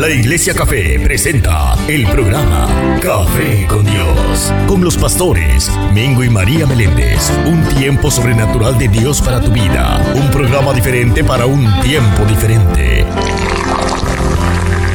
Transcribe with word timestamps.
La 0.00 0.08
Iglesia 0.08 0.54
Café 0.54 0.98
presenta 0.98 1.76
el 1.86 2.06
programa 2.06 2.66
Café 3.02 3.66
con 3.68 3.84
Dios, 3.84 4.50
con 4.66 4.82
los 4.82 4.96
pastores 4.96 5.70
Mingo 5.92 6.24
y 6.24 6.30
María 6.30 6.66
Meléndez. 6.66 7.30
Un 7.44 7.62
tiempo 7.76 8.10
sobrenatural 8.10 8.78
de 8.78 8.88
Dios 8.88 9.20
para 9.20 9.42
tu 9.42 9.52
vida. 9.52 10.02
Un 10.14 10.30
programa 10.30 10.72
diferente 10.72 11.22
para 11.22 11.44
un 11.44 11.68
tiempo 11.82 12.24
diferente. 12.24 13.04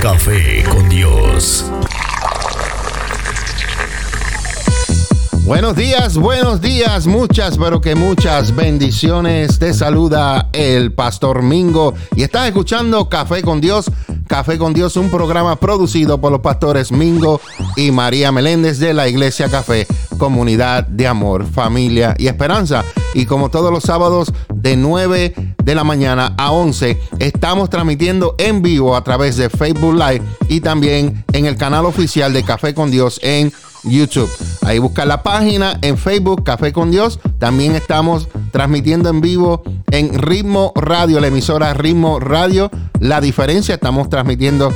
Café 0.02 0.64
con 0.64 0.90
Dios. 0.90 1.70
Buenos 5.46 5.76
días, 5.76 6.18
buenos 6.18 6.60
días, 6.60 7.06
muchas, 7.06 7.60
pero 7.60 7.80
que 7.80 7.94
muchas 7.94 8.56
bendiciones. 8.56 9.60
Te 9.60 9.76
saluda 9.76 10.50
el 10.54 10.92
Pastor 10.92 11.44
Mingo 11.44 11.94
y 12.16 12.24
estás 12.24 12.48
escuchando 12.48 13.08
Café 13.08 13.44
con 13.44 13.62
Dios. 13.62 13.92
Café 14.28 14.58
con 14.58 14.74
Dios, 14.74 14.98
un 14.98 15.12
programa 15.12 15.56
producido 15.56 16.20
por 16.20 16.32
los 16.32 16.42
pastores 16.42 16.92
Mingo 16.92 17.40
y 17.76 17.92
María 17.92 18.32
Meléndez 18.32 18.80
de 18.80 18.94
la 18.94 19.08
Iglesia 19.08 19.50
Café, 19.50 19.86
comunidad 20.18 20.88
de 20.88 21.08
amor, 21.08 21.46
familia 21.46 22.16
y 22.18 22.28
esperanza. 22.28 22.84
Y 23.14 23.26
como 23.26 23.50
todos 23.50 23.72
los 23.72 23.84
sábados 23.84 24.34
de 24.54 24.76
9 24.78 25.34
de 25.64 25.76
la 25.76 25.84
mañana 25.84 26.34
a 26.38 26.52
11, 26.52 27.00
estamos 27.20 27.70
transmitiendo 27.70 28.36
en 28.38 28.62
vivo 28.62 28.96
a 28.96 29.04
través 29.04 29.38
de 29.38 29.50
Facebook 29.50 29.94
Live 29.94 30.22
y 30.50 30.62
también 30.62 31.24
en 31.34 31.46
el 31.46 31.56
canal 31.58 31.86
oficial 31.86 32.34
de 32.34 32.44
Café 32.44 32.74
con 32.74 32.92
Dios 32.92 33.20
en 33.24 33.52
YouTube. 33.86 34.30
Ahí 34.64 34.80
busca 34.80 35.06
la 35.06 35.24
página 35.24 35.78
en 35.82 35.98
Facebook, 35.98 36.44
Café 36.44 36.74
con 36.74 36.92
Dios. 36.92 37.20
También 37.40 37.76
estamos 37.76 38.28
transmitiendo 38.52 39.10
en 39.10 39.22
vivo 39.22 39.64
en 39.92 40.14
Ritmo 40.18 40.72
Radio, 40.76 41.20
la 41.20 41.28
emisora 41.28 41.74
Ritmo 41.74 42.20
Radio. 42.20 42.72
La 43.00 43.22
diferencia, 43.22 43.76
estamos 43.76 44.10
transmitiendo 44.10 44.74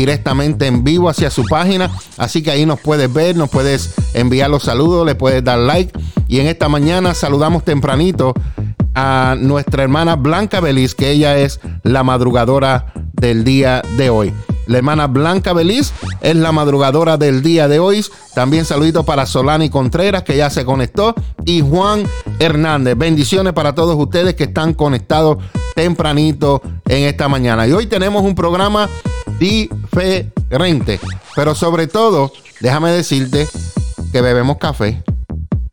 directamente 0.00 0.66
en 0.66 0.84
vivo 0.84 1.08
hacia 1.08 1.30
su 1.30 1.44
página. 1.44 1.90
Así 2.16 2.42
que 2.42 2.50
ahí 2.50 2.66
nos 2.66 2.80
puedes 2.80 3.12
ver, 3.12 3.36
nos 3.36 3.50
puedes 3.50 3.94
enviar 4.14 4.50
los 4.50 4.62
saludos, 4.62 5.06
le 5.06 5.14
puedes 5.14 5.42
dar 5.44 5.58
like. 5.58 5.98
Y 6.28 6.40
en 6.40 6.46
esta 6.46 6.68
mañana 6.68 7.14
saludamos 7.14 7.64
tempranito 7.64 8.34
a 8.94 9.36
nuestra 9.38 9.82
hermana 9.82 10.16
Blanca 10.16 10.60
Beliz, 10.60 10.94
que 10.94 11.10
ella 11.10 11.38
es 11.38 11.60
la 11.82 12.02
madrugadora 12.02 12.92
del 13.12 13.44
día 13.44 13.82
de 13.96 14.10
hoy. 14.10 14.32
La 14.66 14.78
hermana 14.78 15.06
Blanca 15.06 15.54
Beliz 15.54 15.94
es 16.20 16.36
la 16.36 16.52
madrugadora 16.52 17.16
del 17.16 17.42
día 17.42 17.68
de 17.68 17.78
hoy. 17.78 18.04
También 18.34 18.66
saludito 18.66 19.04
para 19.04 19.24
Solani 19.24 19.70
Contreras, 19.70 20.24
que 20.24 20.36
ya 20.36 20.50
se 20.50 20.64
conectó. 20.66 21.14
Y 21.46 21.62
Juan 21.62 22.02
Hernández. 22.38 22.96
Bendiciones 22.98 23.54
para 23.54 23.74
todos 23.74 23.96
ustedes 23.96 24.34
que 24.34 24.44
están 24.44 24.74
conectados 24.74 25.38
tempranito 25.74 26.60
en 26.86 27.04
esta 27.04 27.28
mañana. 27.28 27.66
Y 27.66 27.72
hoy 27.72 27.86
tenemos 27.86 28.22
un 28.22 28.34
programa 28.34 28.90
diferente. 29.38 31.00
Pero 31.34 31.54
sobre 31.54 31.86
todo, 31.86 32.32
déjame 32.60 32.90
decirte 32.90 33.48
que 34.12 34.20
bebemos 34.20 34.58
café. 34.58 35.02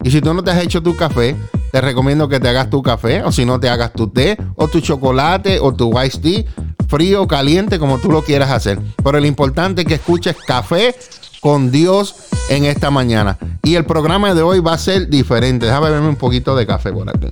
Y 0.03 0.11
si 0.11 0.21
tú 0.21 0.33
no 0.33 0.43
te 0.43 0.51
has 0.51 0.63
hecho 0.63 0.83
tu 0.83 0.95
café, 0.95 1.35
te 1.71 1.81
recomiendo 1.81 2.29
que 2.29 2.39
te 2.39 2.47
hagas 2.47 2.69
tu 2.69 2.81
café. 2.81 3.23
O 3.23 3.31
si 3.31 3.45
no, 3.45 3.59
te 3.59 3.69
hagas 3.69 3.93
tu 3.93 4.07
té, 4.09 4.37
o 4.55 4.67
tu 4.67 4.79
chocolate, 4.79 5.59
o 5.59 5.73
tu 5.73 5.91
iced 6.01 6.21
tea 6.21 6.45
frío 6.87 7.23
o 7.23 7.27
caliente, 7.27 7.79
como 7.79 7.99
tú 7.99 8.11
lo 8.11 8.23
quieras 8.23 8.51
hacer. 8.51 8.79
Pero 9.03 9.19
lo 9.19 9.25
importante 9.25 9.81
es 9.81 9.87
que 9.87 9.95
escuches 9.95 10.35
café 10.47 10.95
con 11.41 11.71
Dios 11.71 12.15
en 12.49 12.65
esta 12.65 12.91
mañana. 12.91 13.37
Y 13.63 13.75
el 13.75 13.85
programa 13.85 14.33
de 14.33 14.41
hoy 14.41 14.59
va 14.59 14.73
a 14.73 14.77
ser 14.77 15.09
diferente. 15.09 15.65
Déjame 15.65 15.87
beberme 15.87 16.09
un 16.09 16.15
poquito 16.15 16.55
de 16.55 16.65
café 16.65 16.91
por 16.91 17.09
aquí. 17.09 17.27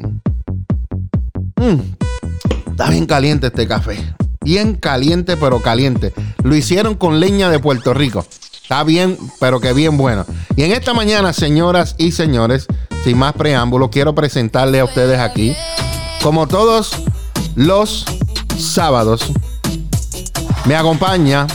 Mm, 1.55 2.71
está 2.71 2.89
bien 2.89 3.05
caliente 3.05 3.47
este 3.47 3.67
café. 3.67 3.97
Bien 4.43 4.75
caliente, 4.75 5.37
pero 5.37 5.61
caliente. 5.61 6.13
Lo 6.43 6.55
hicieron 6.55 6.95
con 6.95 7.19
leña 7.19 7.49
de 7.49 7.59
Puerto 7.59 7.93
Rico. 7.93 8.25
Está 8.61 8.83
bien, 8.83 9.17
pero 9.39 9.59
que 9.59 9.73
bien 9.73 9.97
bueno. 9.97 10.25
Y 10.55 10.63
en 10.63 10.71
esta 10.71 10.93
mañana, 10.93 11.33
señoras 11.33 11.95
y 11.97 12.11
señores, 12.11 12.67
sin 13.03 13.17
más 13.17 13.33
preámbulo, 13.33 13.89
quiero 13.89 14.15
presentarle 14.15 14.79
a 14.79 14.85
ustedes 14.85 15.19
aquí, 15.19 15.55
como 16.21 16.47
todos 16.47 16.91
los 17.55 18.05
sábados, 18.57 19.25
me 20.65 20.75
acompaña, 20.75 21.47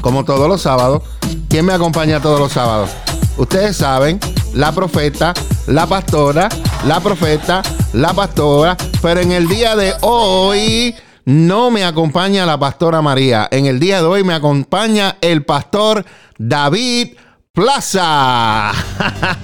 como 0.00 0.24
todos 0.24 0.48
los 0.48 0.62
sábados, 0.62 1.02
¿quién 1.48 1.64
me 1.64 1.72
acompaña 1.72 2.20
todos 2.20 2.38
los 2.38 2.52
sábados? 2.52 2.90
Ustedes 3.38 3.76
saben, 3.76 4.20
la 4.52 4.72
profeta, 4.72 5.34
la 5.66 5.86
pastora, 5.86 6.48
la 6.86 7.00
profeta, 7.00 7.62
la 7.92 8.12
pastora, 8.12 8.76
pero 9.00 9.20
en 9.20 9.32
el 9.32 9.48
día 9.48 9.76
de 9.76 9.94
hoy 10.02 10.94
no 11.24 11.70
me 11.70 11.84
acompaña 11.84 12.44
la 12.44 12.58
pastora 12.58 13.00
María. 13.00 13.48
En 13.50 13.66
el 13.66 13.80
día 13.80 14.00
de 14.00 14.06
hoy 14.06 14.24
me 14.24 14.34
acompaña 14.34 15.16
el 15.20 15.44
pastor 15.44 16.04
David 16.38 17.14
Plaza. 17.52 18.72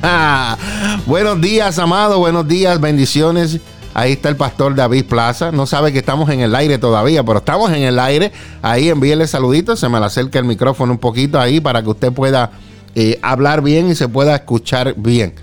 buenos 1.06 1.40
días, 1.40 1.78
amado. 1.78 2.18
Buenos 2.18 2.46
días, 2.46 2.80
bendiciones. 2.80 3.60
Ahí 3.94 4.12
está 4.12 4.28
el 4.28 4.36
pastor 4.36 4.74
David 4.74 5.06
Plaza. 5.06 5.52
No 5.52 5.66
sabe 5.66 5.92
que 5.92 6.00
estamos 6.00 6.28
en 6.30 6.40
el 6.40 6.54
aire 6.54 6.78
todavía, 6.78 7.24
pero 7.24 7.38
estamos 7.38 7.72
en 7.72 7.82
el 7.82 7.98
aire. 7.98 8.30
Ahí 8.62 8.88
envíele 8.88 9.26
saluditos. 9.26 9.80
Se 9.80 9.88
me 9.88 9.98
le 9.98 10.06
acerca 10.06 10.38
el 10.38 10.44
micrófono 10.44 10.92
un 10.92 10.98
poquito 10.98 11.40
ahí 11.40 11.60
para 11.60 11.82
que 11.82 11.88
usted 11.88 12.12
pueda 12.12 12.50
eh, 12.94 13.18
hablar 13.22 13.62
bien 13.62 13.88
y 13.88 13.94
se 13.94 14.08
pueda 14.08 14.36
escuchar 14.36 14.94
bien. 14.96 15.34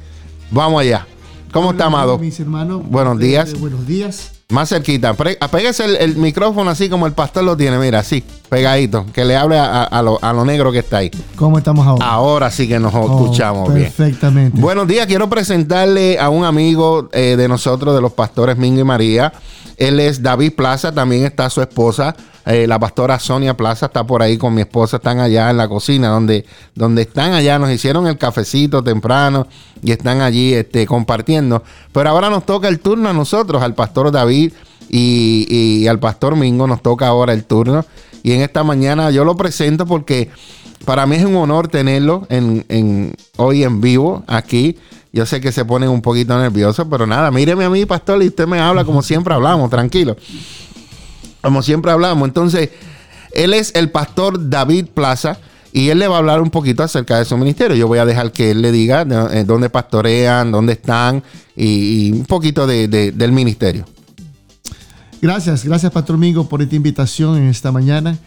Vamos 0.52 0.82
allá. 0.82 1.08
¿Cómo 1.52 1.72
está, 1.72 1.86
Amado? 1.86 2.18
Mis 2.20 2.40
hermanos. 2.40 2.84
Buenos 2.88 3.18
días. 3.18 3.60
buenos 3.60 3.88
días. 3.88 4.37
Más 4.50 4.70
cerquita. 4.70 5.14
Apéguese 5.42 5.84
el, 6.02 6.16
micrófono 6.16 6.70
así 6.70 6.88
como 6.88 7.06
el 7.06 7.12
pastor 7.12 7.44
lo 7.44 7.58
tiene. 7.58 7.78
Mira, 7.80 8.00
así, 8.00 8.24
pegadito. 8.48 9.06
Que 9.12 9.26
le 9.26 9.36
hable 9.36 9.60
a, 9.60 10.02
lo, 10.02 10.46
negro 10.46 10.72
que 10.72 10.80
está 10.80 11.00
ahí. 11.00 11.12
¿Cómo 11.36 11.58
estamos 11.58 11.86
ahora? 11.86 12.06
Ahora 12.06 12.50
sí 12.50 12.66
que 12.66 12.80
nos 12.80 12.94
oh, 12.96 13.02
escuchamos 13.02 13.74
bien. 13.74 13.92
Perfectamente. 13.92 14.58
Buenos 14.62 14.88
días. 14.88 15.06
Quiero 15.06 15.30
presentarle 15.30 16.18
a 16.18 16.30
un 16.30 16.46
amigo 16.46 17.10
eh, 17.12 17.36
de 17.36 17.50
nosotros, 17.50 17.94
de 17.94 18.00
los 18.00 18.14
pastores 18.14 18.56
Mingo 18.56 18.80
y 18.80 18.86
María. 18.86 19.34
Él 19.78 20.00
es 20.00 20.22
David 20.22 20.54
Plaza. 20.54 20.92
También 20.92 21.26
está 21.26 21.50
su 21.50 21.62
esposa. 21.62 22.16
Eh, 22.48 22.66
la 22.66 22.80
pastora 22.80 23.20
Sonia 23.20 23.58
Plaza 23.58 23.88
está 23.88 24.06
por 24.06 24.22
ahí 24.22 24.38
con 24.38 24.54
mi 24.54 24.62
esposa, 24.62 24.98
están 24.98 25.20
allá 25.20 25.50
en 25.50 25.58
la 25.58 25.68
cocina, 25.68 26.08
donde, 26.08 26.46
donde 26.76 27.02
están 27.02 27.34
allá, 27.34 27.60
nos 27.60 27.70
hicieron 27.70 28.08
el 28.08 28.18
cafecito 28.18 28.82
temprano 28.82 29.48
y 29.84 29.92
están 29.92 30.22
allí 30.22 30.54
este, 30.54 30.86
compartiendo. 30.88 31.62
Pero 31.92 32.10
ahora 32.10 32.30
nos 32.30 32.46
toca 32.46 32.70
el 32.70 32.80
turno 32.80 33.10
a 33.10 33.14
nosotros, 33.14 33.62
al 33.62 33.76
pastor 33.76 34.12
David 34.12 34.54
y, 34.90 35.86
al 35.88 36.00
pastor 36.00 36.38
Mingo, 36.38 36.68
nos 36.68 36.82
toca 36.82 37.08
ahora 37.08 37.34
el 37.34 37.44
turno. 37.44 37.86
Y 38.24 38.32
en 38.32 38.42
esta 38.42 38.64
mañana 38.64 39.12
yo 39.12 39.26
lo 39.26 39.36
presento 39.36 39.86
porque 39.86 40.30
para 40.86 41.06
mí 41.06 41.18
es 41.18 41.26
un 41.26 41.36
honor 41.36 41.68
tenerlo 41.68 42.28
en, 42.30 43.14
hoy 43.36 43.64
en 43.64 43.82
vivo 43.82 44.24
aquí. 44.26 44.78
Yo 45.14 45.26
sé 45.26 45.42
que 45.42 45.52
se 45.52 45.66
ponen 45.66 45.90
un 45.90 46.02
poquito 46.02 46.38
nerviosos, 46.38 46.86
pero 46.90 47.08
nada, 47.08 47.32
míreme 47.32 47.66
a 47.66 47.70
mí, 47.70 47.86
pastor, 47.86 48.22
y 48.22 48.28
usted 48.28 48.48
me 48.48 48.60
habla 48.60 48.84
como 48.86 49.02
siempre 49.02 49.34
hablamos, 49.34 49.70
tranquilo 49.70 50.16
como 51.42 51.62
siempre 51.62 51.92
hablamos. 51.92 52.28
Entonces, 52.28 52.70
él 53.32 53.54
es 53.54 53.74
el 53.76 53.90
pastor 53.90 54.50
David 54.50 54.88
Plaza 54.94 55.40
y 55.72 55.90
él 55.90 56.00
le 56.00 56.08
va 56.08 56.16
a 56.16 56.20
hablar 56.20 56.42
un 56.42 56.50
poquito 56.50 56.84
acerca 56.84 57.18
de 57.20 57.26
su 57.26 57.38
ministerio. 57.38 57.76
Yo 57.76 57.88
voy 57.88 58.00
a 58.00 58.06
dejar 58.06 58.32
que 58.32 58.52
él 58.52 58.62
le 58.62 58.72
diga 58.72 59.06
eh, 59.32 59.44
dónde 59.46 59.70
pastorean, 59.70 60.52
dónde 60.52 60.74
están 60.74 61.24
y, 61.56 62.12
un 62.12 62.26
poquito 62.26 62.68
del 62.68 63.32
ministerio. 63.32 63.86
Gracias, 65.20 65.66
gracias 65.66 65.92
Pastor 65.92 66.16
Mingo 66.16 66.48
por 66.48 66.62
esta 66.62 66.76
invitación 66.76 67.38
en 67.38 67.48
esta 67.48 67.72
mañana. 67.72 68.18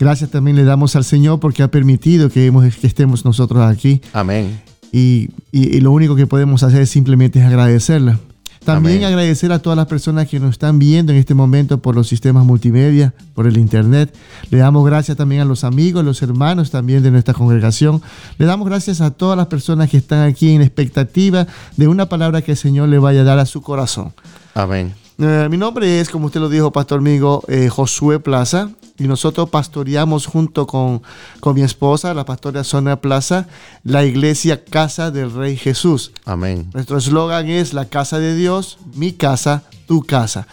Gracias 0.00 0.30
también 0.30 0.56
le 0.56 0.64
damos 0.64 0.96
al 0.96 1.04
Señor 1.04 1.38
porque 1.38 1.62
ha 1.62 1.68
permitido 1.68 2.28
que, 2.28 2.50
estemos 2.82 3.24
nosotros 3.24 3.62
aquí. 3.62 4.00
Amén. 4.12 4.69
Y, 4.92 5.30
y, 5.52 5.80
lo 5.80 5.92
único 5.92 6.16
que 6.16 6.26
podemos 6.26 6.62
hacer 6.62 6.82
es 6.82 6.90
simplemente 6.90 7.42
agradecerle 7.42 8.16
también 8.64 9.04
agradecer 9.04 9.52
a 9.52 9.58
todas 9.58 9.76
las 9.76 9.86
personas 9.86 10.28
que 10.28 10.38
nos 10.38 10.50
están 10.50 10.78
viendo 10.78 11.12
en 11.12 11.18
este 11.18 11.34
momento 11.34 11.80
por 11.80 11.94
los 11.94 12.08
sistemas 12.08 12.44
multimedia, 12.44 13.14
por 13.34 13.46
el 13.46 13.56
internet. 13.56 14.14
Le 14.50 14.58
damos 14.58 14.84
gracias 14.84 15.16
también 15.16 15.40
a 15.40 15.44
los 15.44 15.64
amigos, 15.64 16.04
los 16.04 16.20
hermanos 16.22 16.70
también 16.70 17.02
de 17.02 17.10
nuestra 17.10 17.32
congregación. 17.32 18.02
Le 18.38 18.46
damos 18.46 18.68
gracias 18.68 19.00
a 19.00 19.12
todas 19.12 19.36
las 19.36 19.46
personas 19.46 19.88
que 19.88 19.96
están 19.96 20.28
aquí 20.28 20.50
en 20.50 20.60
expectativa 20.60 21.46
de 21.76 21.88
una 21.88 22.08
palabra 22.08 22.42
que 22.42 22.52
el 22.52 22.56
Señor 22.56 22.88
le 22.88 22.98
vaya 22.98 23.22
a 23.22 23.24
dar 23.24 23.38
a 23.38 23.46
su 23.46 23.62
corazón. 23.62 24.12
Amén. 24.54 24.92
Eh, 25.22 25.48
mi 25.50 25.58
nombre 25.58 26.00
es, 26.00 26.08
como 26.08 26.26
usted 26.26 26.40
lo 26.40 26.48
dijo, 26.48 26.72
Pastor 26.72 27.00
amigo 27.00 27.42
eh, 27.46 27.68
Josué 27.68 28.20
Plaza, 28.20 28.70
y 28.96 29.06
nosotros 29.06 29.50
pastoreamos 29.50 30.24
junto 30.24 30.66
con, 30.66 31.02
con, 31.40 31.54
mi 31.54 31.60
esposa, 31.60 32.14
la 32.14 32.24
pastora 32.24 32.64
Sonia 32.64 33.02
Plaza, 33.02 33.46
la 33.84 34.02
iglesia 34.04 34.64
Casa 34.64 35.10
del 35.10 35.30
Rey 35.30 35.58
Jesús. 35.58 36.12
Amén. 36.24 36.70
Nuestro 36.72 36.96
eslogan 36.96 37.48
es 37.50 37.74
la 37.74 37.84
casa 37.84 38.18
de 38.18 38.34
Dios, 38.34 38.78
mi 38.94 39.12
casa, 39.12 39.62
tu 39.86 40.02
casa. 40.02 40.46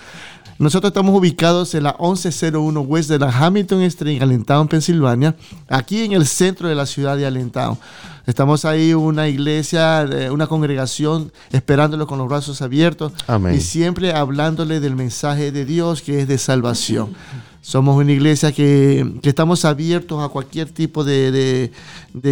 Nosotros 0.59 0.89
estamos 0.89 1.15
ubicados 1.15 1.73
en 1.73 1.83
la 1.83 1.95
1101 1.99 2.81
West 2.81 3.09
de 3.09 3.19
la 3.19 3.29
Hamilton 3.29 3.83
Street 3.83 4.17
en 4.17 4.23
Allentown, 4.23 4.67
Pensilvania, 4.67 5.35
aquí 5.69 6.03
en 6.03 6.11
el 6.11 6.25
centro 6.25 6.67
de 6.67 6.75
la 6.75 6.85
ciudad 6.85 7.15
de 7.15 7.25
Allentown. 7.25 7.77
Estamos 8.27 8.65
ahí 8.65 8.93
una 8.93 9.29
iglesia, 9.29 10.05
una 10.31 10.47
congregación, 10.47 11.31
esperándolo 11.49 12.07
con 12.07 12.17
los 12.17 12.27
brazos 12.27 12.61
abiertos 12.61 13.13
y 13.53 13.61
siempre 13.61 14.11
hablándole 14.11 14.81
del 14.81 14.97
mensaje 14.97 15.53
de 15.53 15.63
Dios 15.63 16.01
que 16.01 16.19
es 16.19 16.27
de 16.27 16.37
salvación. 16.37 17.15
Somos 17.61 17.97
una 17.97 18.11
iglesia 18.11 18.51
que, 18.51 19.19
estamos 19.23 19.65
abiertos 19.65 20.23
a 20.23 20.29
cualquier 20.29 20.69
tipo 20.69 21.03
de, 21.03 21.71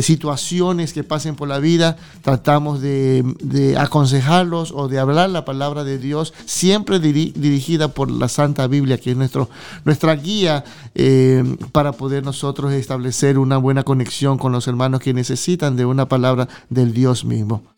situaciones 0.02 0.94
que 0.94 1.04
pasen 1.04 1.36
por 1.36 1.48
la 1.48 1.60
vida. 1.60 1.98
Tratamos 2.22 2.82
de, 2.82 3.76
aconsejarlos 3.78 4.72
o 4.72 4.88
de 4.88 5.00
hablar 5.00 5.30
la 5.30 5.46
palabra 5.46 5.84
de 5.84 5.98
Dios, 5.98 6.34
siempre 6.46 7.00
diri 7.00 7.34
dirigida 7.36 7.90
por 7.90 8.10
la 8.10 8.30
Santa 8.30 8.68
Biblia, 8.68 8.98
que 8.98 9.12
es 9.12 9.18
nuestro, 9.18 9.50
nuestra 9.84 10.16
guía 10.16 10.64
eh, 10.94 11.44
para 11.72 11.92
poder 11.92 12.24
nosotros 12.24 12.72
establecer 12.74 13.38
una 13.38 13.58
buena 13.58 13.84
conexión 13.84 14.38
con 14.38 14.52
los 14.52 14.68
hermanos 14.68 15.02
que 15.02 15.14
necesitan 15.14 15.76
de 15.76 15.86
una 15.86 16.08
palabra 16.08 16.48
del 16.70 16.94
Dios 16.94 17.26
mismo. 17.26 17.75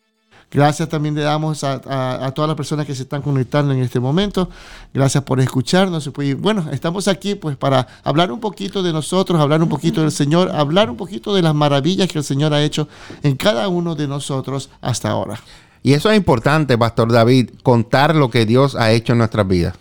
Gracias 0.50 0.88
también 0.88 1.14
le 1.14 1.22
damos 1.22 1.66
a, 1.66 1.82
a, 1.86 2.26
a, 2.26 2.32
todas 2.32 2.48
las 2.48 2.56
personas 2.56 2.86
que 2.86 2.96
se 2.96 3.04
están 3.04 3.22
conectando 3.22 3.74
en 3.74 3.80
este 3.80 4.00
momento. 4.00 4.50
Gracias 4.94 5.22
por 5.24 5.42
escucharnos. 5.42 6.10
Pues, 6.14 6.40
bueno, 6.40 6.66
estamos 6.72 7.10
aquí 7.10 7.36
pues 7.36 7.58
para 7.58 7.86
hablar 8.04 8.32
un 8.32 8.40
poquito 8.40 8.82
de 8.82 8.94
nosotros, 8.94 9.42
hablar 9.42 9.62
un 9.62 9.68
poquito 9.68 10.02
del 10.02 10.12
Señor, 10.12 10.50
hablar 10.56 10.90
un 10.90 10.96
poquito 10.96 11.36
de 11.36 11.42
las 11.42 11.54
maravillas 11.54 12.08
que 12.08 12.20
el 12.20 12.24
Señor 12.24 12.54
ha 12.54 12.64
hecho 12.64 12.88
en 13.24 13.36
cada 13.36 13.68
uno 13.68 13.94
de 13.96 14.08
nosotros 14.08 14.70
hasta 14.80 15.10
ahora. 15.10 15.38
Y 15.84 15.94
eso 15.94 16.10
es 16.10 16.18
importante, 16.18 16.78
Pastor 16.78 17.12
David, 17.12 17.50
contar 17.62 18.16
lo 18.16 18.30
que 18.30 18.46
Dios 18.46 18.76
ha 18.76 18.92
hecho 18.92 19.14
en 19.14 19.20
nuestras 19.20 19.48
vidas. 19.48 19.76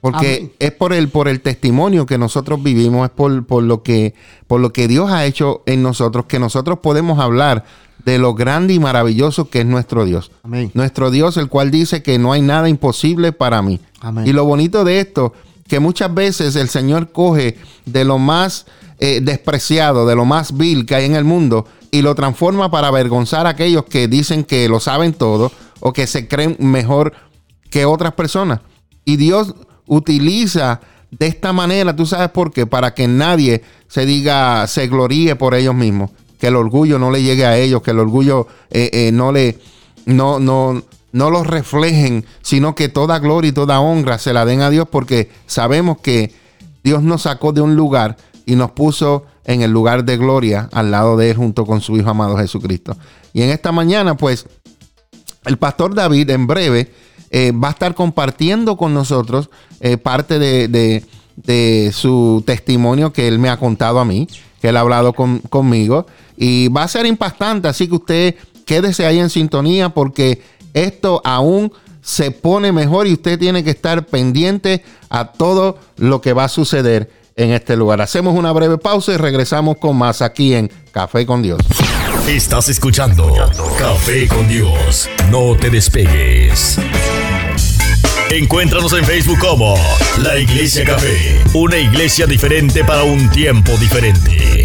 Porque 0.00 0.36
Amén. 0.36 0.52
es 0.60 0.72
por 0.72 0.92
el, 0.92 1.08
por 1.08 1.26
el 1.26 1.40
testimonio 1.40 2.06
que 2.06 2.18
nosotros 2.18 2.62
vivimos, 2.62 3.04
es 3.04 3.10
por, 3.10 3.44
por, 3.46 3.64
lo 3.64 3.82
que, 3.82 4.14
por 4.46 4.60
lo 4.60 4.72
que 4.72 4.86
Dios 4.86 5.10
ha 5.10 5.24
hecho 5.26 5.62
en 5.66 5.82
nosotros, 5.82 6.26
que 6.26 6.38
nosotros 6.38 6.78
podemos 6.78 7.18
hablar 7.18 7.64
de 8.08 8.16
lo 8.16 8.32
grande 8.32 8.72
y 8.72 8.78
maravilloso 8.78 9.50
que 9.50 9.60
es 9.60 9.66
nuestro 9.66 10.06
Dios. 10.06 10.30
Amén. 10.42 10.70
Nuestro 10.72 11.10
Dios, 11.10 11.36
el 11.36 11.48
cual 11.48 11.70
dice 11.70 12.02
que 12.02 12.18
no 12.18 12.32
hay 12.32 12.40
nada 12.40 12.70
imposible 12.70 13.32
para 13.32 13.60
mí. 13.60 13.80
Amén. 14.00 14.26
Y 14.26 14.32
lo 14.32 14.46
bonito 14.46 14.82
de 14.82 15.00
esto, 15.00 15.34
que 15.68 15.78
muchas 15.78 16.14
veces 16.14 16.56
el 16.56 16.70
Señor 16.70 17.12
coge 17.12 17.58
de 17.84 18.06
lo 18.06 18.16
más 18.16 18.64
eh, 18.98 19.20
despreciado, 19.22 20.06
de 20.06 20.16
lo 20.16 20.24
más 20.24 20.56
vil 20.56 20.86
que 20.86 20.94
hay 20.94 21.04
en 21.04 21.16
el 21.16 21.24
mundo, 21.24 21.66
y 21.90 22.00
lo 22.00 22.14
transforma 22.14 22.70
para 22.70 22.88
avergonzar 22.88 23.46
a 23.46 23.50
aquellos 23.50 23.84
que 23.84 24.08
dicen 24.08 24.42
que 24.42 24.70
lo 24.70 24.80
saben 24.80 25.12
todo 25.12 25.52
o 25.80 25.92
que 25.92 26.06
se 26.06 26.28
creen 26.28 26.56
mejor 26.60 27.12
que 27.70 27.84
otras 27.84 28.14
personas. 28.14 28.60
Y 29.04 29.16
Dios 29.16 29.54
utiliza 29.86 30.80
de 31.10 31.26
esta 31.26 31.52
manera, 31.52 31.94
tú 31.94 32.06
sabes 32.06 32.30
por 32.30 32.52
qué, 32.54 32.64
para 32.64 32.94
que 32.94 33.06
nadie 33.06 33.62
se 33.86 34.06
diga, 34.06 34.66
se 34.66 34.86
gloríe 34.86 35.36
por 35.36 35.54
ellos 35.54 35.74
mismos, 35.74 36.10
que 36.38 36.48
el 36.48 36.56
orgullo 36.56 36.98
no 36.98 37.10
le 37.10 37.22
llegue 37.22 37.44
a 37.44 37.56
ellos, 37.56 37.82
que 37.82 37.90
el 37.90 37.98
orgullo 37.98 38.46
eh, 38.70 38.90
eh, 38.92 39.12
no 39.12 39.32
le, 39.32 39.58
no, 40.06 40.38
no, 40.38 40.82
no 41.12 41.30
los 41.30 41.46
reflejen, 41.46 42.24
sino 42.42 42.74
que 42.74 42.88
toda 42.88 43.18
gloria 43.18 43.50
y 43.50 43.52
toda 43.52 43.80
honra 43.80 44.18
se 44.18 44.32
la 44.32 44.44
den 44.44 44.60
a 44.60 44.70
Dios, 44.70 44.88
porque 44.90 45.30
sabemos 45.46 45.98
que 45.98 46.32
Dios 46.84 47.02
nos 47.02 47.22
sacó 47.22 47.52
de 47.52 47.60
un 47.60 47.76
lugar 47.76 48.16
y 48.46 48.56
nos 48.56 48.70
puso 48.70 49.24
en 49.44 49.62
el 49.62 49.70
lugar 49.70 50.04
de 50.04 50.16
gloria 50.16 50.68
al 50.72 50.90
lado 50.90 51.16
de 51.16 51.30
Él 51.30 51.36
junto 51.36 51.66
con 51.66 51.80
su 51.80 51.96
Hijo 51.96 52.10
amado 52.10 52.36
Jesucristo. 52.36 52.96
Y 53.32 53.42
en 53.42 53.50
esta 53.50 53.72
mañana, 53.72 54.16
pues, 54.16 54.46
el 55.44 55.56
pastor 55.56 55.94
David 55.94 56.30
en 56.30 56.46
breve 56.46 56.92
eh, 57.30 57.52
va 57.52 57.68
a 57.68 57.70
estar 57.72 57.94
compartiendo 57.94 58.76
con 58.76 58.94
nosotros 58.94 59.50
eh, 59.80 59.96
parte 59.96 60.38
de, 60.38 60.68
de, 60.68 61.04
de, 61.36 61.92
su 61.92 62.42
testimonio 62.46 63.12
que 63.12 63.28
él 63.28 63.38
me 63.38 63.48
ha 63.48 63.58
contado 63.58 64.00
a 64.00 64.04
mí, 64.04 64.28
que 64.60 64.68
él 64.68 64.76
ha 64.76 64.80
hablado 64.80 65.12
con, 65.12 65.38
conmigo. 65.40 66.06
Y 66.40 66.68
va 66.68 66.84
a 66.84 66.88
ser 66.88 67.04
impactante, 67.04 67.66
así 67.66 67.88
que 67.88 67.94
usted 67.96 68.34
quédese 68.64 69.04
ahí 69.04 69.18
en 69.18 69.28
sintonía 69.28 69.88
porque 69.88 70.40
esto 70.72 71.20
aún 71.24 71.72
se 72.00 72.30
pone 72.30 72.70
mejor 72.70 73.06
y 73.06 73.14
usted 73.14 73.38
tiene 73.38 73.64
que 73.64 73.70
estar 73.70 74.06
pendiente 74.06 74.84
a 75.10 75.32
todo 75.32 75.78
lo 75.96 76.20
que 76.20 76.32
va 76.32 76.44
a 76.44 76.48
suceder 76.48 77.10
en 77.36 77.50
este 77.50 77.76
lugar. 77.76 78.00
Hacemos 78.00 78.36
una 78.36 78.52
breve 78.52 78.78
pausa 78.78 79.12
y 79.12 79.16
regresamos 79.16 79.78
con 79.78 79.96
más 79.96 80.22
aquí 80.22 80.54
en 80.54 80.70
Café 80.92 81.26
con 81.26 81.42
Dios. 81.42 81.60
Estás 82.26 82.68
escuchando 82.68 83.34
Café 83.78 84.28
con 84.28 84.46
Dios. 84.48 85.08
No 85.30 85.56
te 85.56 85.70
despegues. 85.70 86.78
Encuéntranos 88.30 88.92
en 88.92 89.04
Facebook 89.04 89.38
como 89.38 89.74
La 90.22 90.38
Iglesia 90.38 90.84
Café, 90.84 91.42
una 91.54 91.78
iglesia 91.78 92.26
diferente 92.26 92.84
para 92.84 93.02
un 93.02 93.30
tiempo 93.30 93.72
diferente. 93.78 94.57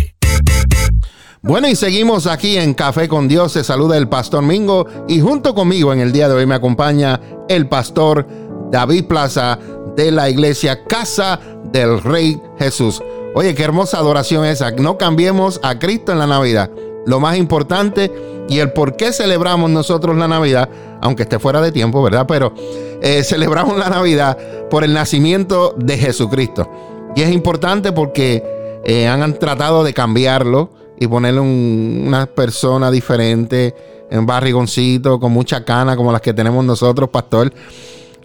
Bueno, 1.45 1.67
y 1.67 1.75
seguimos 1.75 2.25
aquí 2.25 2.55
en 2.55 2.73
Café 2.73 3.09
con 3.09 3.27
Dios. 3.27 3.51
Se 3.51 3.65
saluda 3.65 3.97
el 3.97 4.07
pastor 4.07 4.43
Mingo 4.43 4.87
y 5.09 5.19
junto 5.19 5.53
conmigo 5.53 5.91
en 5.91 5.99
el 5.99 6.13
día 6.13 6.29
de 6.29 6.35
hoy 6.35 6.45
me 6.45 6.55
acompaña 6.55 7.19
el 7.49 7.67
pastor 7.67 8.25
David 8.71 9.07
Plaza 9.07 9.59
de 9.93 10.09
la 10.11 10.29
iglesia 10.29 10.85
Casa 10.85 11.37
del 11.65 12.01
Rey 12.01 12.41
Jesús. 12.57 13.03
Oye, 13.35 13.53
qué 13.55 13.63
hermosa 13.63 13.97
adoración 13.97 14.45
esa. 14.45 14.71
No 14.71 14.97
cambiemos 14.97 15.59
a 15.63 15.79
Cristo 15.79 16.13
en 16.13 16.19
la 16.19 16.27
Navidad. 16.27 16.71
Lo 17.05 17.19
más 17.19 17.35
importante 17.35 18.09
y 18.47 18.59
el 18.59 18.71
por 18.71 18.95
qué 18.95 19.11
celebramos 19.11 19.69
nosotros 19.69 20.15
la 20.15 20.29
Navidad, 20.29 20.69
aunque 21.01 21.23
esté 21.23 21.39
fuera 21.39 21.59
de 21.59 21.73
tiempo, 21.73 22.01
¿verdad? 22.01 22.25
Pero 22.25 22.53
eh, 23.01 23.21
celebramos 23.25 23.77
la 23.77 23.89
Navidad 23.89 24.37
por 24.69 24.85
el 24.85 24.93
nacimiento 24.93 25.75
de 25.77 25.97
Jesucristo. 25.97 26.71
Y 27.17 27.21
es 27.21 27.33
importante 27.33 27.91
porque 27.91 28.81
eh, 28.85 29.09
han 29.09 29.37
tratado 29.37 29.83
de 29.83 29.93
cambiarlo 29.93 30.82
y 31.03 31.07
ponerle 31.07 31.41
un, 31.41 32.05
una 32.07 32.25
persona 32.25 32.89
diferente, 32.89 33.75
en 34.09 34.25
barrigoncito, 34.25 35.19
con 35.19 35.31
mucha 35.31 35.65
cana, 35.65 35.95
como 35.95 36.11
las 36.11 36.21
que 36.21 36.33
tenemos 36.33 36.63
nosotros, 36.63 37.09
pastor. 37.09 37.51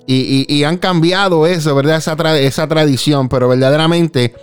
Y, 0.06 0.64
han 0.64 0.78
cambiado 0.78 1.46
eso, 1.46 1.75
¿verdad? 1.75 1.96
Esa 2.38 2.66
tradición, 2.66 3.28
pero 3.28 3.48
verdaderamente 3.48 4.34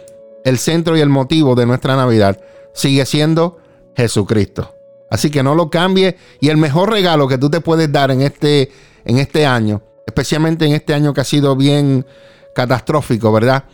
el 0.44 0.60
centro 0.60 0.96
y 0.96 1.02
el 1.02 1.10
motivo 1.10 1.56
de 1.56 1.66
nuestra 1.66 1.96
Navidad 1.96 2.40
sigue 2.74 3.04
siendo 3.06 3.58
Jesucristo. 3.96 4.76
Así 5.10 5.32
que 5.32 5.42
no 5.42 5.56
lo 5.56 5.72
cambie. 5.72 6.18
Y 6.40 6.50
el 6.50 6.58
mejor 6.58 6.92
regalo 6.92 7.28
que 7.28 7.40
tú 7.40 7.50
te 7.50 7.62
puedes 7.62 7.92
dar 7.92 8.12
en 8.12 8.22
este, 8.22 8.70
en 9.06 9.18
este 9.18 9.48
año, 9.48 9.82
especialmente 10.06 10.66
en 10.66 10.74
este 10.74 10.94
año 10.94 11.14
que 11.14 11.22
ha 11.22 11.26
sido 11.26 11.56
bien 11.56 12.06
catastrófico, 12.54 13.32
¿verdad? 13.32 13.66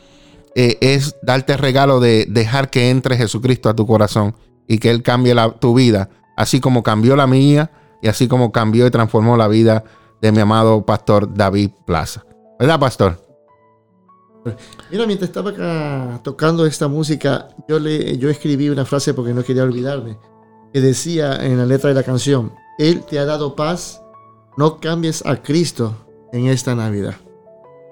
Eh, 0.55 0.77
es 0.79 1.15
darte 1.21 1.53
el 1.53 1.59
regalo 1.59 1.99
de 1.99 2.25
dejar 2.29 2.69
que 2.69 2.89
entre 2.89 3.17
Jesucristo 3.17 3.69
a 3.69 3.75
tu 3.75 3.85
corazón 3.85 4.35
y 4.71 4.77
que 4.77 4.89
Él 4.89 5.03
cambie 5.03 5.35
la, 5.35 5.51
tu 5.51 5.73
vida, 5.73 6.09
así 6.37 6.61
como 6.61 6.81
cambió 6.81 7.17
la 7.17 7.27
mía 7.27 7.71
y 8.01 8.07
así 8.07 8.29
como 8.29 8.53
cambió 8.53 8.87
y 8.87 8.89
transformó 8.89 9.35
la 9.35 9.49
vida 9.49 9.83
de 10.21 10.31
mi 10.31 10.39
amado 10.39 10.85
pastor 10.85 11.33
David 11.33 11.71
Plaza. 11.85 12.23
¿Verdad, 12.57 12.79
pastor? 12.79 13.21
Mira, 14.89 15.05
mientras 15.05 15.29
estaba 15.29 15.49
acá 15.49 16.21
tocando 16.23 16.65
esta 16.65 16.87
música, 16.87 17.49
yo, 17.67 17.79
le, 17.79 18.17
yo 18.17 18.29
escribí 18.29 18.69
una 18.69 18.85
frase 18.85 19.13
porque 19.13 19.33
no 19.33 19.43
quería 19.43 19.63
olvidarme, 19.63 20.17
que 20.71 20.79
decía 20.79 21.45
en 21.45 21.57
la 21.57 21.65
letra 21.65 21.89
de 21.89 21.95
la 21.95 22.03
canción, 22.03 22.53
Él 22.79 23.03
te 23.03 23.19
ha 23.19 23.25
dado 23.25 23.57
paz, 23.57 24.01
no 24.55 24.79
cambies 24.79 25.21
a 25.25 25.35
Cristo 25.35 25.93
en 26.31 26.47
esta 26.47 26.75
Navidad. 26.75 27.15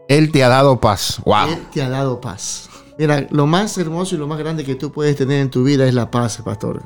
Él 0.08 0.32
te 0.32 0.46
ha 0.46 0.48
dado 0.48 0.80
paz. 0.80 1.22
Wow. 1.26 1.50
Él 1.50 1.68
te 1.74 1.82
ha 1.82 1.90
dado 1.90 2.22
paz. 2.22 2.69
Mira, 3.00 3.28
lo 3.32 3.48
más 3.48 3.78
hermoso 3.78 4.16
y 4.16 4.18
lo 4.18 4.28
más 4.28 4.38
grande 4.38 4.64
que 4.64 4.76
tú 4.76 4.92
puedes 4.92 5.16
tener 5.16 5.40
en 5.40 5.50
tu 5.50 5.64
vida 5.64 5.88
es 5.88 5.94
la 5.94 6.12
paz, 6.12 6.42
pastor. 6.44 6.84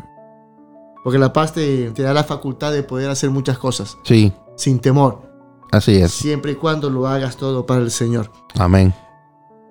Porque 1.03 1.20
la 1.20 1.34
paz 1.34 1.53
te, 1.53 1.91
te 1.91 2.03
da 2.03 2.13
la 2.13 2.24
facultad 2.24 2.72
de 2.72 2.84
poder 2.84 3.10
hacer 3.10 3.29
muchas 3.32 3.58
cosas. 3.58 3.98
Sí. 4.03 4.32
Sin 4.55 4.79
temor. 4.79 5.22
Así 5.72 5.96
es. 5.96 6.12
Siempre 6.12 6.53
y 6.53 6.55
cuando 6.55 6.89
lo 6.89 7.08
hagas 7.08 7.36
todo 7.36 7.65
para 7.65 7.82
el 7.82 7.91
Señor. 7.91 8.32
Amén 8.55 8.93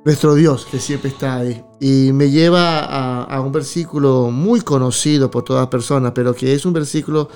nuestro 0.04 0.34
Dios 0.34 0.66
que 0.70 0.78
siempre 0.78 1.10
está 1.10 1.36
ahí. 1.36 1.64
Y 1.80 2.12
me 2.12 2.30
lleva 2.30 2.80
a, 2.80 3.24
a, 3.24 3.40
un 3.40 3.52
versículo 3.52 4.30
muy 4.30 4.60
conocido 4.60 5.30
por 5.30 5.44
todas 5.44 5.68
personas, 5.68 6.12
pero 6.14 6.34
que 6.34 6.54
es 6.54 6.66
un 6.66 6.72
versículo 6.72 7.28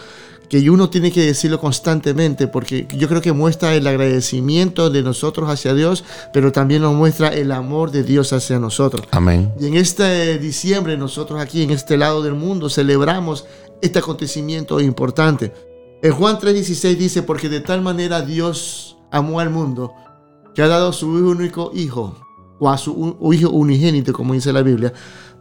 que 0.48 0.70
uno 0.70 0.90
tiene 0.90 1.10
que 1.10 1.22
decirlo 1.22 1.60
constantemente, 1.60 2.46
porque 2.46 2.86
yo 2.96 3.08
creo 3.08 3.20
que 3.20 3.32
muestra 3.32 3.74
el 3.74 3.86
agradecimiento 3.86 4.90
de 4.90 5.02
nosotros 5.02 5.50
hacia 5.50 5.74
Dios, 5.74 6.04
pero 6.32 6.52
también 6.52 6.82
nos 6.82 6.94
muestra 6.94 7.28
el 7.28 7.52
amor 7.52 7.90
de 7.90 8.02
Dios 8.02 8.32
hacia 8.32 8.58
nosotros. 8.58 9.06
Amén. 9.10 9.52
Y 9.60 9.66
en 9.66 9.74
este 9.74 10.38
diciembre 10.38 10.96
nosotros 10.96 11.40
aquí 11.40 11.62
en 11.62 11.70
este 11.70 11.96
lado 11.96 12.22
del 12.22 12.34
mundo 12.34 12.68
celebramos 12.68 13.46
este 13.82 13.98
acontecimiento 13.98 14.80
importante. 14.80 15.52
En 16.02 16.12
Juan 16.12 16.38
3:16 16.38 16.96
dice, 16.96 17.22
porque 17.22 17.48
de 17.48 17.60
tal 17.60 17.82
manera 17.82 18.22
Dios 18.22 18.96
amó 19.10 19.40
al 19.40 19.50
mundo, 19.50 19.92
que 20.54 20.62
ha 20.62 20.68
dado 20.68 20.92
su 20.92 21.08
único 21.08 21.72
hijo 21.74 22.25
o 22.58 22.70
a 22.70 22.78
su 22.78 23.18
hijo 23.32 23.50
unigénito, 23.50 24.12
como 24.12 24.34
dice 24.34 24.52
la 24.52 24.62
Biblia, 24.62 24.92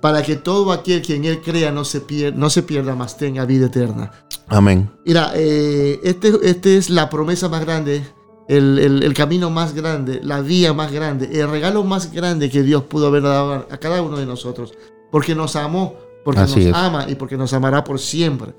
para 0.02 0.22
que 0.22 0.36
todo 0.36 0.72
aquel 0.72 1.02
que 1.02 1.16
en 1.16 1.26
él 1.26 1.42
crea 1.42 1.72
no 1.72 1.86
se 1.86 2.02
pierda, 2.02 2.38
no 2.38 2.50
se 2.50 2.64
pierda 2.64 2.96
más 2.96 3.18
tenga 3.18 3.46
vida 3.46 3.68
eterna. 3.68 4.12
Amén. 4.48 4.90
Mira, 5.06 5.32
eh, 5.36 6.00
este, 6.04 6.34
este, 6.44 6.78
es 6.78 6.90
la 6.90 7.10
promesa 7.10 7.50
más 7.50 7.62
grande, 7.66 8.04
el, 8.48 8.78
el, 8.78 9.04
el, 9.04 9.14
camino 9.14 9.50
más 9.50 9.74
grande, 9.74 10.20
la 10.24 10.42
vía 10.42 10.74
más 10.74 10.92
grande, 10.92 11.30
el 11.42 11.50
regalo 11.50 11.84
más 11.84 12.12
grande 12.12 12.50
que 12.50 12.62
Dios 12.62 12.84
pudo 12.84 13.08
haber 13.08 13.24
dado 13.24 13.66
a 13.70 13.78
cada 13.78 14.02
uno 14.02 14.18
de 14.18 14.26
nosotros, 14.26 14.74
porque 15.12 15.34
nos 15.34 15.56
amó, 15.56 15.96
porque 16.24 16.42
Así 16.42 16.60
nos 16.60 16.66
es. 16.68 16.74
ama 16.76 17.06
y 17.10 17.16
porque 17.16 17.38
nos 17.38 17.54
amará 17.54 17.84
por 17.84 18.00
siempre. 18.00 18.54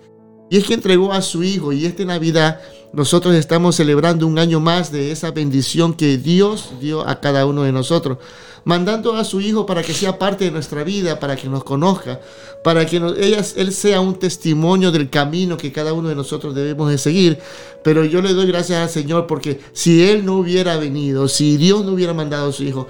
Y 0.48 0.58
es 0.58 0.64
que 0.64 0.74
entregó 0.74 1.12
a 1.12 1.22
su 1.22 1.42
Hijo 1.42 1.72
y 1.72 1.86
esta 1.86 2.04
Navidad 2.04 2.60
nosotros 2.92 3.34
estamos 3.34 3.76
celebrando 3.76 4.26
un 4.26 4.38
año 4.38 4.60
más 4.60 4.92
de 4.92 5.10
esa 5.10 5.30
bendición 5.32 5.94
que 5.94 6.18
Dios 6.18 6.70
dio 6.80 7.06
a 7.06 7.20
cada 7.20 7.44
uno 7.44 7.64
de 7.64 7.72
nosotros, 7.72 8.18
mandando 8.64 9.14
a 9.16 9.24
su 9.24 9.40
Hijo 9.40 9.66
para 9.66 9.82
que 9.82 9.92
sea 9.92 10.18
parte 10.18 10.44
de 10.44 10.50
nuestra 10.52 10.84
vida, 10.84 11.18
para 11.18 11.34
que 11.36 11.48
nos 11.48 11.64
conozca, 11.64 12.20
para 12.62 12.86
que 12.86 12.96
Él 12.96 13.72
sea 13.72 14.00
un 14.00 14.18
testimonio 14.18 14.92
del 14.92 15.10
camino 15.10 15.56
que 15.56 15.72
cada 15.72 15.92
uno 15.92 16.08
de 16.08 16.14
nosotros 16.14 16.54
debemos 16.54 16.90
de 16.90 16.98
seguir. 16.98 17.38
Pero 17.82 18.04
yo 18.04 18.22
le 18.22 18.32
doy 18.32 18.46
gracias 18.46 18.78
al 18.80 18.88
Señor 18.88 19.26
porque 19.26 19.60
si 19.72 20.08
Él 20.08 20.24
no 20.24 20.36
hubiera 20.36 20.76
venido, 20.76 21.28
si 21.28 21.56
Dios 21.56 21.84
no 21.84 21.92
hubiera 21.92 22.14
mandado 22.14 22.50
a 22.50 22.52
su 22.52 22.62
Hijo, 22.62 22.86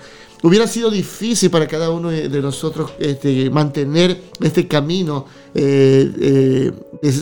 Hubiera 0.46 0.68
sido 0.68 0.92
difícil 0.92 1.50
para 1.50 1.66
cada 1.66 1.90
uno 1.90 2.08
de 2.08 2.40
nosotros 2.40 2.92
este, 3.00 3.50
mantener 3.50 4.22
este 4.40 4.68
camino 4.68 5.26
eh, 5.52 6.70
eh, 7.02 7.12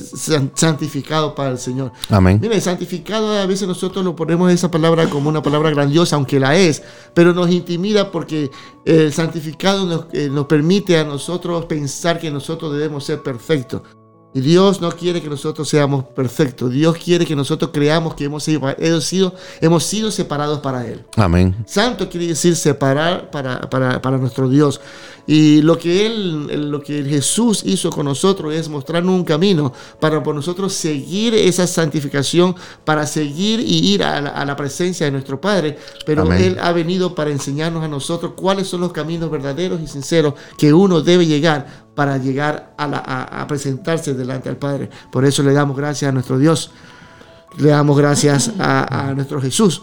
santificado 0.54 1.34
para 1.34 1.52
el 1.52 1.58
Señor. 1.58 1.90
Amén. 2.10 2.38
Mire, 2.42 2.60
santificado 2.60 3.32
a 3.32 3.46
veces 3.46 3.66
nosotros 3.66 4.04
lo 4.04 4.14
ponemos 4.14 4.52
esa 4.52 4.70
palabra 4.70 5.08
como 5.08 5.30
una 5.30 5.42
palabra 5.42 5.70
grandiosa, 5.70 6.16
aunque 6.16 6.38
la 6.38 6.54
es, 6.54 6.82
pero 7.14 7.32
nos 7.32 7.50
intimida 7.50 8.12
porque 8.12 8.50
el 8.84 9.10
santificado 9.10 9.86
nos, 9.86 10.06
eh, 10.12 10.28
nos 10.30 10.44
permite 10.44 10.98
a 10.98 11.04
nosotros 11.04 11.64
pensar 11.64 12.20
que 12.20 12.30
nosotros 12.30 12.74
debemos 12.74 13.04
ser 13.04 13.22
perfectos. 13.22 13.80
Y 14.34 14.40
Dios 14.40 14.80
no 14.80 14.90
quiere 14.90 15.22
que 15.22 15.28
nosotros 15.30 15.68
seamos 15.68 16.06
perfectos. 16.06 16.72
Dios 16.72 16.96
quiere 16.96 17.24
que 17.24 17.36
nosotros 17.36 17.70
creamos 17.72 18.14
que 18.16 18.24
hemos 18.24 18.42
sido, 18.42 19.32
hemos 19.60 19.84
sido 19.84 20.10
separados 20.10 20.58
para 20.58 20.84
Él. 20.84 21.04
Amén. 21.16 21.54
Santo 21.66 22.08
quiere 22.08 22.26
decir 22.26 22.56
separar 22.56 23.30
para, 23.30 23.60
para, 23.70 24.02
para 24.02 24.18
nuestro 24.18 24.48
Dios. 24.48 24.80
Y 25.26 25.62
lo 25.62 25.78
que 25.78 26.06
él, 26.06 26.70
lo 26.70 26.80
que 26.82 27.02
Jesús 27.02 27.62
hizo 27.64 27.90
con 27.90 28.04
nosotros 28.04 28.52
es 28.52 28.68
mostrarnos 28.68 29.14
un 29.14 29.24
camino 29.24 29.72
para 29.98 30.22
por 30.22 30.34
nosotros 30.34 30.74
seguir 30.74 31.34
esa 31.34 31.66
santificación, 31.66 32.54
para 32.84 33.06
seguir 33.06 33.60
y 33.60 33.92
ir 33.92 34.04
a 34.04 34.20
la, 34.20 34.56
presencia 34.56 35.06
de 35.06 35.12
nuestro 35.12 35.40
Padre. 35.40 35.78
Pero 36.04 36.30
Él 36.32 36.58
ha 36.60 36.72
venido 36.72 37.14
para 37.14 37.30
enseñarnos 37.30 37.82
a 37.82 37.88
nosotros 37.88 38.32
cuáles 38.36 38.68
son 38.68 38.82
los 38.82 38.92
caminos 38.92 39.30
verdaderos 39.30 39.80
y 39.80 39.86
sinceros 39.86 40.34
que 40.58 40.72
uno 40.72 41.00
debe 41.00 41.26
llegar 41.26 41.84
para 41.94 42.18
llegar 42.18 42.74
a, 42.76 43.46
presentarse 43.48 44.14
delante 44.14 44.50
del 44.50 44.58
Padre. 44.58 44.90
Por 45.10 45.24
eso 45.24 45.42
le 45.42 45.52
damos 45.52 45.76
gracias 45.76 46.10
a 46.10 46.12
nuestro 46.12 46.38
Dios. 46.38 46.70
Le 47.56 47.68
damos 47.68 47.96
gracias 47.96 48.50
a, 48.58 49.08
a 49.08 49.14
nuestro 49.14 49.40
Jesús 49.40 49.80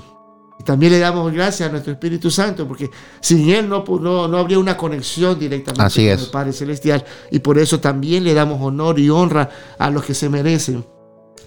y 0.62 0.63
también 0.63 0.91
le 0.91 1.00
damos 1.00 1.34
gracias 1.34 1.68
a 1.68 1.72
nuestro 1.72 1.91
Espíritu 1.91 2.30
Santo, 2.30 2.68
porque 2.68 2.88
sin 3.20 3.50
Él 3.50 3.68
no, 3.68 3.84
no, 4.00 4.27
no 4.27 4.38
habría 4.38 4.60
una 4.60 4.77
conexión 4.77 5.39
directamente 5.39 6.15
con 6.15 6.20
el 6.20 6.30
Padre 6.32 6.53
Celestial. 6.53 7.03
Y 7.32 7.39
por 7.39 7.58
eso 7.58 7.80
también 7.80 8.24
le 8.24 8.36
damos 8.36 8.62
honor 8.62 9.00
y 9.00 9.10
honra 9.10 9.50
a 9.80 9.89
los 9.89 10.06
que 10.06 10.13
se 10.13 10.30
merecen. 10.30 10.86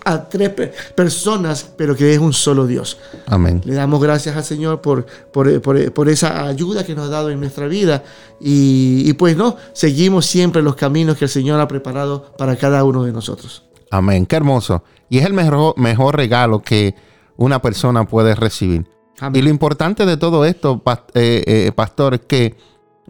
A 0.05 0.29
tres 0.29 0.51
personas, 0.97 1.65
pero 1.79 1.95
que 1.95 2.13
es 2.13 2.19
un 2.19 2.33
solo 2.33 2.67
Dios. 2.67 2.99
Amén. 3.27 3.63
Le 3.65 3.75
damos 3.75 4.03
gracias 4.03 4.37
al 4.37 4.43
Señor 4.43 4.81
por, 4.81 5.07
por, 5.33 6.09
esa 6.09 6.47
ayuda 6.49 6.85
que 6.85 6.97
nos 6.97 7.07
ha 7.07 7.11
dado 7.11 7.31
en 7.31 7.39
nuestra 7.39 7.69
vida. 7.69 8.03
Y, 8.41 9.13
pues 9.13 9.37
no, 9.37 9.57
seguimos 9.75 10.27
siempre 10.27 10.61
los 10.61 10.75
caminos 10.75 11.17
que 11.17 11.27
el 11.27 11.31
Señor 11.31 11.61
ha 11.61 11.69
preparado 11.69 12.33
para 12.37 12.57
cada 12.57 12.83
uno 12.83 13.05
de 13.05 13.13
nosotros. 13.13 13.63
Amén. 13.93 14.27
Qué 14.27 14.35
hermoso. 14.35 14.83
Y 15.09 15.19
es 15.19 15.25
el 15.25 15.35
mejor, 15.35 15.79
mejor 15.79 16.17
regalo 16.17 16.61
que 16.63 16.97
una 17.37 17.63
persona 17.63 18.05
puede 18.09 18.35
recibir. 18.35 18.93
Y 19.33 19.43
lo 19.43 19.49
importante 19.49 20.07
de 20.07 20.17
todo 20.17 20.45
esto, 20.45 20.83
eh, 21.15 21.43
eh, 21.47 21.73
pastor, 21.75 22.15
es 22.15 22.21
que 22.23 22.57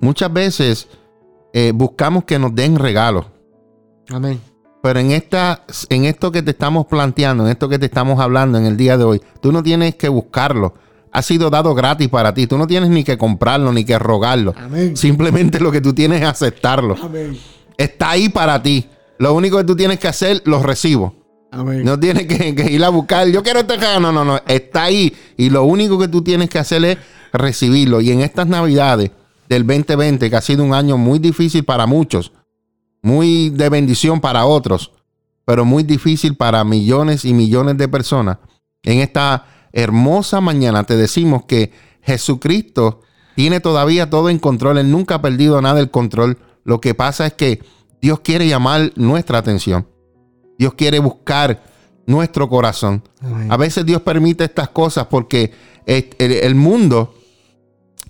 muchas 0.00 0.32
veces 0.32 0.88
eh, 1.52 1.72
buscamos 1.74 2.24
que 2.24 2.38
nos 2.38 2.54
den 2.54 2.78
regalos. 2.78 3.26
Amén. 4.10 4.40
Pero 4.82 5.00
en, 5.00 5.12
esta, 5.12 5.64
en 5.88 6.04
esto 6.04 6.30
que 6.30 6.42
te 6.42 6.50
estamos 6.50 6.86
planteando, 6.86 7.44
en 7.44 7.50
esto 7.50 7.70
que 7.70 7.78
te 7.78 7.86
estamos 7.86 8.20
hablando 8.20 8.58
en 8.58 8.66
el 8.66 8.76
día 8.76 8.98
de 8.98 9.04
hoy, 9.04 9.22
tú 9.40 9.50
no 9.50 9.62
tienes 9.62 9.94
que 9.94 10.10
buscarlo. 10.10 10.74
Ha 11.10 11.22
sido 11.22 11.48
dado 11.48 11.74
gratis 11.74 12.08
para 12.08 12.34
ti. 12.34 12.46
Tú 12.46 12.58
no 12.58 12.66
tienes 12.66 12.90
ni 12.90 13.02
que 13.02 13.16
comprarlo 13.16 13.72
ni 13.72 13.84
que 13.84 13.98
rogarlo. 13.98 14.52
Amén. 14.58 14.96
Simplemente 14.96 15.58
lo 15.58 15.72
que 15.72 15.80
tú 15.80 15.94
tienes 15.94 16.20
es 16.20 16.28
aceptarlo. 16.28 16.96
Amén. 17.00 17.38
Está 17.78 18.10
ahí 18.10 18.28
para 18.28 18.62
ti. 18.62 18.86
Lo 19.18 19.32
único 19.32 19.56
que 19.56 19.64
tú 19.64 19.74
tienes 19.74 19.98
que 19.98 20.08
hacer, 20.08 20.42
lo 20.44 20.62
recibo. 20.62 21.14
No 21.54 21.98
tienes 21.98 22.26
que, 22.26 22.70
ir 22.70 22.84
a 22.84 22.88
buscar, 22.88 23.28
yo 23.28 23.42
quiero 23.42 23.60
este 23.60 23.76
regalo. 23.76 24.00
No, 24.00 24.12
no, 24.12 24.24
no. 24.24 24.40
Está 24.46 24.84
ahí. 24.84 25.14
Y 25.36 25.50
lo 25.50 25.64
único 25.64 25.98
que 25.98 26.08
tú 26.08 26.22
tienes 26.22 26.48
que 26.48 26.58
hacer 26.58 26.84
es 26.84 26.98
recibirlo. 27.32 28.00
Y 28.00 28.10
en 28.10 28.20
estas 28.20 28.46
navidades 28.46 29.10
del 29.48 29.66
2020, 29.66 30.30
que 30.30 30.36
ha 30.36 30.40
sido 30.40 30.64
un 30.64 30.74
año 30.74 30.96
muy 30.96 31.18
difícil 31.18 31.64
para 31.64 31.86
muchos, 31.86 32.32
muy 33.02 33.50
de 33.50 33.68
bendición 33.68 34.20
para 34.20 34.46
otros, 34.46 34.92
pero 35.44 35.64
muy 35.64 35.82
difícil 35.82 36.36
para 36.36 36.64
millones 36.64 37.24
y 37.24 37.34
millones 37.34 37.76
de 37.76 37.88
personas, 37.88 38.38
en 38.82 39.00
esta 39.00 39.46
hermosa 39.72 40.40
mañana 40.40 40.84
te 40.84 40.96
decimos 40.96 41.44
que 41.44 41.72
Jesucristo 42.02 43.00
tiene 43.34 43.60
todavía 43.60 44.10
todo 44.10 44.28
en 44.28 44.38
control. 44.38 44.78
Él 44.78 44.90
nunca 44.90 45.16
ha 45.16 45.22
perdido 45.22 45.60
nada 45.60 45.76
del 45.76 45.90
control. 45.90 46.38
Lo 46.64 46.80
que 46.80 46.94
pasa 46.94 47.26
es 47.26 47.34
que 47.34 47.62
Dios 48.00 48.20
quiere 48.20 48.46
llamar 48.46 48.92
nuestra 48.96 49.38
atención. 49.38 49.86
Dios 50.58 50.74
quiere 50.74 50.98
buscar 50.98 51.62
nuestro 52.06 52.48
corazón. 52.48 53.02
A 53.48 53.56
veces 53.56 53.86
Dios 53.86 54.02
permite 54.02 54.44
estas 54.44 54.68
cosas 54.68 55.06
porque 55.06 55.52
el, 55.86 56.54
mundo 56.54 57.14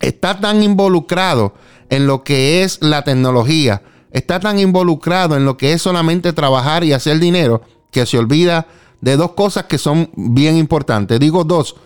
está 0.01 0.41
tan 0.41 0.63
involucrado 0.63 1.55
en 1.91 2.07
lo 2.07 2.25
que 2.25 2.63
es 2.63 2.79
la 2.83 3.03
tecnología, 3.03 3.83
está 4.11 4.41
tan 4.41 4.59
involucrado 4.59 5.37
en 5.37 5.45
lo 5.45 5.57
que 5.57 5.73
es 5.73 5.83
solamente 5.83 6.33
trabajar 6.33 6.85
y 6.85 6.93
hacer 6.93 7.19
dinero, 7.19 7.63
que 7.91 8.07
se 8.07 8.19
olvida 8.19 8.67
de 9.01 9.17
dos 9.17 9.33
cosas 9.33 9.65
que 9.65 9.79
son 9.79 10.11
bien 10.17 10.57
importantes. 10.57 11.21
Digo 11.21 11.45
dos, 11.45 11.77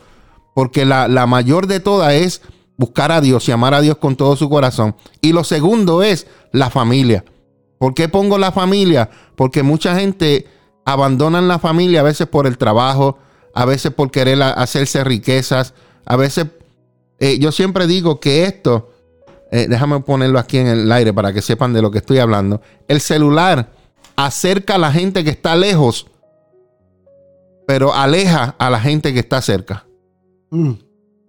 porque 0.54 0.84
la, 0.84 1.08
la 1.08 1.26
mayor 1.26 1.66
de 1.66 1.80
todas 1.80 2.14
es 2.14 2.42
buscar 2.76 3.12
a 3.12 3.20
Dios 3.20 3.48
y 3.48 3.52
amar 3.52 3.74
a 3.74 3.80
Dios 3.80 3.98
con 3.98 4.16
todo 4.16 4.36
su 4.36 4.48
corazón. 4.48 4.96
Y 5.20 5.32
lo 5.32 5.44
segundo 5.44 6.02
es 6.02 6.26
la 6.52 6.70
familia. 6.70 7.24
¿Por 7.78 7.94
qué 7.94 8.08
pongo 8.08 8.38
la 8.38 8.52
familia? 8.52 9.08
Porque 9.36 9.62
mucha 9.62 9.98
gente 9.98 10.46
abandona 10.84 11.40
la 11.40 11.58
familia 11.58 12.00
a 12.00 12.04
veces 12.04 12.26
por 12.26 12.46
el 12.46 12.58
trabajo, 12.58 13.18
a 13.54 13.64
veces 13.64 13.92
por 13.92 14.10
querer 14.10 14.42
hacerse 14.42 15.04
riquezas, 15.04 15.74
a 16.04 16.16
veces... 16.16 16.46
Eh, 17.20 17.38
yo 17.40 17.50
siempre 17.50 17.88
digo 17.88 18.20
que 18.20 18.44
esto, 18.44 18.92
eh, 19.50 19.66
déjame 19.68 19.98
ponerlo 20.00 20.38
aquí 20.38 20.58
en 20.58 20.68
el 20.68 20.92
aire 20.92 21.12
para 21.12 21.32
que 21.32 21.42
sepan 21.42 21.72
de 21.72 21.82
lo 21.82 21.90
que 21.90 21.98
estoy 21.98 22.18
hablando, 22.20 22.60
el 22.86 23.00
celular 23.00 23.72
acerca 24.14 24.76
a 24.76 24.78
la 24.78 24.92
gente 24.92 25.24
que 25.24 25.30
está 25.30 25.56
lejos, 25.56 26.06
pero 27.66 27.92
aleja 27.92 28.54
a 28.58 28.70
la 28.70 28.80
gente 28.80 29.12
que 29.12 29.18
está 29.20 29.42
cerca. 29.42 29.84
Mm. 30.50 30.72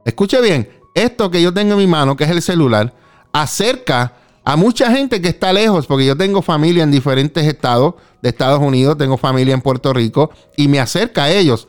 Escuche 0.06 0.40
bien, 0.42 0.70
esto 0.96 1.30
que 1.32 1.42
yo 1.42 1.54
tengo 1.54 1.74
en 1.74 1.80
mi 1.80 1.88
mano, 1.88 2.16
que 2.16 2.24
es 2.24 2.30
el 2.30 2.42
celular, 2.42 2.94
acerca 3.32 4.14
a 4.52 4.56
mucha 4.56 4.92
gente 4.92 5.22
que 5.22 5.28
está 5.28 5.54
lejos, 5.54 5.86
porque 5.86 6.08
yo 6.08 6.18
tengo 6.18 6.42
familia 6.42 6.82
en 6.82 6.90
diferentes 6.90 7.46
estados 7.46 7.94
de 8.20 8.30
Estados 8.30 8.60
Unidos, 8.60 8.98
tengo 8.98 9.16
familia 9.16 9.54
en 9.54 9.62
Puerto 9.62 9.94
Rico 9.94 10.32
y 10.58 10.68
me 10.68 10.80
acerca 10.80 11.26
a 11.26 11.32
ellos. 11.32 11.68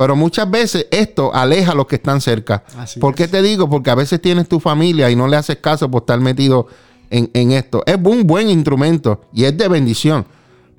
Pero 0.00 0.16
muchas 0.16 0.50
veces 0.50 0.88
esto 0.90 1.32
aleja 1.32 1.70
a 1.70 1.74
los 1.76 1.86
que 1.86 1.94
están 1.94 2.20
cerca. 2.20 2.64
¿Por 3.00 3.14
qué 3.14 3.28
te 3.28 3.40
digo? 3.40 3.70
Porque 3.70 3.90
a 3.90 3.94
veces 3.94 4.20
tienes 4.20 4.48
tu 4.48 4.58
familia 4.58 5.08
y 5.12 5.14
no 5.14 5.28
le 5.28 5.36
haces 5.36 5.58
caso 5.58 5.88
por 5.88 6.02
estar 6.02 6.18
metido 6.18 6.66
en, 7.10 7.30
en, 7.34 7.52
esto. 7.52 7.84
Es 7.86 7.96
un 8.02 8.26
buen 8.26 8.50
instrumento 8.50 9.20
y 9.32 9.44
es 9.44 9.56
de 9.56 9.68
bendición, 9.68 10.26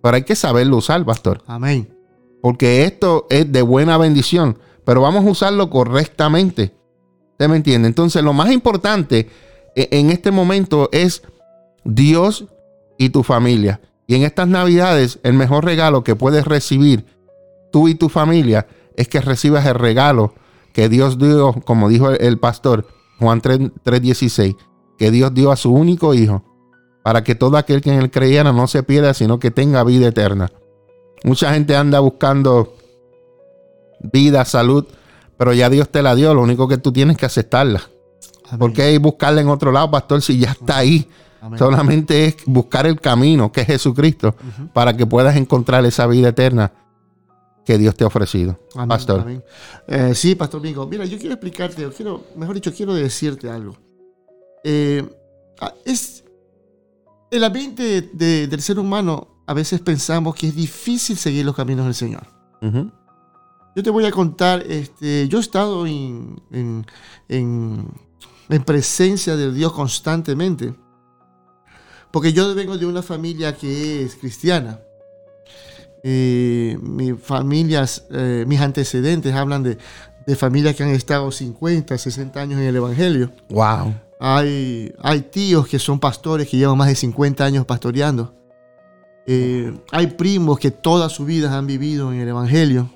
pero 0.01 0.17
hay 0.17 0.23
que 0.23 0.35
saberlo 0.35 0.75
usar, 0.75 1.05
pastor. 1.05 1.41
Amén. 1.47 1.89
Porque 2.41 2.83
esto 2.83 3.27
es 3.29 3.49
de 3.49 3.61
buena 3.61 3.97
bendición, 3.97 4.59
pero 4.83 4.99
vamos 4.99 5.25
a 5.25 5.29
usarlo 5.29 5.69
correctamente. 5.69 6.75
¿Usted 7.31 7.47
me 7.47 7.55
entiende? 7.55 7.87
Entonces, 7.87 8.21
lo 8.23 8.33
más 8.33 8.51
importante 8.51 9.29
en 9.75 10.09
este 10.09 10.31
momento 10.31 10.89
es 10.91 11.23
Dios 11.83 12.45
y 12.97 13.09
tu 13.09 13.23
familia. 13.23 13.81
Y 14.07 14.15
en 14.15 14.23
estas 14.23 14.47
navidades, 14.47 15.19
el 15.23 15.33
mejor 15.33 15.65
regalo 15.65 16.03
que 16.03 16.15
puedes 16.15 16.45
recibir 16.45 17.05
tú 17.71 17.87
y 17.87 17.95
tu 17.95 18.09
familia 18.09 18.67
es 18.95 19.07
que 19.07 19.21
recibas 19.21 19.65
el 19.65 19.75
regalo 19.75 20.33
que 20.73 20.89
Dios 20.89 21.17
dio, 21.17 21.53
como 21.65 21.89
dijo 21.89 22.09
el 22.09 22.37
pastor 22.39 22.87
Juan 23.19 23.41
3:16, 23.41 24.55
que 24.97 25.11
Dios 25.11 25.33
dio 25.33 25.51
a 25.51 25.55
su 25.55 25.71
único 25.71 26.13
hijo, 26.13 26.43
para 27.03 27.23
que 27.23 27.35
todo 27.35 27.57
aquel 27.57 27.81
que 27.81 27.91
en 27.91 27.99
él 27.99 28.11
creyera 28.11 28.51
no 28.51 28.67
se 28.67 28.83
pierda, 28.83 29.13
sino 29.13 29.39
que 29.39 29.51
tenga 29.51 29.83
vida 29.83 30.07
eterna. 30.07 30.51
Mucha 31.23 31.53
gente 31.53 31.75
anda 31.75 31.99
buscando 31.99 32.75
vida, 34.11 34.45
salud, 34.45 34.85
pero 35.37 35.53
ya 35.53 35.69
Dios 35.69 35.89
te 35.89 36.01
la 36.01 36.15
dio, 36.15 36.33
lo 36.33 36.41
único 36.41 36.67
que 36.67 36.77
tú 36.77 36.91
tienes 36.91 37.17
que 37.17 37.25
aceptarla. 37.25 37.83
¿Por 38.57 38.73
qué 38.73 38.97
buscarla 38.97 39.41
en 39.41 39.49
otro 39.49 39.71
lado, 39.71 39.91
pastor, 39.91 40.21
si 40.21 40.39
ya 40.39 40.51
está 40.51 40.77
ahí? 40.77 41.07
Solamente 41.57 42.25
es 42.25 42.37
buscar 42.45 42.85
el 42.85 42.99
camino, 42.99 43.51
que 43.51 43.61
es 43.61 43.67
Jesucristo, 43.67 44.35
para 44.73 44.95
que 44.95 45.05
puedas 45.05 45.35
encontrar 45.35 45.85
esa 45.85 46.05
vida 46.07 46.29
eterna 46.29 46.71
que 47.65 47.77
Dios 47.77 47.95
te 47.95 48.03
ha 48.03 48.07
ofrecido. 48.07 48.59
pastor. 48.87 49.43
Eh, 49.87 50.13
sí, 50.15 50.35
Pastor 50.35 50.61
Mingo. 50.61 50.87
Mira, 50.87 51.05
yo 51.05 51.17
quiero 51.17 51.33
explicarte, 51.33 51.87
quiero, 51.95 52.23
mejor 52.35 52.55
dicho, 52.55 52.73
quiero 52.73 52.93
decirte 52.93 53.49
algo. 53.49 53.77
Eh, 54.63 55.07
es 55.85 56.23
el 57.31 57.43
ambiente 57.43 58.01
del 58.01 58.61
ser 58.61 58.79
humano 58.79 59.39
a 59.49 59.53
veces 59.55 59.81
pensamos 59.81 60.35
que 60.35 60.45
es 60.45 60.55
difícil 60.55 61.17
seguir 61.17 61.43
los 61.43 61.55
caminos 61.55 61.85
del 61.85 61.95
Señor. 61.95 62.21
Yo 63.75 63.81
te 63.81 63.89
voy 63.89 64.05
a 64.05 64.11
contar, 64.11 64.61
este, 64.61 65.27
yo 65.27 65.39
he 65.39 65.41
estado 65.41 65.87
en, 65.87 66.39
en, 67.27 67.87
presencia 68.57 69.35
de 69.35 69.53
Dios 69.53 69.71
constantemente, 69.73 70.73
porque 72.11 72.33
yo 72.33 72.53
vengo 72.55 72.77
de 72.77 72.85
una 72.87 73.03
familia 73.03 73.55
que 73.55 74.03
es 74.03 74.15
cristiana. 74.15 74.79
Eh, 76.03 76.77
mi 76.81 77.13
familias, 77.13 78.07
eh, 78.09 78.45
mis 78.47 78.59
antecedentes 78.59 79.33
hablan 79.35 79.63
de, 79.63 79.77
de, 80.25 80.35
familias 80.35 80.75
que 80.75 80.83
han 80.83 80.89
estado 80.89 81.29
50, 81.29 81.97
60 81.97 82.41
años 82.41 82.59
en 82.59 82.67
el 82.67 82.75
Evangelio. 82.75 83.31
Wow. 83.49 83.93
Hay, 84.19 84.93
hay 84.99 85.21
tíos 85.21 85.67
que 85.67 85.77
son 85.77 85.99
pastores 85.99 86.47
que 86.47 86.57
llevan 86.57 86.77
más 86.77 86.87
de 86.87 86.95
50 86.95 87.45
años 87.45 87.65
pastoreando. 87.65 88.33
Eh, 89.27 89.77
hay 89.91 90.07
primos 90.07 90.57
que 90.57 90.71
toda 90.71 91.09
su 91.09 91.25
vida 91.25 91.55
han 91.55 91.67
vivido 91.67 92.11
en 92.11 92.19
el 92.19 92.29
Evangelio. 92.29 92.89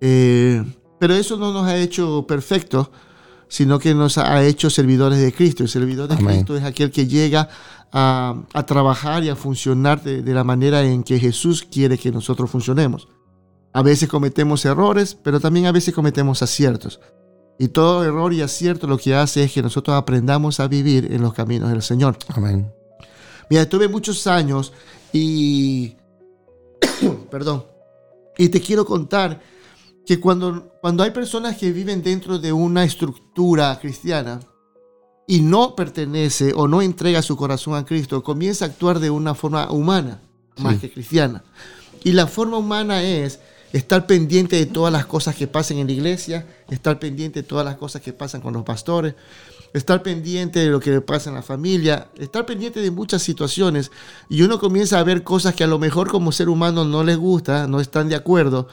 Pero 0.00 1.14
eso 1.14 1.36
no 1.36 1.52
nos 1.52 1.66
ha 1.66 1.76
hecho 1.76 2.26
perfectos, 2.26 2.88
sino 3.54 3.78
que 3.78 3.94
nos 3.94 4.18
ha 4.18 4.44
hecho 4.44 4.68
servidores 4.68 5.20
de 5.20 5.32
Cristo. 5.32 5.62
El 5.62 5.68
servidor 5.68 6.08
de 6.08 6.16
Cristo 6.16 6.56
es 6.56 6.64
aquel 6.64 6.90
que 6.90 7.06
llega 7.06 7.48
a, 7.92 8.64
trabajar 8.66 9.22
y 9.22 9.28
a 9.28 9.36
funcionar 9.36 10.02
de, 10.02 10.34
la 10.34 10.42
manera 10.42 10.82
en 10.82 11.04
que 11.04 11.20
Jesús 11.20 11.62
quiere 11.62 11.96
que 11.96 12.10
nosotros 12.10 12.50
funcionemos. 12.50 13.06
A 13.72 13.82
veces 13.82 14.08
cometemos 14.08 14.64
errores, 14.64 15.16
pero 15.22 15.38
también 15.38 15.66
a 15.66 15.70
veces 15.70 15.94
cometemos 15.94 16.42
aciertos. 16.42 16.98
Y 17.56 17.68
todo 17.68 18.02
error 18.04 18.32
y 18.32 18.42
acierto 18.42 18.88
lo 18.88 18.98
que 18.98 19.14
hace 19.14 19.44
es 19.44 19.52
que 19.52 19.62
nosotros 19.62 19.96
aprendamos 19.96 20.58
a 20.58 20.66
vivir 20.66 21.12
en 21.12 21.22
los 21.22 21.32
caminos 21.32 21.70
del 21.70 21.82
Señor. 21.82 22.18
Amén. 22.30 22.72
Mira, 23.48 23.62
estuve 23.62 23.86
muchos 23.86 24.26
años 24.26 24.72
y... 25.12 25.94
perdón. 27.30 27.66
Y 28.36 28.48
te 28.48 28.60
quiero 28.60 28.84
contar 28.84 29.40
que 30.06 30.20
cuando, 30.20 30.72
cuando 30.80 31.02
hay 31.02 31.10
personas 31.10 31.56
que 31.56 31.72
viven 31.72 32.02
dentro 32.02 32.38
de 32.38 32.52
una 32.52 32.84
estructura 32.84 33.78
cristiana 33.80 34.40
y 35.26 35.40
no 35.40 35.74
pertenece 35.74 36.52
o 36.54 36.68
no 36.68 36.82
entrega 36.82 37.22
su 37.22 37.36
corazón 37.36 37.74
a 37.74 37.84
Cristo, 37.84 38.22
comienza 38.22 38.64
a 38.64 38.68
actuar 38.68 39.00
de 39.00 39.10
una 39.10 39.34
forma 39.34 39.70
humana 39.70 40.20
más 40.58 40.78
que 40.78 40.90
cristiana. 40.90 41.42
Y 42.02 42.12
la 42.12 42.26
forma 42.26 42.58
humana 42.58 43.02
es 43.02 43.40
estar 43.72 44.06
pendiente 44.06 44.56
de 44.56 44.66
todas 44.66 44.92
las 44.92 45.06
cosas 45.06 45.34
que 45.34 45.46
pasan 45.46 45.78
en 45.78 45.86
la 45.86 45.94
iglesia, 45.94 46.46
estar 46.68 46.98
pendiente 46.98 47.42
de 47.42 47.48
todas 47.48 47.64
las 47.64 47.76
cosas 47.76 48.02
que 48.02 48.12
pasan 48.12 48.40
con 48.40 48.52
los 48.52 48.62
pastores, 48.62 49.14
estar 49.72 50.02
pendiente 50.02 50.60
de 50.60 50.66
lo 50.66 50.78
que 50.78 51.00
pasa 51.00 51.30
en 51.30 51.36
la 51.36 51.42
familia, 51.42 52.08
estar 52.16 52.46
pendiente 52.46 52.80
de 52.80 52.90
muchas 52.90 53.22
situaciones. 53.22 53.90
Y 54.28 54.42
uno 54.42 54.60
comienza 54.60 54.98
a 54.98 55.02
ver 55.02 55.24
cosas 55.24 55.54
que 55.54 55.64
a 55.64 55.66
lo 55.66 55.78
mejor 55.78 56.08
como 56.08 56.30
ser 56.30 56.48
humano 56.48 56.84
no 56.84 57.02
les 57.02 57.16
gusta, 57.16 57.66
no 57.66 57.80
están 57.80 58.08
de 58.08 58.14
acuerdo, 58.14 58.68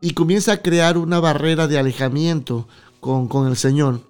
y 0.00 0.12
comienza 0.12 0.52
a 0.52 0.62
crear 0.62 0.98
una 0.98 1.20
barrera 1.20 1.66
de 1.66 1.78
alejamiento 1.78 2.68
con, 3.00 3.28
con 3.28 3.46
el 3.48 3.56
Señor. 3.56 4.00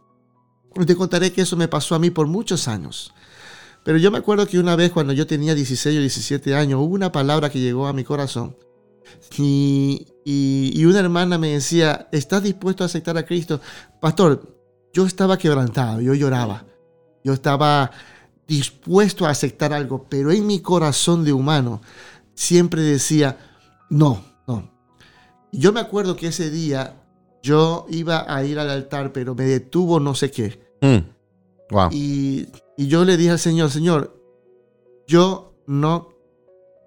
Te 0.87 0.97
contaré 0.97 1.33
que 1.33 1.42
eso 1.42 1.57
me 1.57 1.68
pasó 1.68 1.95
a 1.95 1.99
mí 1.99 2.11
por 2.11 2.26
muchos 2.26 2.68
años. 2.68 3.12
Pero 3.85 3.99
yo 3.99 4.11
me 4.11 4.18
acuerdo 4.18 4.47
que 4.47 4.59
una 4.59 4.76
vez 4.76 4.92
cuando 4.92 5.12
yo 5.12 5.26
tenía 5.26 5.54
16 5.54 5.97
o 5.97 6.00
17 6.00 6.54
años, 6.54 6.80
hubo 6.80 6.95
una 6.95 7.11
palabra 7.11 7.50
que 7.50 7.61
llegó 7.61 7.87
a 7.87 7.92
mi 7.92 8.04
corazón. 8.04 8.57
Y, 9.38 10.07
y, 10.25 10.85
una 10.85 11.00
hermana 11.00 11.38
me 11.38 11.52
decía, 11.52 12.09
¿estás 12.12 12.42
dispuesto 12.42 12.83
a 12.83 12.87
aceptar 12.87 13.16
a 13.16 13.25
Cristo? 13.25 13.61
Pastor, 14.00 14.59
yo 14.92 15.07
estaba 15.07 15.38
quebrantado, 15.38 16.00
yo 16.00 16.12
lloraba. 16.14 16.66
Yo 17.25 17.33
estaba 17.33 17.90
dispuesto 18.47 19.26
a 19.26 19.30
aceptar 19.30 19.73
algo, 19.73 20.07
pero 20.09 20.30
en 20.33 20.47
mi 20.47 20.61
corazón 20.61 21.25
de 21.25 21.33
humano 21.33 21.80
siempre 22.35 22.83
decía, 22.83 23.38
no, 23.90 24.23
yo 25.52 25.73
me 25.73 25.81
acuerdo 25.81 26.17
que 26.17 26.28
ese 26.28 26.50
día 26.50 27.02
yo 27.43 27.87
iba 27.90 28.25
a 28.33 28.45
ir 28.45 28.59
al 28.59 28.71
altar, 28.71 29.12
pero 29.12 29.35
me 29.35 29.45
detuvo 29.45 30.00
no 30.00 30.14
sé 30.14 30.31
qué. 30.31 30.61
Mm. 30.81 31.19
Y, 31.90 32.49
yo 32.76 33.05
le 33.05 33.17
dije 33.17 33.31
al 33.31 33.38
Señor, 33.38 33.71
Señor, 33.71 34.17
yo 35.07 35.55
no, 35.67 36.11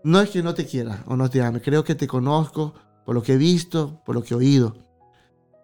no 0.03 0.21
es 0.21 0.29
que 0.29 0.41
no 0.41 0.53
te 0.53 0.65
quiera 0.65 1.03
o 1.05 1.15
no 1.15 1.29
te 1.29 1.41
ame, 1.41 1.61
creo 1.61 1.83
que 1.83 1.95
te 1.95 2.07
conozco 2.07 2.73
por 3.05 3.13
lo 3.13 3.21
que 3.21 3.33
he 3.33 3.37
visto, 3.37 4.01
por 4.05 4.15
lo 4.15 4.23
que 4.23 4.33
he 4.33 4.37
oído, 4.37 4.75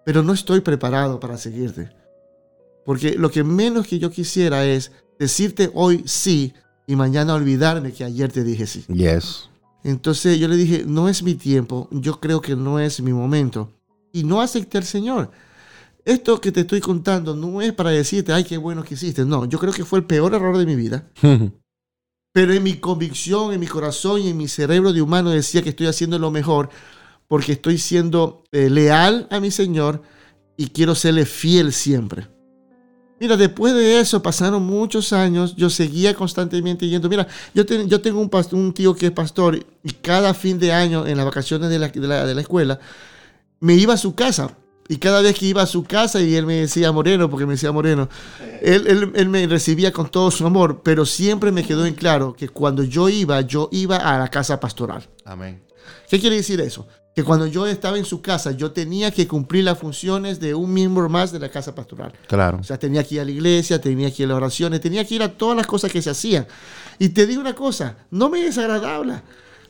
pero 0.04 0.24
no 0.24 0.34
estoy 0.34 0.62
preparado 0.62 1.20
para 1.20 1.38
seguirte. 1.38 1.90
Porque 2.86 3.16
lo 3.16 3.32
que 3.32 3.44
menos 3.44 3.88
que 3.88 4.00
yo 4.00 4.12
quisiera 4.12 4.66
es 4.66 4.92
decirte 5.20 5.72
hoy 5.74 6.04
sí 6.06 6.54
y 6.86 6.96
mañana 6.96 7.34
olvidarme 7.34 7.92
que 7.92 8.04
ayer 8.04 8.32
te 8.32 8.44
dije 8.44 8.68
sí. 8.68 8.86
Yes. 8.88 9.50
Entonces 9.84 10.40
yo 10.40 10.48
le 10.48 10.56
dije, 10.56 10.84
no 10.86 11.08
es 11.08 11.24
mi 11.24 11.36
tiempo, 11.36 11.88
yo 11.92 12.20
creo 12.20 12.42
que 12.42 12.56
no 12.56 12.80
es 12.80 13.02
mi 13.02 13.14
momento. 13.14 13.72
Y 14.12 14.24
no 14.24 14.42
acepté 14.42 14.78
al 14.78 14.84
Señor. 14.84 15.32
Esto 16.04 16.40
que 16.40 16.52
te 16.52 16.62
estoy 16.62 16.80
contando 16.80 17.36
no 17.36 17.62
es 17.62 17.74
para 17.74 17.90
decirte, 17.90 18.32
ay, 18.32 18.44
qué 18.44 18.58
bueno 18.58 18.84
que 18.84 18.94
hiciste. 18.94 19.26
No, 19.26 19.46
yo 19.46 19.60
creo 19.60 19.74
que 19.74 19.86
fue 19.86 20.00
el 20.00 20.06
peor 20.06 20.34
error 20.34 20.58
de 20.58 20.66
mi 20.66 20.76
vida. 20.76 21.10
Pero 22.34 22.54
en 22.54 22.64
mi 22.64 22.78
convicción, 22.78 23.54
en 23.54 23.60
mi 23.60 23.68
corazón 23.68 24.22
y 24.22 24.30
en 24.30 24.38
mi 24.38 24.48
cerebro 24.48 24.94
de 24.94 25.02
humano 25.02 25.32
decía 25.32 25.62
que 25.62 25.70
estoy 25.70 25.88
haciendo 25.88 26.20
lo 26.20 26.32
mejor 26.32 26.70
porque 27.28 27.54
estoy 27.54 27.78
siendo 27.78 28.44
eh, 28.52 28.70
leal 28.70 29.28
a 29.32 29.40
mi 29.40 29.52
Señor 29.52 30.02
y 30.56 30.68
quiero 30.68 30.96
serle 30.96 31.26
fiel 31.26 31.74
siempre. 31.74 32.28
Mira, 33.20 33.36
después 33.36 33.74
de 33.74 34.00
eso 34.00 34.22
pasaron 34.22 34.64
muchos 34.64 35.12
años, 35.12 35.56
yo 35.56 35.70
seguía 35.70 36.14
constantemente 36.14 36.88
yendo. 36.88 37.10
Mira, 37.10 37.28
yo, 37.54 37.64
yo 37.64 38.00
tengo 38.00 38.20
un, 38.20 38.30
un, 38.52 38.74
tío 38.74 38.96
que 38.96 39.08
es 39.08 39.12
pastor 39.12 39.58
y 39.84 39.92
cada 39.94 40.34
fin 40.36 40.60
de 40.60 40.72
año, 40.72 41.08
en 41.08 41.18
las 41.18 41.26
vacaciones 41.26 41.70
de 41.70 41.80
la, 41.80 41.90
de 41.90 42.36
la, 42.36 42.42
escuela, 42.42 42.80
me 43.60 43.74
iba 43.74 43.96
a 43.96 43.98
su 43.98 44.14
casa. 44.14 44.56
Y 44.90 44.98
cada 44.98 45.22
vez 45.22 45.38
que 45.38 45.48
iba 45.48 45.62
a 45.64 45.66
su 45.66 45.84
casa 45.84 46.22
y 46.22 46.36
él 46.36 46.46
me 46.46 46.56
decía 46.56 46.92
Moreno, 46.92 47.30
porque 47.30 47.46
me 47.46 47.54
decía 47.54 47.72
Moreno, 47.72 48.08
él, 48.62 48.88
él, 48.88 49.12
él, 49.16 49.30
me 49.30 49.46
recibía 49.48 49.92
con 49.92 50.10
todo 50.10 50.32
su 50.32 50.46
amor, 50.46 50.82
pero 50.82 51.06
siempre 51.06 51.52
me 51.52 51.66
quedó 51.66 51.86
en 51.86 51.94
claro 51.94 52.34
que 52.34 52.48
cuando 52.48 52.84
yo 52.84 53.10
iba, 53.10 53.42
yo 53.42 53.68
iba 53.74 53.98
a 53.98 54.18
la 54.20 54.30
casa 54.30 54.60
pastoral. 54.60 55.06
Amén. 55.26 55.62
¿Qué 56.10 56.20
quiere 56.20 56.38
decir 56.38 56.62
eso? 56.62 56.88
Que 57.18 57.24
cuando 57.24 57.48
yo 57.48 57.66
estaba 57.66 57.98
en 57.98 58.06
su 58.06 58.22
casa, 58.22 58.52
yo 58.52 58.74
tenía 58.74 59.10
que 59.10 59.28
cumplir 59.28 59.64
las 59.64 59.80
funciones 59.80 60.40
de 60.40 60.54
un 60.54 60.72
miembro 60.72 61.10
más 61.10 61.32
de 61.32 61.40
la 61.40 61.50
casa 61.50 61.74
pastoral. 61.74 62.14
Claro. 62.28 62.60
O 62.62 62.64
sea, 62.64 62.78
tenía 62.78 63.04
que 63.04 63.16
ir 63.16 63.22
a 63.22 63.26
la 63.26 63.32
iglesia, 63.32 63.82
tenía 63.82 64.14
que 64.14 64.22
ir 64.22 64.28
a 64.28 64.34
las 64.34 64.38
oraciones, 64.38 64.82
tenía 64.82 65.04
que 65.04 65.16
ir 65.16 65.24
a 65.24 65.36
todas 65.36 65.58
las 65.58 65.66
cosas 65.66 65.92
que 65.92 66.00
se 66.00 66.12
hacían. 66.12 66.46
Y 67.00 67.10
te 67.10 67.26
digo 67.26 67.42
una 67.42 67.56
cosa, 67.56 67.96
no 68.12 68.30
me 68.30 68.44
desagradable. 68.44 69.16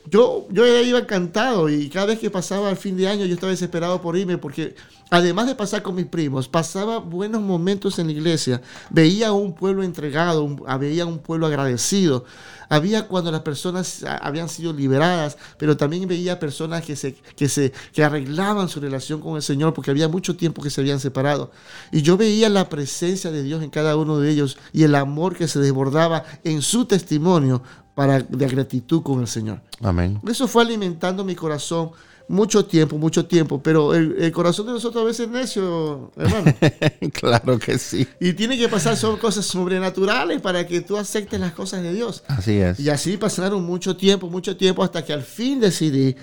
Yo, 0.10 0.48
yo 0.52 0.66
iba 0.66 1.00
encantado 1.00 1.70
y 1.70 1.90
cada 1.90 2.08
vez 2.08 2.20
que 2.20 2.30
pasaba 2.30 2.70
el 2.70 2.78
fin 2.78 2.96
de 2.96 3.10
año 3.10 3.26
yo 3.26 3.34
estaba 3.34 3.52
desesperado 3.52 4.02
por 4.02 4.16
irme 4.16 4.38
porque 4.38 4.76
además 5.10 5.48
de 5.48 5.56
pasar 5.56 5.82
con 5.82 5.96
mis 5.96 6.06
primos, 6.06 6.48
pasaba 6.48 7.00
buenos 7.00 7.42
momentos 7.42 8.00
en 8.00 8.08
la 8.08 8.14
iglesia, 8.14 8.62
veía 8.90 9.34
un 9.34 9.54
pueblo 9.54 9.84
entregado, 9.84 10.48
veía 10.80 11.06
un 11.06 11.20
pueblo 11.20 11.48
agradecido, 11.48 12.24
había 12.70 13.08
cuando 13.08 13.32
las 13.32 13.42
personas 13.42 14.06
habían 14.22 14.48
sido 14.48 14.72
liberadas, 14.72 15.38
pero 15.58 15.76
también 15.76 16.08
veía 16.08 16.40
personas 16.40 16.86
que, 16.86 16.96
se, 16.96 17.16
que, 17.36 17.50
se, 17.50 17.74
que 17.92 18.04
arreglaban 18.04 18.70
su 18.70 18.80
relación 18.80 19.20
con 19.20 19.36
el 19.36 19.42
Señor 19.42 19.74
porque 19.74 19.92
había 19.92 20.08
mucho 20.08 20.38
tiempo 20.38 20.62
que 20.62 20.70
se 20.70 20.80
habían 20.80 21.00
separado. 21.00 21.52
Y 21.92 22.02
yo 22.02 22.16
veía 22.18 22.50
la 22.50 22.70
presencia 22.70 23.32
de 23.32 23.44
Dios 23.44 23.62
en 23.62 23.70
cada 23.70 23.98
uno 23.98 24.20
de 24.20 24.30
ellos 24.30 24.58
y 24.72 24.84
el 24.84 24.96
amor 24.96 25.36
que 25.36 25.48
se 25.48 25.60
desbordaba 25.60 26.24
en 26.44 26.62
su 26.62 26.86
testimonio 26.86 27.62
para, 27.98 28.20
de 28.20 28.48
gratitud 28.48 29.02
con 29.02 29.22
el 29.22 29.28
Señor. 29.28 29.60
Amén. 29.82 30.22
Eso 30.30 30.48
fue 30.48 30.62
alimentando 30.62 31.26
mi 31.26 31.34
corazón 31.34 31.94
mucho 32.28 32.64
tiempo, 32.64 32.96
mucho 33.00 33.26
tiempo, 33.26 33.60
pero 33.60 33.96
el, 33.96 34.32
corazón 34.32 34.68
de 34.68 34.74
nosotros 34.74 35.02
a 35.02 35.06
veces 35.08 35.26
es 35.26 35.32
necio, 35.32 36.12
hermano. 36.16 36.54
claro 37.14 37.58
que 37.58 37.80
sí. 37.80 38.08
Y 38.20 38.34
tiene 38.34 38.56
que 38.56 38.70
pasar 38.70 38.96
son 38.98 39.18
cosas 39.18 39.48
sobrenaturales 39.48 40.40
para 40.42 40.68
que 40.68 40.82
tú 40.82 40.96
aceptes 40.96 41.40
las 41.40 41.54
cosas 41.54 41.82
de 41.82 41.92
Dios. 41.92 42.24
Así 42.28 42.60
es. 42.60 42.80
Y 42.80 42.88
así 42.92 43.18
pasaron 43.18 43.64
mucho 43.64 43.98
tiempo, 43.98 44.30
mucho 44.30 44.56
tiempo, 44.56 44.84
hasta 44.84 45.04
que 45.04 45.14
al 45.14 45.24
fin 45.24 45.60
decidí 45.60 46.16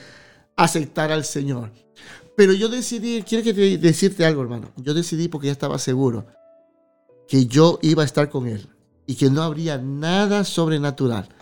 aceptar 0.54 1.10
al 1.10 1.24
Señor. 1.24 1.72
Pero 2.36 2.52
yo 2.52 2.68
decidí, 2.68 3.24
quiero 3.24 3.42
que 3.42 3.52
decirte 3.78 4.24
algo, 4.24 4.42
hermano. 4.42 4.70
Yo 4.76 4.94
decidí 4.94 5.26
porque 5.26 5.48
ya 5.48 5.52
estaba 5.52 5.80
seguro 5.80 6.24
que 7.26 7.46
yo 7.46 7.80
iba 7.82 8.04
a 8.04 8.06
estar 8.06 8.30
con 8.30 8.46
Él 8.46 8.68
y 9.08 9.16
que 9.16 9.28
no 9.28 9.42
habría 9.42 9.76
nada 9.76 10.44
sobrenatural 10.44 11.33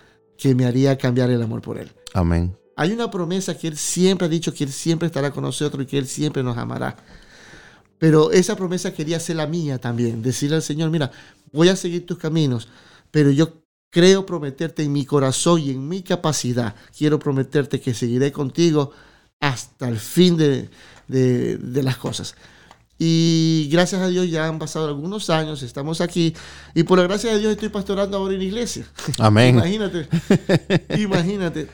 que 0.42 0.56
me 0.56 0.64
haría 0.64 0.98
cambiar 0.98 1.30
el 1.30 1.40
amor 1.40 1.62
por 1.62 1.78
Él. 1.78 1.92
Amén. 2.14 2.56
Hay 2.74 2.90
una 2.90 3.08
promesa 3.08 3.56
que 3.56 3.68
Él 3.68 3.76
siempre 3.76 4.26
ha 4.26 4.28
dicho 4.28 4.52
que 4.52 4.64
Él 4.64 4.72
siempre 4.72 5.06
estará 5.06 5.30
con 5.30 5.44
nosotros 5.44 5.84
y 5.84 5.86
que 5.86 5.98
Él 5.98 6.08
siempre 6.08 6.42
nos 6.42 6.58
amará. 6.58 6.96
Pero 7.98 8.32
esa 8.32 8.56
promesa 8.56 8.92
quería 8.92 9.20
ser 9.20 9.36
la 9.36 9.46
mía 9.46 9.78
también. 9.78 10.20
Decirle 10.20 10.56
al 10.56 10.62
Señor, 10.62 10.90
mira, 10.90 11.12
voy 11.52 11.68
a 11.68 11.76
seguir 11.76 12.04
tus 12.04 12.18
caminos, 12.18 12.66
pero 13.12 13.30
yo 13.30 13.62
creo 13.88 14.26
prometerte 14.26 14.82
en 14.82 14.92
mi 14.92 15.06
corazón 15.06 15.60
y 15.60 15.70
en 15.70 15.86
mi 15.86 16.02
capacidad. 16.02 16.74
Quiero 16.96 17.20
prometerte 17.20 17.80
que 17.80 17.94
seguiré 17.94 18.32
contigo 18.32 18.90
hasta 19.38 19.88
el 19.88 19.98
fin 19.98 20.36
de, 20.36 20.68
de 21.06 21.82
las 21.84 21.98
cosas. 21.98 22.34
Y 23.04 23.68
gracias 23.68 24.00
a 24.00 24.06
Dios 24.06 24.30
ya 24.30 24.46
han 24.46 24.60
pasado 24.60 24.86
algunos 24.86 25.28
años, 25.28 25.60
estamos 25.64 26.00
aquí. 26.00 26.36
Y 26.72 26.84
por 26.84 26.98
la 26.98 27.04
gracia 27.04 27.32
de 27.32 27.40
Dios 27.40 27.50
estoy 27.50 27.68
pastorando 27.68 28.16
ahora 28.16 28.34
en 28.34 28.38
la 28.38 28.44
iglesia. 28.44 28.86
Amén. 29.18 29.56
imagínate, 29.56 30.08
imagínate. 31.00 31.68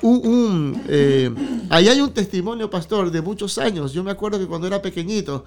Un, 0.00 0.82
eh, 0.88 1.32
ahí 1.70 1.86
hay 1.86 2.00
un 2.00 2.10
testimonio, 2.10 2.68
pastor, 2.68 3.12
de 3.12 3.22
muchos 3.22 3.58
años. 3.58 3.92
Yo 3.92 4.02
me 4.02 4.10
acuerdo 4.10 4.40
que 4.40 4.46
cuando 4.48 4.66
era 4.66 4.82
pequeñito, 4.82 5.44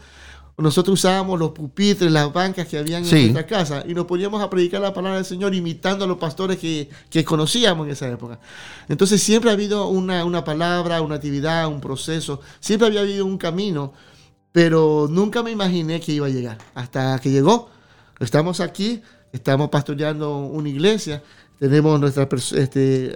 nosotros 0.58 1.00
usábamos 1.00 1.38
los 1.38 1.52
pupitres, 1.52 2.10
las 2.10 2.32
bancas 2.32 2.66
que 2.66 2.78
habían 2.78 3.04
en 3.04 3.12
nuestra 3.12 3.46
casa 3.46 3.84
y 3.86 3.94
nos 3.94 4.06
poníamos 4.06 4.42
a 4.42 4.50
predicar 4.50 4.80
la 4.80 4.94
palabra 4.94 5.18
del 5.18 5.26
Señor 5.26 5.54
imitando 5.54 6.06
a 6.06 6.08
los 6.08 6.18
pastores 6.18 6.60
que, 6.60 6.90
que 7.10 7.26
conocíamos 7.26 7.88
en 7.88 7.92
esa 7.92 8.10
época. 8.10 8.40
Entonces 8.88 9.22
siempre 9.22 9.50
ha 9.50 9.54
habido 9.54 9.90
una, 9.90 10.24
una, 10.24 10.46
palabra, 10.46 11.02
una 11.02 11.16
actividad, 11.16 11.68
un 11.68 11.82
proceso, 11.82 12.40
siempre 12.62 12.88
había 12.88 13.02
habido 13.02 13.26
un 13.26 13.38
camino, 13.38 13.92
pero 14.56 15.10
nunca 15.12 15.44
me 15.44 15.52
imaginé 15.52 16.00
que 16.00 16.14
iba 16.14 16.28
a 16.28 16.30
llegar. 16.30 16.58
Hasta 16.76 17.20
que 17.20 17.30
llegó, 17.30 17.70
estamos 18.22 18.62
aquí, 18.62 19.02
estamos 19.34 19.68
pastoreando 19.68 20.38
una 20.38 20.70
iglesia, 20.70 21.22
tenemos 21.60 22.00
nuestros 22.00 22.54
este, 22.54 23.14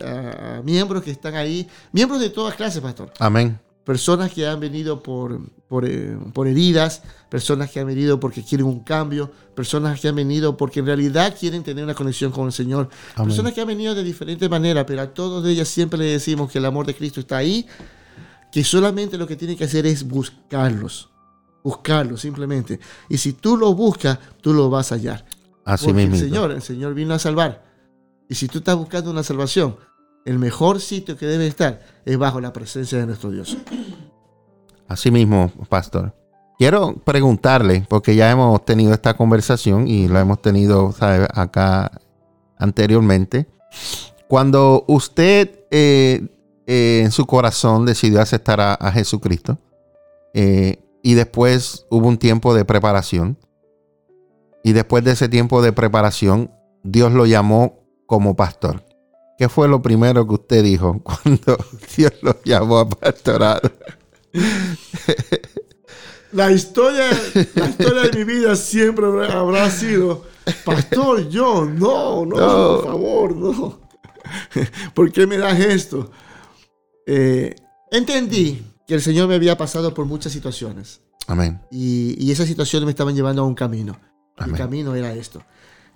miembros 0.65 1.01
que 1.01 1.11
están 1.11 1.35
ahí, 1.35 1.65
miembros 1.93 2.19
de 2.19 2.29
todas 2.29 2.55
clases, 2.55 2.81
pastor. 2.81 3.13
Amén. 3.19 3.57
Personas 3.85 4.33
que 4.33 4.45
han 4.45 4.59
venido 4.59 5.01
por, 5.01 5.39
eh, 5.85 6.17
por, 6.33 6.45
heridas, 6.45 7.03
personas 7.29 7.71
que 7.71 7.79
han 7.79 7.87
venido 7.87 8.19
porque 8.19 8.43
quieren 8.43 8.67
un 8.67 8.81
cambio, 8.81 9.31
personas 9.55 9.97
que 10.01 10.09
han 10.09 10.15
venido 10.15 10.57
porque 10.57 10.81
en 10.81 10.87
realidad 10.87 11.37
quieren 11.39 11.63
tener 11.63 11.85
una 11.85 11.93
conexión 11.93 12.33
con 12.33 12.47
el 12.47 12.51
Señor, 12.51 12.89
personas 13.15 13.53
que 13.53 13.61
han 13.61 13.67
venido 13.67 13.95
de 13.95 14.03
diferentes 14.03 14.49
maneras, 14.49 14.83
pero 14.85 15.03
a 15.03 15.13
todos 15.13 15.47
ellas 15.47 15.69
siempre 15.69 15.99
le 15.99 16.05
decimos 16.05 16.51
que 16.51 16.57
el 16.57 16.65
amor 16.65 16.85
de 16.85 16.95
Cristo 16.95 17.21
está 17.21 17.37
ahí, 17.37 17.65
que 18.51 18.65
solamente 18.65 19.17
lo 19.17 19.25
que 19.25 19.37
tienen 19.37 19.55
que 19.55 19.63
hacer 19.63 19.85
es 19.85 20.05
buscarlos, 20.05 21.09
buscarlos 21.63 22.21
simplemente. 22.21 22.79
Y 23.07 23.17
si 23.17 23.33
tú 23.33 23.57
lo 23.57 23.73
buscas, 23.73 24.19
tú 24.41 24.53
lo 24.53 24.69
vas 24.69 24.91
a 24.91 24.95
hallar. 24.95 25.25
Así 25.65 25.93
mismo. 25.93 26.15
El 26.15 26.21
Señor, 26.21 26.51
el 26.51 26.61
Señor 26.61 26.93
vino 26.93 27.13
a 27.13 27.19
salvar. 27.19 27.63
Y 28.27 28.35
si 28.35 28.47
tú 28.47 28.59
estás 28.59 28.75
buscando 28.75 29.11
una 29.11 29.23
salvación, 29.23 29.77
el 30.25 30.39
mejor 30.39 30.79
sitio 30.79 31.17
que 31.17 31.25
debe 31.25 31.47
estar 31.47 31.81
es 32.05 32.17
bajo 32.17 32.39
la 32.41 32.53
presencia 32.53 32.97
de 32.97 33.05
nuestro 33.05 33.31
Dios. 33.31 33.57
Así 34.87 35.11
mismo, 35.11 35.51
pastor. 35.69 36.15
Quiero 36.57 36.95
preguntarle, 37.05 37.85
porque 37.87 38.15
ya 38.15 38.29
hemos 38.29 38.65
tenido 38.65 38.93
esta 38.93 39.15
conversación 39.15 39.87
y 39.87 40.07
lo 40.07 40.19
hemos 40.19 40.41
tenido 40.41 40.93
acá 40.99 42.01
anteriormente. 42.57 43.47
Cuando 44.27 44.83
usted 44.87 45.65
eh, 45.71 46.27
eh, 46.67 47.01
en 47.03 47.11
su 47.11 47.25
corazón 47.25 47.85
decidió 47.85 48.21
aceptar 48.21 48.59
a, 48.61 48.91
Jesucristo 48.91 49.57
eh, 50.33 50.77
y 51.01 51.13
después 51.13 51.85
hubo 51.89 52.07
un 52.07 52.17
tiempo 52.17 52.53
de 52.53 52.65
preparación 52.65 53.37
y 54.63 54.73
después 54.73 55.03
de 55.03 55.11
ese 55.11 55.29
tiempo 55.29 55.61
de 55.61 55.71
preparación 55.71 56.51
Dios 56.83 57.11
lo 57.11 57.25
llamó 57.25 57.85
como 58.05 58.35
pastor. 58.35 58.83
¿Qué 59.37 59.47
fue 59.47 59.67
lo 59.67 59.81
primero 59.81 60.27
que 60.27 60.33
usted 60.33 60.63
dijo 60.63 60.99
cuando 61.03 61.57
Dios 61.95 62.13
lo 62.21 62.35
llamó 62.43 62.79
a 62.79 62.89
pastorado? 62.89 63.71
La 66.31 66.51
historia, 66.51 67.09
la 67.55 67.65
historia 67.65 68.01
de 68.03 68.17
mi 68.19 68.23
vida 68.23 68.55
siempre 68.55 69.07
habrá 69.31 69.67
sido, 69.71 70.25
pastor, 70.63 71.27
yo, 71.27 71.65
no, 71.65 72.23
no, 72.23 72.35
por 72.35 72.83
favor, 72.83 73.35
no. 73.35 73.79
¿Por 74.93 75.11
qué 75.11 75.25
me 75.25 75.39
das 75.39 75.59
esto? 75.59 76.11
Eh, 77.07 77.55
entendí 77.89 78.63
que 78.89 78.95
el 78.95 79.01
Señor 79.01 79.29
me 79.29 79.35
había 79.35 79.55
pasado 79.55 79.93
por 79.93 80.05
muchas 80.05 80.33
situaciones. 80.33 80.99
Amén. 81.27 81.61
Y, 81.71 82.21
y 82.21 82.31
esas 82.31 82.47
situaciones 82.47 82.85
me 82.85 82.91
estaban 82.91 83.15
llevando 83.15 83.41
a 83.41 83.45
un 83.45 83.55
camino. 83.55 83.97
El 84.37 84.51
camino 84.53 84.95
era 84.95 85.13
esto. 85.13 85.41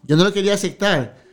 Yo 0.03 0.15
no 0.15 0.23
lo 0.23 0.32
quería 0.32 0.53
aceptar 0.53 1.23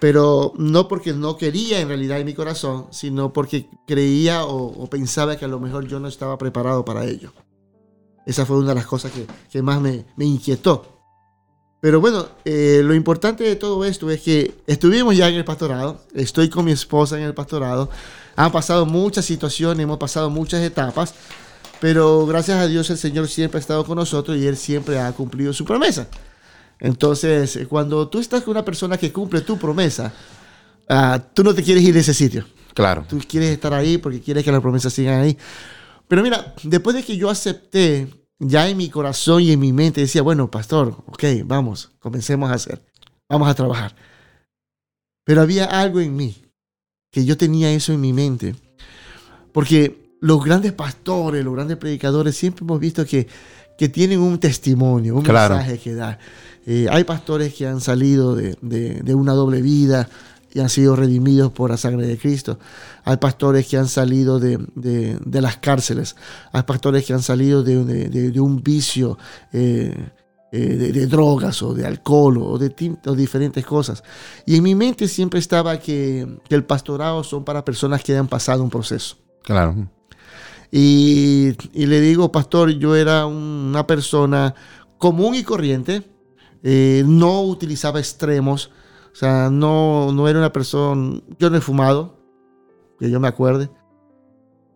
pero 0.00 0.54
no 0.56 0.88
porque 0.88 1.12
no 1.12 1.36
quería 1.36 1.78
en 1.78 1.88
realidad 1.88 2.18
en 2.18 2.26
mi 2.26 2.34
corazón, 2.34 2.86
sino 2.90 3.32
porque 3.32 3.68
creía 3.86 4.44
o, 4.46 4.88
pensaba 4.88 5.36
que 5.36 5.44
a 5.44 5.48
lo 5.48 5.60
mejor 5.60 5.86
yo 5.86 6.00
no 6.00 6.08
estaba 6.08 6.38
preparado 6.38 6.84
para 6.84 7.04
ello. 7.04 7.32
Esa 8.26 8.46
fue 8.46 8.56
una 8.56 8.70
de 8.70 8.76
las 8.76 8.86
cosas 8.86 9.12
que, 9.50 9.62
más 9.62 9.80
me, 9.80 10.04
inquietó. 10.18 10.96
Pero 11.80 12.00
bueno, 12.00 12.26
eh, 12.44 12.80
lo 12.82 12.94
importante 12.94 13.44
de 13.44 13.56
todo 13.56 13.84
esto 13.84 14.10
es 14.10 14.22
que 14.22 14.54
estuvimos 14.66 15.16
ya 15.16 15.28
en 15.28 15.34
el 15.34 15.44
pastorado, 15.44 16.00
estoy 16.14 16.48
con 16.48 16.64
mi 16.64 16.72
esposa 16.72 17.18
en 17.18 17.24
el 17.24 17.34
pastorado, 17.34 17.90
han 18.44 18.52
pasado 18.52 18.86
muchas 18.86 19.24
situaciones, 19.24 19.82
hemos 19.82 19.98
pasado 19.98 20.30
muchas 20.30 20.62
etapas, 20.62 21.14
pero 21.80 22.26
gracias 22.26 22.58
a 22.58 22.66
Dios 22.66 22.88
el 22.90 22.96
Señor 22.96 23.28
siempre 23.28 23.58
ha 23.58 23.60
estado 23.60 23.84
con 23.84 23.96
nosotros 23.96 24.36
y 24.38 24.46
Él 24.46 24.56
siempre 24.56 24.98
ha 24.98 25.12
cumplido 25.12 25.52
su 25.52 25.64
promesa. 25.64 26.08
Entonces, 26.78 27.58
cuando 27.68 28.08
tú 28.08 28.18
estás 28.18 28.42
con 28.42 28.52
una 28.52 28.64
persona 28.64 28.96
que 28.96 29.12
cumple 29.12 29.42
tu 29.42 29.58
promesa, 29.58 30.12
ah, 30.88 31.20
tú 31.34 31.44
no 31.44 31.54
te 31.54 31.62
quieres 31.62 31.84
ir 31.84 31.92
de 31.92 32.00
ese 32.00 32.14
sitio. 32.14 32.46
Claro. 32.72 33.04
Tú 33.08 33.18
quieres 33.28 33.50
estar 33.50 33.74
ahí 33.74 33.98
porque 33.98 34.20
quieres 34.20 34.42
que 34.42 34.52
las 34.52 34.62
promesas 34.62 34.92
sigan 34.92 35.20
ahí. 35.20 35.36
Pero 36.08 36.22
mira, 36.22 36.54
después 36.62 36.96
de 36.96 37.04
que 37.04 37.16
yo 37.18 37.28
acepté, 37.28 38.08
ya 38.38 38.68
en 38.68 38.78
mi 38.78 38.88
corazón 38.88 39.42
y 39.42 39.52
en 39.52 39.60
mi 39.60 39.74
mente 39.74 40.00
decía, 40.00 40.22
bueno, 40.22 40.50
pastor, 40.50 40.96
ok, 41.06 41.24
vamos, 41.44 41.90
comencemos 41.98 42.50
a 42.50 42.54
hacer, 42.54 42.82
vamos 43.28 43.48
a 43.48 43.54
trabajar. 43.54 43.94
Pero 45.24 45.42
había 45.42 45.66
algo 45.66 46.00
en 46.00 46.16
mí, 46.16 46.49
que 47.10 47.24
yo 47.24 47.36
tenía 47.36 47.70
eso 47.72 47.92
en 47.92 48.00
mi 48.00 48.12
mente. 48.12 48.54
Porque 49.52 50.14
los 50.20 50.44
grandes 50.44 50.72
pastores, 50.72 51.44
los 51.44 51.54
grandes 51.54 51.76
predicadores, 51.76 52.36
siempre 52.36 52.64
hemos 52.64 52.78
visto 52.78 53.04
que, 53.04 53.26
que 53.76 53.88
tienen 53.88 54.20
un 54.20 54.38
testimonio, 54.38 55.16
un 55.16 55.22
mensaje 55.22 55.78
que 55.78 55.94
dar. 55.94 56.18
Eh, 56.66 56.86
hay 56.90 57.04
pastores 57.04 57.54
que 57.54 57.66
han 57.66 57.80
salido 57.80 58.36
de, 58.36 59.14
una 59.14 59.32
doble 59.32 59.62
vida 59.62 60.08
y 60.52 60.60
han 60.60 60.68
sido 60.68 60.96
redimidos 60.96 61.52
por 61.52 61.70
la 61.70 61.76
sangre 61.76 62.06
de 62.06 62.18
Cristo. 62.18 62.58
Hay 63.04 63.16
pastores 63.16 63.66
que 63.66 63.76
han 63.76 63.88
salido 63.88 64.38
de, 64.38 64.58
las 65.32 65.56
cárceles. 65.56 66.16
Hay 66.52 66.62
pastores 66.62 67.04
que 67.04 67.12
han 67.12 67.22
salido 67.22 67.62
de, 67.62 68.40
un 68.40 68.62
vicio 68.62 69.18
eh, 69.52 70.10
eh, 70.52 70.92
de, 70.92 71.06
drogas 71.06 71.62
o 71.62 71.74
de 71.74 71.86
alcohol 71.86 72.38
o 72.38 72.58
de 72.58 72.72
diferentes 73.16 73.64
cosas. 73.64 74.02
Y 74.46 74.56
en 74.56 74.62
mi 74.62 74.74
mente 74.74 75.08
siempre 75.08 75.40
estaba 75.40 75.78
que, 75.78 76.26
el 76.48 76.64
pastorado 76.64 77.22
son 77.24 77.44
para 77.44 77.64
personas 77.64 78.02
que 78.02 78.16
han 78.16 78.28
pasado 78.28 78.62
un 78.62 78.70
proceso. 78.70 79.16
Claro. 79.42 79.88
Y, 80.72 81.52
y 81.72 81.86
le 81.86 82.00
digo, 82.00 82.30
pastor, 82.30 82.70
yo 82.70 82.94
era 82.94 83.26
una 83.26 83.86
persona 83.86 84.54
común 84.98 85.34
y 85.34 85.42
corriente 85.42 86.04
eh, 86.62 87.02
no 87.06 87.42
utilizaba 87.42 88.00
extremos, 88.00 88.70
o 89.12 89.16
sea, 89.16 89.48
no, 89.50 90.12
no 90.12 90.28
era 90.28 90.38
una 90.38 90.52
persona, 90.52 91.20
yo 91.38 91.48
no 91.48 91.56
he 91.56 91.60
fumado, 91.60 92.18
que 92.98 93.10
yo 93.10 93.18
me 93.18 93.28
acuerde, 93.28 93.70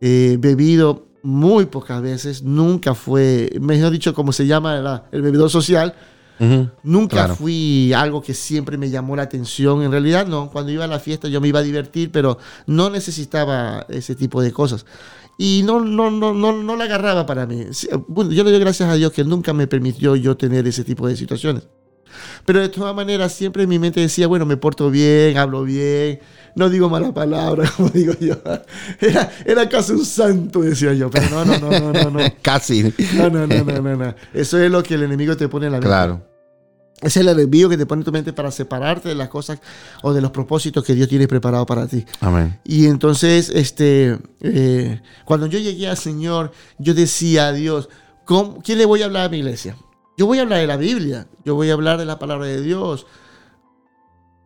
he 0.01 0.39
bebido 0.41 1.07
muy 1.25 1.65
pocas 1.65 2.03
veces, 2.03 2.43
nunca 2.43 2.95
fue, 2.95 3.51
mejor 3.59 3.91
dicho, 3.91 4.13
como 4.13 4.31
se 4.31 4.47
llama 4.47 5.05
el 5.11 5.23
bebedor 5.23 5.49
social, 5.49 5.95
nunca 6.83 7.29
fui 7.29 7.95
algo 7.95 8.21
que 8.21 8.35
siempre 8.35 8.77
me 8.77 8.91
llamó 8.91 9.17
la 9.17 9.23
atención, 9.23 9.83
en 9.83 9.91
realidad 9.91 10.27
no, 10.27 10.51
cuando 10.51 10.71
iba 10.71 10.85
a 10.85 10.87
la 10.87 11.01
fiesta 11.01 11.29
yo 11.29 11.41
me 11.41 11.49
iba 11.49 11.61
a 11.61 11.63
divertir, 11.63 12.13
pero 12.13 12.37
no 12.67 12.91
necesitaba 12.91 13.87
ese 13.89 14.15
tipo 14.15 14.43
de 14.43 14.53
cosas. 14.53 14.85
Y 15.39 15.63
no, 15.65 15.81
no, 15.81 16.11
no, 16.11 16.35
no, 16.35 16.63
no 16.63 16.77
la 16.77 16.85
agarraba 16.85 17.25
para 17.25 17.47
mí. 17.47 17.65
Bueno, 18.07 18.31
yo 18.31 18.45
le 18.45 18.51
doy 18.51 18.61
gracias 18.61 18.89
a 18.91 18.95
Dios 18.95 19.11
que 19.11 19.25
nunca 19.25 19.55
me 19.55 19.67
permitió 19.67 20.17
yo 20.17 20.37
tener 20.37 20.67
ese 20.67 20.85
tipo 20.85 21.09
de 21.09 21.17
situaciones. 21.17 21.67
Pero 22.45 22.61
de 22.61 22.69
todas 22.69 22.95
maneras, 22.95 23.33
siempre 23.33 23.65
en 23.65 23.69
mi 23.69 23.79
mente 23.79 24.01
decía, 24.01 24.27
bueno, 24.27 24.47
me 24.47 24.57
porto 24.57 24.91
bien, 24.91 25.37
hablo 25.37 25.65
bien, 25.65 26.21
no 26.55 26.71
digo 26.71 26.89
malas 26.89 27.13
palabras, 27.13 27.71
como 27.77 27.89
digo 27.91 28.15
yo. 28.21 28.37
Era, 29.01 29.31
era 29.45 29.69
casi 29.69 29.93
un 29.93 30.05
santo, 30.05 30.63
decía 30.63 30.93
yo. 30.95 31.11
Pero 31.11 31.29
no, 31.31 31.45
no, 31.45 31.59
no, 31.59 31.93
no, 31.93 32.11
no. 32.11 32.21
casi. 32.43 32.95
No, 33.15 33.31
no, 33.31 33.47
no, 33.47 33.65
no, 33.65 33.81
no, 33.81 33.97
no. 33.97 34.15
Eso 34.33 34.59
es 34.59 34.71
lo 34.71 34.83
que 34.83 34.95
el 34.95 35.03
enemigo 35.03 35.37
te 35.37 35.49
pone 35.49 35.67
en 35.67 35.73
la 35.73 35.79
mente. 35.79 35.89
Claro. 35.89 36.35
Es 37.01 37.17
el 37.17 37.29
envío 37.29 37.69
que 37.69 37.77
te 37.77 37.87
pone 37.87 38.01
en 38.01 38.05
tu 38.05 38.13
mente 38.13 38.33
para 38.33 38.51
separarte 38.51 39.11
de 39.11 39.15
las 39.15 39.29
cosas 39.29 39.59
o 40.03 40.15
de 40.15 40.23
los 40.23 40.31
propósitos 40.31 40.85
que 40.85 40.95
Dios 40.95 41.09
tiene 41.09 41.29
preparado 41.29 41.67
para 41.67 41.87
ti. 41.87 42.07
Amén. 42.21 42.59
Y 42.65 42.87
entonces, 42.87 43.51
este, 43.51 44.19
eh, 44.41 45.03
cuando 45.25 45.47
yo 45.47 45.59
llegué 45.59 45.89
al 45.89 45.99
Señor, 45.99 46.53
yo 46.79 46.95
decía 46.95 47.49
a 47.49 47.53
Dios, 47.53 47.89
¿cómo, 48.25 48.63
¿quién 48.63 48.79
le 48.79 48.87
voy 48.87 49.03
a 49.03 49.07
hablar 49.07 49.27
a 49.27 49.29
mi 49.29 49.39
iglesia? 49.39 49.77
Yo 50.17 50.27
voy 50.27 50.39
a 50.39 50.43
hablar 50.43 50.61
de 50.61 50.67
la 50.67 50.77
Biblia, 50.77 51.27
yo 51.45 51.55
voy 51.55 51.71
a 51.71 51.73
hablar 51.73 51.99
de 51.99 52.05
la 52.05 52.19
palabra 52.19 52.47
de 52.47 52.63
Dios. 52.63 53.07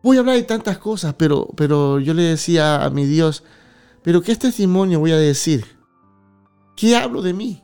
Voy 0.01 0.17
a 0.17 0.21
hablar 0.21 0.35
de 0.35 0.43
tantas 0.43 0.77
cosas, 0.77 1.13
pero, 1.17 1.47
pero 1.55 1.99
yo 1.99 2.13
le 2.13 2.23
decía 2.23 2.83
a 2.83 2.89
mi 2.89 3.05
Dios, 3.05 3.43
pero 4.01 4.21
¿qué 4.21 4.35
testimonio 4.35 4.99
voy 4.99 5.11
a 5.11 5.17
decir? 5.17 5.65
¿Qué 6.75 6.95
hablo 6.95 7.21
de 7.21 7.33
mí? 7.33 7.61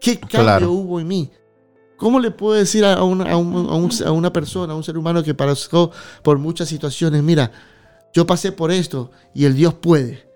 ¿Qué 0.00 0.18
cambio 0.18 0.72
hubo 0.72 0.98
en 0.98 1.06
mí? 1.06 1.30
¿Cómo 1.96 2.20
le 2.20 2.30
puedo 2.30 2.54
decir 2.54 2.84
a 2.84 3.02
una, 3.02 3.30
a, 3.32 3.36
una, 3.36 4.32
persona, 4.32 4.72
a 4.72 4.76
un 4.76 4.84
ser 4.84 4.98
humano 4.98 5.22
que 5.22 5.34
pasó 5.34 5.90
por 6.22 6.38
muchas 6.38 6.68
situaciones, 6.68 7.22
mira, 7.22 7.52
yo 8.12 8.26
pasé 8.26 8.52
por 8.52 8.70
esto 8.70 9.10
y 9.34 9.44
el 9.44 9.54
Dios 9.54 9.74
puede? 9.74 10.28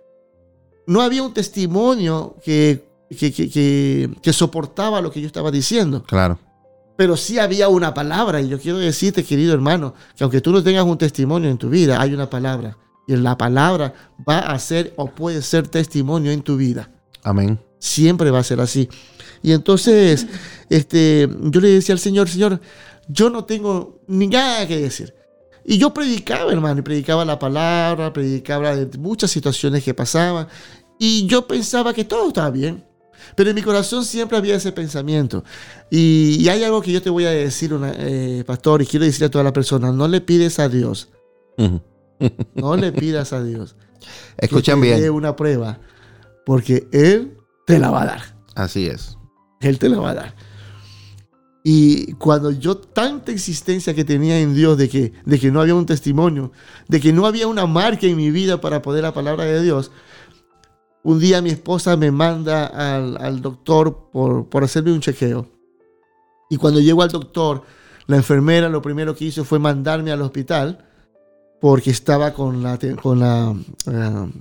No 0.87 1.03
había 1.03 1.23
un 1.23 1.35
testimonio 1.35 2.37
que, 2.43 2.89
que, 3.11 4.33
soportaba 4.33 5.01
lo 5.01 5.11
que 5.11 5.21
yo 5.21 5.27
estaba 5.27 5.51
diciendo. 5.51 6.03
Claro. 6.05 6.39
Pero 7.01 7.17
sí 7.17 7.39
había 7.39 7.71
una 7.71 7.95
palabra 7.95 8.43
y 8.43 8.49
yo 8.49 8.61
quiero 8.61 8.77
decirte, 8.77 9.25
querido 9.25 9.55
hermano, 9.55 9.95
que 10.15 10.23
aunque 10.23 10.43
tú 10.43 10.53
no 10.53 10.63
tengas 10.63 10.85
un 10.85 10.99
testimonio 10.99 11.49
en 11.49 11.57
tu 11.57 11.71
vida, 11.71 11.99
hay 11.99 12.13
una 12.13 12.29
palabra 12.29 12.77
Y 13.07 13.17
la 13.17 13.39
palabra 13.39 13.95
va 14.29 14.41
a 14.41 14.59
ser 14.59 14.93
o 14.97 15.07
puede 15.07 15.41
ser 15.41 15.67
testimonio 15.67 16.31
en 16.31 16.43
tu 16.43 16.59
vida. 16.59 16.91
Amén. 17.23 17.59
Siempre 17.79 18.31
va 18.31 18.41
a 18.41 18.45
ser 18.45 18.61
así. 18.61 18.87
Y 19.43 19.53
entonces, 19.53 20.27
este, 20.69 21.27
yo 21.45 21.63
le 21.63 21.69
decía 21.69 21.95
al 21.95 22.01
Señor, 22.01 22.29
Señor, 22.29 22.61
yo 23.09 23.31
no 23.31 23.47
tengo 23.47 24.03
ni 24.07 24.27
nada 24.27 24.69
que 24.69 24.77
decir. 24.77 25.15
Y 25.65 25.79
yo 25.79 25.95
predicaba, 25.95 26.53
hermano, 26.53 26.81
y 26.81 26.83
predicaba 26.83 27.25
la 27.25 27.39
palabra, 27.39 28.13
predicaba 28.13 28.77
de 28.77 28.99
muchas 28.99 29.31
situaciones 29.31 29.83
que 29.83 29.95
pasaban. 29.95 30.49
Y 30.99 31.27
yo 31.27 31.47
pensaba 31.47 31.95
que 31.95 32.05
todo 32.05 32.29
estaba 32.29 32.51
bien. 32.51 32.85
Pero 33.35 33.51
en 33.51 33.57
mi 33.57 33.63
corazón 33.63 34.05
siempre 34.05 34.37
había 34.37 34.57
ese 34.57 34.73
pensamiento. 34.73 35.45
Y, 35.91 36.49
hay 36.49 36.65
algo 36.65 36.83
que 36.83 36.93
yo 36.93 37.03
te 37.03 37.11
voy 37.11 37.25
a 37.25 37.31
decir, 37.31 37.73
eh, 37.99 38.45
pastor, 38.47 38.83
y 38.83 38.87
quiero 38.87 39.05
decir 39.05 39.25
a 39.25 39.31
toda 39.31 39.45
la 39.45 39.53
persona, 39.53 39.93
no 39.93 40.09
le 40.09 40.21
pides 40.21 40.59
a 40.59 40.69
Dios. 40.69 41.09
no 42.55 42.77
le 42.77 42.93
pidas 42.93 43.33
a 43.33 43.43
Dios. 43.43 43.77
Escuchen 44.37 44.81
bien. 44.81 45.01
Dé 45.01 45.11
una 45.11 45.37
prueba, 45.37 45.79
porque 46.47 46.89
Él 46.93 47.37
te 47.67 47.79
la 47.79 47.91
va 47.91 48.03
a 48.03 48.07
dar. 48.07 48.37
Así 48.55 48.87
es. 48.87 49.17
Él 49.61 49.79
te 49.79 49.89
la 49.89 49.99
va 49.99 50.11
a 50.11 50.15
dar. 50.15 50.35
Y 51.63 52.15
cuando 52.15 52.51
yo 52.51 52.79
tanta 52.79 53.33
existencia 53.33 53.95
que 53.95 54.05
tenía 54.05 54.41
en 54.41 54.55
Dios 54.55 54.79
de 54.79 54.89
que, 54.89 55.13
de 55.27 55.39
que 55.39 55.51
no 55.51 55.61
había 55.61 55.75
un 55.75 55.85
testimonio, 55.85 56.53
de 56.89 57.01
que 57.01 57.13
no 57.13 57.27
había 57.27 57.47
una 57.47 57.67
marca 57.67 58.07
en 58.07 58.17
mi 58.17 58.31
vida 58.31 58.61
para 58.61 58.81
poder 58.81 59.03
la 59.03 59.13
palabra 59.13 59.45
de 59.45 59.63
Dios, 59.63 59.91
un 61.03 61.19
día 61.19 61.41
mi 61.41 61.51
esposa 61.51 61.97
me 61.97 62.11
manda 62.11 62.67
al, 62.67 63.41
doctor 63.41 64.11
por, 64.13 64.49
por, 64.49 64.65
hacerme 64.65 64.93
un 64.93 65.01
chequeo. 65.01 65.47
Y 66.49 66.57
cuando 66.57 66.81
llego 66.81 67.03
al 67.03 67.11
doctor, 67.11 67.63
la 68.07 68.17
enfermera 68.17 68.69
lo 68.69 68.83
primero 68.83 69.15
que 69.15 69.27
hizo 69.27 69.45
fue 69.45 69.59
mandarme 69.59 70.11
al 70.11 70.23
hospital 70.23 70.85
porque 71.61 71.91
estaba 71.91 72.33
con 72.33 72.63
la, 72.63 72.79
con 73.01 73.21
la, 73.21 73.55
eh, 73.87 74.33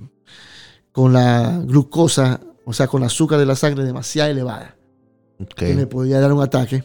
con 0.92 1.12
la 1.12 1.60
glucosa, 1.64 2.40
o 2.64 2.72
sea, 2.72 2.88
con 2.88 3.02
el 3.02 3.06
azúcar 3.06 3.38
de 3.38 3.46
la 3.46 3.56
sangre 3.56 3.84
demasiado 3.84 4.30
elevada. 4.30 4.76
Que 5.56 5.74
me 5.74 5.86
podía 5.86 6.20
dar 6.20 6.32
un 6.32 6.42
ataque. 6.42 6.84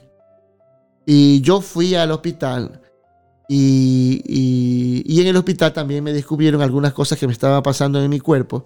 Y 1.06 1.42
yo 1.42 1.60
fui 1.62 1.96
al 1.96 2.12
hospital 2.12 2.82
y, 3.48 5.04
y, 5.06 5.22
en 5.22 5.28
el 5.28 5.36
hospital 5.38 5.72
también 5.72 6.04
me 6.04 6.14
descubrieron 6.14 6.62
algunas 6.62 6.94
cosas 6.94 7.20
que 7.20 7.28
me 7.28 7.34
estaban 7.34 7.62
pasando 7.62 8.02
en 8.02 8.10
mi 8.10 8.20
cuerpo 8.20 8.66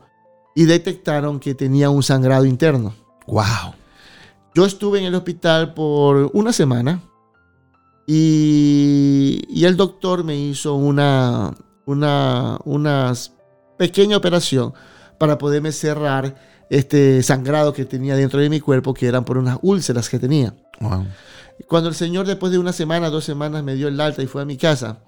y 0.56 0.66
detectaron 0.66 1.40
que 1.40 1.56
tenía 1.56 1.90
un 1.90 2.04
sangrado 2.04 2.46
interno. 2.46 2.94
¡Wow! 3.28 3.74
Yo 4.56 4.66
estuve 4.66 5.00
en 5.00 5.06
el 5.06 5.16
hospital 5.16 5.74
por 5.74 6.32
una 6.34 6.52
semana 6.52 7.02
y, 8.08 9.42
y 9.50 9.66
el 9.66 9.78
doctor 9.78 10.24
me 10.24 10.36
hizo 10.36 10.74
una, 10.76 11.54
una, 11.86 12.58
una 12.66 13.14
pequeña 13.78 14.18
operación 14.18 14.74
para 15.20 15.38
poderme 15.38 15.72
cerrar 15.72 16.36
este 16.70 17.22
sangrado 17.24 17.74
que 17.74 17.86
tenía 17.86 18.16
dentro 18.16 18.40
de 18.40 18.50
mi 18.50 18.60
cuerpo, 18.60 18.94
que 18.94 19.08
eran 19.08 19.26
por 19.26 19.38
unas 19.38 19.60
úlceras 19.62 20.10
que 20.10 20.20
tenía. 20.20 20.56
Wow. 20.80 21.06
Cuando 21.68 21.90
el 21.90 21.96
Señor 21.96 22.26
después 22.26 22.52
de 22.52 22.58
una 22.58 22.74
semana, 22.74 23.10
dos 23.10 23.26
semanas 23.26 23.64
me 23.64 23.76
dio 23.76 23.88
el 23.88 24.00
alta 24.00 24.22
y 24.24 24.28
fue 24.28 24.42
a 24.42 24.46
mi 24.46 24.58
casa, 24.58 25.00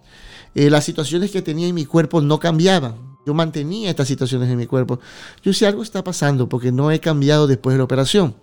eh, 0.53 0.69
las 0.69 0.83
situaciones 0.83 1.31
que 1.31 1.41
tenía 1.41 1.67
en 1.67 1.75
mi 1.75 1.85
cuerpo 1.85 2.21
no 2.21 2.39
cambiaban. 2.39 3.10
Yo 3.25 3.33
mantenía 3.33 3.89
estas 3.89 4.07
situaciones 4.07 4.49
en 4.49 4.57
mi 4.57 4.65
cuerpo. 4.65 4.99
Yo 5.43 5.53
si 5.53 5.65
algo 5.65 5.83
está 5.83 6.03
pasando 6.03 6.49
porque 6.49 6.71
no 6.71 6.91
he 6.91 6.99
cambiado 6.99 7.47
después 7.47 7.73
de 7.73 7.77
la 7.79 7.83
operación. 7.83 8.35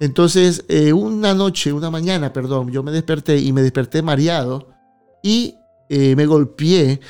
Entonces, 0.00 0.64
eh, 0.68 0.92
una 0.92 1.34
noche, 1.34 1.72
una 1.72 1.90
mañana, 1.90 2.32
perdón, 2.32 2.70
yo 2.70 2.82
me 2.82 2.92
desperté 2.92 3.38
y 3.38 3.52
me 3.52 3.62
desperté 3.62 4.02
mareado 4.02 4.68
y 5.22 5.56
eh, 5.88 6.14
me 6.14 6.26
golpeé 6.26 7.00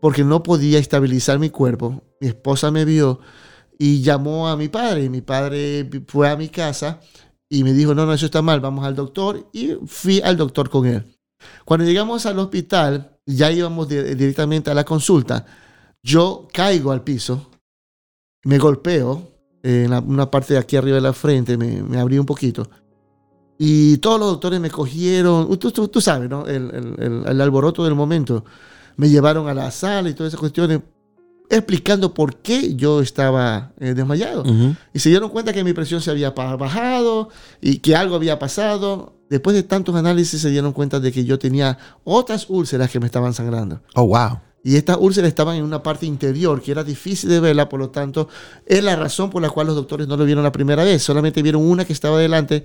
porque 0.00 0.24
no 0.24 0.42
podía 0.42 0.78
estabilizar 0.78 1.38
mi 1.38 1.50
cuerpo. 1.50 2.02
Mi 2.20 2.28
esposa 2.28 2.70
me 2.70 2.84
vio 2.84 3.20
y 3.78 4.02
llamó 4.02 4.48
a 4.48 4.56
mi 4.56 4.68
padre. 4.68 5.04
Y 5.04 5.08
mi 5.08 5.20
padre 5.20 5.88
fue 6.08 6.28
a 6.28 6.36
mi 6.36 6.48
casa 6.48 7.00
y 7.48 7.62
me 7.64 7.72
dijo, 7.72 7.94
no, 7.94 8.04
no, 8.04 8.12
eso 8.12 8.26
está 8.26 8.42
mal, 8.42 8.60
vamos 8.60 8.84
al 8.84 8.96
doctor. 8.96 9.48
Y 9.52 9.76
fui 9.86 10.20
al 10.20 10.36
doctor 10.36 10.68
con 10.68 10.86
él. 10.86 11.16
Cuando 11.64 11.86
llegamos 11.86 12.26
al 12.26 12.38
hospital, 12.38 13.18
ya 13.26 13.50
íbamos 13.50 13.88
directamente 13.88 14.70
a 14.70 14.74
la 14.74 14.84
consulta. 14.84 15.46
Yo 16.04 16.46
caigo 16.52 16.92
al 16.92 17.02
piso, 17.02 17.46
me 18.44 18.58
golpeo 18.58 19.30
en 19.62 19.90
una 19.94 20.30
parte 20.30 20.52
de 20.52 20.60
aquí 20.60 20.76
arriba 20.76 20.96
de 20.96 21.00
la 21.00 21.14
frente, 21.14 21.56
me, 21.56 21.82
me 21.82 21.98
abrí 21.98 22.18
un 22.18 22.26
poquito. 22.26 22.68
Y 23.56 23.96
todos 23.96 24.20
los 24.20 24.28
doctores 24.32 24.60
me 24.60 24.70
cogieron, 24.70 25.58
tú, 25.58 25.70
tú, 25.70 26.00
sabes, 26.02 26.28
¿no? 26.28 26.46
El, 26.46 26.96
el, 26.98 27.24
el, 27.26 27.40
alboroto 27.40 27.84
del 27.84 27.94
momento. 27.94 28.44
Me 28.96 29.08
llevaron 29.08 29.48
a 29.48 29.54
la 29.54 29.70
sala 29.70 30.10
y 30.10 30.14
todas 30.14 30.30
esas 30.30 30.40
cuestiones 30.40 30.80
explicando 31.48 32.12
por 32.12 32.36
qué 32.36 32.74
yo 32.74 33.00
estaba 33.00 33.72
eh, 33.80 33.94
desmayado. 33.94 34.44
Y 34.92 34.98
se 34.98 35.08
dieron 35.08 35.30
cuenta 35.30 35.54
que 35.54 35.64
mi 35.64 35.72
presión 35.72 36.02
se 36.02 36.10
había 36.10 36.32
bajado 36.32 37.30
y 37.62 37.78
que 37.78 37.96
algo 37.96 38.16
había 38.16 38.38
pasado. 38.38 39.14
Después 39.30 39.56
de 39.56 39.62
tantos 39.62 39.94
análisis 39.94 40.42
se 40.42 40.50
dieron 40.50 40.74
cuenta 40.74 41.00
de 41.00 41.12
que 41.12 41.24
yo 41.24 41.38
tenía 41.38 41.78
otras 42.04 42.50
úlceras 42.50 42.90
que 42.90 43.00
me 43.00 43.06
estaban 43.06 43.32
sangrando. 43.32 43.80
Oh, 43.94 44.06
wow. 44.06 44.38
Y 44.64 44.76
estas 44.76 44.96
úlceras 44.98 45.28
estaban 45.28 45.56
en 45.56 45.62
una 45.62 45.82
parte 45.82 46.06
interior 46.06 46.62
que 46.62 46.72
era 46.72 46.82
difícil 46.82 47.28
de 47.28 47.38
verla, 47.38 47.68
por 47.68 47.78
lo 47.78 47.90
tanto, 47.90 48.28
es 48.64 48.82
la 48.82 48.96
razón 48.96 49.28
por 49.28 49.42
la 49.42 49.50
cual 49.50 49.66
los 49.66 49.76
doctores 49.76 50.08
no 50.08 50.16
lo 50.16 50.24
vieron 50.24 50.42
la 50.42 50.52
primera 50.52 50.82
vez. 50.82 51.02
Solamente 51.02 51.42
vieron 51.42 51.62
una 51.62 51.84
que 51.84 51.92
estaba 51.92 52.18
delante, 52.18 52.64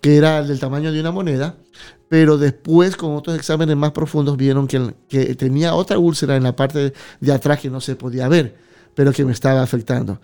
que 0.00 0.16
era 0.16 0.42
del 0.42 0.58
tamaño 0.58 0.90
de 0.90 0.98
una 0.98 1.12
moneda, 1.12 1.56
pero 2.08 2.38
después 2.38 2.96
con 2.96 3.14
otros 3.14 3.36
exámenes 3.36 3.76
más 3.76 3.92
profundos 3.92 4.36
vieron 4.36 4.66
que, 4.66 4.94
que 5.08 5.36
tenía 5.36 5.74
otra 5.74 5.98
úlcera 5.98 6.36
en 6.36 6.42
la 6.42 6.56
parte 6.56 6.92
de 7.20 7.32
atrás 7.32 7.60
que 7.60 7.70
no 7.70 7.80
se 7.80 7.94
podía 7.94 8.26
ver, 8.26 8.56
pero 8.96 9.12
que 9.12 9.24
me 9.24 9.32
estaba 9.32 9.62
afectando. 9.62 10.20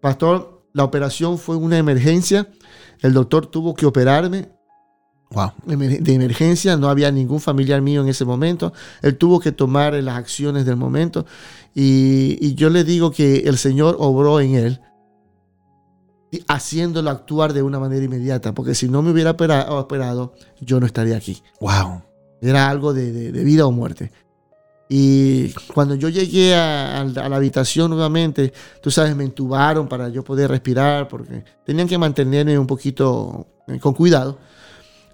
Pastor, 0.00 0.62
la 0.72 0.84
operación 0.84 1.38
fue 1.38 1.56
una 1.56 1.76
emergencia, 1.76 2.48
el 3.00 3.12
doctor 3.12 3.46
tuvo 3.46 3.74
que 3.74 3.84
operarme. 3.84 4.48
De 5.64 6.14
emergencia, 6.14 6.76
no 6.76 6.88
había 6.88 7.10
ningún 7.10 7.40
familiar 7.40 7.80
mío 7.80 8.02
en 8.02 8.08
ese 8.08 8.24
momento. 8.24 8.72
Él 9.00 9.16
tuvo 9.16 9.40
que 9.40 9.52
tomar 9.52 9.94
las 9.94 10.16
acciones 10.16 10.64
del 10.66 10.76
momento. 10.76 11.26
Y, 11.74 12.38
y 12.40 12.54
yo 12.54 12.70
le 12.70 12.84
digo 12.84 13.10
que 13.10 13.38
el 13.46 13.58
Señor 13.58 13.96
obró 13.98 14.40
en 14.40 14.54
él 14.54 14.80
haciéndolo 16.48 17.10
actuar 17.10 17.52
de 17.52 17.62
una 17.62 17.78
manera 17.78 18.04
inmediata, 18.04 18.54
porque 18.54 18.74
si 18.74 18.88
no 18.88 19.02
me 19.02 19.10
hubiera 19.10 19.32
operado, 19.32 20.34
yo 20.60 20.80
no 20.80 20.86
estaría 20.86 21.16
aquí. 21.16 21.42
Wow. 21.60 22.02
Era 22.40 22.68
algo 22.68 22.92
de, 22.94 23.30
vida 23.30 23.66
o 23.66 23.72
muerte. 23.72 24.10
Y 24.88 25.50
cuando 25.72 25.94
yo 25.94 26.08
llegué 26.08 26.54
a, 26.54 27.04
la 27.04 27.36
habitación 27.36 27.90
nuevamente, 27.90 28.52
tú 28.82 28.90
sabes, 28.90 29.16
me 29.16 29.24
entubaron 29.24 29.88
para 29.88 30.08
yo 30.08 30.22
poder 30.22 30.50
respirar, 30.50 31.08
porque 31.08 31.44
tenían 31.64 31.88
que 31.88 31.98
mantenerme 31.98 32.58
un 32.58 32.66
poquito 32.66 33.46
eh, 33.68 33.78
con 33.78 33.94
cuidado. 33.94 34.38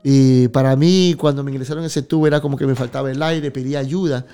Y 0.03 0.49
para 0.49 0.77
mí, 0.77 1.15
cuando 1.19 1.43
me 1.43 1.51
ingresaron 1.51 1.85
ese 1.85 2.03
tubo, 2.03 2.27
era 2.27 2.41
como 2.41 2.57
que 2.57 2.67
me 2.67 2.75
faltaba 2.75 3.11
el 3.11 3.23
aire, 3.23 3.51
pedía 3.51 3.81
ayuda. 3.81 4.27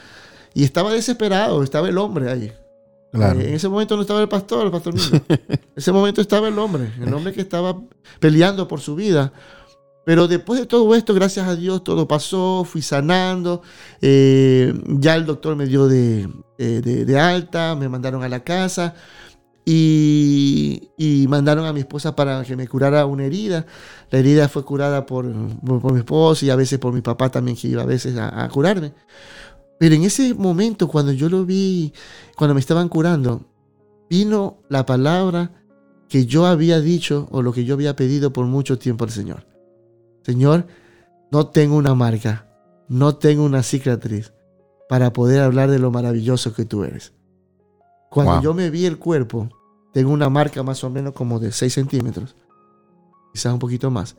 Y 0.54 0.64
estaba 0.64 0.92
desesperado, 0.92 1.62
estaba 1.62 1.88
el 1.88 1.98
hombre 1.98 2.30
ahí. 2.30 2.52
Eh, 3.12 3.48
en 3.48 3.54
ese 3.54 3.68
momento 3.68 3.96
no 3.96 4.02
estaba 4.02 4.20
el 4.20 4.28
pastor, 4.28 4.66
el 4.66 4.72
pastor 4.72 4.94
mío. 4.94 5.04
en 5.28 5.60
ese 5.76 5.92
momento 5.92 6.20
estaba 6.20 6.48
el 6.48 6.58
hombre, 6.58 6.92
el 7.00 7.12
hombre 7.14 7.32
que 7.32 7.40
estaba 7.40 7.76
peleando 8.20 8.66
por 8.68 8.80
su 8.80 8.94
vida. 8.94 9.32
Pero 10.04 10.28
después 10.28 10.60
de 10.60 10.66
todo 10.66 10.94
esto, 10.94 11.14
gracias 11.14 11.48
a 11.48 11.56
Dios, 11.56 11.82
todo 11.82 12.06
pasó, 12.06 12.64
fui 12.64 12.82
sanando. 12.82 13.62
Eh, 14.02 14.74
ya 14.86 15.14
el 15.14 15.24
doctor 15.24 15.56
me 15.56 15.66
dio 15.66 15.88
de, 15.88 16.28
de, 16.58 17.18
alta, 17.18 17.74
me 17.74 17.88
mandaron 17.88 18.22
a 18.22 18.28
la 18.28 18.44
casa 18.44 18.94
y, 19.64 21.26
mandaron 21.28 21.64
a 21.66 21.72
mi 21.72 21.80
esposa 21.80 22.14
para 22.14 22.44
que 22.44 22.54
me 22.54 22.68
curara 22.68 23.06
una 23.06 23.24
herida. 23.24 23.66
La 24.10 24.18
herida 24.18 24.48
fue 24.48 24.64
curada 24.64 25.06
por, 25.06 25.24
mi 25.24 25.98
esposa 25.98 26.44
y 26.46 26.50
a 26.50 26.56
veces 26.56 26.78
por 26.78 26.92
mi 26.92 27.00
papá 27.00 27.30
también, 27.30 27.56
que 27.56 27.68
iba 27.68 27.82
a 27.82 27.86
veces 27.86 28.16
a 28.16 28.48
curarme. 28.48 28.92
Pero 29.78 29.94
en 29.94 30.04
ese 30.04 30.34
momento, 30.34 30.88
cuando 30.88 31.12
yo 31.12 31.28
lo 31.28 31.44
vi, 31.44 31.92
cuando 32.36 32.54
me 32.54 32.60
estaban 32.60 32.88
curando, 32.88 33.42
vino 34.08 34.58
la 34.68 34.86
palabra 34.86 35.50
que 36.08 36.26
yo 36.26 36.46
había 36.46 36.80
dicho 36.80 37.28
o 37.30 37.42
lo 37.42 37.52
que 37.52 37.64
yo 37.64 37.74
había 37.74 37.96
pedido 37.96 38.32
por 38.32 38.46
mucho 38.46 38.78
tiempo 38.78 39.04
al 39.04 39.10
Señor. 39.10 39.46
Señor, 40.22 40.66
no 41.32 41.48
tengo 41.48 41.76
una 41.76 41.94
marca, 41.94 42.48
no 42.88 43.16
tengo 43.16 43.44
una 43.44 43.62
cicatriz 43.62 44.32
para 44.88 45.12
poder 45.12 45.40
hablar 45.40 45.70
de 45.70 45.78
lo 45.78 45.90
maravilloso 45.90 46.54
que 46.54 46.64
tú 46.64 46.84
eres. 46.84 47.13
Cuando 48.14 48.40
yo 48.40 48.54
me 48.54 48.70
vi 48.70 48.86
el 48.86 48.96
cuerpo, 48.96 49.48
tengo 49.92 50.12
una 50.12 50.28
marca 50.28 50.62
más 50.62 50.84
o 50.84 50.90
menos 50.90 51.14
como 51.14 51.40
de 51.40 51.50
6 51.50 51.72
centímetros, 51.72 52.36
quizás 53.32 53.52
un 53.52 53.58
poquito 53.58 53.90
más. 53.90 54.16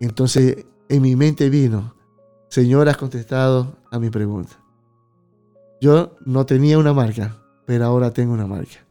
Entonces 0.00 0.64
en 0.88 1.02
mi 1.02 1.14
mente 1.14 1.50
vino, 1.50 1.94
Señor, 2.48 2.88
has 2.88 2.96
contestado 2.96 3.76
a 3.90 3.98
mi 3.98 4.08
pregunta. 4.08 4.56
Yo 5.82 6.16
no 6.24 6.46
tenía 6.46 6.78
una 6.78 6.94
marca, 6.94 7.36
pero 7.66 7.84
ahora 7.84 8.12
tengo 8.12 8.32
una 8.32 8.46
marca. 8.46 8.86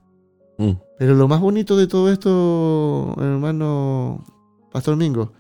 Mm. 0.60 0.74
Pero 1.00 1.16
lo 1.16 1.28
más 1.28 1.40
bonito 1.40 1.76
de 1.76 1.88
todo 1.88 2.12
esto, 2.12 3.16
hermano 3.18 4.24
Pastor 4.72 4.98
Mingo, 4.98 5.34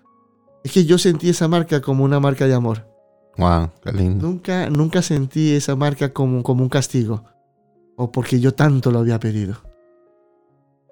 es 0.63 0.71
que 0.71 0.85
yo 0.85 0.97
sentí 0.97 1.29
esa 1.29 1.47
marca 1.47 1.81
como 1.81 2.03
una 2.03 2.19
marca 2.19 2.47
de 2.47 2.55
amor. 2.55 2.87
Wow, 3.37 3.69
qué 3.83 3.91
lindo. 3.91 4.25
Nunca, 4.25 4.71
nunca 4.71 5.03
sentí 5.03 5.51
esa 5.51 5.75
marca 5.75 6.11
como, 6.13 6.41
como 6.41 6.63
un 6.63 6.69
castigo 6.69 7.23
o 8.01 8.13
porque 8.13 8.39
yo 8.39 8.53
tanto 8.53 8.91
lo 8.91 8.99
había 8.99 9.19
pedido, 9.19 9.57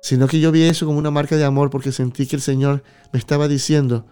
sino 0.01 0.27
que 0.27 0.41
yo 0.41 0.51
vi 0.51 0.63
eso 0.63 0.85
como 0.85 0.99
una 0.99 1.09
marca 1.09 1.37
de 1.37 1.45
amor 1.45 1.69
porque 1.69 1.93
sentí 1.93 2.27
que 2.27 2.35
el 2.35 2.41
Señor 2.41 2.83
me 3.13 3.19
estaba 3.19 3.47
diciendo, 3.47 4.05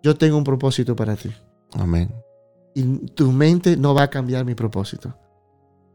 yo 0.00 0.16
tengo 0.16 0.38
un 0.38 0.44
propósito 0.44 0.94
para 0.94 1.16
ti. 1.16 1.32
Amén. 1.72 2.14
Y 2.72 2.84
tu 3.08 3.32
mente 3.32 3.76
no 3.76 3.94
va 3.94 4.04
a 4.04 4.10
cambiar 4.10 4.44
mi 4.44 4.54
propósito. 4.54 5.18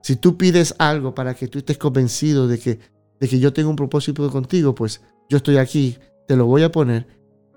Si 0.01 0.17
tú 0.17 0.35
pides 0.35 0.75
algo 0.77 1.15
para 1.15 1.35
que 1.35 1.47
tú 1.47 1.59
estés 1.59 1.77
convencido 1.77 2.49
de 2.49 2.59
que, 2.59 2.79
de 3.17 3.29
que 3.29 3.39
yo 3.39 3.53
tengo 3.53 3.69
un 3.69 3.77
propósito 3.77 4.29
contigo, 4.29 4.75
pues 4.75 5.01
yo 5.29 5.37
estoy 5.37 5.55
aquí, 5.55 5.99
te 6.27 6.35
lo 6.35 6.47
voy 6.47 6.63
a 6.63 6.71
poner, 6.71 7.07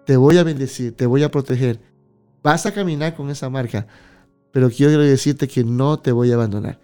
te 0.06 0.16
voy 0.16 0.38
a 0.38 0.44
bendecir, 0.44 0.94
te 0.94 1.06
voy 1.06 1.24
a 1.24 1.32
proteger. 1.32 1.80
Vas 2.44 2.64
a 2.64 2.72
caminar 2.72 3.16
con 3.16 3.28
esa 3.28 3.50
marca, 3.50 3.88
pero 4.52 4.70
quiero 4.70 5.00
decirte 5.00 5.48
que 5.48 5.64
no 5.64 5.98
te 5.98 6.12
voy 6.12 6.30
a 6.30 6.34
abandonar. 6.34 6.78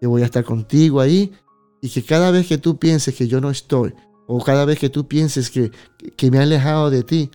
Que 0.00 0.06
voy 0.06 0.22
a 0.22 0.26
estar 0.26 0.44
contigo 0.44 1.00
ahí 1.00 1.32
y 1.80 1.88
que 1.88 2.02
cada 2.02 2.30
vez 2.30 2.46
que 2.46 2.58
tú 2.58 2.78
pienses 2.78 3.14
que 3.14 3.28
yo 3.28 3.40
no 3.40 3.50
estoy, 3.50 3.94
o 4.26 4.42
cada 4.42 4.64
vez 4.64 4.78
que 4.78 4.90
tú 4.90 5.08
pienses 5.08 5.50
que, 5.50 5.70
que 6.16 6.30
me 6.30 6.38
he 6.38 6.42
alejado 6.42 6.90
de 6.90 7.02
ti, 7.02 7.30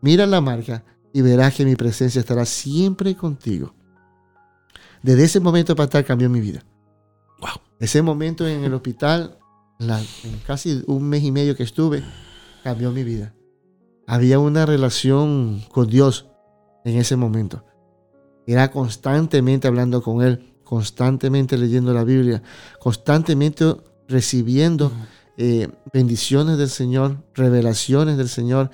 mira 0.00 0.26
la 0.26 0.40
marca 0.40 0.84
y 1.12 1.22
verás 1.22 1.54
que 1.54 1.64
mi 1.64 1.74
presencia 1.74 2.20
estará 2.20 2.44
siempre 2.44 3.16
contigo. 3.16 3.74
Desde 5.02 5.24
ese 5.24 5.40
momento 5.40 5.74
para 5.74 5.84
estar 5.84 6.04
cambió 6.04 6.28
mi 6.28 6.40
vida. 6.40 6.64
Wow. 7.40 7.62
Ese 7.78 8.02
momento 8.02 8.46
en 8.46 8.64
el 8.64 8.74
hospital, 8.74 9.38
la, 9.78 10.00
en 10.00 10.38
casi 10.46 10.82
un 10.86 11.08
mes 11.08 11.22
y 11.22 11.30
medio 11.30 11.56
que 11.56 11.62
estuve, 11.62 12.02
cambió 12.62 12.90
mi 12.90 13.04
vida. 13.04 13.34
Había 14.06 14.38
una 14.38 14.66
relación 14.66 15.62
con 15.72 15.86
Dios 15.88 16.26
en 16.84 16.96
ese 16.96 17.16
momento. 17.16 17.64
Era 18.46 18.70
constantemente 18.70 19.68
hablando 19.68 20.02
con 20.02 20.22
Él, 20.22 20.54
constantemente 20.68 21.56
leyendo 21.56 21.94
la 21.94 22.04
Biblia, 22.04 22.42
constantemente 22.78 23.74
recibiendo 24.06 24.92
eh, 25.38 25.66
bendiciones 25.94 26.58
del 26.58 26.68
Señor, 26.68 27.16
revelaciones 27.32 28.18
del 28.18 28.28
Señor 28.28 28.70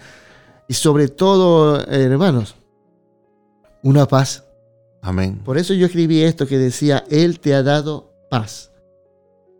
y 0.69 0.75
sobre 0.75 1.07
todo, 1.07 1.81
eh, 1.83 2.03
hermanos, 2.03 2.57
una 3.85 4.09
paz. 4.09 4.43
Amén. 5.03 5.41
Por 5.45 5.57
eso 5.57 5.73
yo 5.73 5.87
escribí 5.87 6.21
esto 6.21 6.49
que 6.49 6.59
decía, 6.59 7.05
Él 7.11 7.39
te 7.39 7.55
ha 7.55 7.63
dado 7.63 8.13
paz. 8.29 8.73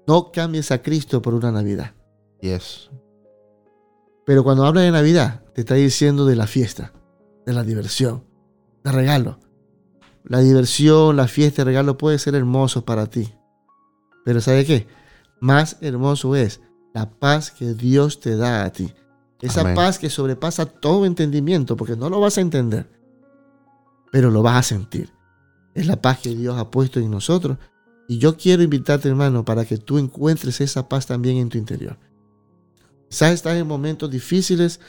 No 0.09 0.33
cambies 0.33 0.73
a 0.73 0.83
Cristo 0.83 1.23
por 1.23 1.35
una 1.35 1.53
Navidad. 1.53 1.93
Yes. 2.41 2.91
Pero 4.27 4.43
cuando 4.43 4.67
habla 4.67 4.81
de 4.81 4.91
Navidad, 4.91 5.45
te 5.55 5.61
está 5.61 5.75
diciendo 5.75 6.27
de 6.27 6.35
la 6.35 6.49
fiesta, 6.49 6.93
de 7.47 7.53
la 7.53 7.63
diversión, 7.63 8.25
de 8.83 8.91
regalo. 8.91 9.39
La 10.25 10.41
diversión, 10.41 11.17
la 11.17 11.29
fiesta, 11.29 11.63
el 11.63 11.67
regalo 11.67 11.99
puede 11.99 12.19
ser 12.19 12.35
hermoso 12.35 12.85
para 12.85 13.07
ti. 13.07 13.33
Pero 14.25 14.41
¿sabe 14.41 14.65
qué? 14.65 14.87
Más 15.41 15.77
hermoso 15.83 16.35
es 16.35 16.61
la 16.95 17.11
paz 17.11 17.51
que 17.51 17.75
Dios 17.75 18.21
te 18.21 18.37
da 18.37 18.65
a 18.65 18.73
ti. 18.73 18.93
Esa 19.43 19.61
Amén. 19.61 19.75
paz 19.75 19.99
que 19.99 20.09
sobrepasa 20.09 20.65
todo 20.65 21.05
entendimiento, 21.05 21.77
porque 21.77 21.97
no 21.97 22.09
lo 22.09 22.21
vas 22.21 22.39
a 22.39 22.41
entender, 22.41 22.89
pero 24.11 24.31
lo 24.31 24.43
vas 24.43 24.57
a 24.57 24.63
sentir. 24.63 25.13
Es 25.75 25.87
la 25.87 26.01
paz 26.01 26.21
que 26.21 26.35
Dios 26.35 26.57
ha 26.57 26.71
puesto 26.71 27.01
en 27.01 27.11
nosotros. 27.11 27.59
Y 28.09 28.19
yo 28.19 28.37
quiero 28.37 28.63
invitarte, 28.63 29.09
hermano, 29.09 29.45
para 29.45 29.65
que 29.65 29.77
tú 29.77 29.99
encuentres 29.99 30.61
esa 30.61 30.89
paz 30.89 31.07
también 31.07 31.37
en 31.37 31.49
tu 31.49 31.59
interior. 31.59 31.99
Quizás 33.11 33.33
estás 33.33 33.57
en 33.57 33.67
momentos 33.67 34.11
difíciles, 34.11 34.81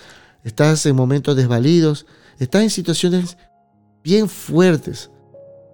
estás 0.43 0.85
en 0.85 0.95
momentos 0.95 1.35
desvalidos, 1.35 2.05
estás 2.39 2.63
en 2.63 2.69
situaciones 2.69 3.37
bien 4.03 4.29
fuertes. 4.29 5.09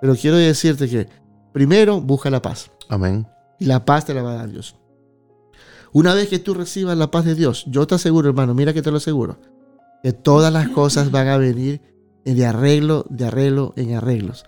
Pero 0.01 0.15
quiero 0.15 0.37
decirte 0.37 0.89
que 0.89 1.07
primero 1.53 2.01
busca 2.01 2.29
la 2.29 2.41
paz. 2.41 2.71
Amén. 2.89 3.27
Y 3.59 3.65
la 3.65 3.85
paz 3.85 4.05
te 4.05 4.13
la 4.13 4.23
va 4.23 4.31
a 4.31 4.35
dar 4.35 4.49
Dios. 4.49 4.75
Una 5.93 6.13
vez 6.13 6.29
que 6.29 6.39
tú 6.39 6.53
recibas 6.53 6.97
la 6.97 7.11
paz 7.11 7.25
de 7.25 7.35
Dios, 7.35 7.65
yo 7.67 7.85
te 7.85 7.95
aseguro, 7.95 8.29
hermano, 8.29 8.53
mira 8.53 8.73
que 8.73 8.81
te 8.81 8.91
lo 8.91 8.97
aseguro, 8.97 9.37
que 10.01 10.13
todas 10.13 10.51
las 10.51 10.69
cosas 10.69 11.11
van 11.11 11.27
a 11.27 11.37
venir 11.37 11.81
de 12.25 12.45
arreglo, 12.45 13.05
de 13.09 13.25
arreglo 13.25 13.73
en 13.75 13.93
arreglos, 13.93 14.45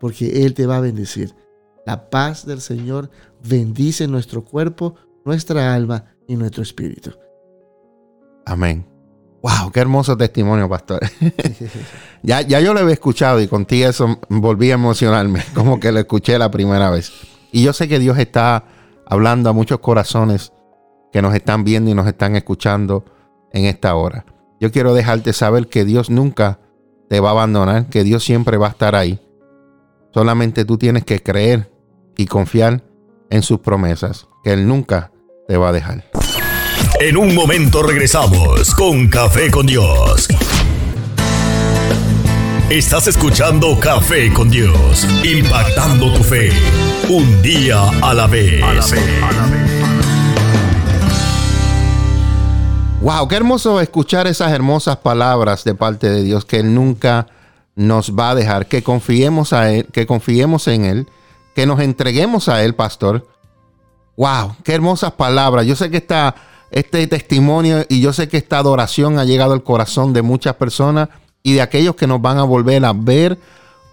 porque 0.00 0.44
Él 0.44 0.54
te 0.54 0.66
va 0.66 0.76
a 0.76 0.80
bendecir. 0.80 1.34
La 1.84 2.08
paz 2.10 2.46
del 2.46 2.60
Señor 2.60 3.10
bendice 3.46 4.06
nuestro 4.08 4.44
cuerpo, 4.44 4.94
nuestra 5.24 5.74
alma 5.74 6.16
y 6.26 6.36
nuestro 6.36 6.62
espíritu. 6.62 7.12
Amén. 8.46 8.93
Wow, 9.44 9.70
qué 9.72 9.80
hermoso 9.80 10.16
testimonio, 10.16 10.70
pastor. 10.70 11.00
ya, 12.22 12.40
ya 12.40 12.60
yo 12.60 12.72
lo 12.72 12.80
había 12.80 12.94
escuchado 12.94 13.42
y 13.42 13.46
contigo 13.46 13.90
eso 13.90 14.18
volví 14.30 14.70
a 14.70 14.74
emocionarme, 14.74 15.42
como 15.54 15.78
que 15.78 15.92
lo 15.92 16.00
escuché 16.00 16.38
la 16.38 16.50
primera 16.50 16.88
vez. 16.88 17.12
Y 17.52 17.62
yo 17.62 17.74
sé 17.74 17.86
que 17.86 17.98
Dios 17.98 18.16
está 18.16 18.64
hablando 19.06 19.50
a 19.50 19.52
muchos 19.52 19.80
corazones 19.80 20.54
que 21.12 21.20
nos 21.20 21.34
están 21.34 21.62
viendo 21.62 21.90
y 21.90 21.94
nos 21.94 22.06
están 22.06 22.36
escuchando 22.36 23.04
en 23.52 23.66
esta 23.66 23.94
hora. 23.96 24.24
Yo 24.60 24.72
quiero 24.72 24.94
dejarte 24.94 25.34
saber 25.34 25.68
que 25.68 25.84
Dios 25.84 26.08
nunca 26.08 26.60
te 27.10 27.20
va 27.20 27.28
a 27.28 27.32
abandonar, 27.32 27.90
que 27.90 28.02
Dios 28.02 28.24
siempre 28.24 28.56
va 28.56 28.68
a 28.68 28.70
estar 28.70 28.94
ahí. 28.94 29.20
Solamente 30.14 30.64
tú 30.64 30.78
tienes 30.78 31.04
que 31.04 31.22
creer 31.22 31.70
y 32.16 32.24
confiar 32.24 32.82
en 33.28 33.42
sus 33.42 33.60
promesas, 33.60 34.26
que 34.42 34.54
Él 34.54 34.66
nunca 34.66 35.12
te 35.46 35.58
va 35.58 35.68
a 35.68 35.72
dejar. 35.72 36.02
En 37.00 37.16
un 37.16 37.34
momento 37.34 37.82
regresamos 37.82 38.72
con 38.76 39.08
Café 39.08 39.50
con 39.50 39.66
Dios. 39.66 40.28
Estás 42.70 43.08
escuchando 43.08 43.78
Café 43.80 44.32
con 44.32 44.48
Dios, 44.48 45.04
impactando 45.24 46.12
tu 46.12 46.22
fe, 46.22 46.50
un 47.08 47.42
día 47.42 47.82
a 48.00 48.14
la 48.14 48.28
vez. 48.28 48.62
Wow, 53.00 53.26
qué 53.26 53.36
hermoso 53.36 53.80
escuchar 53.80 54.28
esas 54.28 54.52
hermosas 54.52 54.96
palabras 54.98 55.64
de 55.64 55.74
parte 55.74 56.08
de 56.08 56.22
Dios 56.22 56.44
que 56.44 56.60
Él 56.60 56.74
nunca 56.74 57.26
nos 57.74 58.14
va 58.16 58.30
a 58.30 58.34
dejar, 58.36 58.66
que 58.66 58.84
confiemos 58.84 59.52
a 59.52 59.72
Él, 59.72 59.88
que 59.92 60.06
confiemos 60.06 60.68
en 60.68 60.84
Él, 60.84 61.08
que 61.56 61.66
nos 61.66 61.80
entreguemos 61.80 62.48
a 62.48 62.62
Él, 62.62 62.76
pastor. 62.76 63.26
Wow, 64.16 64.54
qué 64.62 64.74
hermosas 64.74 65.12
palabras. 65.12 65.66
Yo 65.66 65.74
sé 65.74 65.90
que 65.90 65.96
esta, 65.96 66.36
este 66.74 67.06
testimonio 67.06 67.86
y 67.88 68.00
yo 68.00 68.12
sé 68.12 68.26
que 68.26 68.36
esta 68.36 68.58
adoración 68.58 69.20
ha 69.20 69.24
llegado 69.24 69.52
al 69.52 69.62
corazón 69.62 70.12
de 70.12 70.22
muchas 70.22 70.56
personas 70.56 71.08
y 71.44 71.52
de 71.52 71.62
aquellos 71.62 71.94
que 71.94 72.08
nos 72.08 72.20
van 72.20 72.38
a 72.38 72.42
volver 72.42 72.84
a 72.84 72.92
ver 72.92 73.38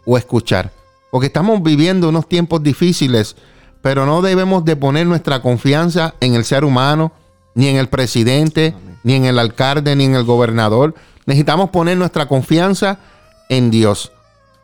o 0.03 0.17
escuchar. 0.17 0.71
Porque 1.11 1.27
estamos 1.27 1.61
viviendo 1.61 2.09
unos 2.09 2.27
tiempos 2.27 2.63
difíciles, 2.63 3.35
pero 3.83 4.07
no 4.07 4.23
debemos 4.23 4.65
de 4.65 4.75
poner 4.75 5.05
nuestra 5.05 5.43
confianza 5.43 6.15
en 6.21 6.33
el 6.33 6.43
ser 6.43 6.65
humano, 6.65 7.11
ni 7.53 7.67
en 7.67 7.75
el 7.75 7.87
presidente, 7.87 8.73
ni 9.03 9.13
en 9.13 9.25
el 9.25 9.37
alcalde, 9.37 9.95
ni 9.95 10.05
en 10.05 10.15
el 10.15 10.23
gobernador. 10.23 10.95
Necesitamos 11.27 11.69
poner 11.69 11.97
nuestra 11.97 12.27
confianza 12.27 12.97
en 13.49 13.69
Dios. 13.69 14.11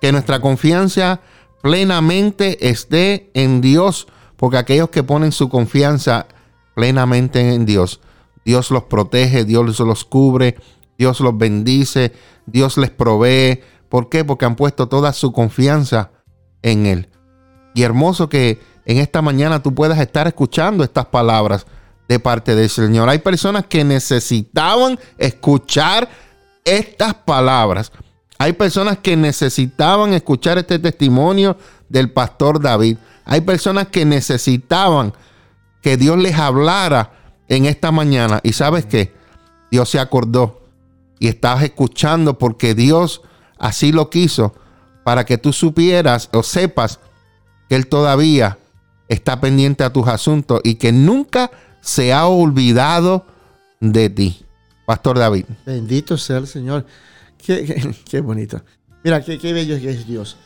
Que 0.02 0.12
nuestra 0.12 0.40
confianza 0.40 1.20
plenamente 1.62 2.68
esté 2.68 3.30
en 3.36 3.62
Dios. 3.62 4.08
Porque 4.38 4.58
aquellos 4.58 4.90
que 4.90 5.04
ponen 5.04 5.32
su 5.32 5.50
confianza 5.50 6.26
plenamente 6.74 7.54
en 7.54 7.66
Dios, 7.66 8.00
Dios 8.48 8.72
los 8.72 8.86
protege, 8.86 9.44
Dios 9.44 9.78
los 9.78 10.06
cubre, 10.06 10.56
Dios 10.98 11.20
los 11.20 11.38
bendice, 11.38 12.14
Dios 12.46 12.78
les 12.78 12.90
provee. 12.90 13.60
¿Por 13.90 14.08
qué? 14.08 14.24
Porque 14.24 14.46
han 14.46 14.56
puesto 14.56 14.88
toda 14.88 15.12
su 15.12 15.34
confianza 15.34 16.12
en 16.62 16.86
Él. 16.86 17.10
Y 17.76 17.84
hermoso 17.84 18.30
que 18.30 18.62
en 18.86 19.00
esta 19.00 19.22
mañana 19.22 19.62
tú 19.62 19.76
puedas 19.76 20.00
estar 20.00 20.28
escuchando 20.28 20.86
estas 20.86 21.08
palabras 21.08 21.68
de 22.08 22.20
parte 22.20 22.56
del 22.56 22.70
Señor. 22.70 23.10
Hay 23.10 23.18
personas 23.18 23.66
que 23.66 23.84
necesitaban 23.84 24.98
escuchar 25.18 26.08
estas 26.64 27.16
palabras. 27.16 27.92
Hay 28.38 28.54
personas 28.54 29.00
que 29.00 29.18
necesitaban 29.18 30.14
escuchar 30.14 30.58
este 30.58 30.80
testimonio 30.80 31.58
del 31.90 32.14
pastor 32.14 32.62
David. 32.62 32.98
Hay 33.26 33.42
personas 33.42 33.88
que 33.90 34.06
necesitaban 34.06 35.12
que 35.82 35.98
Dios 35.98 36.18
les 36.18 36.40
hablara 36.40 37.17
en 37.50 37.66
esta 37.66 37.92
mañana. 37.92 38.40
Y 38.44 38.54
sabes 38.54 38.86
qué? 38.86 39.14
Dios 39.72 39.90
se 39.90 40.00
acordó 40.00 40.62
y 41.20 41.28
estabas 41.28 41.64
escuchando 41.64 42.38
porque 42.38 42.76
Dios 42.76 43.22
así 43.58 43.92
lo 43.92 44.10
quiso 44.10 44.54
para 45.04 45.26
que 45.26 45.38
tú 45.38 45.54
supieras 45.54 46.30
o 46.34 46.44
sepas 46.44 47.00
que 47.70 47.76
Él 47.76 47.88
todavía 47.88 48.58
está 49.08 49.40
pendiente 49.40 49.84
a 49.84 49.92
tus 49.92 50.08
asuntos 50.08 50.62
y 50.64 50.76
que 50.76 50.92
nunca 50.92 51.52
se 51.82 52.14
ha 52.14 52.28
olvidado 52.28 53.26
de 53.80 54.10
ti. 54.10 54.46
Pastor 54.86 55.20
David. 55.20 55.46
Bendito 55.66 56.18
sea 56.18 56.38
el 56.38 56.48
Señor. 56.48 56.86
Qué, 57.38 57.66
qué, 57.66 57.96
qué 58.10 58.22
bonito. 58.22 58.62
Mira, 59.04 59.22
qué, 59.22 59.38
qué, 59.38 59.54
bello 59.54 59.80
que 59.80 59.90
es 59.90 60.08
Dios. 60.08 60.38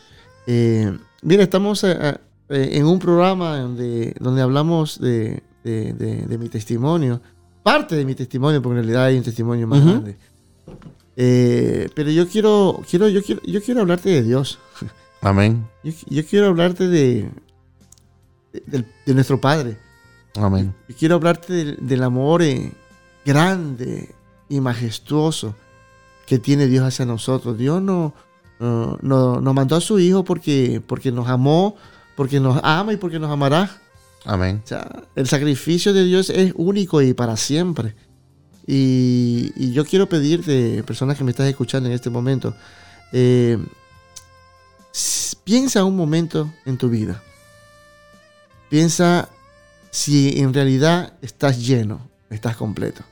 Eh, 0.47 0.95
mira, 1.21 1.43
estamos 1.43 1.83
eh, 1.83 2.17
eh, 2.49 2.69
en 2.73 2.85
un 2.85 2.99
programa 2.99 3.57
donde, 3.57 4.15
donde 4.19 4.41
hablamos 4.41 4.99
de, 4.99 5.43
de, 5.63 5.93
de, 5.93 6.15
de, 6.27 6.37
mi 6.37 6.49
testimonio. 6.49 7.21
Parte 7.63 7.95
de 7.95 8.05
mi 8.05 8.15
testimonio, 8.15 8.61
porque 8.61 8.79
en 8.79 8.85
realidad 8.85 9.05
hay 9.05 9.17
un 9.17 9.23
testimonio 9.23 9.67
más 9.67 9.79
uh 9.79 9.83
-huh. 9.83 9.91
grande. 9.91 10.17
Eh, 11.15 11.89
pero 11.93 12.09
yo 12.09 12.27
quiero, 12.27 12.81
quiero, 12.89 13.07
yo 13.09 13.21
quiero, 13.21 13.41
yo 13.43 13.61
quiero 13.61 13.81
hablarte 13.81 14.09
de 14.09 14.23
Dios. 14.23 14.59
Amén. 15.21 15.67
Yo, 15.83 15.91
yo 16.09 16.25
quiero 16.25 16.47
hablarte 16.47 16.87
de, 16.87 17.29
de, 18.53 18.85
de, 19.05 19.13
nuestro 19.13 19.39
Padre. 19.39 19.77
Amén. 20.35 20.73
Y 20.87 20.93
quiero 20.93 21.15
hablarte 21.15 21.53
del, 21.53 21.77
del 21.81 22.03
amor 22.03 22.41
eh, 22.41 22.71
grande 23.25 24.15
y 24.49 24.59
majestuoso 24.61 25.55
que 26.25 26.39
tiene 26.39 26.67
Dios 26.67 26.85
hacia 26.85 27.05
nosotros. 27.05 27.57
Dios 27.57 27.81
no, 27.81 28.13
no, 28.59 28.97
no- 29.01 29.41
nos 29.41 29.53
mandó 29.53 29.75
a 29.75 29.81
su 29.81 29.99
Hijo 29.99 30.23
porque, 30.23 30.81
porque 30.85 31.11
nos 31.11 31.27
amó, 31.27 31.75
porque 32.15 32.39
nos 32.39 32.59
ama 32.63 32.93
y 32.93 32.97
porque 32.97 33.19
nos 33.19 33.29
amará. 33.29 33.80
Amén. 34.25 34.61
O 34.63 34.67
sea, 34.67 35.03
el 35.15 35.27
sacrificio 35.27 35.93
de 35.93 36.03
Dios 36.05 36.29
es 36.29 36.53
único 36.55 37.01
y 37.01 37.13
para 37.13 37.37
siempre. 37.37 37.95
Y, 38.67 39.71
yo 39.73 39.85
quiero 39.85 40.07
pedirte, 40.07 40.83
personas 40.83 41.17
que 41.17 41.23
me 41.23 41.31
estás 41.31 41.47
escuchando 41.47 41.89
en 41.89 41.95
este 41.95 42.09
momento, 42.09 42.55
eh, 43.11 43.57
piensa 45.43 45.83
un 45.83 45.95
momento 45.95 46.51
en 46.65 46.77
tu 46.77 46.89
vida. 46.89 47.21
Piensa 48.69 49.27
si 49.89 50.39
en 50.39 50.53
realidad 50.53 51.13
estás 51.21 51.65
lleno, 51.65 52.07
estás 52.29 52.55
completo. 52.55 53.03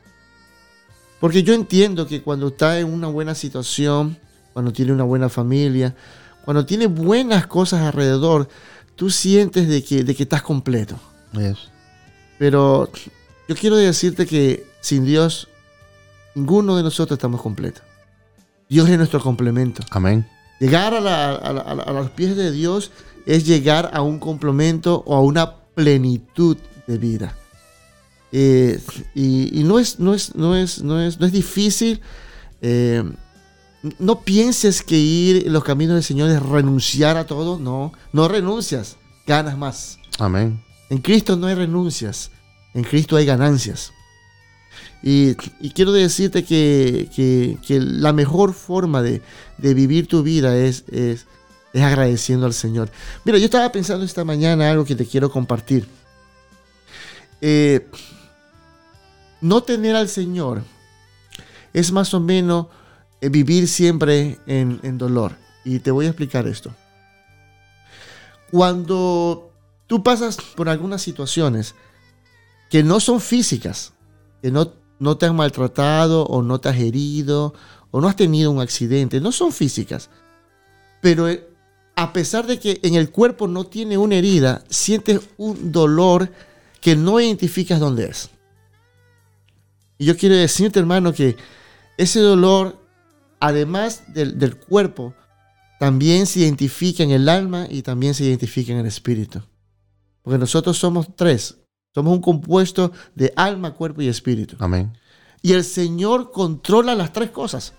Porque 1.20 1.44
yo 1.44 1.54
entiendo 1.54 2.08
que 2.08 2.22
cuando 2.22 2.50
estás 2.50 2.78
en 2.78 2.88
una 2.88 3.08
buena 3.08 3.36
situación, 3.36 4.18
cuando 4.54 4.72
tiene 4.72 4.94
una 4.94 5.04
buena 5.04 5.28
familia, 5.28 5.96
cuando 6.46 6.66
tiene 6.66 6.88
buenas 6.88 7.48
cosas 7.48 7.82
alrededor, 7.82 8.48
tú 9.00 9.10
sientes 9.10 9.70
de 9.70 9.82
que, 9.82 10.04
de 10.04 10.14
que 10.14 10.24
estás 10.24 10.42
completo. 10.42 11.00
Yes. 11.32 11.58
Pero 12.38 12.92
yo 13.48 13.56
quiero 13.56 13.78
decirte 13.78 14.26
que 14.26 14.66
sin 14.82 15.06
Dios, 15.06 15.48
ninguno 16.36 16.76
de 16.76 16.84
nosotros 16.84 17.16
estamos 17.18 17.42
completos. 17.42 17.82
Dios 18.68 18.90
es 18.90 18.98
nuestro 18.98 19.22
complemento. 19.22 19.84
Amén. 19.92 20.28
Llegar 20.60 20.94
a, 20.94 21.00
la- 21.00 21.36
a 21.36 21.54
la- 21.54 21.62
a 21.62 21.76
la- 21.76 21.84
a 21.84 21.94
los 21.94 22.10
pies 22.12 22.36
de 22.36 22.52
Dios 22.52 22.92
es 23.26 23.46
llegar 23.48 23.90
a 23.94 24.02
un 24.02 24.20
complemento 24.20 25.02
o 25.08 25.16
a 25.16 25.22
una 25.22 25.56
plenitud 25.76 26.58
de 26.86 26.98
vida. 26.98 27.36
Eh, 28.34 28.80
y 29.16 29.60
y 29.60 29.64
no, 29.64 29.80
es, 29.80 30.00
no, 30.00 30.14
es, 30.14 30.36
no, 30.36 30.56
es, 30.58 30.84
no, 30.84 31.02
es, 31.02 31.20
no 31.20 31.26
es 31.26 31.32
difícil. 31.32 32.02
eh, 32.62 33.04
no 33.98 34.22
pienses 34.22 34.82
que 34.84 34.98
ir 34.98 35.48
en 35.48 35.54
los 35.54 35.64
caminos 35.64 35.96
del 35.96 36.04
Señor 36.04 36.30
es 36.30 36.42
renunciar 36.42 37.18
a 37.18 37.26
todo. 37.26 37.58
No, 37.60 37.94
no 38.14 38.28
renuncias, 38.28 38.98
ganas 39.26 39.58
más. 39.58 39.98
Amén. 40.18 40.62
En 40.90 40.98
Cristo 41.00 41.36
no 41.36 41.48
hay 41.48 41.56
renuncias, 41.56 42.32
en 42.74 42.84
Cristo 42.84 43.16
hay 43.16 43.26
ganancias. 43.26 43.94
Y, 45.02 45.36
y 45.62 45.70
quiero 45.72 45.94
decirte 45.94 46.44
que, 46.44 47.10
que- 47.16 47.58
que 47.66 47.80
la 47.80 48.12
mejor 48.12 48.54
forma 48.54 49.02
de, 49.02 49.22
de 49.58 49.74
vivir 49.74 50.08
tu 50.08 50.24
vida 50.24 50.58
es, 50.58 50.84
es, 50.92 51.26
es 51.72 51.82
agradeciendo 51.82 52.46
al 52.46 52.54
Señor. 52.54 52.92
Mira, 53.24 53.38
yo 53.38 53.46
estaba 53.46 53.72
pensando 53.72 54.04
esta 54.04 54.26
mañana 54.26 54.70
algo 54.70 54.84
que 54.84 54.96
te 54.96 55.06
quiero 55.06 55.32
compartir. 55.32 55.88
Eh, 57.40 57.88
no 59.40 59.64
tener 59.64 59.96
al 59.96 60.10
Señor 60.10 60.64
es 61.72 61.92
más 61.94 62.14
o 62.14 62.20
menos 62.20 62.68
vivir 63.22 63.68
siempre 63.68 64.40
en, 64.48 64.80
en 64.84 64.98
dolor. 64.98 65.36
Y 65.66 65.80
te 65.80 65.92
voy 65.92 66.06
a 66.06 66.10
explicar 66.10 66.48
esto. 66.48 66.74
Cuando 68.52 69.52
tú 69.88 70.04
pasas 70.04 70.38
por 70.56 70.70
algunas 70.70 71.02
situaciones 71.02 71.76
que 72.70 72.84
no 72.84 73.00
son 73.00 73.20
físicas, 73.20 73.94
que 74.42 74.52
no, 74.52 74.72
no 75.00 75.18
te 75.18 75.26
han 75.26 75.36
maltratado 75.36 76.24
o 76.26 76.42
no 76.42 76.60
te 76.60 76.70
has 76.70 76.78
herido 76.78 77.54
o 77.92 78.02
no 78.02 78.08
has 78.08 78.16
tenido 78.16 78.52
un 78.52 78.62
accidente, 78.62 79.20
no 79.20 79.32
son 79.32 79.52
físicas, 79.52 80.10
pero 81.02 81.28
eh, 81.28 81.48
a 81.96 82.14
pesar 82.14 82.46
de 82.46 82.60
que 82.60 82.80
en 82.84 82.96
el 82.96 83.10
cuerpo 83.10 83.48
no 83.48 83.66
tiene 83.66 83.98
una 83.98 84.16
herida, 84.16 84.64
sientes 84.70 85.22
un 85.38 85.72
dolor 85.72 86.32
que 86.80 86.96
no 86.96 87.20
identificas 87.20 87.80
dónde 87.80 88.06
es. 88.06 88.30
Y 89.98 90.06
yo 90.06 90.16
quiero 90.16 90.36
decirte, 90.36 90.80
hermano, 90.80 91.12
que 91.14 91.36
ese 91.98 92.22
dolor, 92.22 92.79
además 93.40 94.04
del, 94.14 94.38
del 94.38 94.58
cuerpo, 94.58 95.14
también 95.80 96.26
se 96.26 96.40
identifica 96.42 97.04
en 97.04 97.12
el 97.12 97.30
alma 97.30 97.68
y 97.70 97.82
también 97.82 98.14
se 98.14 98.26
identifica 98.26 98.74
en 98.74 98.80
el 98.80 98.86
espíritu. 98.86 99.42
Porque 100.22 100.38
nosotros 100.38 100.78
somos 100.78 101.08
tres. 101.16 101.58
Somos 101.96 102.14
un 102.14 102.22
compuesto 102.22 102.92
de 103.16 103.34
alma, 103.36 103.74
cuerpo 103.74 104.02
y 104.02 104.08
espíritu. 104.08 104.56
Amén. 104.60 104.92
Y 105.42 105.54
el 105.54 105.64
Señor 105.64 106.32
controla 106.32 106.96
las 106.96 107.14
tres 107.14 107.32
cosas. 107.32 107.74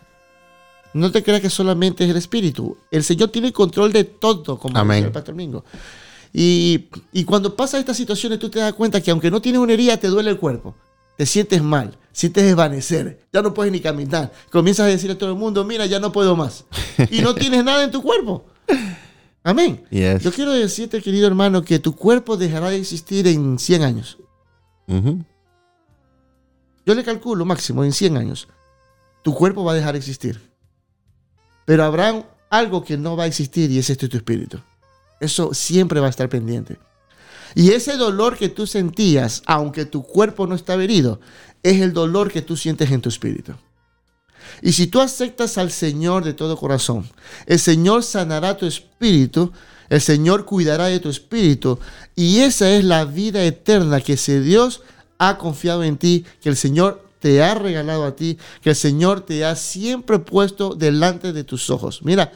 No 0.93 1.13
te 1.13 1.23
creas 1.23 1.41
que 1.41 1.51
solamente 1.51 2.05
es 2.05 2.11
el 2.11 2.17
espíritu. 2.17 2.77
El 2.91 3.05
Señor 3.05 3.29
tiene 3.29 3.53
control 3.53 3.93
de 3.93 4.05
todo, 4.05 4.59
como 4.59 4.77
Amén. 4.77 4.97
decía 4.97 5.07
el 5.07 5.13
Pastor 5.13 5.35
Mingo. 5.35 5.65
Y, 6.33 6.89
y 7.13 7.25
cuando 7.25 7.55
pasa 7.55 7.79
estas 7.79 7.97
situaciones, 7.97 8.39
tú 8.39 8.49
te 8.49 8.59
das 8.59 8.73
cuenta 8.73 9.01
que 9.01 9.11
aunque 9.11 9.31
no 9.31 9.41
tienes 9.41 9.61
una 9.61 9.73
herida, 9.73 9.97
te 9.99 10.09
duele 10.09 10.31
el 10.31 10.39
cuerpo. 10.39 10.75
Te 11.21 11.27
sientes 11.27 11.63
mal, 11.63 11.99
sientes 12.13 12.43
desvanecer, 12.45 13.21
ya 13.31 13.43
no 13.43 13.53
puedes 13.53 13.71
ni 13.71 13.81
caminar. 13.81 14.33
Comienzas 14.51 14.87
a 14.87 14.89
decir 14.89 15.11
a 15.11 15.19
todo 15.19 15.29
el 15.29 15.37
mundo, 15.37 15.67
mira, 15.67 15.85
ya 15.85 16.01
no 16.01 16.13
puedo 16.13 16.35
más. 16.35 16.65
Y 17.11 17.21
no 17.21 17.35
tienes 17.35 17.63
nada 17.63 17.85
en 17.85 17.91
tu 17.91 18.01
cuerpo. 18.01 18.47
Amén. 19.43 19.85
Yes. 19.91 20.23
Yo 20.23 20.33
quiero 20.33 20.53
decirte, 20.53 21.03
querido 21.03 21.27
hermano, 21.27 21.63
que 21.63 21.79
tu 21.79 21.95
cuerpo 21.95 22.39
dejará 22.39 22.71
de 22.71 22.79
existir 22.79 23.27
en 23.27 23.59
100 23.59 23.83
años. 23.83 24.17
Yo 26.87 26.95
le 26.95 27.05
calculo 27.05 27.45
máximo 27.45 27.85
en 27.85 27.93
100 27.93 28.17
años. 28.17 28.49
Tu 29.23 29.35
cuerpo 29.35 29.63
va 29.63 29.73
a 29.73 29.75
dejar 29.75 29.93
de 29.93 29.99
existir. 29.99 30.41
Pero 31.67 31.85
habrá 31.85 32.25
algo 32.49 32.83
que 32.83 32.97
no 32.97 33.15
va 33.15 33.25
a 33.25 33.27
existir 33.27 33.71
y 33.71 33.79
es 33.79 33.91
este 33.91 34.09
tu 34.09 34.17
espíritu. 34.17 34.59
Eso 35.21 35.53
siempre 35.53 36.01
va 36.01 36.07
a 36.07 36.11
estar 36.11 36.31
pendiente. 36.31 36.79
Y 37.55 37.71
ese 37.71 37.97
dolor 37.97 38.37
que 38.37 38.49
tú 38.49 38.67
sentías, 38.67 39.43
aunque 39.47 39.85
tu 39.85 40.03
cuerpo 40.03 40.47
no 40.47 40.55
está 40.55 40.75
herido, 40.75 41.21
es 41.63 41.81
el 41.81 41.93
dolor 41.93 42.31
que 42.31 42.43
tú 42.43 42.57
sientes 42.57 42.91
en 42.91 43.01
tu 43.01 43.09
espíritu. 43.09 43.55
Y 44.63 44.73
si 44.73 44.87
tú 44.87 45.01
aceptas 45.01 45.59
al 45.59 45.71
Señor 45.71 46.25
de 46.25 46.35
todo 46.35 46.57
corazón, 46.57 47.09
el 47.47 47.59
Señor 47.59 48.03
sanará 48.03 48.57
tu 48.57 48.67
espíritu, 48.67 49.53
el 49.89 50.01
Señor 50.01 50.45
cuidará 50.45 50.87
de 50.87 51.01
tu 51.01 51.09
espíritu, 51.09 51.79
y 52.15 52.41
esa 52.41 52.71
es 52.71 52.85
la 52.85 53.05
vida 53.05 53.43
eterna 53.45 54.01
que 54.01 54.15
ese 54.15 54.41
Dios 54.41 54.83
ha 55.19 55.39
confiado 55.39 55.83
en 55.83 55.97
ti, 55.97 56.25
que 56.41 56.49
el 56.49 56.57
Señor 56.57 57.05
te 57.21 57.43
ha 57.43 57.55
regalado 57.55 58.05
a 58.05 58.17
ti, 58.17 58.39
que 58.63 58.71
el 58.71 58.77
Señor 58.77 59.21
te 59.21 59.45
ha 59.45 59.55
siempre 59.57 60.19
puesto 60.19 60.75
delante 60.75 61.33
de 61.33 61.45
tus 61.45 61.71
ojos. 61.71 62.01
Mira, 62.03 62.33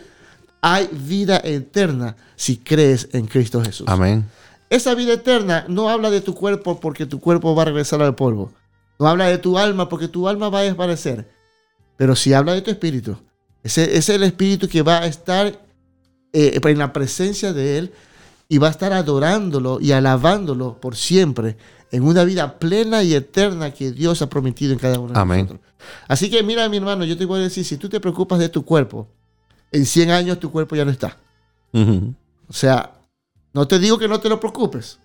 hay 0.60 0.88
vida 0.92 1.40
eterna 1.42 2.16
si 2.36 2.58
crees 2.58 3.08
en 3.12 3.26
Cristo 3.26 3.62
Jesús. 3.62 3.86
Amén. 3.88 4.24
Esa 4.70 4.94
vida 4.94 5.12
eterna 5.14 5.64
no 5.68 5.88
habla 5.88 6.10
de 6.10 6.20
tu 6.20 6.34
cuerpo 6.34 6.80
porque 6.80 7.06
tu 7.06 7.20
cuerpo 7.20 7.54
va 7.54 7.62
a 7.62 7.66
regresar 7.66 8.02
al 8.02 8.14
polvo. 8.14 8.52
No 8.98 9.06
habla 9.08 9.26
de 9.26 9.38
tu 9.38 9.58
alma 9.58 9.88
porque 9.88 10.08
tu 10.08 10.28
alma 10.28 10.48
va 10.48 10.60
a 10.60 10.62
desaparecer. 10.62 11.30
Pero 11.96 12.16
sí 12.16 12.32
habla 12.32 12.54
de 12.54 12.62
tu 12.62 12.70
espíritu. 12.70 13.16
Ese, 13.62 13.84
ese 13.84 13.96
es 13.98 14.08
el 14.10 14.22
espíritu 14.24 14.68
que 14.68 14.82
va 14.82 14.98
a 14.98 15.06
estar 15.06 15.60
eh, 16.32 16.60
en 16.62 16.78
la 16.78 16.92
presencia 16.92 17.52
de 17.52 17.78
Él 17.78 17.92
y 18.48 18.58
va 18.58 18.68
a 18.68 18.70
estar 18.70 18.92
adorándolo 18.92 19.78
y 19.80 19.92
alabándolo 19.92 20.80
por 20.80 20.96
siempre 20.96 21.56
en 21.90 22.02
una 22.02 22.24
vida 22.24 22.58
plena 22.58 23.02
y 23.02 23.14
eterna 23.14 23.72
que 23.72 23.92
Dios 23.92 24.20
ha 24.20 24.28
prometido 24.28 24.72
en 24.72 24.78
cada 24.78 24.98
uno 24.98 25.12
de 25.12 25.18
Amén. 25.18 25.46
nosotros. 25.46 25.72
Así 26.08 26.30
que 26.30 26.42
mira, 26.42 26.68
mi 26.68 26.78
hermano, 26.78 27.04
yo 27.04 27.16
te 27.16 27.24
voy 27.24 27.40
a 27.40 27.44
decir, 27.44 27.64
si 27.64 27.76
tú 27.76 27.88
te 27.88 28.00
preocupas 28.00 28.38
de 28.38 28.48
tu 28.48 28.64
cuerpo, 28.64 29.08
en 29.70 29.86
100 29.86 30.10
años 30.10 30.40
tu 30.40 30.50
cuerpo 30.50 30.74
ya 30.76 30.84
no 30.84 30.90
está. 30.90 31.18
O 31.72 32.52
sea, 32.52 32.92
no 33.54 33.66
te 33.66 33.78
digo 33.78 33.98
que 33.98 34.08
no 34.08 34.20
te 34.20 34.28
lo 34.28 34.38
preocupes, 34.40 34.98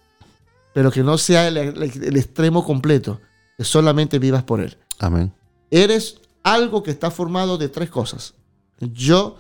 pero 0.73 0.91
que 0.91 1.03
no 1.03 1.17
sea 1.17 1.47
el, 1.47 1.57
el- 1.57 1.81
el 2.03 2.17
extremo 2.17 2.65
completo, 2.65 3.21
que 3.57 3.63
solamente 3.63 4.19
vivas 4.19 4.43
por 4.43 4.59
él. 4.59 4.77
Amén. 4.99 5.33
Eres 5.71 6.17
algo 6.43 6.83
que 6.83 6.91
está 6.91 7.11
formado 7.11 7.57
de 7.57 7.69
tres 7.69 7.89
cosas. 7.89 8.33
Yo 8.79 9.37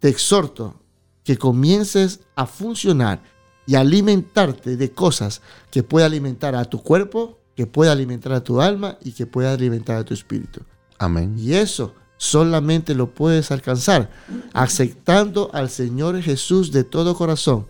te 0.00 0.08
exhorto 0.08 0.80
que 1.24 1.36
comiences 1.36 2.20
a 2.36 2.46
funcionar 2.46 3.22
y 3.66 3.74
alimentarte 3.74 4.76
de 4.76 4.90
cosas 4.92 5.42
que 5.70 5.82
pueda 5.82 6.06
alimentar 6.06 6.54
a 6.54 6.64
tu 6.64 6.82
cuerpo, 6.82 7.38
que 7.54 7.66
pueda 7.66 7.92
alimentar 7.92 8.32
a 8.32 8.42
tu 8.42 8.60
alma 8.62 8.96
y 9.04 9.12
que 9.12 9.26
pueda 9.26 9.52
alimentar 9.52 9.96
a 9.96 10.04
tu 10.04 10.14
espíritu. 10.14 10.60
Amén. 10.98 11.34
Y 11.38 11.52
eso 11.54 11.94
solamente 12.16 12.94
lo 12.94 13.10
puedes 13.14 13.50
alcanzar 13.50 14.10
aceptando 14.54 15.50
al 15.52 15.68
Señor 15.70 16.20
Jesús 16.22 16.72
de 16.72 16.82
todo 16.84 17.14
corazón, 17.14 17.66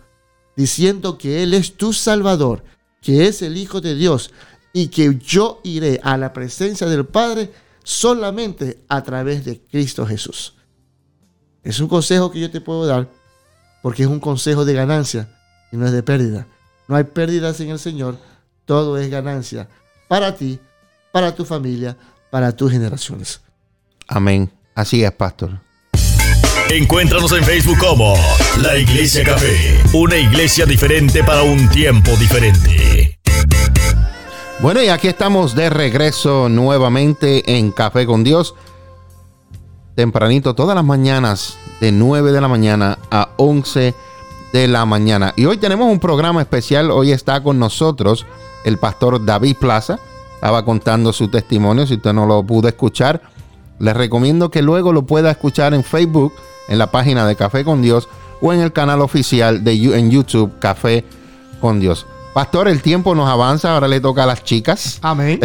diciendo 0.59 1.17
que 1.17 1.41
Él 1.41 1.53
es 1.53 1.77
tu 1.77 1.93
Salvador, 1.93 2.65
que 3.01 3.27
es 3.27 3.41
el 3.41 3.55
Hijo 3.55 3.79
de 3.79 3.95
Dios 3.95 4.29
y 4.73 4.89
que 4.89 5.17
yo 5.17 5.61
iré 5.63 6.01
a 6.03 6.17
la 6.17 6.33
presencia 6.33 6.85
del 6.85 7.05
Padre 7.05 7.49
solamente 7.81 8.83
a 8.89 9.01
través 9.01 9.45
de 9.45 9.61
Cristo 9.61 10.05
Jesús. 10.05 10.55
Es 11.63 11.79
un 11.79 11.87
consejo 11.87 12.29
que 12.29 12.41
yo 12.41 12.51
te 12.51 12.59
puedo 12.59 12.85
dar 12.85 13.07
porque 13.81 14.03
es 14.03 14.09
un 14.09 14.19
consejo 14.19 14.65
de 14.65 14.73
ganancia 14.73 15.33
y 15.71 15.77
no 15.77 15.85
es 15.85 15.93
de 15.93 16.03
pérdida. 16.03 16.45
No 16.89 16.97
hay 16.97 17.05
pérdidas 17.05 17.61
en 17.61 17.69
el 17.69 17.79
Señor, 17.79 18.17
todo 18.65 18.97
es 18.97 19.09
ganancia 19.09 19.69
para 20.09 20.35
ti, 20.35 20.59
para 21.13 21.33
tu 21.33 21.45
familia, 21.45 21.95
para 22.29 22.51
tus 22.51 22.69
generaciones. 22.69 23.39
Amén. 24.09 24.51
Así 24.75 25.05
es, 25.05 25.11
pastor. 25.13 25.61
Encuéntranos 26.67 27.31
en 27.31 27.43
Facebook 27.43 27.77
como 27.79 28.13
La 28.61 28.77
Iglesia 28.77 29.23
Café, 29.23 29.81
una 29.93 30.17
iglesia 30.17 30.65
diferente 30.65 31.23
para 31.23 31.43
un 31.43 31.67
tiempo 31.69 32.11
diferente. 32.17 33.17
Bueno, 34.59 34.81
y 34.83 34.89
aquí 34.89 35.07
estamos 35.07 35.55
de 35.55 35.69
regreso 35.69 36.49
nuevamente 36.49 37.57
en 37.57 37.71
Café 37.71 38.05
con 38.05 38.23
Dios. 38.23 38.55
Tempranito, 39.95 40.53
todas 40.53 40.75
las 40.75 40.85
mañanas, 40.85 41.57
de 41.79 41.91
9 41.91 42.31
de 42.31 42.41
la 42.41 42.47
mañana 42.47 42.99
a 43.09 43.29
11 43.37 43.93
de 44.53 44.67
la 44.67 44.85
mañana. 44.85 45.33
Y 45.35 45.45
hoy 45.45 45.57
tenemos 45.57 45.91
un 45.91 45.99
programa 45.99 46.41
especial. 46.41 46.91
Hoy 46.91 47.11
está 47.11 47.41
con 47.41 47.59
nosotros 47.59 48.25
el 48.65 48.77
pastor 48.77 49.23
David 49.23 49.57
Plaza. 49.57 49.99
Estaba 50.35 50.63
contando 50.63 51.13
su 51.13 51.27
testimonio. 51.27 51.87
Si 51.87 51.95
usted 51.95 52.13
no 52.13 52.25
lo 52.25 52.43
pudo 52.43 52.67
escuchar, 52.67 53.21
les 53.79 53.95
recomiendo 53.95 54.51
que 54.51 54.61
luego 54.61 54.93
lo 54.93 55.03
pueda 55.03 55.31
escuchar 55.31 55.73
en 55.73 55.83
Facebook, 55.83 56.33
en 56.67 56.77
la 56.77 56.91
página 56.91 57.25
de 57.25 57.35
Café 57.35 57.63
con 57.63 57.81
Dios 57.81 58.07
o 58.41 58.53
en 58.53 58.59
el 58.61 58.71
canal 58.71 59.01
oficial 59.01 59.63
de 59.63 59.73
en 59.97 60.11
YouTube 60.11 60.59
Café 60.59 61.03
con 61.59 61.79
Dios. 61.79 62.05
Pastor, 62.33 62.67
el 62.67 62.81
tiempo 62.81 63.15
nos 63.15 63.27
avanza, 63.27 63.73
ahora 63.73 63.87
le 63.87 63.99
toca 63.99 64.23
a 64.23 64.25
las 64.27 64.43
chicas. 64.43 64.99
Amén. 65.01 65.39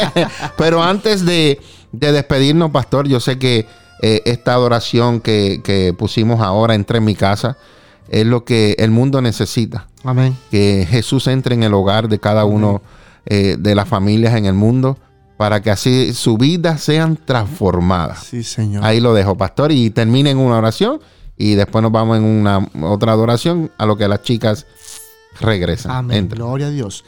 Pero 0.56 0.82
antes 0.82 1.24
de, 1.24 1.60
despedirnos, 1.92 2.70
Pastor, 2.70 3.08
yo 3.08 3.18
sé 3.18 3.38
que 3.38 3.66
eh, 4.00 4.22
esta 4.24 4.54
adoración 4.54 5.20
que, 5.20 5.94
pusimos 5.98 6.40
ahora 6.40 6.74
entre 6.74 6.98
en 6.98 7.04
mi 7.04 7.14
casa 7.14 7.56
es 8.08 8.26
lo 8.26 8.44
que 8.44 8.76
el 8.78 8.90
mundo 8.90 9.20
necesita. 9.20 9.88
Amén. 10.04 10.36
Que 10.50 10.86
Jesús 10.88 11.26
entre 11.26 11.54
en 11.54 11.62
el 11.62 11.74
hogar 11.74 12.08
de 12.08 12.18
cada 12.18 12.44
uno 12.44 12.80
eh, 13.26 13.56
de 13.58 13.74
las 13.74 13.88
familias 13.88 14.34
en 14.34 14.46
el 14.46 14.54
mundo 14.54 14.96
para 15.40 15.62
que 15.62 15.70
así 15.70 16.12
su 16.12 16.36
vida 16.36 16.76
sean 16.76 17.16
transformadas. 17.16 18.24
Sí, 18.24 18.42
Señor. 18.42 18.84
Ahí 18.84 19.00
lo 19.00 19.14
dejo, 19.14 19.38
Pastor, 19.38 19.72
y 19.72 19.88
termine 19.88 20.28
en 20.28 20.36
una 20.36 20.58
oración 20.58 21.00
y 21.34 21.54
después 21.54 21.80
nos 21.80 21.90
vamos 21.90 22.18
en 22.18 22.24
una 22.24 22.68
otra 22.82 23.12
adoración 23.12 23.72
a 23.78 23.86
lo 23.86 23.96
que 23.96 24.06
las 24.06 24.20
chicas 24.20 24.66
regresa. 25.40 25.96
Amén. 25.96 26.28
Gloria 26.28 26.66
a 26.66 26.70
Dios. 26.70 27.06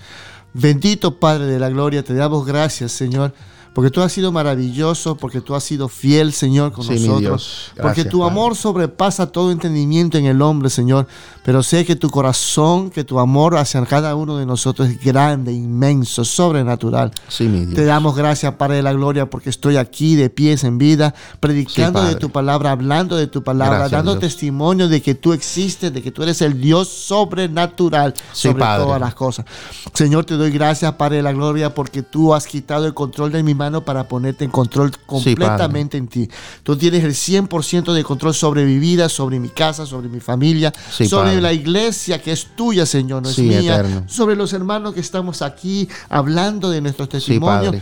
Bendito 0.54 1.20
Padre 1.20 1.44
de 1.44 1.58
la 1.58 1.68
Gloria, 1.68 2.02
te 2.02 2.14
damos 2.14 2.46
gracias, 2.46 2.92
Señor 2.92 3.34
porque 3.74 3.90
tú 3.90 4.02
has 4.02 4.12
sido 4.12 4.32
maravilloso, 4.32 5.16
porque 5.16 5.40
tú 5.40 5.54
has 5.54 5.64
sido 5.64 5.88
fiel, 5.88 6.32
Señor, 6.32 6.72
con 6.72 6.86
nosotros. 6.86 7.72
porque 7.80 8.04
tu 8.04 8.24
amor 8.24 8.54
sobrepasa 8.54 9.26
todo 9.26 9.50
entendimiento 9.50 10.18
en 10.18 10.26
el 10.26 10.42
hombre, 10.42 10.68
Señor. 10.68 11.06
Pero 11.44 11.62
sé 11.62 11.84
que 11.84 11.96
tu 11.96 12.10
corazón, 12.10 12.90
que 12.90 13.02
tu 13.02 13.18
amor 13.18 13.56
hacia 13.56 13.84
cada 13.86 14.14
uno 14.14 14.36
de 14.36 14.46
nosotros 14.46 14.88
es 14.88 15.02
grande, 15.02 15.52
inmenso, 15.52 16.24
sobrenatural. 16.24 17.10
Sí, 17.28 17.44
mi 17.44 17.60
Dios. 17.60 17.74
Te 17.74 17.84
damos 17.84 18.14
gracias, 18.14 18.54
Padre 18.54 18.76
de 18.76 18.82
la 18.82 18.92
Gloria, 18.92 19.28
porque 19.28 19.50
estoy 19.50 19.76
aquí 19.76 20.14
de 20.14 20.30
pies 20.30 20.64
en 20.64 20.78
vida, 20.78 21.14
predicando 21.40 22.02
de 22.04 22.14
tu 22.16 22.30
palabra, 22.30 22.72
hablando 22.72 23.16
de 23.16 23.26
tu 23.26 23.42
palabra, 23.42 23.88
dando 23.88 24.18
testimonio 24.18 24.88
de 24.88 25.02
que 25.02 25.14
tú 25.14 25.32
existes, 25.32 25.92
de 25.92 26.02
que 26.02 26.12
tú 26.12 26.22
eres 26.22 26.42
el 26.42 26.60
Dios 26.60 26.88
sobrenatural 26.88 28.14
sobre 28.32 28.62
todas 28.62 29.00
las 29.00 29.14
cosas. 29.14 29.46
Señor, 29.94 30.24
te 30.24 30.36
doy 30.36 30.50
gracias, 30.50 30.92
Padre 30.92 31.16
de 31.16 31.22
la 31.22 31.32
Gloria, 31.32 31.74
porque 31.74 32.02
tú 32.02 32.34
has 32.34 32.46
quitado 32.46 32.86
el 32.86 32.94
control 32.94 33.32
de 33.32 33.42
mi 33.42 33.54
para 33.84 34.08
ponerte 34.08 34.44
en 34.44 34.50
control 34.50 34.92
completamente 35.06 35.96
en 35.96 36.08
ti. 36.08 36.28
Tú 36.62 36.76
tienes 36.76 37.04
el 37.04 37.12
100% 37.12 37.92
de 37.92 38.04
control 38.04 38.34
sobre 38.34 38.64
mi 38.64 38.78
vida, 38.78 39.08
sobre 39.08 39.38
mi 39.38 39.48
casa, 39.48 39.86
sobre 39.86 40.08
mi 40.08 40.20
familia, 40.20 40.72
sobre 40.90 41.40
la 41.40 41.52
iglesia 41.52 42.20
que 42.20 42.32
es 42.32 42.48
tuya, 42.56 42.86
Señor, 42.86 43.22
no 43.22 43.30
es 43.30 43.38
mía, 43.38 44.04
sobre 44.06 44.36
los 44.36 44.52
hermanos 44.52 44.94
que 44.94 45.00
estamos 45.00 45.42
aquí 45.42 45.88
hablando 46.08 46.70
de 46.70 46.80
nuestros 46.80 47.08
testimonios. 47.08 47.76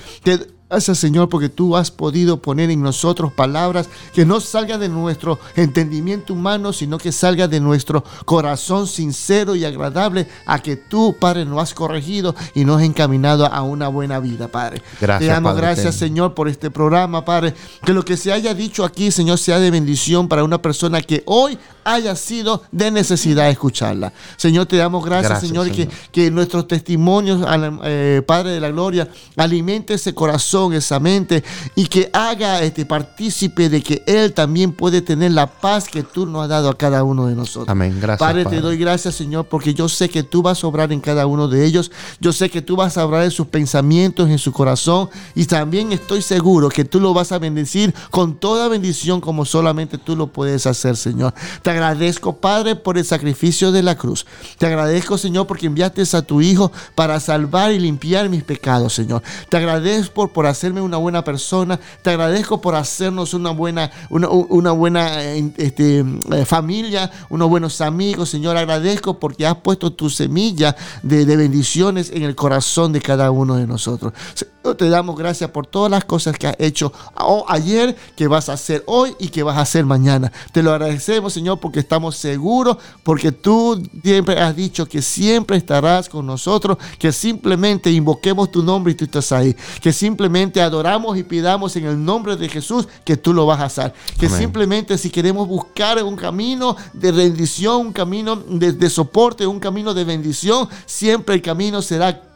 Gracias 0.71 0.99
Señor 0.99 1.29
porque 1.29 1.49
tú 1.49 1.77
has 1.77 1.91
podido 1.91 2.41
poner 2.41 2.71
en 2.71 2.81
nosotros 2.81 3.33
palabras 3.33 3.89
que 4.15 4.25
no 4.25 4.39
salgan 4.39 4.79
de 4.79 4.89
nuestro 4.89 5.41
entendimiento 5.57 6.33
humano, 6.33 6.73
sino 6.73 6.97
que 6.97 7.11
salga 7.11 7.49
de 7.49 7.59
nuestro 7.59 8.05
corazón 8.25 8.87
sincero 8.87 9.57
y 9.57 9.65
agradable 9.65 10.29
a 10.47 10.61
que 10.61 10.77
tú, 10.77 11.17
Padre, 11.19 11.45
nos 11.45 11.61
has 11.61 11.75
corregido 11.75 12.37
y 12.55 12.65
nos 12.65 12.77
has 12.79 12.85
encaminado 12.85 13.47
a 13.47 13.63
una 13.63 13.89
buena 13.89 14.21
vida, 14.21 14.47
Padre. 14.47 14.81
Gracias, 15.01 15.29
Te 15.29 15.35
damos 15.35 15.57
gracias 15.57 15.97
Señor 15.97 16.35
por 16.35 16.49
este 16.49 16.71
programa, 16.71 17.25
Padre. 17.25 17.53
Que 17.85 17.93
lo 17.93 18.05
que 18.05 18.17
se 18.17 18.33
haya 18.33 18.55
dicho 18.55 18.85
aquí, 18.85 19.11
Señor, 19.11 19.39
sea 19.39 19.59
de 19.59 19.73
bendición 19.73 20.29
para 20.29 20.45
una 20.45 20.63
persona 20.63 21.03
que 21.03 21.25
hoy 21.27 21.59
haya 21.93 22.15
sido 22.17 22.63
de 22.71 22.91
necesidad 22.91 23.49
escucharla. 23.49 24.13
Señor, 24.37 24.67
te 24.67 24.77
damos 24.77 25.05
gracias, 25.05 25.41
Señor, 25.41 25.71
Que, 25.71 25.89
que 26.13 26.31
nuestros 26.31 26.67
testimonios, 26.67 27.45
eh, 27.85 28.23
Padre 28.27 28.53
de 28.53 28.61
la 28.61 28.71
Gloria, 28.71 29.09
alimente 29.37 29.95
ese 29.95 30.15
corazón 30.15 30.73
esa 30.73 31.01
mente 31.01 31.43
y 31.75 31.87
que 31.87 32.11
haga 32.13 32.63
este 32.63 32.87
partícipe 32.87 33.69
de 33.69 33.83
que 33.83 34.03
Él 34.07 34.33
también 34.33 34.73
puede 34.73 35.03
tener 35.03 35.33
la 35.33 35.47
paz 35.47 35.89
que 35.89 36.03
tú 36.03 36.27
nos 36.27 36.43
has 36.43 36.49
dado 36.49 36.69
a 36.69 36.77
cada 36.77 37.05
uno 37.05 37.27
de 37.27 37.35
nosotros. 37.35 37.69
Amén. 37.69 37.99
Gracias. 38.01 38.19
Padre, 38.19 38.45
te 38.45 38.61
doy 38.61 38.77
gracias, 38.77 39.15
Señor, 39.15 39.47
porque 39.47 39.75
yo 39.75 39.89
sé 39.89 40.09
que 40.09 40.23
tú 40.23 40.43
vas 40.43 40.63
a 40.63 40.67
obrar 40.67 40.93
en 40.93 41.01
cada 41.01 41.27
uno 41.27 41.49
de 41.49 41.65
ellos. 41.65 41.91
Yo 42.21 42.33
sé 42.33 42.51
que 42.51 42.63
tú 42.63 42.77
vas 42.77 42.97
a 42.97 43.05
obrar 43.05 43.25
en 43.25 43.31
sus 43.31 43.47
pensamientos, 43.47 44.29
en 44.29 44.39
su 44.39 44.53
corazón. 44.53 45.09
Y 45.35 45.47
también 45.47 45.93
estoy 45.93 46.23
seguro 46.23 46.69
que 46.69 46.85
tú 46.85 47.01
lo 47.01 47.15
vas 47.15 47.33
a 47.33 47.39
bendecir 47.39 47.95
con 48.11 48.35
toda 48.37 48.69
bendición 48.69 49.21
como 49.21 49.45
solamente 49.45 49.99
tú 49.99 50.17
lo 50.17 50.29
puedes 50.29 50.67
hacer, 50.67 50.97
Señor. 50.97 51.35
Te 51.63 51.71
agradezco, 51.81 52.37
Padre, 52.37 52.77
por 52.77 52.99
el 52.99 53.05
sacrificio 53.05 53.73
de 53.73 53.83
la 53.83 53.97
cruz. 53.97 54.27
Te 54.59 54.67
agradezco, 54.67 55.17
Señor, 55.17 55.47
porque 55.47 55.67
enviaste 55.67 56.03
a 56.13 56.23
tu 56.23 56.41
Hijo 56.41 56.73
para 56.95 57.21
salvar 57.21 57.73
y 57.73 57.79
limpiar 57.79 58.29
mis 58.29 58.43
pecados, 58.43 58.95
Señor. 58.95 59.23
Te 59.49 59.57
agradezco 59.57 60.29
por, 60.29 60.47
hacerme 60.47 60.81
una 60.81 60.97
buena 60.97 61.23
persona. 61.25 61.79
Te 62.03 62.11
agradezco 62.11 62.61
por 62.61 62.75
hacernos 62.75 63.35
una 63.35 63.51
buena, 63.51 63.91
una, 64.09 64.73
buena 64.73 65.23
este, 65.23 66.05
eh, 66.33 66.45
familia, 66.45 67.11
unos 67.29 67.49
buenos 67.49 67.81
amigos. 67.81 68.31
Señor, 68.31 68.57
agradezco 68.57 69.19
porque 69.19 69.47
has 69.47 69.57
puesto 69.57 69.93
tu 69.93 70.11
semilla 70.11 70.75
de, 71.03 71.25
bendiciones 71.37 72.11
en 72.11 72.23
el 72.23 72.35
corazón 72.35 72.93
de 72.93 73.01
cada 73.01 73.31
uno 73.31 73.57
de 73.57 73.67
nosotros. 73.67 74.13
te 74.77 74.89
damos 74.89 75.17
gracias 75.17 75.51
por 75.51 75.67
todas 75.67 75.91
las 75.91 76.05
cosas 76.05 76.37
que 76.37 76.47
has 76.49 76.57
hecho 76.59 76.93
ayer, 77.49 77.97
que 78.17 78.27
vas 78.27 78.49
a 78.49 78.55
hacer 78.55 78.83
hoy 78.87 79.15
y 79.19 79.29
que 79.29 79.43
vas 79.43 79.57
a 79.57 79.63
hacer 79.63 79.85
mañana. 79.85 80.33
Te 80.53 80.63
lo 80.63 80.73
agradecemos, 80.73 81.33
Señor, 81.33 81.60
porque 81.61 81.81
estamos 81.81 82.17
seguros, 82.17 82.77
porque 83.03 83.33
tú 83.33 83.83
siempre 84.03 84.41
has 84.41 84.57
dicho 84.57 84.87
que 84.87 85.03
siempre 85.03 85.57
estarás 85.57 86.09
con 86.09 86.27
nosotros, 86.27 86.79
que 86.99 87.13
simplemente 87.13 87.91
invoquemos 87.91 88.51
tu 88.51 88.63
nombre 88.63 88.93
y 88.93 88.97
tú 88.97 89.05
estás 89.05 89.33
ahí, 89.33 89.55
que 89.81 89.93
simplemente 89.93 90.61
adoramos 90.61 91.17
y 91.19 91.23
pidamos 91.23 91.77
en 91.77 91.87
el 91.87 92.03
nombre 92.03 92.37
de 92.37 92.49
Jesús 92.49 92.89
que 93.05 93.17
tú 93.17 93.33
lo 93.33 93.47
vas 93.47 93.61
a 93.61 93.65
hacer. 93.65 93.95
Que 94.19 94.29
simplemente 94.29 94.97
si 94.99 95.11
queremos 95.11 95.47
buscar 95.47 96.03
un 96.03 96.17
camino 96.17 96.77
de 96.93 97.13
rendición, 97.13 97.87
un 97.87 97.93
camino 97.93 98.37
de, 98.37 98.73
de 98.73 98.91
soporte, 98.91 99.47
un 99.47 99.61
camino 99.61 99.95
de 99.95 100.05
bendición, 100.05 100.69
siempre 100.87 101.35
el 101.35 101.43
camino 101.43 101.83
será 101.83 102.30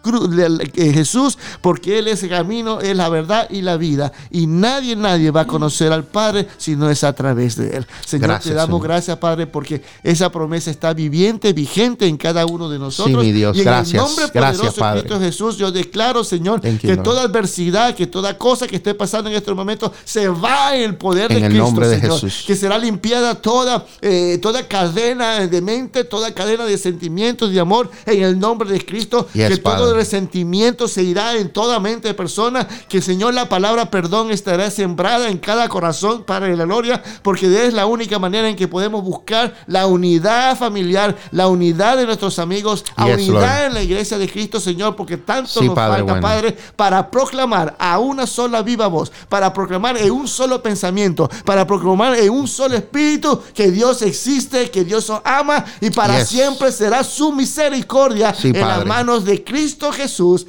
Jesús, 0.75 1.39
porque 1.61 1.99
Él 1.99 2.09
es 2.09 2.23
el 2.23 2.31
camino, 2.31 2.81
es 2.81 2.97
la 2.97 3.09
verdad 3.09 3.49
y 3.51 3.63
la 3.63 3.77
vida. 3.77 4.13
Y 4.31 4.47
nadie, 4.47 4.97
nadie 4.97 5.31
va 5.31 5.43
a 5.43 5.47
conocer 5.47 5.93
al 5.93 6.05
Padre 6.05 6.49
si 6.57 6.77
no 6.77 6.91
es 6.91 7.05
a 7.05 7.13
través 7.13 7.57
de 7.57 7.77
Él. 7.77 7.87
Señor, 8.07 8.39
te 8.41 8.55
damos 8.55 8.83
gracias, 8.83 9.17
Padre, 9.19 9.47
porque 9.47 9.83
esa 10.03 10.31
promesa 10.31 10.71
está 10.71 10.93
viviente, 10.93 11.53
vigente 11.53 12.07
en 12.07 12.17
cada 12.17 12.47
uno 12.47 12.69
de 12.69 12.79
nosotros. 12.79 13.23
Sí, 13.23 13.29
mi 13.29 13.33
Dios, 13.33 13.57
y 13.57 13.61
en 13.61 13.65
gracias. 13.65 14.03
el 14.03 14.09
nombre 14.09 14.29
poderoso 14.29 14.85
de 14.85 15.01
Cristo 15.01 15.21
Jesús, 15.21 15.57
yo 15.57 15.73
declaro, 15.73 16.25
Señor, 16.25 16.61
que 16.61 16.97
toda 16.97 17.23
adversidad, 17.23 17.95
que 17.95 18.07
toda 18.07 18.37
cosa 18.37 18.67
que 18.67 18.77
esté 18.77 18.95
pasando 18.95 19.31
en 19.31 19.37
este 19.37 19.53
momento 19.53 19.93
se 20.05 20.29
va 20.29 20.77
en 20.77 20.83
el 20.83 20.97
poder 20.97 21.29
de 21.29 21.41
Cristo, 21.41 21.65
nombre 21.65 21.89
de 21.89 22.01
Señor. 22.01 22.21
Jesús. 22.21 22.45
Que 22.47 22.57
será 22.57 22.79
limpiada 22.79 23.35
toda, 23.35 23.87
eh, 24.01 24.39
toda 24.41 24.67
cadena 24.67 25.47
de 25.47 25.61
mente, 25.61 26.05
toda 26.05 26.33
cadena 26.33 26.65
de 26.65 26.79
sentimientos, 26.79 27.51
de 27.51 27.61
amor, 27.61 27.91
en 28.07 28.23
el 28.23 28.39
nombre 28.39 28.71
de 28.71 28.85
Cristo. 28.85 29.27
que 29.33 29.57
todo 29.59 29.94
resentimiento 29.95 30.89
se 30.89 31.03
irá 31.03 31.37
en 31.37 31.51
toda 31.51 31.81
mente 31.81 32.09
de 32.09 32.15
persona. 32.15 32.67
Que 32.89 33.01
Señor, 33.01 33.35
la 33.35 33.49
palabra 33.49 33.91
perdón 33.91 34.31
estará 34.31 34.71
sembrada 34.71 35.29
en 35.29 35.39
cada 35.39 35.69
corazón 35.69 36.25
para 36.25 36.49
la 36.49 36.65
gloria, 36.65 37.03
porque 37.23 37.47
es 37.67 37.73
la 37.73 37.87
única 37.87 38.19
manera 38.19 38.49
en 38.49 38.57
que 38.57 38.69
podemos 38.69 39.03
buscar 39.03 39.55
la 39.67 39.87
unidad 39.87 40.57
familiar, 40.57 41.17
la 41.31 41.49
unidad 41.49 41.97
de 41.97 42.07
nuestros 42.07 42.39
amigos, 42.39 42.85
la 42.97 43.07
unidad 43.07 43.67
en 43.67 43.75
la 43.75 43.83
iglesia 43.83 44.19
de 44.19 44.29
Cristo, 44.29 44.61
Señor, 44.61 44.97
porque 44.97 45.17
tanto 45.17 45.63
nos 45.63 45.75
falta, 45.75 46.21
Padre, 46.21 46.57
para 46.77 47.11
proclamar 47.11 47.75
a 47.79 47.99
una 47.99 48.27
sola 48.27 48.63
viva 48.63 48.87
voz, 48.87 49.11
para 49.29 49.53
proclamar 49.53 49.97
en 49.97 50.11
un 50.11 50.29
solo 50.29 50.63
pensamiento, 50.63 51.29
para 51.45 51.67
proclamar 51.67 52.17
en 52.19 52.31
un 52.31 52.49
solo 52.49 52.77
espíritu 52.77 53.41
que 53.55 53.71
Dios 53.71 54.03
existe, 54.03 54.71
que 54.71 54.85
Dios 54.85 55.09
os 55.11 55.21
ama 55.25 55.65
y 55.81 55.91
para 55.91 56.25
siempre 56.25 56.73
será 56.73 57.05
su 57.05 57.33
misericordia 57.33 58.35
en 58.43 58.61
las 58.61 58.85
manos 58.85 59.25
de 59.25 59.43
Cristo 59.43 59.84
Jesús. 59.93 60.47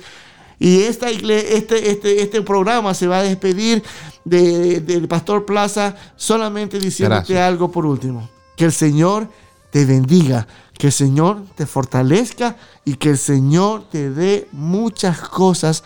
Y 0.57 0.83
esta 0.83 1.11
iglesia, 1.11 1.57
este, 1.57 1.91
este, 1.91 2.21
este 2.21 2.41
programa 2.41 2.93
se 2.93 3.07
va 3.07 3.19
a 3.19 3.23
despedir 3.23 3.83
del 4.23 5.07
pastor 5.07 5.45
Plaza 5.45 5.95
solamente 6.15 6.79
diciéndote 6.79 7.39
algo 7.39 7.71
por 7.71 7.85
último. 7.85 8.29
Que 8.55 8.65
el 8.65 8.71
Señor 8.71 9.29
te 9.69 9.85
bendiga, 9.85 10.47
que 10.77 10.87
el 10.87 10.93
Señor 10.93 11.43
te 11.55 11.65
fortalezca 11.65 12.55
y 12.85 12.95
que 12.95 13.09
el 13.09 13.17
Señor 13.17 13.89
te 13.89 14.09
dé 14.09 14.47
muchas 14.53 15.19
cosas 15.19 15.83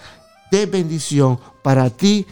de 0.52 0.68
bendición 0.68 1.40
para 1.64 1.90
ti, 1.90 2.26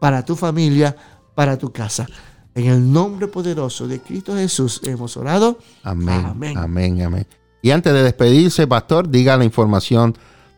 para 0.00 0.24
tu 0.24 0.34
familia, 0.34 0.96
para 1.34 1.56
tu 1.56 1.72
casa. 1.72 2.06
En 2.54 2.66
el 2.66 2.92
nombre 2.92 3.28
poderoso 3.28 3.86
de 3.86 4.00
Cristo 4.00 4.34
Jesús 4.34 4.80
hemos 4.84 5.16
orado. 5.16 5.58
Amén. 5.82 6.24
Amén. 6.26 6.58
Amén. 6.58 7.02
amén. 7.02 7.26
Y 7.62 7.70
antes 7.70 7.92
de 7.92 8.02
despedirse, 8.02 8.66
pastor, 8.66 9.08
diga 9.08 9.36
la 9.36 9.44
información 9.44 10.16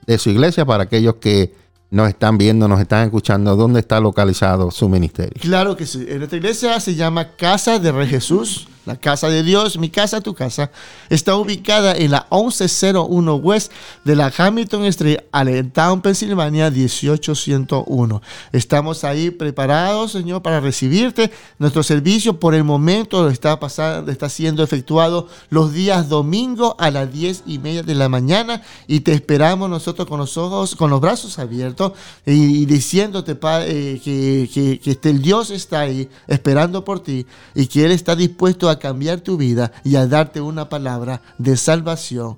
de 0.09 0.19
su 0.19 0.31
iglesia 0.31 0.65
para 0.65 0.85
aquellos 0.85 1.17
que 1.17 1.53
nos 1.91 2.09
están 2.09 2.39
viendo, 2.39 2.67
nos 2.67 2.81
están 2.81 3.05
escuchando, 3.05 3.55
dónde 3.57 3.81
está 3.81 4.01
localizado 4.01 4.71
su 4.71 4.89
ministerio. 4.89 5.35
Claro 5.41 5.77
que 5.77 5.87
sí. 5.87 6.07
En 6.09 6.19
nuestra 6.19 6.39
iglesia 6.39 6.81
se 6.81 6.95
llama 6.95 7.37
Casa 7.37 7.79
de 7.79 7.93
Rey 7.93 8.09
Jesús 8.09 8.69
la 8.89 8.97
casa 8.97 9.29
de 9.29 9.43
Dios, 9.43 9.79
mi 9.79 9.91
casa, 9.91 10.23
tu 10.23 10.35
casa, 10.35 10.71
está 11.11 11.37
ubicada 11.37 11.95
en 11.95 12.11
la 12.11 12.27
1101 12.31 13.35
West 13.37 13.71
de 14.05 14.17
la 14.17 14.33
Hamilton 14.37 14.87
Street, 14.87 15.19
Allentown, 15.31 16.01
Pensilvania, 16.01 16.71
18101. 16.71 18.23
Estamos 18.51 19.05
ahí 19.05 19.31
preparados, 19.31 20.13
Señor, 20.13 20.43
para 20.43 20.61
recibirte. 20.61 21.31
Nuestro 21.59 21.83
servicio 21.83 22.41
por 22.41 22.55
el 22.55 22.65
momento 22.65 23.29
está, 23.29 23.61
pasando, 23.61 24.11
está 24.11 24.31
siendo 24.31 24.63
efectuado 24.63 25.29
los 25.51 25.75
días 25.75 26.09
domingo 26.09 26.75
a 26.79 26.91
las 26.91 27.13
10 27.13 27.43
y 27.47 27.59
media 27.59 27.83
de 27.83 27.95
la 27.95 28.09
mañana 28.09 28.63
y 28.87 29.01
te 29.01 29.13
esperamos 29.13 29.69
nosotros 29.69 30.09
con 30.09 30.19
los 30.19 30.39
ojos, 30.39 30.75
con 30.75 30.89
los 30.89 31.03
brazos 31.03 31.39
abiertos 31.39 31.93
y, 32.25 32.65
diciéndote, 32.65 33.35
Padre, 33.35 34.01
que, 34.03 34.49
que, 34.53 34.81
que 34.81 34.91
este, 34.93 35.11
el 35.11 35.21
Dios 35.21 35.51
está 35.51 35.81
ahí 35.81 36.09
esperando 36.27 36.85
por 36.85 37.01
ti 37.01 37.27
y 37.55 37.67
que 37.67 37.85
Él 37.85 37.93
está 37.93 38.17
dispuesto 38.17 38.71
a 38.71 38.78
cambiar 38.79 39.21
tu 39.21 39.37
vida 39.37 39.73
y 39.85 39.97
a 39.97 40.07
darte 40.07 40.41
una 40.41 40.69
palabra 40.69 41.23
de 41.39 41.57
salvación 41.57 42.37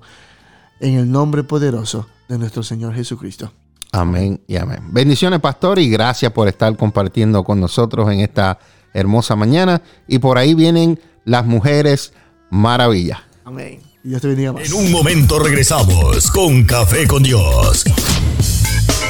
en 0.79 0.95
el 0.95 1.11
nombre 1.11 1.43
poderoso 1.43 2.07
de 2.27 2.37
nuestro 2.37 2.63
Señor 2.63 2.93
Jesucristo. 2.93 3.51
Amén 3.91 4.41
y 4.47 4.55
amén. 4.55 4.79
Bendiciones, 4.91 5.39
pastor, 5.39 5.79
y 5.79 5.89
gracias 5.89 6.31
por 6.31 6.47
estar 6.47 6.75
compartiendo 6.77 7.43
con 7.43 7.59
nosotros 7.59 8.09
en 8.11 8.21
esta 8.21 8.57
hermosa 8.93 9.35
mañana. 9.35 9.81
Y 10.07 10.19
por 10.19 10.37
ahí 10.37 10.53
vienen 10.53 10.99
las 11.25 11.45
mujeres 11.45 12.13
maravillas. 12.49 13.19
Amén. 13.43 13.79
Y 14.03 14.09
Dios 14.09 14.21
te 14.21 14.29
bendiga 14.29 14.53
En 14.63 14.73
un 14.73 14.91
momento 14.91 15.39
regresamos 15.39 16.31
con 16.31 16.63
Café 16.63 17.05
con 17.07 17.21
Dios. 17.21 17.83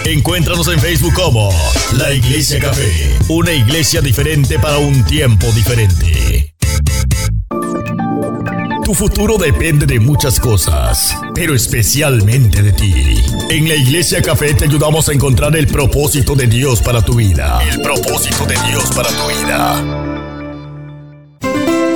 Encuéntranos 0.05 0.67
en 0.67 0.79
Facebook 0.79 1.13
como 1.13 1.51
La 1.95 2.11
Iglesia 2.11 2.59
Café, 2.59 2.91
una 3.29 3.53
iglesia 3.53 4.01
diferente 4.01 4.57
para 4.57 4.79
un 4.79 5.03
tiempo 5.05 5.45
diferente. 5.51 6.20
Tu 8.83 8.95
futuro 8.95 9.37
depende 9.37 9.85
de 9.85 9.99
muchas 9.99 10.39
cosas, 10.39 11.15
pero 11.33 11.55
especialmente 11.55 12.61
de 12.61 12.73
ti. 12.73 12.93
En 13.49 13.69
la 13.69 13.75
Iglesia 13.75 14.21
Café 14.21 14.53
te 14.53 14.65
ayudamos 14.65 15.07
a 15.07 15.13
encontrar 15.13 15.55
el 15.55 15.67
propósito 15.67 16.35
de 16.35 16.47
Dios 16.47 16.81
para 16.81 17.01
tu 17.01 17.15
vida. 17.15 17.59
El 17.71 17.81
propósito 17.81 18.45
de 18.45 18.55
Dios 18.69 18.91
para 18.93 19.09
tu 19.09 19.27
vida. 19.27 20.11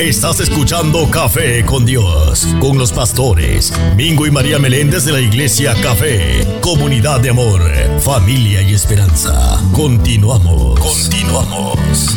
Estás 0.00 0.38
escuchando 0.38 1.10
Café 1.10 1.64
con 1.64 1.84
Dios, 1.84 2.46
con 2.60 2.78
los 2.78 2.92
pastores 2.92 3.72
Mingo 3.96 4.26
y 4.26 4.30
María 4.30 4.60
Meléndez 4.60 5.04
de 5.04 5.10
la 5.10 5.20
Iglesia 5.20 5.74
Café, 5.82 6.46
comunidad 6.60 7.18
de 7.18 7.30
amor, 7.30 7.60
familia 7.98 8.62
y 8.62 8.74
esperanza. 8.74 9.60
Continuamos, 9.72 10.78
continuamos. 10.78 12.16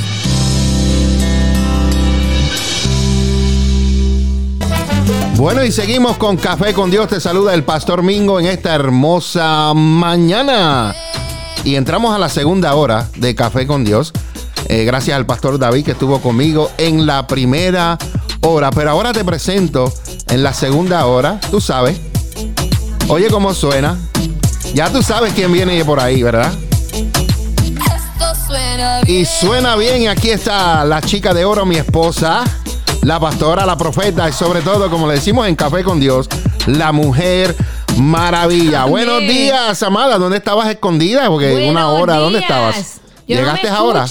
Bueno, 5.36 5.64
y 5.64 5.72
seguimos 5.72 6.18
con 6.18 6.38
Café 6.38 6.74
con 6.74 6.92
Dios. 6.92 7.08
Te 7.08 7.20
saluda 7.20 7.56
el 7.56 7.64
Pastor 7.64 8.04
Mingo 8.04 8.40
en 8.40 8.46
esta 8.46 8.76
hermosa 8.76 9.74
mañana. 9.74 10.94
Y 11.64 11.76
entramos 11.76 12.14
a 12.14 12.20
la 12.20 12.30
segunda 12.30 12.76
hora 12.76 13.10
de 13.18 13.34
Café 13.34 13.66
con 13.66 13.84
Dios. 13.84 14.14
Eh, 14.72 14.86
gracias 14.86 15.18
al 15.18 15.26
pastor 15.26 15.60
David 15.60 15.84
que 15.84 15.92
estuvo 15.92 16.22
conmigo 16.22 16.72
en 16.78 17.06
la 17.06 17.28
primera 17.28 17.98
hora. 18.40 18.72
Pero 18.72 18.92
ahora 18.92 19.12
te 19.12 19.26
presento 19.26 19.92
en 20.30 20.44
la 20.44 20.54
segunda 20.54 21.06
hora. 21.08 21.42
Tú 21.52 21.60
sabes. 21.60 22.00
Oye 23.10 23.28
cómo 23.30 23.54
suena. 23.54 23.98
Ya 24.74 24.90
tú 24.90 25.04
sabes 25.04 25.34
quién 25.34 25.52
viene 25.52 25.84
por 25.84 26.00
ahí, 26.00 26.24
¿verdad? 26.24 26.54
Y 29.08 29.26
suena 29.26 29.76
bien. 29.76 30.04
Y 30.04 30.08
aquí 30.08 30.30
está 30.30 30.86
la 30.86 31.02
chica 31.02 31.34
de 31.34 31.44
oro, 31.44 31.66
mi 31.66 31.76
esposa. 31.76 32.46
La 33.02 33.20
pastora, 33.20 33.66
la 33.66 33.76
profeta 33.76 34.30
y 34.30 34.32
sobre 34.32 34.62
todo, 34.62 34.90
como 34.90 35.06
le 35.06 35.16
decimos 35.16 35.50
en 35.50 35.58
Café 35.58 35.84
con 35.84 36.00
Dios, 36.00 36.30
la 36.68 36.94
mujer 36.94 37.58
maravilla. 37.98 38.86
Buenos 38.86 39.20
días, 39.20 39.84
amada. 39.84 40.18
¿Dónde 40.18 40.38
estabas 40.38 40.70
escondida? 40.70 41.28
Porque 41.28 41.68
una 41.70 41.90
hora, 41.90 42.16
¿dónde 42.16 42.40
estabas? 42.40 43.02
¿Llegaste 43.28 43.68
ahora? 43.68 44.06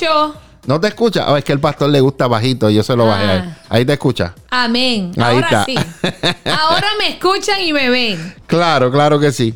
¿No 0.70 0.80
te 0.80 0.86
escucha? 0.86 1.28
Oh, 1.28 1.36
es 1.36 1.42
que 1.42 1.50
el 1.50 1.58
pastor 1.58 1.90
le 1.90 2.00
gusta 2.00 2.28
bajito, 2.28 2.70
yo 2.70 2.84
se 2.84 2.94
lo 2.94 3.04
bajé 3.04 3.24
ahí. 3.24 3.40
Ah. 3.42 3.56
Ahí 3.70 3.84
te 3.84 3.94
escucha. 3.94 4.36
Amén. 4.50 5.10
Ahora 5.20 5.64
sí. 5.66 5.74
Ahora 6.44 6.86
me 6.96 7.08
escuchan 7.08 7.60
y 7.60 7.72
me 7.72 7.90
ven. 7.90 8.36
Claro, 8.46 8.88
claro 8.92 9.18
que 9.18 9.32
sí. 9.32 9.52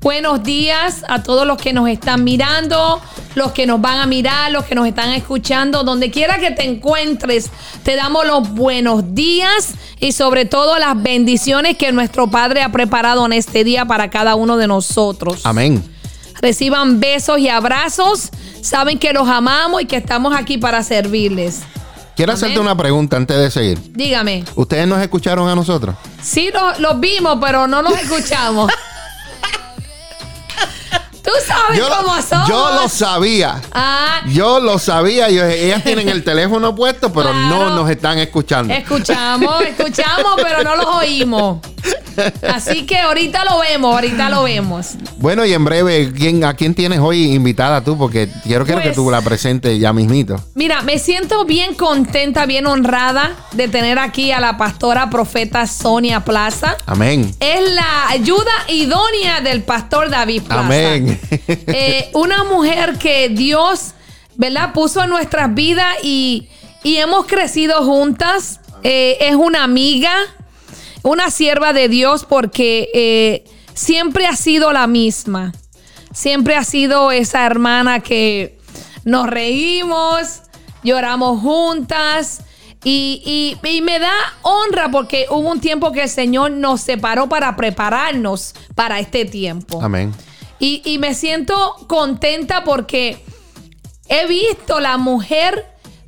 Buenos 0.00 0.42
días 0.42 1.04
a 1.06 1.22
todos 1.22 1.46
los 1.46 1.58
que 1.58 1.74
nos 1.74 1.86
están 1.90 2.24
mirando, 2.24 2.98
los 3.34 3.52
que 3.52 3.66
nos 3.66 3.78
van 3.82 3.98
a 3.98 4.06
mirar, 4.06 4.52
los 4.52 4.64
que 4.64 4.74
nos 4.74 4.86
están 4.86 5.10
escuchando, 5.10 5.84
donde 5.84 6.10
quiera 6.10 6.38
que 6.38 6.50
te 6.50 6.64
encuentres, 6.64 7.50
te 7.82 7.94
damos 7.94 8.26
los 8.26 8.48
buenos 8.48 9.14
días 9.14 9.74
y 10.00 10.12
sobre 10.12 10.46
todo 10.46 10.78
las 10.78 11.02
bendiciones 11.02 11.76
que 11.76 11.92
nuestro 11.92 12.30
Padre 12.30 12.62
ha 12.62 12.72
preparado 12.72 13.26
en 13.26 13.34
este 13.34 13.64
día 13.64 13.84
para 13.84 14.08
cada 14.08 14.34
uno 14.34 14.56
de 14.56 14.66
nosotros. 14.66 15.44
Amén. 15.44 15.93
Reciban 16.40 17.00
besos 17.00 17.38
y 17.38 17.48
abrazos, 17.48 18.30
saben 18.62 18.98
que 18.98 19.12
los 19.12 19.28
amamos 19.28 19.82
y 19.82 19.86
que 19.86 19.96
estamos 19.96 20.34
aquí 20.34 20.58
para 20.58 20.82
servirles. 20.82 21.60
Quiero 22.16 22.32
hacerte 22.32 22.60
una 22.60 22.76
pregunta 22.76 23.16
antes 23.16 23.36
de 23.36 23.50
seguir. 23.50 23.78
Dígame. 23.92 24.44
¿Ustedes 24.54 24.86
nos 24.86 25.02
escucharon 25.02 25.48
a 25.48 25.54
nosotros? 25.54 25.96
Sí, 26.22 26.50
los 26.78 27.00
vimos, 27.00 27.38
pero 27.40 27.66
no 27.66 27.82
nos 27.82 27.98
escuchamos. 28.00 28.70
Tú 31.24 31.30
sabes 31.46 31.80
cómo 31.80 32.20
somos. 32.22 32.48
Yo 32.48 32.70
lo 32.82 32.88
sabía. 32.88 33.60
Ah. 33.72 34.20
Yo 34.26 34.60
lo 34.60 34.78
sabía. 34.78 35.28
ellas 35.28 35.82
tienen 35.82 36.08
el 36.10 36.22
teléfono 36.22 36.74
puesto, 36.74 37.12
pero 37.12 37.32
no 37.32 37.70
nos 37.70 37.88
están 37.90 38.18
escuchando. 38.18 38.72
Escuchamos, 38.74 39.62
escuchamos, 39.66 40.34
pero 40.36 40.62
no 40.62 40.76
los 40.76 40.86
oímos. 40.86 41.58
Así 42.48 42.86
que 42.86 42.98
ahorita 42.98 43.44
lo 43.44 43.58
vemos, 43.60 43.94
ahorita 43.94 44.30
lo 44.30 44.44
vemos. 44.44 44.90
Bueno, 45.16 45.44
y 45.44 45.52
en 45.52 45.64
breve, 45.64 46.12
¿quién, 46.16 46.44
¿a 46.44 46.54
quién 46.54 46.74
tienes 46.74 47.00
hoy 47.00 47.34
invitada 47.34 47.82
tú? 47.82 47.98
Porque 47.98 48.28
quiero, 48.44 48.64
quiero 48.64 48.80
que 48.80 48.88
Pues- 48.88 48.96
tú 48.96 49.10
la 49.10 49.20
presentes 49.22 49.78
ya 49.80 49.92
mismito. 49.92 50.40
Mira, 50.54 50.82
me 50.82 50.98
siento 50.98 51.44
bien 51.44 51.74
contenta, 51.74 52.46
bien 52.46 52.66
honrada 52.66 53.32
de 53.52 53.66
tener 53.68 53.98
aquí 53.98 54.30
a 54.30 54.40
la 54.40 54.56
pastora 54.56 55.10
profeta 55.10 55.66
Sonia 55.66 56.20
Plaza. 56.24 56.76
Amén. 56.86 57.34
Es 57.40 57.72
la 57.72 58.08
ayuda 58.08 58.52
idónea 58.68 59.40
del 59.40 59.62
pastor 59.62 60.08
David 60.10 60.42
Plaza. 60.42 60.60
Amén. 60.60 61.13
Eh, 61.66 62.10
una 62.14 62.44
mujer 62.44 62.98
que 62.98 63.28
Dios, 63.28 63.94
¿verdad? 64.36 64.72
Puso 64.72 65.02
en 65.02 65.10
nuestras 65.10 65.54
vidas 65.54 65.94
y, 66.02 66.48
y 66.82 66.96
hemos 66.96 67.26
crecido 67.26 67.84
juntas. 67.84 68.60
Eh, 68.82 69.16
es 69.20 69.34
una 69.34 69.64
amiga, 69.64 70.12
una 71.02 71.30
sierva 71.30 71.72
de 71.72 71.88
Dios 71.88 72.24
porque 72.28 72.90
eh, 72.94 73.44
siempre 73.74 74.26
ha 74.26 74.36
sido 74.36 74.72
la 74.72 74.86
misma. 74.86 75.52
Siempre 76.12 76.54
ha 76.56 76.64
sido 76.64 77.10
esa 77.10 77.44
hermana 77.46 78.00
que 78.00 78.58
nos 79.04 79.26
reímos, 79.28 80.42
lloramos 80.82 81.40
juntas. 81.40 82.42
Y, 82.86 83.22
y- 83.64 83.68
y 83.68 83.80
me 83.80 83.98
da 83.98 84.12
honra 84.42 84.90
porque 84.90 85.24
hubo 85.30 85.50
un 85.50 85.58
tiempo 85.60 85.90
que 85.90 86.02
el 86.02 86.08
Señor 86.10 86.50
nos 86.50 86.82
separó 86.82 87.30
para 87.30 87.56
prepararnos 87.56 88.54
para 88.74 89.00
este 89.00 89.24
tiempo. 89.24 89.80
Amén. 89.82 90.12
Y, 90.64 90.80
y 90.86 90.96
me 90.98 91.12
siento 91.14 91.74
contenta 91.88 92.64
porque 92.64 93.22
he 94.08 94.26
visto 94.26 94.80
la 94.80 94.96
mujer 94.96 95.66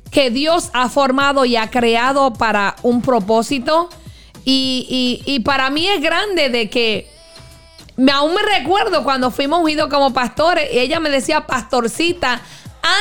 que 0.09 0.31
Dios 0.31 0.71
ha 0.73 0.89
formado 0.89 1.45
y 1.45 1.55
ha 1.57 1.69
creado 1.69 2.33
para 2.33 2.75
un 2.81 3.03
propósito. 3.03 3.87
Y, 4.45 5.21
y- 5.25 5.31
y 5.35 5.41
para 5.41 5.69
mí 5.69 5.87
es 5.87 6.01
grande 6.01 6.49
de 6.49 6.69
que 6.71 7.07
me, 7.97 8.11
aún 8.11 8.33
me 8.33 8.41
recuerdo 8.41 9.03
cuando 9.03 9.29
fuimos 9.29 9.59
ungidos 9.61 9.89
como 9.89 10.11
pastores 10.13 10.69
y 10.73 10.79
ella 10.79 10.99
me 10.99 11.09
decía 11.11 11.45
pastorcita 11.45 12.41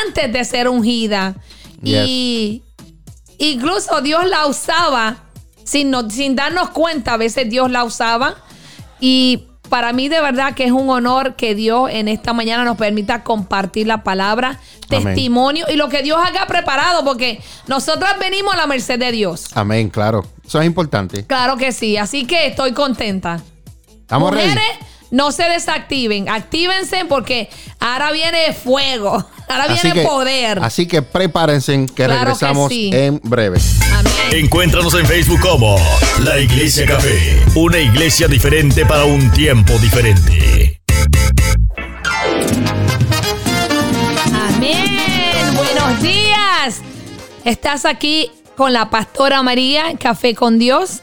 antes 0.06 0.30
de 0.30 0.44
ser 0.44 0.68
ungida. 0.68 1.36
Y 1.82 2.62
incluso 3.38 4.02
Dios 4.02 4.26
la 4.26 4.46
usaba 4.46 5.22
sin, 5.64 5.90
no- 5.90 6.10
sin 6.10 6.36
darnos 6.36 6.68
cuenta, 6.70 7.14
a 7.14 7.16
veces 7.16 7.48
Dios 7.48 7.70
la 7.70 7.82
usaba. 7.84 8.34
Y 9.00 9.45
para 9.68 9.92
mí 9.92 10.08
de 10.08 10.20
verdad 10.20 10.54
que 10.54 10.64
es 10.64 10.72
un 10.72 10.88
honor 10.90 11.34
que 11.36 11.54
Dios 11.54 11.90
en 11.90 12.08
esta 12.08 12.32
mañana 12.32 12.64
nos 12.64 12.76
permita 12.76 13.22
compartir 13.22 13.86
la 13.86 14.02
palabra, 14.02 14.60
Amén. 14.90 15.04
testimonio 15.04 15.66
y 15.68 15.76
lo 15.76 15.88
que 15.88 16.02
Dios 16.02 16.18
haga 16.24 16.46
preparado, 16.46 17.04
porque 17.04 17.40
nosotras 17.66 18.18
venimos 18.18 18.54
a 18.54 18.56
la 18.56 18.66
merced 18.66 18.98
de 18.98 19.12
Dios. 19.12 19.48
Amén, 19.54 19.88
claro. 19.90 20.24
Eso 20.46 20.60
es 20.60 20.66
importante. 20.66 21.26
Claro 21.26 21.56
que 21.56 21.72
sí, 21.72 21.96
así 21.96 22.26
que 22.26 22.46
estoy 22.46 22.72
contenta. 22.72 23.42
¿Estamos 24.00 24.32
ready? 24.32 24.54
No 25.10 25.30
se 25.32 25.44
desactiven, 25.44 26.28
actívense 26.28 27.04
porque 27.04 27.48
ahora 27.78 28.10
viene 28.12 28.52
fuego, 28.52 29.12
ahora 29.48 29.68
viene 29.68 30.02
poder. 30.02 30.58
Así 30.60 30.86
que 30.86 31.02
prepárense 31.02 31.86
que 31.86 31.92
Claro 31.94 32.12
que 32.12 32.18
regresamos 32.18 32.68
sí. 32.70 32.90
en 32.92 33.20
breve. 33.22 33.58
Amén. 33.92 34.12
Encuéntranos 34.32 34.94
en 34.94 35.06
Facebook 35.06 35.40
como 35.40 35.76
La 36.24 36.38
Iglesia 36.38 36.86
Café, 36.86 37.42
una 37.54 37.78
iglesia 37.78 38.26
diferente 38.26 38.84
para 38.84 39.04
un 39.04 39.30
tiempo 39.30 39.72
diferente. 39.78 40.80
Amén. 44.34 45.54
Buenos 45.54 46.02
días. 46.02 46.80
Estás 47.44 47.84
aquí 47.84 48.30
con 48.56 48.72
la 48.72 48.90
pastora 48.90 49.42
María, 49.42 49.96
Café 49.98 50.34
con 50.34 50.58
Dios. 50.58 51.02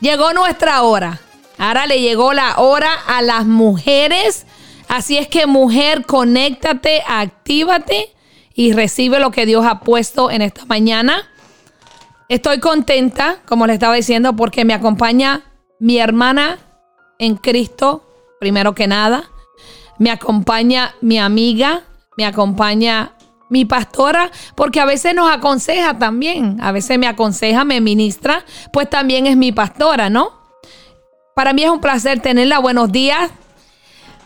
Llegó 0.00 0.32
nuestra 0.32 0.82
hora. 0.82 1.20
Ahora 1.60 1.86
le 1.86 2.00
llegó 2.00 2.32
la 2.32 2.54
hora 2.56 2.90
a 3.06 3.20
las 3.20 3.44
mujeres. 3.44 4.46
Así 4.88 5.18
es 5.18 5.28
que 5.28 5.46
mujer, 5.46 6.06
conéctate, 6.06 7.02
actívate 7.06 8.14
y 8.54 8.72
recibe 8.72 9.20
lo 9.20 9.30
que 9.30 9.44
Dios 9.44 9.66
ha 9.66 9.80
puesto 9.80 10.30
en 10.30 10.40
esta 10.40 10.64
mañana. 10.64 11.28
Estoy 12.30 12.60
contenta, 12.60 13.42
como 13.44 13.66
le 13.66 13.74
estaba 13.74 13.94
diciendo, 13.94 14.34
porque 14.36 14.64
me 14.64 14.72
acompaña 14.72 15.42
mi 15.78 15.98
hermana 15.98 16.58
en 17.18 17.36
Cristo, 17.36 18.08
primero 18.40 18.74
que 18.74 18.86
nada. 18.86 19.24
Me 19.98 20.10
acompaña 20.10 20.94
mi 21.02 21.18
amiga, 21.18 21.82
me 22.16 22.24
acompaña 22.24 23.12
mi 23.50 23.66
pastora, 23.66 24.30
porque 24.54 24.80
a 24.80 24.86
veces 24.86 25.14
nos 25.14 25.30
aconseja 25.30 25.98
también. 25.98 26.56
A 26.62 26.72
veces 26.72 26.98
me 26.98 27.06
aconseja, 27.06 27.66
me 27.66 27.82
ministra, 27.82 28.46
pues 28.72 28.88
también 28.88 29.26
es 29.26 29.36
mi 29.36 29.52
pastora, 29.52 30.08
¿no? 30.08 30.39
Para 31.40 31.54
mí 31.54 31.64
es 31.64 31.70
un 31.70 31.80
placer 31.80 32.20
tenerla. 32.20 32.58
Buenos 32.58 32.92
días. 32.92 33.30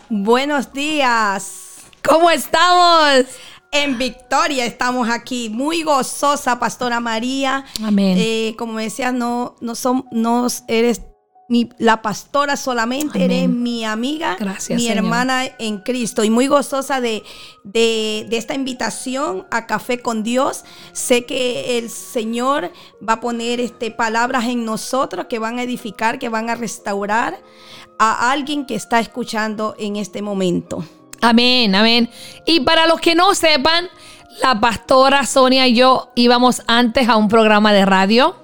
Buenos 0.09 0.73
días. 0.73 1.83
¿Cómo 2.03 2.29
estamos? 2.29 3.27
En 3.71 3.97
Victoria 3.99 4.67
estamos 4.67 5.09
aquí, 5.09 5.49
muy 5.49 5.85
gozosa, 5.85 6.59
Pastora 6.59 6.99
María. 6.99 7.65
Amén. 7.85 8.17
Eh, 8.19 8.57
como 8.59 8.81
decías, 8.81 9.15
no, 9.15 9.55
no, 9.61 9.77
son, 9.77 10.09
no 10.11 10.49
eres 10.67 11.03
mi, 11.49 11.68
la 11.78 12.01
pastora 12.01 12.57
solamente, 12.57 13.18
Amén. 13.18 13.30
eres 13.30 13.49
mi 13.51 13.84
amiga, 13.84 14.36
Gracias, 14.40 14.76
mi 14.78 14.86
Señor. 14.86 15.05
hermana 15.05 15.45
en 15.59 15.78
Cristo. 15.78 16.24
Y 16.24 16.30
muy 16.30 16.47
gozosa 16.47 17.01
de, 17.01 17.22
de, 17.64 18.26
de 18.30 18.36
esta 18.36 18.55
invitación 18.55 19.47
a 19.51 19.66
Café 19.66 20.01
con 20.01 20.22
Dios. 20.22 20.64
Sé 20.92 21.26
que 21.26 21.78
el 21.78 21.90
Señor 21.90 22.72
va 23.07 23.14
a 23.14 23.20
poner 23.20 23.61
este, 23.61 23.90
palabras 23.90 24.45
en 24.47 24.64
nosotros 24.64 25.26
que 25.28 25.38
van 25.38 25.59
a 25.59 25.62
edificar, 25.62 26.18
que 26.18 26.28
van 26.28 26.49
a 26.49 26.55
restaurar 26.55 27.38
a 27.99 28.32
alguien 28.32 28.64
que 28.66 28.74
está 28.74 28.99
escuchando 29.01 29.74
en 29.78 29.97
este 29.97 30.22
momento. 30.22 30.84
Amén, 31.20 31.74
amén. 31.74 32.11
Y 32.47 32.61
para 32.61 32.86
los 32.86 33.01
que 33.01 33.14
no 33.14 33.34
sepan, 33.34 33.88
la 34.42 34.59
pastora 34.61 35.24
Sonia 35.26 35.66
y 35.68 35.74
yo 35.74 36.11
íbamos 36.16 36.62
antes 36.66 37.09
a 37.09 37.16
un 37.16 37.28
programa 37.28 37.72
de 37.72 37.84
radio. 37.86 38.34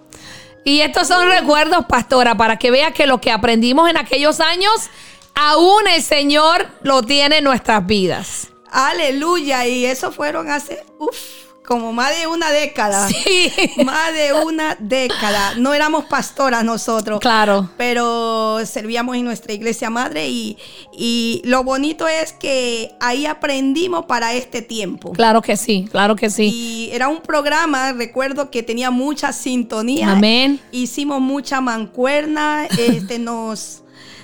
Y 0.65 0.83
estos 0.83 1.09
son 1.09 1.29
recuerdos, 1.29 1.87
pastora, 1.87 2.37
para 2.37 2.57
que 2.57 2.71
vea 2.71 2.93
que 2.93 3.07
lo 3.07 3.21
que 3.21 3.31
aprendimos 3.31 3.89
en 3.89 3.97
aquellos 3.97 4.41
años, 4.41 4.91
aún 5.35 5.87
el 5.89 6.03
Señor 6.03 6.69
lo 6.83 7.03
tiene 7.03 7.39
en 7.39 7.45
nuestras 7.45 7.87
vidas. 7.87 8.49
Aleluya, 8.71 9.67
y 9.67 9.87
eso 9.87 10.13
fueron 10.13 10.51
hace, 10.51 10.85
uff, 10.99 11.17
como 11.65 11.93
más 11.93 12.19
de 12.19 12.27
una 12.27 12.51
década. 12.51 13.09
Sí. 13.09 13.53
Más 13.85 14.13
de 14.13 14.33
una 14.33 14.77
década. 14.79 15.55
No 15.57 15.73
éramos 15.73 16.05
pastoras 16.07 16.65
nosotros. 16.65 17.21
Claro. 17.21 17.71
Pero 17.77 18.59
servíamos 18.67 19.17
en 19.17 19.25
nuestra 19.25 19.53
iglesia 19.53 19.89
madre 19.91 20.29
y, 20.29 20.59
y 20.93 21.43
lo 21.45 21.63
bonito 21.63 22.09
es 22.09 22.33
que 22.33 22.93
ahí 23.01 23.27
aprendimos 23.27 24.07
para 24.07 24.35
este 24.35 24.63
tiempo. 24.63 25.13
Claro 25.13 25.43
que 25.43 25.57
sí, 25.57 25.89
claro 25.91 26.17
que 26.17 26.31
sí. 26.31 26.51
Y 26.53 26.91
era 26.93 27.09
un 27.09 27.21
programa, 27.21 27.93
recuerdo 27.93 28.51
que 28.51 28.63
tenía 28.63 28.91
mucha 28.91 29.33
sintonía. 29.33 30.13
Amén. 30.13 30.61
Hicimos 30.73 31.21
mucha 31.21 31.61
mancuerna, 31.61 32.67
este, 32.79 33.19
nos, 33.19 33.83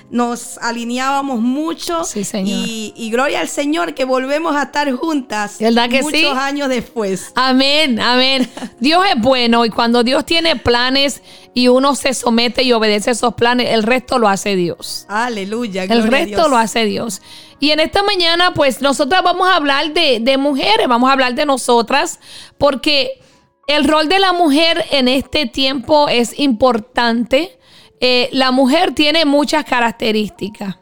nos 0.09 0.57
alineábamos 0.59 1.41
mucho. 1.41 2.03
Sí, 2.03 2.23
Señor. 2.23 2.65
Y, 2.67 2.93
y 2.95 3.09
gloria 3.09 3.41
al 3.41 3.49
Señor 3.49 3.93
que 3.93 4.05
volvemos 4.05 4.55
a 4.55 4.63
estar 4.63 4.91
juntas. 4.93 5.57
¿Verdad 5.59 5.89
que 5.89 6.01
muchos 6.01 6.19
sí? 6.19 6.25
años 6.27 6.69
después. 6.69 7.31
Amén, 7.35 7.99
amén. 7.99 8.49
Dios 8.79 9.03
es 9.13 9.21
bueno 9.21 9.65
y 9.65 9.69
cuando 9.69 10.03
Dios 10.03 10.25
tiene 10.25 10.55
planes 10.55 11.21
y 11.53 11.67
uno 11.67 11.95
se 11.95 12.13
somete 12.13 12.63
y 12.63 12.71
obedece 12.71 13.11
esos 13.11 13.33
planes, 13.33 13.69
el 13.71 13.83
resto 13.83 14.17
lo 14.19 14.29
hace 14.29 14.55
Dios. 14.55 15.05
Aleluya. 15.09 15.83
El 15.83 16.01
a 16.03 16.05
resto 16.05 16.37
Dios. 16.37 16.49
lo 16.49 16.57
hace 16.57 16.85
Dios. 16.85 17.21
Y 17.59 17.71
en 17.71 17.79
esta 17.79 18.03
mañana, 18.03 18.53
pues 18.53 18.81
nosotras 18.81 19.23
vamos 19.23 19.47
a 19.49 19.55
hablar 19.55 19.93
de, 19.93 20.19
de 20.21 20.37
mujeres, 20.37 20.87
vamos 20.87 21.09
a 21.09 21.13
hablar 21.13 21.33
de 21.33 21.45
nosotras, 21.45 22.19
porque 22.57 23.19
el 23.65 23.83
rol 23.85 24.07
de 24.07 24.19
la 24.19 24.31
mujer 24.31 24.85
en 24.91 25.07
este 25.07 25.47
tiempo 25.47 26.07
es 26.07 26.39
importante. 26.39 27.57
Eh, 27.99 28.29
la 28.31 28.51
mujer 28.51 28.93
tiene 28.93 29.25
muchas 29.25 29.65
características. 29.65 30.77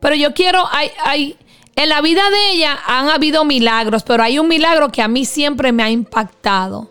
Pero 0.00 0.14
yo 0.14 0.34
quiero, 0.34 0.64
hay, 0.70 0.90
hay, 1.02 1.36
en 1.76 1.88
la 1.88 2.00
vida 2.00 2.28
de 2.30 2.52
ella 2.52 2.78
han 2.86 3.08
habido 3.08 3.44
milagros, 3.44 4.02
pero 4.02 4.22
hay 4.22 4.38
un 4.38 4.48
milagro 4.48 4.90
que 4.90 5.02
a 5.02 5.08
mí 5.08 5.24
siempre 5.24 5.72
me 5.72 5.82
ha 5.82 5.90
impactado. 5.90 6.90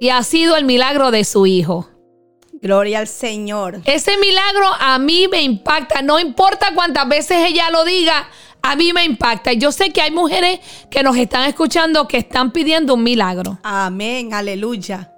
Y 0.00 0.08
ha 0.08 0.22
sido 0.22 0.56
el 0.56 0.64
milagro 0.64 1.10
de 1.10 1.24
su 1.24 1.46
hijo. 1.46 1.88
Gloria 2.62 2.98
al 2.98 3.08
Señor. 3.08 3.80
Ese 3.84 4.16
milagro 4.18 4.66
a 4.78 4.98
mí 4.98 5.28
me 5.30 5.42
impacta. 5.42 6.02
No 6.02 6.18
importa 6.18 6.68
cuántas 6.74 7.08
veces 7.08 7.38
ella 7.46 7.70
lo 7.70 7.84
diga, 7.84 8.28
a 8.62 8.76
mí 8.76 8.92
me 8.92 9.04
impacta. 9.04 9.52
Y 9.52 9.58
Yo 9.58 9.72
sé 9.72 9.90
que 9.90 10.02
hay 10.02 10.10
mujeres 10.10 10.60
que 10.90 11.02
nos 11.02 11.16
están 11.16 11.48
escuchando 11.48 12.06
que 12.08 12.18
están 12.18 12.52
pidiendo 12.52 12.94
un 12.94 13.02
milagro. 13.02 13.58
Amén. 13.62 14.34
Aleluya. 14.34 15.09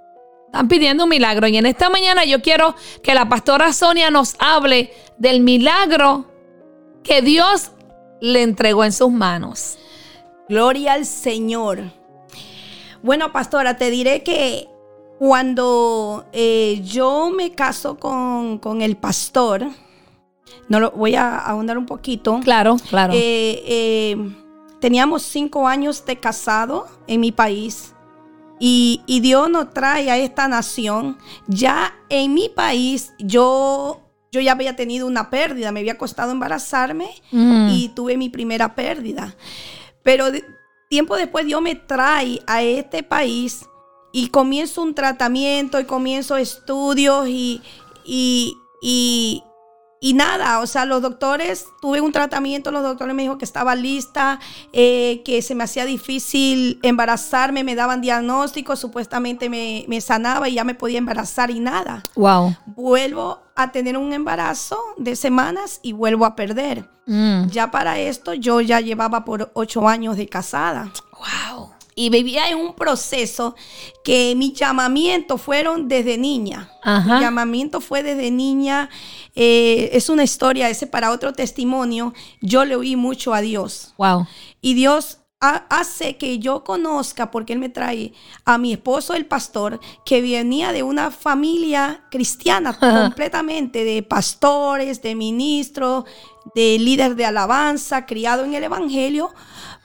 Están 0.53 0.69
pidiendo 0.69 1.05
un 1.05 1.09
milagro. 1.09 1.49
Y 1.49 1.57
en 1.57 1.65
esta 1.65 1.89
mañana 1.89 2.27
yo 2.27 2.43
quiero 2.43 2.75
que 3.03 3.15
la 3.15 3.27
pastora 3.27 3.73
Sonia 3.73 4.11
nos 4.11 4.37
hable 4.39 4.93
del 5.17 5.41
milagro 5.41 6.27
que 7.03 7.23
Dios 7.23 7.71
le 8.21 8.43
entregó 8.43 8.85
en 8.85 8.93
sus 8.93 9.11
manos. 9.11 9.79
Gloria 10.51 10.93
al 10.93 11.07
Señor. 11.07 11.85
Bueno, 13.03 13.33
pastora, 13.33 13.79
te 13.79 13.91
diré 13.91 14.23
que 14.23 14.69
cuando 15.19 16.27
eh, 16.35 16.83
yo 16.85 17.31
me 17.31 17.53
caso 17.53 17.97
con, 17.99 18.59
con 18.59 18.83
el 18.83 18.99
pastor, 18.99 19.69
no 20.69 20.81
lo 20.81 20.91
voy 20.91 21.15
a 21.15 21.39
ahondar 21.39 21.79
un 21.79 21.87
poquito. 21.87 22.41
Claro, 22.45 22.77
claro. 22.91 23.15
Eh, 23.15 23.63
eh, 23.67 24.17
teníamos 24.83 25.23
cinco 25.23 25.67
años 25.67 26.05
de 26.05 26.21
casado 26.21 26.89
en 27.07 27.21
mi 27.21 27.33
país 27.33 27.92
y, 28.65 29.01
y 29.07 29.19
Dios 29.19 29.51
nos 29.51 29.75
trae 29.75 30.09
a 30.09 30.17
esta 30.19 30.47
nación. 30.47 31.19
Ya 31.49 31.93
en 32.09 32.33
mi 32.33 32.49
país 32.49 33.13
yo, 33.19 34.01
yo 34.31 34.41
ya 34.41 34.53
había 34.53 34.77
tenido 34.77 35.09
una 35.09 35.31
pérdida, 35.31 35.73
me 35.73 35.81
había 35.81 35.99
costado 35.99 36.31
embarazarme 36.31 37.11
Mm. 37.33 37.69
y 37.71 37.89
tuve 37.89 38.17
mi 38.17 38.29
primera 38.29 38.77
pérdida. 38.77 39.35
Pero 40.05 40.31
de- 40.31 40.45
tiempo 40.89 41.17
después 41.17 41.45
Dios 41.45 41.61
me 41.61 41.75
trae 41.75 42.41
a 42.47 42.63
este 42.63 43.03
país 43.03 43.67
y 44.13 44.29
comienzo 44.29 44.83
un 44.83 44.95
tratamiento 44.95 45.81
y 45.81 45.85
comienzo 45.85 46.37
estudios 46.37 47.27
y, 47.29 47.63
y, 48.05 48.55
y, 48.81 49.43
y 50.05 50.15
nada, 50.15 50.59
o 50.59 50.67
sea, 50.67 50.85
los 50.85 51.01
doctores, 51.01 51.67
tuve 51.81 52.01
un 52.01 52.11
tratamiento, 52.11 52.73
los 52.73 52.83
doctores 52.83 53.15
me 53.15 53.23
dijo 53.23 53.39
que 53.39 53.45
estaba 53.45 53.77
lista, 53.77 54.41
eh, 54.73 55.23
que 55.25 55.41
se 55.43 55.55
me 55.55 55.63
hacía 55.63 55.85
difícil 55.85 56.81
embarazarme, 56.83 57.63
me 57.63 57.77
daban 57.77 58.01
diagnósticos, 58.01 58.81
supuestamente 58.81 59.49
me, 59.49 59.85
me 59.87 60.01
sanaba 60.01 60.49
y 60.49 60.55
ya 60.55 60.65
me 60.65 60.75
podía 60.75 60.99
embarazar 60.99 61.53
y 61.53 61.61
nada. 61.61 62.03
Wow. 62.17 62.57
Vuelvo 62.67 63.45
a 63.55 63.71
tener 63.71 63.97
un 63.97 64.13
embarazo 64.13 64.77
de 64.97 65.15
semanas 65.15 65.79
y 65.85 65.93
vuelvo 65.93 66.27
a 66.27 66.35
perder. 66.35 66.91
Mm. 67.07 67.47
Ya 67.51 67.71
para 67.71 68.01
esto 68.01 68.35
yo 68.35 68.61
ya 68.61 68.81
llevaba 68.81 69.25
por 69.25 69.53
ocho 69.55 69.87
años 69.87 70.17
de 70.17 70.27
casada. 70.29 70.91
Wow. 71.13 71.71
Y 71.95 72.09
vivía 72.09 72.49
en 72.49 72.57
un 72.59 72.75
proceso 72.75 73.55
que 74.03 74.35
mis 74.37 74.55
llamamientos 74.55 75.41
fueron 75.43 75.89
desde 75.89 76.17
niña. 76.17 76.71
Ajá. 76.83 77.17
Mi 77.17 77.21
llamamiento 77.21 77.81
fue 77.81 78.03
desde 78.03 78.31
niña. 78.31 78.89
eh, 79.35 79.91
es 79.93 80.09
una 80.09 80.25
historia, 80.25 80.69
ese 80.71 80.87
para 80.87 81.11
otro 81.11 81.33
testimonio. 81.33 82.13
Yo 82.41 82.65
le 82.65 82.77
oí 82.77 82.97
mucho 82.97 83.33
a 83.35 83.41
Dios. 83.41 83.95
Wow. 83.99 84.27
Y 84.61 84.75
Dios 84.75 85.19
ha- 85.41 85.67
hace 85.71 86.17
que 86.17 86.39
yo 86.39 86.65
conozca, 86.65 87.31
porque 87.31 87.53
Él 87.53 87.59
me 87.59 87.69
trae 87.69 88.13
a 88.45 88.59
mi 88.59 88.73
esposo, 88.75 89.15
el 89.15 89.27
pastor, 89.27 89.81
que 90.05 90.23
venía 90.23 90.73
de 90.73 90.83
una 90.83 91.11
familia 91.11 92.05
cristiana 92.11 92.73
completamente, 92.79 93.85
de 93.85 94.03
pastores, 94.03 95.03
de 95.03 95.15
ministros, 95.15 96.05
de 96.55 96.79
líder 96.79 97.17
de 97.17 97.25
alabanza, 97.27 98.07
criado 98.07 98.45
en 98.45 98.55
el 98.55 98.65
Evangelio, 98.65 99.31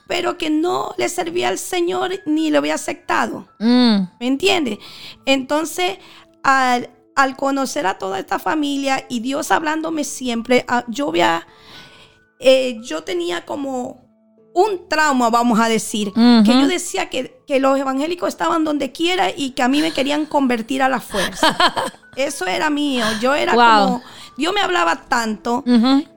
pero 0.08 0.36
que 0.38 0.50
no 0.50 0.94
le 0.98 1.08
servía 1.08 1.48
al 1.50 1.58
Señor 1.58 2.10
ni 2.26 2.50
lo 2.50 2.58
había 2.58 2.74
aceptado. 2.74 3.46
Mm. 3.60 3.98
¿Me 4.18 4.26
entiendes? 4.26 4.78
Entonces, 5.26 5.98
al, 6.42 6.90
al 7.14 7.36
conocer 7.36 7.86
a 7.86 7.98
toda 7.98 8.18
esta 8.18 8.38
familia 8.40 9.04
y 9.08 9.20
Dios 9.20 9.50
hablándome 9.52 10.02
siempre, 10.04 10.64
ah, 10.66 10.84
yo 10.88 11.10
había, 11.10 11.46
eh, 12.40 12.80
yo 12.82 13.04
tenía 13.04 13.44
como 13.44 14.08
un 14.54 14.88
trauma, 14.88 15.30
vamos 15.30 15.60
a 15.60 15.68
decir, 15.68 16.12
que 16.12 16.52
yo 16.52 16.66
decía 16.66 17.08
que, 17.10 17.42
que 17.46 17.60
los 17.60 17.78
evangélicos 17.78 18.28
estaban 18.30 18.64
donde 18.64 18.90
quiera 18.90 19.30
y 19.30 19.50
que 19.50 19.62
a 19.62 19.68
mí 19.68 19.80
me 19.82 19.92
querían 19.92 20.26
convertir 20.26 20.82
a 20.82 20.88
la 20.88 21.00
fuerza. 21.00 21.56
Eso 22.16 22.44
era 22.46 22.68
mío, 22.70 23.04
yo 23.20 23.34
era 23.34 23.54
Wow. 23.54 23.86
como, 23.86 24.02
Dios 24.36 24.52
me 24.52 24.60
hablaba 24.60 24.96
tanto 25.08 25.62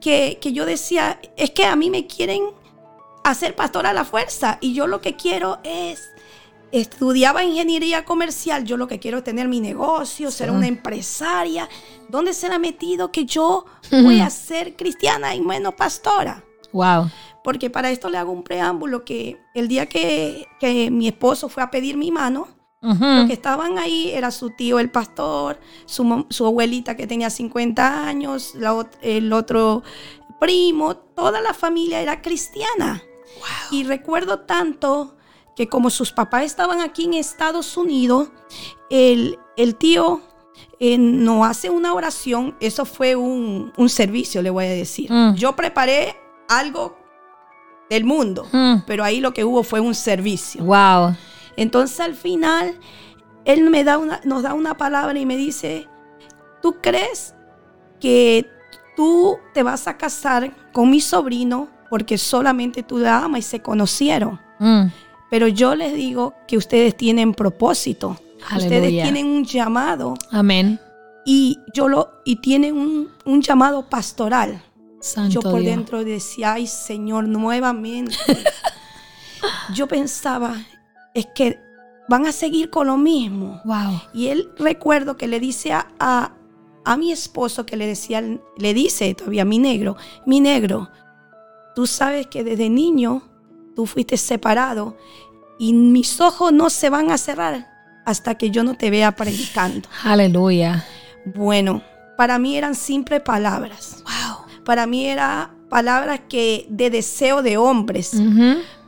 que, 0.00 0.38
que 0.40 0.52
yo 0.52 0.64
decía, 0.66 1.20
es 1.36 1.50
que 1.50 1.66
a 1.66 1.76
mí 1.76 1.88
me 1.90 2.06
quieren 2.08 2.42
hacer 3.24 3.54
pastor 3.54 3.86
a 3.86 3.92
la 3.92 4.04
fuerza 4.04 4.58
y 4.60 4.74
yo 4.74 4.86
lo 4.86 5.00
que 5.00 5.16
quiero 5.16 5.58
es 5.64 6.12
estudiaba 6.72 7.44
ingeniería 7.44 8.04
comercial, 8.04 8.64
yo 8.64 8.76
lo 8.76 8.88
que 8.88 8.98
quiero 8.98 9.18
es 9.18 9.24
tener 9.24 9.46
mi 9.46 9.60
negocio, 9.60 10.30
ser 10.30 10.50
una 10.50 10.66
empresaria. 10.66 11.68
¿Dónde 12.08 12.32
se 12.32 12.48
le 12.48 12.54
ha 12.54 12.58
metido 12.58 13.12
que 13.12 13.26
yo 13.26 13.66
voy 13.90 14.20
a 14.20 14.30
ser 14.30 14.74
cristiana 14.74 15.34
y 15.34 15.42
menos 15.42 15.74
pastora? 15.74 16.42
Wow. 16.72 17.10
Porque 17.44 17.68
para 17.68 17.90
esto 17.90 18.08
le 18.08 18.16
hago 18.16 18.32
un 18.32 18.42
preámbulo 18.42 19.04
que 19.04 19.38
el 19.54 19.68
día 19.68 19.86
que, 19.86 20.46
que 20.58 20.90
mi 20.90 21.08
esposo 21.08 21.50
fue 21.50 21.62
a 21.62 21.70
pedir 21.70 21.98
mi 21.98 22.10
mano, 22.10 22.48
los 22.80 23.28
que 23.28 23.32
estaban 23.32 23.78
ahí 23.78 24.10
era 24.10 24.32
su 24.32 24.50
tío 24.50 24.80
el 24.80 24.90
pastor, 24.90 25.60
su, 25.84 26.26
su 26.30 26.46
abuelita 26.46 26.96
que 26.96 27.06
tenía 27.06 27.30
50 27.30 28.08
años, 28.08 28.56
la 28.56 28.88
el 29.02 29.32
otro 29.32 29.84
primo, 30.40 30.96
toda 30.96 31.40
la 31.40 31.54
familia 31.54 32.00
era 32.00 32.20
cristiana. 32.22 33.00
Y 33.70 33.84
recuerdo 33.84 34.40
tanto 34.40 35.16
que 35.56 35.68
como 35.68 35.90
sus 35.90 36.12
papás 36.12 36.44
estaban 36.44 36.80
aquí 36.80 37.04
en 37.04 37.14
Estados 37.14 37.76
Unidos, 37.76 38.30
el, 38.90 39.38
el 39.56 39.76
tío 39.76 40.20
eh, 40.78 40.98
no 40.98 41.44
hace 41.44 41.70
una 41.70 41.94
oración, 41.94 42.56
eso 42.60 42.84
fue 42.84 43.16
un, 43.16 43.72
un 43.76 43.88
servicio, 43.88 44.42
le 44.42 44.50
voy 44.50 44.64
a 44.66 44.70
decir. 44.70 45.10
Mm. 45.10 45.34
Yo 45.34 45.54
preparé 45.56 46.16
algo 46.48 46.96
del 47.90 48.04
mundo, 48.04 48.46
Mm. 48.52 48.84
pero 48.86 49.04
ahí 49.04 49.20
lo 49.20 49.32
que 49.34 49.44
hubo 49.44 49.62
fue 49.62 49.80
un 49.80 49.94
servicio. 49.94 50.64
Wow. 50.64 51.14
Entonces 51.56 52.00
al 52.00 52.14
final, 52.14 52.78
él 53.44 53.68
me 53.68 53.84
da 53.84 53.98
una, 53.98 54.20
nos 54.24 54.42
da 54.42 54.54
una 54.54 54.76
palabra 54.76 55.18
y 55.18 55.26
me 55.26 55.36
dice, 55.36 55.88
¿tú 56.62 56.76
crees 56.80 57.34
que 58.00 58.48
tú 58.96 59.38
te 59.54 59.62
vas 59.62 59.86
a 59.88 59.96
casar 59.98 60.54
con 60.72 60.90
mi 60.90 61.00
sobrino 61.00 61.68
porque 61.92 62.16
solamente 62.16 62.82
tú 62.82 62.96
la 62.96 63.18
amas 63.18 63.40
y 63.40 63.42
se 63.42 63.60
conocieron? 63.60 64.40
Mm. 64.58 64.84
Pero 65.30 65.46
yo 65.46 65.74
les 65.74 65.92
digo 65.92 66.32
que 66.48 66.56
ustedes 66.56 66.96
tienen 66.96 67.34
propósito. 67.34 68.18
Ustedes 68.56 68.88
tienen 68.88 69.26
un 69.26 69.44
llamado 69.44 70.14
Amén. 70.30 70.80
y 71.26 71.58
yo 71.74 71.88
lo 71.88 72.08
y 72.24 72.36
tienen 72.36 72.78
un, 72.78 73.10
un 73.26 73.42
llamado 73.42 73.90
pastoral. 73.90 74.62
Santo 75.02 75.34
yo 75.34 75.40
por 75.42 75.60
Dios. 75.60 75.76
dentro 75.76 76.02
decía, 76.02 76.54
ay 76.54 76.66
Señor, 76.66 77.28
nuevamente. 77.28 78.16
yo 79.74 79.86
pensaba, 79.86 80.64
es 81.12 81.26
que 81.34 81.60
van 82.08 82.24
a 82.24 82.32
seguir 82.32 82.70
con 82.70 82.86
lo 82.86 82.96
mismo. 82.96 83.60
Wow. 83.66 84.00
Y 84.14 84.28
él 84.28 84.48
recuerdo 84.58 85.18
que 85.18 85.28
le 85.28 85.40
dice 85.40 85.74
a, 85.74 85.88
a, 86.00 86.32
a 86.86 86.96
mi 86.96 87.12
esposo 87.12 87.66
que 87.66 87.76
le 87.76 87.86
decía, 87.86 88.22
le 88.56 88.72
dice 88.72 89.12
todavía 89.12 89.44
mi 89.44 89.58
negro, 89.58 89.98
mi 90.24 90.40
negro, 90.40 90.88
tú 91.74 91.86
sabes 91.86 92.26
que 92.26 92.44
desde 92.44 92.68
niño 92.68 93.22
tú 93.74 93.86
fuiste 93.86 94.16
separado 94.16 94.96
y 95.58 95.72
mis 95.72 96.20
ojos 96.20 96.52
no 96.52 96.70
se 96.70 96.90
van 96.90 97.10
a 97.10 97.18
cerrar 97.18 97.70
hasta 98.04 98.34
que 98.36 98.50
yo 98.50 98.64
no 98.64 98.74
te 98.74 98.90
vea 98.90 99.12
predicando. 99.12 99.88
Aleluya. 100.04 100.84
Bueno, 101.24 101.82
para 102.16 102.38
mí 102.38 102.56
eran 102.56 102.74
simples 102.74 103.20
palabras. 103.20 104.02
Wow. 104.04 104.64
Para 104.64 104.86
mí 104.86 105.06
era 105.06 105.54
palabras 105.68 106.20
que 106.28 106.66
de 106.68 106.90
deseo 106.90 107.42
de 107.42 107.56
hombres, 107.56 108.12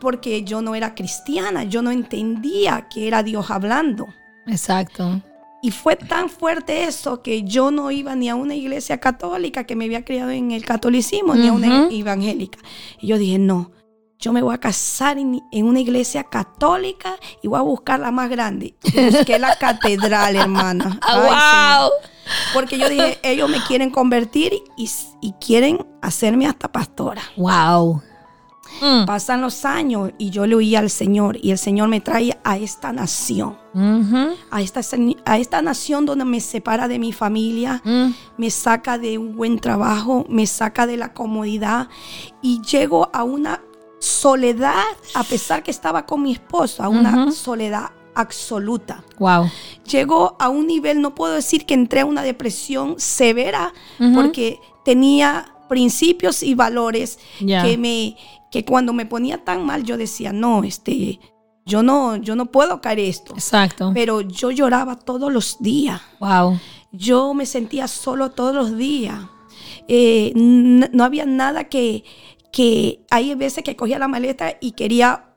porque 0.00 0.44
yo 0.44 0.60
no 0.60 0.74
era 0.74 0.94
cristiana, 0.94 1.64
yo 1.64 1.80
no 1.80 1.90
entendía 1.90 2.88
que 2.88 3.08
era 3.08 3.22
Dios 3.22 3.50
hablando. 3.50 4.06
Exacto. 4.46 5.22
Y 5.64 5.70
fue 5.70 5.96
tan 5.96 6.28
fuerte 6.28 6.84
eso 6.84 7.22
que 7.22 7.42
yo 7.42 7.70
no 7.70 7.90
iba 7.90 8.14
ni 8.14 8.28
a 8.28 8.34
una 8.34 8.54
iglesia 8.54 9.00
católica 9.00 9.64
que 9.64 9.74
me 9.76 9.86
había 9.86 10.04
criado 10.04 10.28
en 10.28 10.50
el 10.50 10.62
catolicismo, 10.62 11.34
ni 11.34 11.48
a 11.48 11.54
una 11.54 11.88
evangélica. 11.90 12.58
Y 13.00 13.06
yo 13.06 13.16
dije, 13.16 13.38
no, 13.38 13.70
yo 14.18 14.34
me 14.34 14.42
voy 14.42 14.54
a 14.54 14.58
casar 14.58 15.16
en, 15.16 15.40
en 15.50 15.64
una 15.64 15.80
iglesia 15.80 16.24
católica 16.24 17.16
y 17.42 17.48
voy 17.48 17.58
a 17.60 17.62
buscar 17.62 17.98
la 17.98 18.10
más 18.10 18.28
grande. 18.28 18.74
Y 18.82 19.06
Busqué 19.10 19.38
la 19.38 19.56
catedral, 19.56 20.36
hermana. 20.36 20.98
Ay, 21.02 21.14
Señor. 21.14 21.80
wow. 21.80 21.90
Porque 22.52 22.76
yo 22.76 22.90
dije, 22.90 23.18
ellos 23.22 23.48
me 23.48 23.62
quieren 23.64 23.88
convertir 23.88 24.52
y, 24.76 24.90
y 25.22 25.32
quieren 25.40 25.78
hacerme 26.02 26.46
hasta 26.46 26.70
pastora. 26.70 27.22
Wow. 27.38 28.02
Mm. 28.80 29.04
Pasan 29.06 29.40
los 29.40 29.64
años 29.64 30.10
y 30.18 30.30
yo 30.30 30.46
le 30.46 30.54
oí 30.54 30.74
al 30.76 30.90
Señor 30.90 31.38
y 31.40 31.50
el 31.50 31.58
Señor 31.58 31.88
me 31.88 32.00
trae 32.00 32.38
a 32.44 32.56
esta 32.58 32.92
nación. 32.92 33.56
A 34.50 34.62
esta, 34.62 34.80
a 35.24 35.38
esta 35.38 35.60
nación 35.62 36.06
donde 36.06 36.24
me 36.24 36.40
separa 36.40 36.86
de 36.88 36.98
mi 36.98 37.12
familia, 37.12 37.82
Mm. 37.84 38.14
me 38.38 38.50
saca 38.50 38.98
de 38.98 39.18
un 39.18 39.34
buen 39.36 39.58
trabajo, 39.58 40.24
me 40.28 40.46
saca 40.46 40.86
de 40.86 40.96
la 40.96 41.12
comodidad 41.12 41.88
y 42.40 42.60
llego 42.62 43.10
a 43.12 43.24
una 43.24 43.60
soledad, 43.98 44.84
a 45.14 45.24
pesar 45.24 45.62
que 45.62 45.70
estaba 45.70 46.04
con 46.06 46.22
mi 46.22 46.32
esposo, 46.32 46.82
a 46.82 46.88
una 46.88 47.32
soledad 47.32 47.90
absoluta. 48.14 49.02
Wow. 49.18 49.50
Llegó 49.90 50.36
a 50.38 50.48
un 50.48 50.66
nivel, 50.66 51.00
no 51.00 51.14
puedo 51.14 51.34
decir 51.34 51.66
que 51.66 51.74
entré 51.74 52.00
a 52.00 52.06
una 52.06 52.22
depresión 52.22 52.94
severa, 52.98 53.72
porque 54.14 54.60
tenía 54.84 55.53
principios 55.68 56.42
y 56.42 56.54
valores 56.54 57.18
que 57.38 57.76
me 57.78 58.16
que 58.50 58.64
cuando 58.64 58.92
me 58.92 59.04
ponía 59.04 59.44
tan 59.44 59.66
mal 59.66 59.82
yo 59.82 59.96
decía, 59.96 60.32
no, 60.32 60.62
este, 60.62 61.18
yo 61.66 61.82
no, 61.82 62.14
yo 62.16 62.36
no 62.36 62.46
puedo 62.46 62.80
caer 62.80 63.00
esto. 63.00 63.34
Exacto. 63.34 63.90
Pero 63.92 64.20
yo 64.20 64.52
lloraba 64.52 64.96
todos 64.96 65.32
los 65.32 65.56
días. 65.60 66.00
Wow. 66.20 66.60
Yo 66.92 67.34
me 67.34 67.46
sentía 67.46 67.88
solo 67.88 68.30
todos 68.30 68.54
los 68.54 68.76
días. 68.76 69.18
Eh, 69.88 70.32
no 70.36 71.04
había 71.04 71.26
nada 71.26 71.64
que, 71.64 72.04
que 72.52 73.04
hay 73.10 73.34
veces 73.34 73.64
que 73.64 73.74
cogía 73.74 73.98
la 73.98 74.06
maleta 74.06 74.56
y 74.60 74.72
quería 74.72 75.34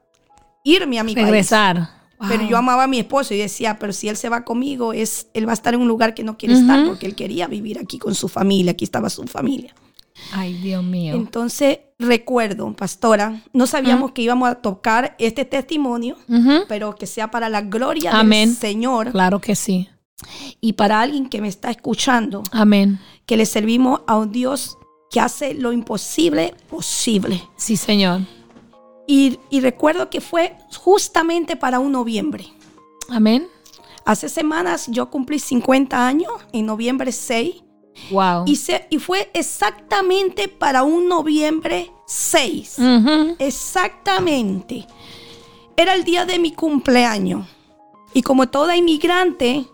irme 0.64 1.00
a 1.00 1.04
mi 1.04 1.16
país. 1.16 1.26
Regresar. 1.26 1.90
Pero 2.28 2.48
yo 2.48 2.58
amaba 2.58 2.84
a 2.84 2.88
mi 2.88 3.00
esposo 3.00 3.34
y 3.34 3.38
decía, 3.38 3.78
pero 3.80 3.94
si 3.94 4.10
él 4.10 4.18
se 4.18 4.30
va 4.30 4.44
conmigo, 4.44 4.92
es, 4.92 5.28
él 5.34 5.48
va 5.48 5.52
a 5.52 5.54
estar 5.54 5.74
en 5.76 5.82
un 5.82 5.88
lugar 5.88 6.16
que 6.16 6.24
no 6.24 6.38
quiere 6.38 6.56
estar 6.56 6.86
porque 6.88 7.06
él 7.06 7.16
quería 7.16 7.48
vivir 7.48 7.78
aquí 7.78 8.00
con 8.00 8.16
su 8.16 8.28
familia, 8.28 8.72
aquí 8.72 8.86
estaba 8.86 9.10
su 9.10 9.24
familia. 9.26 9.76
Ay, 10.34 10.54
Dios 10.54 10.84
mío. 10.84 11.16
Entonces, 11.16 11.80
recuerdo, 12.00 12.74
pastora, 12.76 13.42
no 13.54 13.68
sabíamos 13.68 14.12
que 14.12 14.22
íbamos 14.22 14.50
a 14.50 14.56
tocar 14.56 15.16
este 15.20 15.46
testimonio, 15.46 16.18
pero 16.68 16.96
que 16.96 17.08
sea 17.08 17.32
para 17.32 17.50
la 17.50 17.62
gloria 17.62 18.12
Amén. 18.20 18.50
del 18.50 18.58
Señor 18.58 19.12
Claro 19.12 19.40
que 19.40 19.56
sí. 19.56 19.90
y 20.62 20.74
para 20.74 21.02
alguien 21.02 21.30
que 21.30 21.42
me 21.42 21.48
está 21.48 21.72
escuchando, 21.72 22.44
Amén. 22.52 23.00
que 23.26 23.38
le 23.38 23.46
servimos 23.46 24.02
a 24.08 24.18
un 24.18 24.32
Dios 24.32 24.78
que 25.10 25.20
hace 25.22 25.54
lo 25.54 25.72
imposible 25.72 26.54
posible. 26.70 27.42
Sí, 27.56 27.78
Señor. 27.78 28.22
Y, 29.08 29.40
y 29.50 29.62
recuerdo 29.62 30.10
que 30.10 30.20
fue 30.20 30.58
justamente 30.78 31.56
para 31.56 31.80
un 31.80 31.94
noviembre. 31.94 32.48
Amén. 33.10 33.48
Hace 34.04 34.28
semanas 34.30 34.88
yo 34.90 35.10
cumplí 35.10 35.40
50 35.40 36.06
años, 36.08 36.32
en 36.52 36.66
noviembre 36.66 37.12
6, 37.12 37.64
Wow. 38.12 38.44
y, 38.46 38.56
se- 38.56 38.88
y 38.90 39.00
fue 39.00 39.30
exactamente 39.34 40.48
para 40.48 40.84
un 40.84 41.08
noviembre 41.08 41.92
6. 42.06 42.76
Ujú. 42.80 43.36
Exactamente. 43.40 44.88
Era 45.76 45.94
el 45.94 46.04
día 46.04 46.26
de 46.26 46.40
mi 46.40 46.52
cumpleaños. 46.54 47.48
Y 48.14 48.22
como 48.24 48.48
toda 48.50 48.76
inmigrante, 48.76 49.66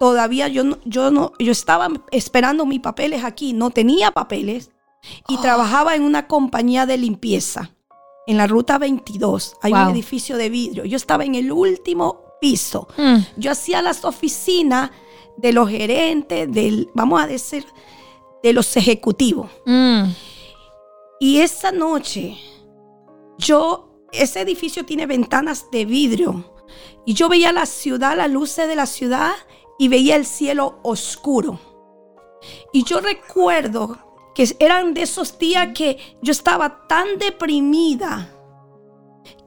todavía 0.00 0.48
yo 0.48 0.64
no, 0.64 0.78
yo 0.84 1.10
no, 1.10 1.32
yo 1.38 1.52
estaba 1.52 1.88
esperando 2.10 2.66
mis 2.66 2.80
papeles 2.80 3.22
aquí, 3.24 3.52
no 3.52 3.70
tenía 3.70 4.10
papeles 4.10 4.70
y 5.28 5.36
trabajaba 5.38 5.94
en 5.94 6.02
una 6.02 6.26
compañía 6.26 6.86
de 6.86 6.96
limpieza 6.96 7.70
en 8.26 8.36
la 8.38 8.46
ruta 8.46 8.78
22. 8.78 9.56
Hay 9.62 9.72
Wow. 9.72 9.82
un 9.82 9.90
edificio 9.90 10.36
de 10.36 10.48
vidrio. 10.48 10.84
Yo 10.84 10.96
estaba 10.96 11.24
en 11.24 11.34
el 11.34 11.52
último 11.52 12.20
piso. 12.40 12.88
Mm. 12.96 13.16
Yo 13.36 13.50
hacía 13.52 13.82
las 13.82 14.04
oficinas 14.04 14.90
de 15.42 15.52
los 15.52 15.68
gerentes, 15.68 16.50
del, 16.50 16.88
vamos 16.94 17.20
a 17.20 17.26
decir, 17.26 17.66
de 18.42 18.52
los 18.52 18.76
ejecutivos. 18.76 19.50
Mm. 19.66 20.04
Y 21.20 21.40
esa 21.40 21.72
noche, 21.72 22.38
yo, 23.38 24.06
ese 24.12 24.40
edificio 24.40 24.84
tiene 24.84 25.06
ventanas 25.06 25.70
de 25.70 25.84
vidrio. 25.84 26.44
Y 27.04 27.14
yo 27.14 27.28
veía 27.28 27.52
la 27.52 27.66
ciudad, 27.66 28.16
las 28.16 28.30
luces 28.30 28.68
de 28.68 28.76
la 28.76 28.86
ciudad 28.86 29.32
y 29.78 29.88
veía 29.88 30.16
el 30.16 30.24
cielo 30.24 30.78
oscuro. 30.82 31.58
Y 32.72 32.84
yo 32.84 33.00
recuerdo 33.00 33.98
que 34.34 34.48
eran 34.58 34.94
de 34.94 35.02
esos 35.02 35.38
días 35.38 35.68
que 35.74 35.98
yo 36.22 36.32
estaba 36.32 36.86
tan 36.86 37.18
deprimida 37.18 38.32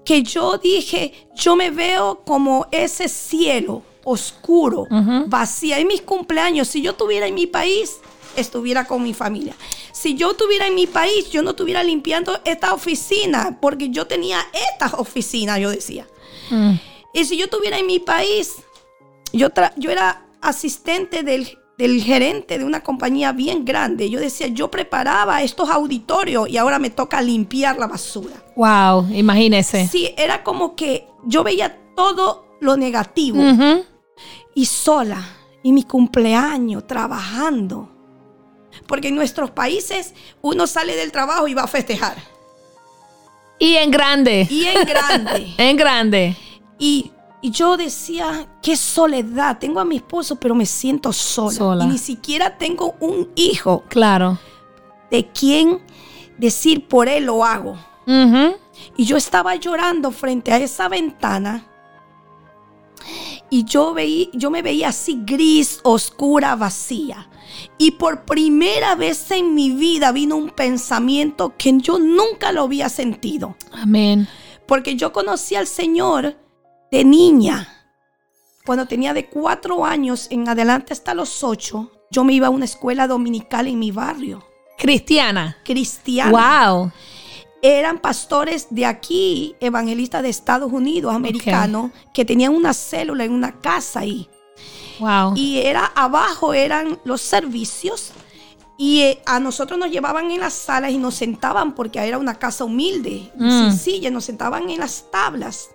que 0.05 0.21
yo 0.21 0.57
dije, 0.59 1.27
yo 1.33 1.55
me 1.55 1.71
veo 1.71 2.23
como 2.23 2.67
ese 2.71 3.09
cielo 3.09 3.81
oscuro, 4.05 4.87
vacía. 5.27 5.79
En 5.79 5.87
mis 5.87 6.01
cumpleaños, 6.01 6.69
si 6.69 6.81
yo 6.81 6.91
estuviera 6.91 7.27
en 7.27 7.33
mi 7.33 7.47
país, 7.47 7.97
estuviera 8.37 8.85
con 8.85 9.03
mi 9.03 9.13
familia. 9.13 9.55
Si 9.91 10.15
yo 10.15 10.31
estuviera 10.31 10.67
en 10.67 10.75
mi 10.75 10.87
país, 10.87 11.29
yo 11.31 11.41
no 11.41 11.51
estuviera 11.51 11.83
limpiando 11.83 12.39
esta 12.45 12.73
oficina, 12.73 13.57
porque 13.59 13.89
yo 13.89 14.07
tenía 14.07 14.39
esta 14.71 14.95
oficina, 14.97 15.57
yo 15.59 15.69
decía. 15.69 16.07
Mm. 16.49 16.73
Y 17.13 17.25
si 17.25 17.37
yo 17.37 17.45
estuviera 17.45 17.77
en 17.77 17.87
mi 17.87 17.99
país, 17.99 18.53
yo, 19.33 19.49
era 19.89 20.25
asistente 20.41 21.23
del, 21.23 21.57
del 21.77 22.01
gerente 22.03 22.59
de 22.59 22.65
una 22.65 22.81
compañía 22.81 23.31
bien 23.31 23.65
grande. 23.65 24.09
Yo 24.09 24.19
decía, 24.19 24.47
yo 24.47 24.69
preparaba 24.69 25.41
estos 25.41 25.69
auditorios 25.69 26.49
y 26.49 26.57
ahora 26.57 26.77
me 26.77 26.89
toca 26.89 27.21
limpiar 27.21 27.77
la 27.77 27.87
basura. 27.87 28.35
Wow. 28.55 29.07
Imagínese. 29.13 29.87
Sí, 29.87 30.13
era 30.17 30.43
como 30.43 30.75
que 30.75 31.07
yo 31.25 31.43
veía 31.43 31.79
todo 31.95 32.45
lo 32.59 32.77
negativo. 32.77 33.41
Y 34.55 34.65
sola, 34.65 35.23
y 35.61 35.71
mi 35.71 35.83
cumpleaños, 35.83 36.87
trabajando. 36.87 37.91
Porque 38.87 39.09
en 39.09 39.15
nuestros 39.15 39.51
países 39.51 40.13
uno 40.41 40.65
sale 40.67 40.95
del 40.95 41.11
trabajo 41.11 41.47
y 41.47 41.53
va 41.53 41.63
a 41.63 41.67
festejar. 41.67 42.15
Y 43.59 43.75
en 43.75 43.89
grande. 43.91 44.47
Y 44.49 44.65
en 44.65 44.85
grande. 44.85 45.53
En 45.57 45.77
grande. 45.77 46.35
Y, 46.77 47.11
y 47.41 47.51
yo 47.51 47.77
decía, 47.77 48.47
qué 48.61 48.75
soledad. 48.75 49.59
Tengo 49.59 49.79
a 49.79 49.85
mi 49.85 49.95
esposo, 49.97 50.35
pero 50.35 50.53
me 50.55 50.65
siento 50.65 51.13
sola. 51.13 51.51
Sola. 51.55 51.85
Y 51.85 51.87
ni 51.87 51.97
siquiera 51.97 52.57
tengo 52.57 52.95
un 52.99 53.29
hijo 53.35 53.83
Claro. 53.87 54.37
de 55.09 55.25
quien 55.29 55.79
decir 56.37 56.85
por 56.87 57.07
él 57.07 57.25
lo 57.25 57.45
hago. 57.45 57.77
Y 58.97 59.05
yo 59.05 59.15
estaba 59.17 59.55
llorando 59.55 60.11
frente 60.11 60.51
a 60.51 60.57
esa 60.57 60.89
ventana. 60.89 61.65
Y 63.49 63.65
yo, 63.65 63.93
veí, 63.93 64.29
yo 64.33 64.49
me 64.49 64.61
veía 64.61 64.89
así 64.89 65.21
gris, 65.25 65.79
oscura, 65.83 66.55
vacía. 66.55 67.29
Y 67.77 67.91
por 67.91 68.25
primera 68.25 68.95
vez 68.95 69.29
en 69.31 69.53
mi 69.53 69.71
vida 69.71 70.11
vino 70.11 70.35
un 70.35 70.49
pensamiento 70.49 71.53
que 71.57 71.77
yo 71.77 71.99
nunca 71.99 72.51
lo 72.51 72.63
había 72.63 72.89
sentido. 72.89 73.55
Amén. 73.71 74.27
Porque 74.67 74.95
yo 74.95 75.13
conocí 75.13 75.55
al 75.55 75.67
Señor 75.67 76.37
de 76.91 77.03
niña. 77.03 77.67
Cuando 78.65 78.87
tenía 78.87 79.13
de 79.13 79.27
cuatro 79.27 79.85
años 79.85 80.27
en 80.31 80.49
adelante 80.49 80.93
hasta 80.93 81.13
los 81.13 81.43
ocho, 81.43 81.91
yo 82.09 82.23
me 82.23 82.33
iba 82.33 82.47
a 82.47 82.51
una 82.51 82.65
escuela 82.65 83.07
dominical 83.07 83.67
en 83.67 83.77
mi 83.77 83.91
barrio, 83.91 84.43
Cristiana. 84.77 85.57
cristiana. 85.63 86.31
Wow. 86.71 86.91
Eran 87.65 87.97
pastores 87.99 88.67
de 88.69 88.85
aquí, 88.85 89.55
evangelistas 89.59 90.21
de 90.21 90.29
Estados 90.29 90.71
Unidos, 90.71 91.15
americanos, 91.15 91.89
que 92.13 92.23
tenían 92.23 92.53
una 92.53 92.73
célula 92.73 93.23
en 93.23 93.31
una 93.31 93.59
casa 93.59 94.01
ahí. 94.01 94.29
Wow. 94.99 95.33
Y 95.35 95.59
era 95.59 95.85
abajo 95.95 96.53
eran 96.53 96.99
los 97.03 97.21
servicios. 97.21 98.11
Y 98.77 99.01
eh, 99.01 99.21
a 99.25 99.39
nosotros 99.39 99.79
nos 99.79 99.89
llevaban 99.89 100.29
en 100.31 100.41
las 100.41 100.53
salas 100.53 100.91
y 100.91 100.97
nos 100.97 101.15
sentaban 101.15 101.73
porque 101.73 101.99
era 101.99 102.17
una 102.17 102.35
casa 102.35 102.65
humilde, 102.65 103.31
Mm. 103.35 103.49
sencilla, 103.49 104.11
nos 104.11 104.25
sentaban 104.25 104.69
en 104.69 104.79
las 104.79 105.09
tablas. 105.11 105.69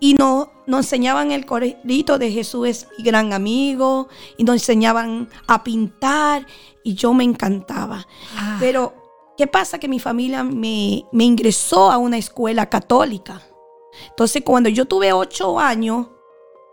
Y 0.00 0.14
no, 0.14 0.50
nos 0.66 0.86
enseñaban 0.86 1.32
el 1.32 1.44
corito 1.44 2.18
de 2.18 2.30
Jesús 2.30 2.66
es 2.66 2.88
mi 2.96 3.04
gran 3.04 3.32
amigo. 3.32 4.08
Y 4.38 4.44
nos 4.44 4.54
enseñaban 4.56 5.28
a 5.46 5.62
pintar. 5.62 6.46
Y 6.82 6.94
yo 6.94 7.12
me 7.14 7.24
encantaba. 7.24 8.06
Ah. 8.36 8.56
Pero, 8.58 9.03
¿qué 9.36 9.46
pasa? 9.46 9.78
Que 9.78 9.88
mi 9.88 10.00
familia 10.00 10.44
me, 10.44 11.04
me 11.12 11.24
ingresó 11.24 11.90
a 11.90 11.98
una 11.98 12.18
escuela 12.18 12.68
católica. 12.68 13.42
Entonces, 14.10 14.42
cuando 14.44 14.68
yo 14.68 14.86
tuve 14.86 15.12
ocho 15.12 15.58
años, 15.58 16.08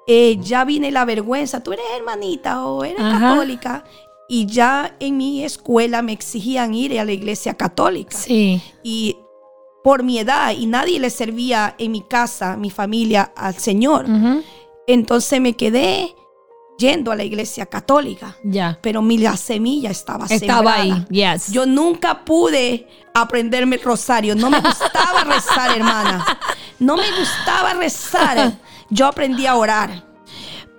eh, 0.08 0.38
ya 0.42 0.66
vine 0.66 0.92
la 0.92 1.06
vergüenza. 1.06 1.64
Tú 1.64 1.74
eres 1.74 1.86
hermanita 1.96 2.66
o 2.66 2.84
eres 2.84 3.00
Ajá. 3.00 3.20
católica. 3.20 3.84
Y 4.28 4.46
ya 4.46 4.96
en 5.00 5.18
mi 5.18 5.44
escuela 5.44 6.02
me 6.02 6.14
exigían 6.14 6.74
ir 6.74 7.00
a 7.00 7.06
la 7.06 7.12
iglesia 7.12 7.56
católica. 7.56 8.18
Sí. 8.18 8.62
Y 8.82 9.18
por 9.84 10.04
mi 10.04 10.20
edad, 10.20 10.54
y 10.58 10.68
nadie 10.68 11.00
le 11.00 11.10
servía 11.10 11.76
en 11.78 11.92
mi 11.92 12.02
casa, 12.02 12.56
mi 12.56 12.70
familia, 12.70 13.32
al 13.36 13.56
Señor. 13.56 14.06
Entonces 14.88 15.42
me 15.42 15.54
quedé 15.54 16.16
yendo 16.82 17.12
a 17.12 17.16
la 17.16 17.24
iglesia 17.24 17.66
católica. 17.66 18.36
Ya. 18.44 18.78
Pero 18.82 19.02
mi 19.02 19.18
la 19.18 19.38
semilla 19.38 19.90
estaba 19.92 20.26
Estaba 20.26 20.74
ahí. 20.76 20.90
sembrada. 20.92 21.36
Yes. 21.38 21.52
Yo 21.52 21.66
nunca 21.66 22.26
pude 22.26 22.88
aprenderme 23.14 23.78
el 23.78 23.82
rosario. 23.84 24.36
No 24.36 24.50
me 24.50 24.60
gustaba 24.70 25.24
rezar, 25.24 25.78
hermana. 25.78 26.26
No 26.80 26.98
me 26.98 27.10
gustaba 27.18 27.74
rezar. 27.76 28.54
Yo 28.90 29.06
aprendí 29.08 29.46
a 29.46 29.56
orar. 29.56 30.10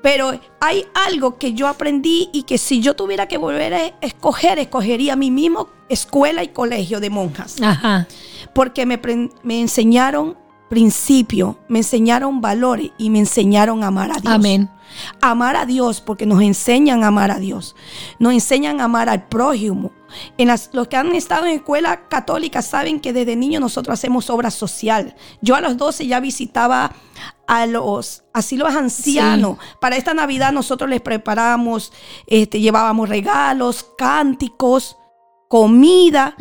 Pero 0.03 0.39
hay 0.61 0.85
algo 1.07 1.39
que 1.39 1.55
yo 1.55 1.69
aprendí 1.69 2.29
y 2.33 2.43
que 2.43 2.59
si 2.59 2.81
yo 2.83 2.95
tuviera 2.97 3.29
que 3.29 3.39
volver 3.39 3.73
a 3.73 3.87
escoger, 4.01 4.59
escogería 4.59 5.15
mi 5.15 5.31
mismo 5.31 5.69
escuela 5.89 6.43
y 6.43 6.49
colegio 6.49 6.99
de 6.99 7.09
monjas. 7.09 7.57
Ajá. 7.63 8.09
Porque 8.53 8.85
me, 8.85 9.01
me 9.45 9.61
enseñaron 9.61 10.37
principios, 10.73 11.57
me 11.69 11.81
enseñaron 11.81 12.41
valores 12.41 12.93
y 12.97 13.11
me 13.11 13.19
enseñaron 13.19 13.85
a 13.85 13.89
amar 13.89 14.11
a 14.11 14.15
Dios. 14.15 14.33
Amén. 14.33 14.71
Amar 15.21 15.55
a 15.55 15.67
Dios 15.67 16.01
porque 16.01 16.25
nos 16.25 16.41
enseñan 16.41 17.05
a 17.05 17.09
amar 17.09 17.31
a 17.31 17.39
Dios. 17.39 17.77
Nos 18.19 18.33
enseñan 18.33 18.81
a 18.81 18.85
amar 18.85 19.11
al 19.11 19.29
prójimo. 19.29 19.93
En 20.39 20.49
las, 20.49 20.71
los 20.73 20.89
que 20.89 20.97
han 20.97 21.15
estado 21.15 21.45
en 21.45 21.57
escuela 21.57 22.09
católica 22.09 22.63
saben 22.63 23.01
que 23.01 23.13
desde 23.13 23.37
niño 23.37 23.61
nosotros 23.61 23.93
hacemos 23.93 24.31
obra 24.31 24.51
social. 24.51 25.15
Yo 25.43 25.57
a 25.57 25.61
los 25.61 25.77
12 25.77 26.07
ya 26.07 26.21
visitaba 26.21 26.93
a 27.47 27.67
los 27.67 28.25
asilos 28.33 28.75
ancianos. 28.75 29.59
Para 29.79 29.97
esta 29.97 30.15
Navidad 30.15 30.53
nosotros 30.53 30.89
les 30.89 31.03
preparamos, 31.03 31.93
este, 32.27 32.61
llevábamos 32.61 33.11
regalos, 33.11 33.87
cánticos, 33.99 34.97
comida. 35.49 36.35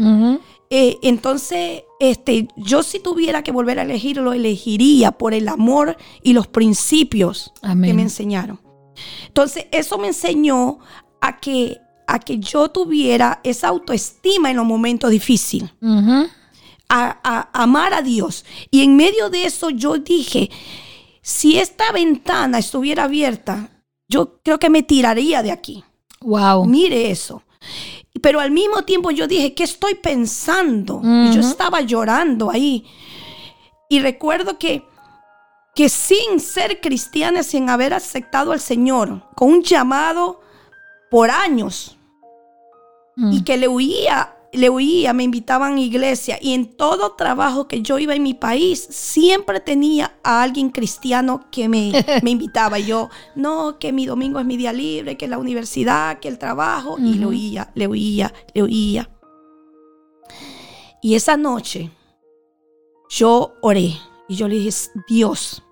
Eh, 0.73 0.99
entonces, 1.03 1.83
este, 1.99 2.47
yo 2.55 2.81
si 2.81 3.01
tuviera 3.01 3.43
que 3.43 3.51
volver 3.51 3.77
a 3.77 3.81
elegir, 3.81 4.15
lo 4.15 4.31
elegiría 4.31 5.11
por 5.11 5.33
el 5.33 5.49
amor 5.49 5.97
y 6.23 6.31
los 6.31 6.47
principios 6.47 7.51
Amén. 7.61 7.89
que 7.89 7.93
me 7.93 8.01
enseñaron. 8.03 8.57
Entonces, 9.27 9.65
eso 9.71 9.97
me 9.97 10.07
enseñó 10.07 10.79
a 11.19 11.41
que, 11.41 11.77
a 12.07 12.19
que 12.19 12.39
yo 12.39 12.69
tuviera 12.69 13.41
esa 13.43 13.67
autoestima 13.67 14.49
en 14.49 14.55
los 14.55 14.65
momentos 14.65 15.11
difíciles, 15.11 15.69
a, 16.87 17.19
a 17.21 17.63
amar 17.63 17.93
a 17.93 18.01
Dios. 18.01 18.45
Y 18.71 18.83
en 18.83 18.95
medio 18.95 19.29
de 19.29 19.43
eso 19.43 19.71
yo 19.71 19.97
dije, 19.97 20.49
si 21.21 21.57
esta 21.57 21.91
ventana 21.91 22.59
estuviera 22.59 23.03
abierta, 23.03 23.69
yo 24.07 24.39
creo 24.41 24.57
que 24.57 24.69
me 24.69 24.83
tiraría 24.83 25.43
de 25.43 25.51
aquí. 25.51 25.83
Wow. 26.21 26.65
Mire 26.65 27.11
eso. 27.11 27.43
Pero 28.21 28.39
al 28.39 28.51
mismo 28.51 28.83
tiempo 28.83 29.11
yo 29.11 29.27
dije, 29.27 29.53
¿qué 29.53 29.63
estoy 29.63 29.95
pensando? 29.95 31.01
Y 31.03 31.33
yo 31.33 31.41
estaba 31.41 31.81
llorando 31.81 32.49
ahí. 32.51 32.85
Y 33.89 33.99
recuerdo 33.99 34.57
que, 34.57 34.85
que 35.75 35.89
sin 35.89 36.39
ser 36.39 36.79
cristiana, 36.81 37.43
sin 37.43 37.69
haber 37.69 37.93
aceptado 37.93 38.51
al 38.51 38.59
Señor, 38.59 39.23
con 39.35 39.49
un 39.49 39.63
llamado 39.63 40.41
por 41.09 41.29
años, 41.29 41.97
y 43.17 43.43
que 43.43 43.57
le 43.57 43.67
huía 43.67 44.35
le 44.53 44.69
oía, 44.69 45.13
me 45.13 45.23
invitaban 45.23 45.75
a 45.75 45.79
iglesia 45.79 46.37
y 46.41 46.53
en 46.53 46.75
todo 46.75 47.13
trabajo 47.13 47.67
que 47.67 47.81
yo 47.81 47.99
iba 47.99 48.15
en 48.15 48.23
mi 48.23 48.33
país, 48.33 48.85
siempre 48.89 49.59
tenía 49.59 50.17
a 50.23 50.43
alguien 50.43 50.69
cristiano 50.69 51.45
que 51.51 51.69
me, 51.69 51.93
me 52.23 52.31
invitaba. 52.31 52.79
Y 52.79 52.85
yo, 52.87 53.09
no, 53.35 53.79
que 53.79 53.93
mi 53.93 54.05
domingo 54.05 54.39
es 54.39 54.45
mi 54.45 54.57
día 54.57 54.73
libre, 54.73 55.17
que 55.17 55.27
la 55.27 55.37
universidad, 55.37 56.19
que 56.19 56.27
el 56.27 56.37
trabajo. 56.37 56.97
Y 56.99 57.15
le 57.15 57.25
oía, 57.25 57.71
le 57.75 57.87
oía, 57.87 58.33
le 58.53 58.63
oía. 58.63 59.09
Y 61.01 61.15
esa 61.15 61.37
noche 61.37 61.91
yo 63.09 63.55
oré 63.61 63.97
y 64.27 64.35
yo 64.35 64.47
le 64.47 64.55
dije, 64.55 64.71
Dios, 65.07 65.63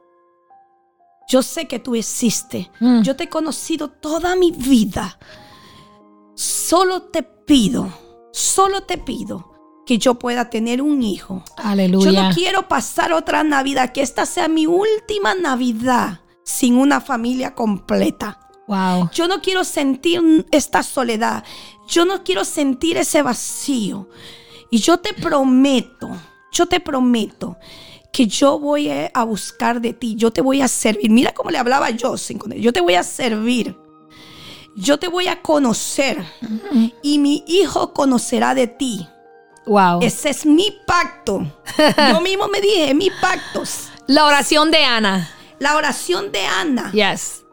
yo 1.27 1.43
sé 1.43 1.67
que 1.67 1.79
tú 1.79 1.95
existes. 1.95 2.67
Mm. 2.79 3.01
Yo 3.01 3.15
te 3.15 3.25
he 3.25 3.29
conocido 3.29 3.89
toda 3.89 4.35
mi 4.35 4.51
vida. 4.51 5.19
Solo 6.33 7.03
te 7.03 7.23
pido 7.23 8.08
Solo 8.31 8.81
te 8.81 8.97
pido 8.97 9.53
que 9.85 9.97
yo 9.97 10.15
pueda 10.15 10.49
tener 10.49 10.81
un 10.81 11.01
hijo. 11.01 11.43
Aleluya. 11.57 12.11
Yo 12.11 12.21
no 12.21 12.29
quiero 12.33 12.67
pasar 12.67 13.11
otra 13.11 13.43
Navidad, 13.43 13.91
que 13.91 14.01
esta 14.01 14.25
sea 14.25 14.47
mi 14.47 14.67
última 14.67 15.33
Navidad 15.33 16.21
sin 16.43 16.75
una 16.75 17.01
familia 17.01 17.55
completa. 17.55 18.39
Wow. 18.67 19.09
Yo 19.11 19.27
no 19.27 19.41
quiero 19.41 19.63
sentir 19.63 20.45
esta 20.51 20.83
soledad. 20.83 21.43
Yo 21.87 22.05
no 22.05 22.23
quiero 22.23 22.45
sentir 22.45 22.97
ese 22.97 23.23
vacío. 23.23 24.07
Y 24.69 24.77
yo 24.77 24.99
te 24.99 25.13
prometo, 25.15 26.11
yo 26.51 26.67
te 26.67 26.79
prometo 26.79 27.57
que 28.13 28.27
yo 28.27 28.59
voy 28.59 28.89
a 28.89 29.23
buscar 29.23 29.81
de 29.81 29.93
ti. 29.93 30.15
Yo 30.15 30.31
te 30.31 30.41
voy 30.41 30.61
a 30.61 30.67
servir. 30.67 31.09
Mira 31.09 31.33
cómo 31.33 31.49
le 31.49 31.57
hablaba 31.57 31.89
yo. 31.89 32.15
Yo 32.57 32.73
te 32.73 32.81
voy 32.81 32.93
a 32.93 33.01
servir 33.01 33.75
yo 34.79 34.97
te 34.97 35.07
voy 35.07 35.27
a 35.27 35.41
conocer 35.41 36.23
y 37.01 37.19
mi 37.19 37.43
hijo 37.47 37.93
conocerá 37.93 38.55
de 38.55 38.67
ti. 38.67 39.07
Wow. 39.65 39.99
Ese 40.01 40.29
es 40.29 40.45
mi 40.45 40.73
pacto. 40.87 41.45
Yo 42.11 42.21
mismo 42.21 42.47
me 42.47 42.59
dije, 42.59 42.95
mi 42.95 43.11
pactos. 43.21 43.89
La 44.07 44.25
oración 44.25 44.71
de 44.71 44.83
Ana. 44.83 45.29
La 45.59 45.75
oración 45.75 46.31
de 46.31 46.43
Ana. 46.43 46.91
Yes. 46.91 47.43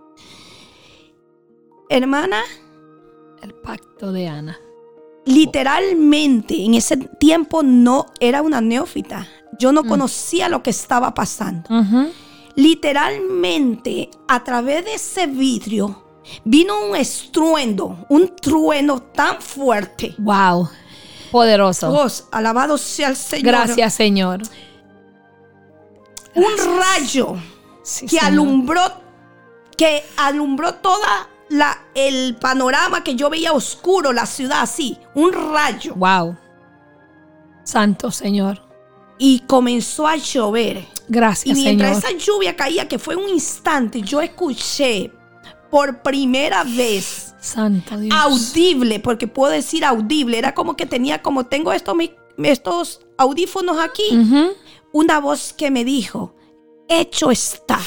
Hermana. 1.91 2.43
El 3.43 3.53
pacto 3.53 4.13
de 4.13 4.29
Ana. 4.29 4.59
Literalmente, 5.27 6.65
en 6.65 6.75
ese 6.75 6.97
tiempo 6.97 7.63
no 7.63 8.07
era 8.19 8.41
una 8.41 8.63
neófita. 8.63 9.27
Yo 9.59 9.73
no 9.73 9.85
conocía 9.85 10.49
lo 10.49 10.63
que 10.63 10.71
estaba 10.71 11.13
pasando. 11.13 11.69
Literalmente, 12.55 14.09
a 14.29 14.43
través 14.43 14.85
de 14.87 14.95
ese 14.95 15.27
vidrio, 15.27 16.06
vino 16.45 16.87
un 16.87 16.97
estruendo, 16.97 18.07
un 18.09 18.35
trueno 18.37 19.01
tan 19.03 19.41
fuerte. 19.41 20.15
Wow. 20.19 20.69
Poderoso. 21.31 21.91
Dios, 21.91 22.27
alabado 22.31 22.79
sea 22.79 23.09
el 23.09 23.17
Señor. 23.17 23.45
Gracias, 23.47 23.95
Señor. 23.95 24.43
Un 26.35 26.53
rayo 26.79 27.37
Sí, 27.83 28.07
que 28.07 28.19
Señor. 28.19 28.25
alumbró, 28.27 28.83
que 29.77 30.05
alumbró 30.17 30.75
toda 30.75 31.29
la, 31.49 31.79
el 31.95 32.37
panorama 32.37 33.03
que 33.05 33.15
yo 33.15 33.31
veía 33.31 33.53
oscuro, 33.53 34.13
la 34.13 34.27
ciudad 34.27 34.63
así. 34.63 34.99
Un 35.15 35.33
rayo. 35.33 35.95
Wow. 35.95 36.37
Santo 37.65 38.11
Señor. 38.11 38.63
Y 39.19 39.41
comenzó 39.41 40.07
a 40.07 40.17
llover. 40.17 40.79
Y 40.79 40.87
Gracias, 41.09 41.57
mientras 41.57 42.01
Señor. 42.01 42.17
esa 42.17 42.25
lluvia 42.27 42.57
caía, 42.57 42.89
que 42.89 42.99
fue 42.99 43.17
un 43.17 43.29
instante, 43.29 44.03
yo 44.03 44.21
escuché 44.21 45.13
por 45.77 46.01
primera 46.03 46.65
vez 46.65 47.35
Santo 47.39 47.99
Dios. 47.99 48.15
audible, 48.19 48.99
porque 48.99 49.27
puedo 49.29 49.53
decir 49.53 49.85
audible, 49.85 50.39
era 50.39 50.55
como 50.55 50.75
que 50.75 50.87
tenía, 50.87 51.21
como 51.21 51.45
tengo 51.45 51.71
estos, 51.71 51.95
estos 52.39 53.01
audífonos 53.19 53.77
aquí, 53.79 54.05
una 54.93 55.21
voz 55.21 55.53
que 55.53 55.71
me 55.71 55.85
dijo, 55.85 56.35
hecho 56.89 57.31
está. 57.31 57.79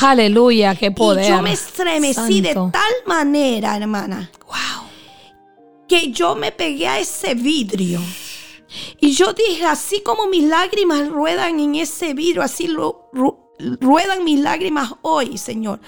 Aleluya, 0.00 0.74
qué 0.76 0.90
poder. 0.90 1.26
Y 1.26 1.28
yo 1.28 1.42
me 1.42 1.52
estremecí 1.52 2.40
de 2.40 2.54
tal 2.54 2.94
manera, 3.04 3.76
hermana, 3.76 4.30
Wow. 4.46 4.88
que 5.86 6.10
yo 6.12 6.36
me 6.36 6.52
pegué 6.52 6.88
a 6.88 6.98
ese 7.00 7.34
vidrio. 7.34 8.00
Y 8.98 9.12
yo 9.12 9.34
dije, 9.34 9.66
así 9.66 10.00
como 10.02 10.26
mis 10.26 10.44
lágrimas 10.44 11.06
ruedan 11.08 11.60
en 11.60 11.74
ese 11.74 12.14
vidrio, 12.14 12.40
así 12.42 12.66
lo, 12.66 13.10
ru- 13.12 13.36
ruedan 13.58 14.24
mis 14.24 14.40
lágrimas 14.40 14.92
hoy, 15.02 15.38
Señor. 15.38 15.80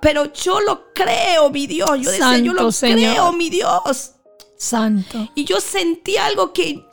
Pero 0.00 0.32
yo 0.32 0.60
lo 0.60 0.92
creo, 0.92 1.50
mi 1.50 1.66
Dios. 1.66 1.90
Yo 2.00 2.10
decía, 2.10 2.38
yo 2.38 2.52
lo 2.52 2.70
Santo 2.70 2.72
Señor. 2.72 3.12
creo, 3.12 3.32
mi 3.32 3.50
Dios. 3.50 4.12
Santo. 4.56 5.28
Y 5.34 5.44
yo 5.44 5.60
sentí 5.60 6.16
algo 6.16 6.52
que, 6.52 6.84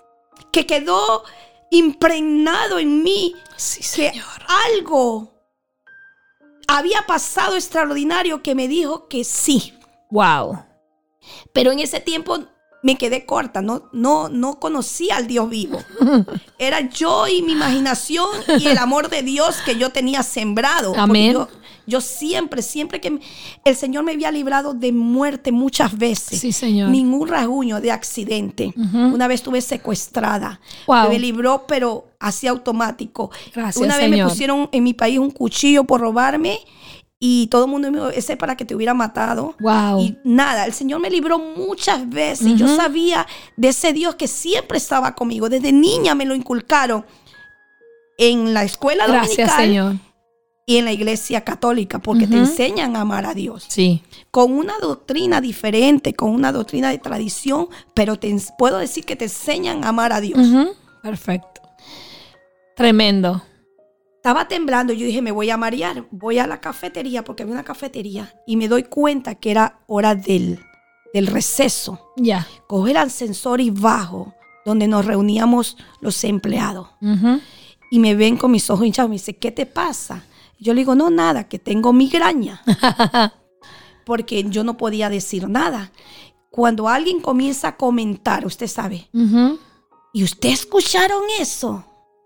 que 0.51 0.65
quedó 0.65 1.23
impregnado 1.69 2.79
en 2.79 3.03
mí. 3.03 3.35
Sí, 3.57 3.79
Que 3.81 4.09
Señor. 4.11 4.25
algo 4.67 5.31
había 6.67 7.01
pasado 7.05 7.55
extraordinario 7.55 8.41
que 8.41 8.55
me 8.55 8.67
dijo 8.67 9.07
que 9.07 9.23
sí. 9.23 9.73
Wow. 10.09 10.65
Pero 11.53 11.71
en 11.71 11.79
ese 11.79 11.99
tiempo 11.99 12.39
me 12.83 12.97
quedé 12.97 13.25
corta, 13.25 13.61
no, 13.61 13.83
no, 13.91 14.29
no 14.29 14.59
conocía 14.59 15.17
al 15.17 15.27
Dios 15.27 15.49
vivo. 15.49 15.79
Era 16.57 16.89
yo 16.89 17.27
y 17.27 17.41
mi 17.41 17.53
imaginación 17.53 18.27
y 18.59 18.67
el 18.67 18.77
amor 18.77 19.09
de 19.09 19.21
Dios 19.21 19.57
que 19.65 19.77
yo 19.77 19.91
tenía 19.91 20.23
sembrado. 20.23 20.93
Amén. 20.97 21.33
Yo, 21.33 21.47
yo 21.85 22.01
siempre, 22.01 22.61
siempre 22.61 22.99
que 22.99 23.19
el 23.65 23.75
Señor 23.75 24.03
me 24.03 24.13
había 24.13 24.31
librado 24.31 24.73
de 24.73 24.91
muerte 24.91 25.51
muchas 25.51 25.97
veces. 25.97 26.39
Sí, 26.39 26.51
Señor. 26.51 26.89
Ningún 26.89 27.27
rasguño 27.27 27.81
de 27.81 27.91
accidente. 27.91 28.73
Una 28.75 29.27
vez 29.27 29.41
estuve 29.41 29.61
secuestrada. 29.61 30.59
Wow. 30.87 31.09
Me 31.09 31.19
libró, 31.19 31.65
pero 31.67 32.07
así 32.19 32.47
automático. 32.47 33.31
Gracias, 33.53 33.83
Una 33.83 33.97
vez 33.97 34.09
me 34.09 34.23
pusieron 34.23 34.69
en 34.71 34.83
mi 34.83 34.93
país 34.93 35.19
un 35.19 35.31
cuchillo 35.31 35.83
por 35.83 36.01
robarme. 36.01 36.59
Y 37.23 37.45
todo 37.47 37.65
el 37.65 37.71
mundo 37.71 37.91
me 37.91 37.99
dijo, 37.99 38.09
ese 38.09 38.33
es 38.33 38.39
para 38.39 38.57
que 38.57 38.65
te 38.65 38.73
hubiera 38.73 38.95
matado. 38.95 39.55
Wow. 39.59 40.01
Y 40.01 40.17
nada, 40.23 40.65
el 40.65 40.73
Señor 40.73 40.99
me 40.99 41.11
libró 41.11 41.37
muchas 41.37 42.09
veces. 42.09 42.55
Yo 42.55 42.67
sabía 42.75 43.27
de 43.55 43.67
ese 43.67 43.93
Dios 43.93 44.15
que 44.15 44.27
siempre 44.27 44.79
estaba 44.79 45.13
conmigo. 45.13 45.47
Desde 45.47 45.71
niña 45.71 46.15
me 46.15 46.25
lo 46.25 46.33
inculcaron 46.33 47.05
en 48.17 48.55
la 48.55 48.63
escuela 48.63 49.05
Gracias, 49.05 49.37
dominical 49.37 49.65
Señor. 49.65 49.95
y 50.65 50.77
en 50.77 50.85
la 50.85 50.93
iglesia 50.93 51.41
católica, 51.41 51.99
porque 51.99 52.25
te 52.25 52.37
enseñan 52.37 52.95
a 52.95 53.01
amar 53.01 53.27
a 53.27 53.35
Dios. 53.35 53.65
Sí. 53.67 54.01
Con 54.31 54.53
una 54.53 54.79
doctrina 54.79 55.41
diferente, 55.41 56.15
con 56.15 56.31
una 56.31 56.51
doctrina 56.51 56.89
de 56.89 56.97
tradición, 56.97 57.67
pero 57.93 58.17
te, 58.17 58.35
puedo 58.57 58.79
decir 58.79 59.05
que 59.05 59.15
te 59.15 59.25
enseñan 59.25 59.83
a 59.83 59.89
amar 59.89 60.11
a 60.11 60.21
Dios. 60.21 60.39
Perfecto. 61.03 61.61
Tremendo. 62.75 63.43
Estaba 64.21 64.47
temblando, 64.47 64.93
yo 64.93 65.07
dije, 65.07 65.19
me 65.19 65.31
voy 65.31 65.49
a 65.49 65.57
marear, 65.57 66.05
voy 66.11 66.37
a 66.37 66.45
la 66.45 66.61
cafetería, 66.61 67.23
porque 67.23 67.41
había 67.41 67.55
una 67.55 67.63
cafetería, 67.63 68.35
y 68.45 68.55
me 68.55 68.67
doy 68.67 68.83
cuenta 68.83 69.33
que 69.33 69.49
era 69.49 69.79
hora 69.87 70.13
del, 70.13 70.59
del 71.11 71.25
receso. 71.25 72.13
Ya. 72.17 72.47
Cojo 72.67 72.87
el 72.87 72.97
ascensor 72.97 73.61
y 73.61 73.71
bajo, 73.71 74.35
donde 74.63 74.87
nos 74.87 75.05
reuníamos 75.05 75.75
los 76.01 76.23
empleados. 76.23 76.87
Y 77.89 77.97
me 77.97 78.13
ven 78.13 78.37
con 78.37 78.51
mis 78.51 78.69
ojos 78.69 78.85
hinchados, 78.85 79.09
me 79.09 79.15
dice, 79.15 79.37
¿qué 79.37 79.51
te 79.51 79.65
pasa? 79.65 80.23
Yo 80.59 80.75
le 80.75 80.81
digo, 80.81 80.93
no, 80.93 81.09
nada, 81.09 81.47
que 81.47 81.57
tengo 81.57 81.91
migraña. 81.91 82.61
porque 84.05 84.43
yo 84.49 84.63
no 84.63 84.77
podía 84.77 85.09
decir 85.09 85.49
nada. 85.49 85.91
Cuando 86.51 86.89
alguien 86.89 87.21
comienza 87.21 87.69
a 87.69 87.75
comentar, 87.75 88.45
usted 88.45 88.67
sabe. 88.67 89.09
¿y 90.13 90.23
usted 90.23 90.49
escucharon 90.49 91.23
eso? 91.39 91.85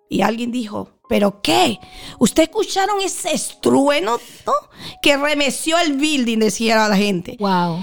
Y 0.10 0.24
alguien 0.24 0.52
dijo, 0.52 0.95
¿pero 1.10 1.42
qué? 1.42 1.80
¿Usted 2.20 2.44
escucharon 2.44 3.02
ese 3.02 3.34
estrueno 3.34 4.18
no? 4.46 4.54
que 5.02 5.18
remeció 5.18 5.78
el 5.80 5.94
building? 5.94 6.40
Decía 6.40 6.88
la 6.88 6.96
gente. 6.96 7.38
Wow. 7.40 7.80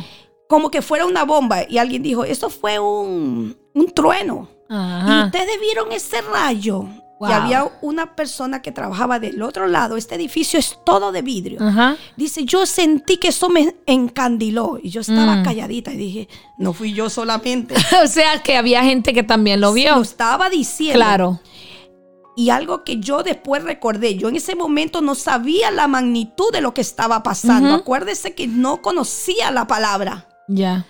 Como 0.49 0.71
que 0.71 0.83
fuera 0.83 1.07
una 1.07 1.25
bomba. 1.25 1.65
Y 1.69 1.79
alguien 1.79 2.03
dijo, 2.03 2.25
eso 2.25 2.51
fue 2.51 2.79
un, 2.79 3.57
un 3.75 3.91
trueno. 3.93 4.49
Y 4.71 5.25
ustedes 5.27 5.61
vieron 5.61 5.93
ese 5.93 6.23
rayo. 6.23 6.87
Wow. 7.21 7.29
Y 7.31 7.33
había 7.35 7.71
una 7.83 8.17
persona 8.17 8.63
que 8.63 8.73
trabajaba 8.73 9.21
del 9.21 9.43
otro 9.43 9.67
lado. 9.69 9.97
Este 9.97 10.15
edificio 10.17 10.59
es 10.59 10.79
todo 10.85 11.13
de 11.13 11.23
vidrio. 11.23 11.63
Ajá. 11.63 11.97
Dice, 12.17 12.45
yo 12.45 12.67
sentí 12.67 13.19
que 13.19 13.29
eso 13.29 13.49
me 13.49 13.77
encandiló. 13.87 14.79
Y 14.83 14.91
yo 14.91 15.03
estaba 15.03 15.37
Mm. 15.37 15.45
calladita 15.45 15.93
y 15.93 15.97
dije, 15.99 16.29
no 16.59 16.73
fui 16.73 16.93
yo 16.95 17.09
solamente. 17.11 17.75
o 18.05 18.09
sea 18.09 18.43
que 18.43 18.57
había 18.57 18.83
gente 18.83 19.13
que 19.15 19.23
también 19.23 19.61
lo 19.61 19.73
vio. 19.73 19.95
Lo 19.97 20.03
estaba 20.03 20.51
diciendo. 20.51 20.99
Claro. 20.99 21.41
Y 22.35 22.51
algo 22.51 22.83
que 22.83 22.99
yo 22.99 23.23
después 23.23 23.63
recordé, 23.63 24.17
yo 24.17 24.29
en 24.29 24.37
ese 24.37 24.55
momento 24.55 25.03
no 25.03 25.15
sabía 25.15 25.71
la 25.71 25.87
magnitud 25.87 26.51
de 26.53 26.63
lo 26.63 26.73
que 26.73 26.81
estaba 26.81 27.23
pasando. 27.23 27.75
Acuérdese 27.75 28.35
que 28.35 28.47
no 28.47 28.81
conocía 28.81 29.51
la 29.51 29.67
palabra. 29.67 30.29
Ya. 30.49 30.87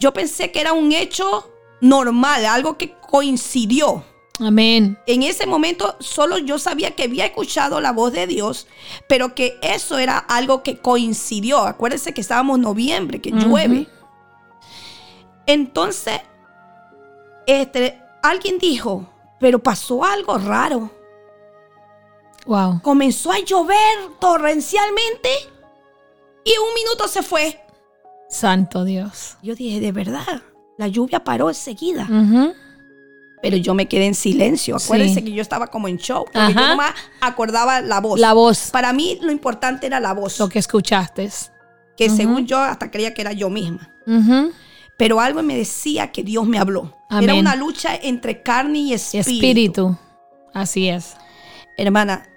Yo 0.00 0.12
pensé 0.12 0.50
que 0.50 0.60
era 0.60 0.72
un 0.72 0.92
hecho 0.92 1.50
normal, 1.80 2.46
algo 2.46 2.78
que 2.78 2.92
coincidió. 2.92 4.04
Amén. 4.40 4.98
En 5.06 5.24
ese 5.24 5.46
momento 5.46 5.96
solo 5.98 6.38
yo 6.38 6.58
sabía 6.58 6.92
que 6.92 7.04
había 7.04 7.26
escuchado 7.26 7.80
la 7.80 7.92
voz 7.92 8.12
de 8.12 8.26
Dios, 8.26 8.66
pero 9.08 9.34
que 9.34 9.58
eso 9.62 9.98
era 9.98 10.16
algo 10.16 10.62
que 10.62 10.78
coincidió. 10.78 11.58
Acuérdense 11.58 12.14
que 12.14 12.20
estábamos 12.20 12.56
en 12.56 12.62
noviembre, 12.62 13.20
que 13.20 13.30
llueve. 13.30 13.88
Entonces, 15.46 16.20
este, 17.46 18.00
alguien 18.22 18.58
dijo, 18.58 19.08
pero 19.40 19.58
pasó 19.58 20.04
algo 20.04 20.36
raro. 20.38 20.90
Wow. 22.46 22.80
Comenzó 22.82 23.30
a 23.32 23.38
llover 23.40 23.76
torrencialmente 24.20 25.28
y 26.44 26.50
un 26.50 26.74
minuto 26.74 27.06
se 27.08 27.22
fue. 27.22 27.60
Santo 28.30 28.84
Dios. 28.84 29.36
Yo 29.42 29.54
dije, 29.54 29.80
de 29.80 29.92
verdad, 29.92 30.42
la 30.78 30.88
lluvia 30.88 31.22
paró 31.24 31.48
enseguida. 31.48 32.04
Ujú. 32.10 32.54
Pero 33.40 33.56
yo 33.56 33.74
me 33.74 33.86
quedé 33.86 34.06
en 34.06 34.14
silencio. 34.14 34.76
Acuérdense 34.76 35.16
Sí. 35.20 35.24
que 35.26 35.32
yo 35.32 35.42
estaba 35.42 35.68
como 35.68 35.88
en 35.88 35.96
show. 35.98 36.24
Porque 36.24 36.38
Ajá. 36.38 36.52
yo 36.60 36.68
nomás 36.68 36.94
acordaba 37.20 37.80
la 37.80 38.00
voz. 38.00 38.18
La 38.18 38.32
voz, 38.32 38.70
Para 38.70 38.92
mí 38.92 39.18
lo 39.22 39.30
importante 39.30 39.86
era 39.86 40.00
la 40.00 40.12
voz. 40.12 40.38
lo 40.38 40.48
que 40.48 40.58
escuchaste. 40.58 41.30
Que 41.96 42.10
según 42.10 42.46
yo 42.46 42.58
hasta 42.58 42.90
creía 42.90 43.12
que 43.14 43.20
era 43.22 43.32
yo 43.32 43.50
misma. 43.50 43.94
Ujú. 44.06 44.52
Pero 44.98 45.20
algo 45.20 45.42
me 45.42 45.56
decía 45.56 46.12
que 46.12 46.22
Dios 46.22 46.46
me 46.46 46.58
habló. 46.58 46.94
Era 47.10 47.34
una 47.40 47.56
lucha 47.56 47.94
entre 47.96 48.42
carne 48.42 48.80
y 48.80 48.92
espíritu. 48.92 49.30
Espíritu. 49.30 49.96
Así 50.52 50.88
es. 50.88 51.16
Hermana 51.76 52.28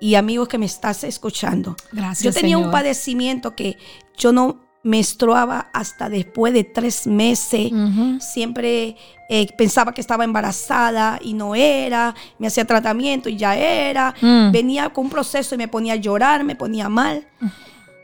y 0.00 0.14
amigos 0.14 0.48
que 0.48 0.56
me 0.58 0.66
estás 0.66 1.02
escuchando. 1.04 1.76
Gracias. 1.92 2.22
Yo 2.34 2.40
tenía 2.40 2.58
un 2.58 2.70
padecimiento 2.70 3.54
que 3.56 3.76
yo 4.16 4.32
no 4.32 4.60
menstruaba 4.84 5.70
hasta 5.72 6.08
después 6.08 6.52
de 6.54 6.62
tres 6.62 7.06
meses. 7.06 7.72
Siempre 8.20 8.96
eh, 9.28 9.46
pensaba 9.56 9.92
que 9.94 10.00
estaba 10.00 10.24
embarazada 10.24 11.18
y 11.22 11.32
no 11.34 11.54
era. 11.54 12.14
Me 12.38 12.46
hacía 12.46 12.64
tratamiento 12.66 13.28
y 13.28 13.36
ya 13.36 13.56
era. 13.56 14.14
Mm. 14.20 14.52
Venía 14.52 14.90
con 14.90 15.06
un 15.06 15.10
proceso 15.10 15.54
y 15.54 15.58
me 15.58 15.68
ponía 15.68 15.94
a 15.94 15.96
llorar, 15.96 16.44
me 16.44 16.54
ponía 16.54 16.88
mal. 16.88 17.26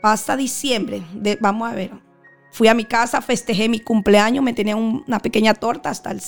Hasta 0.03 0.35
diciembre, 0.35 1.03
de- 1.13 1.37
vamos 1.39 1.71
a 1.71 1.75
ver. 1.75 1.91
Fui 2.51 2.67
a 2.67 2.73
mi 2.73 2.85
casa, 2.85 3.21
festejé 3.21 3.69
mi 3.69 3.79
cumpleaños, 3.79 4.43
me 4.43 4.53
tenía 4.53 4.75
un- 4.75 5.03
una 5.07 5.19
pequeña 5.19 5.53
torta 5.53 5.89
hasta 5.89 6.11
el... 6.11 6.21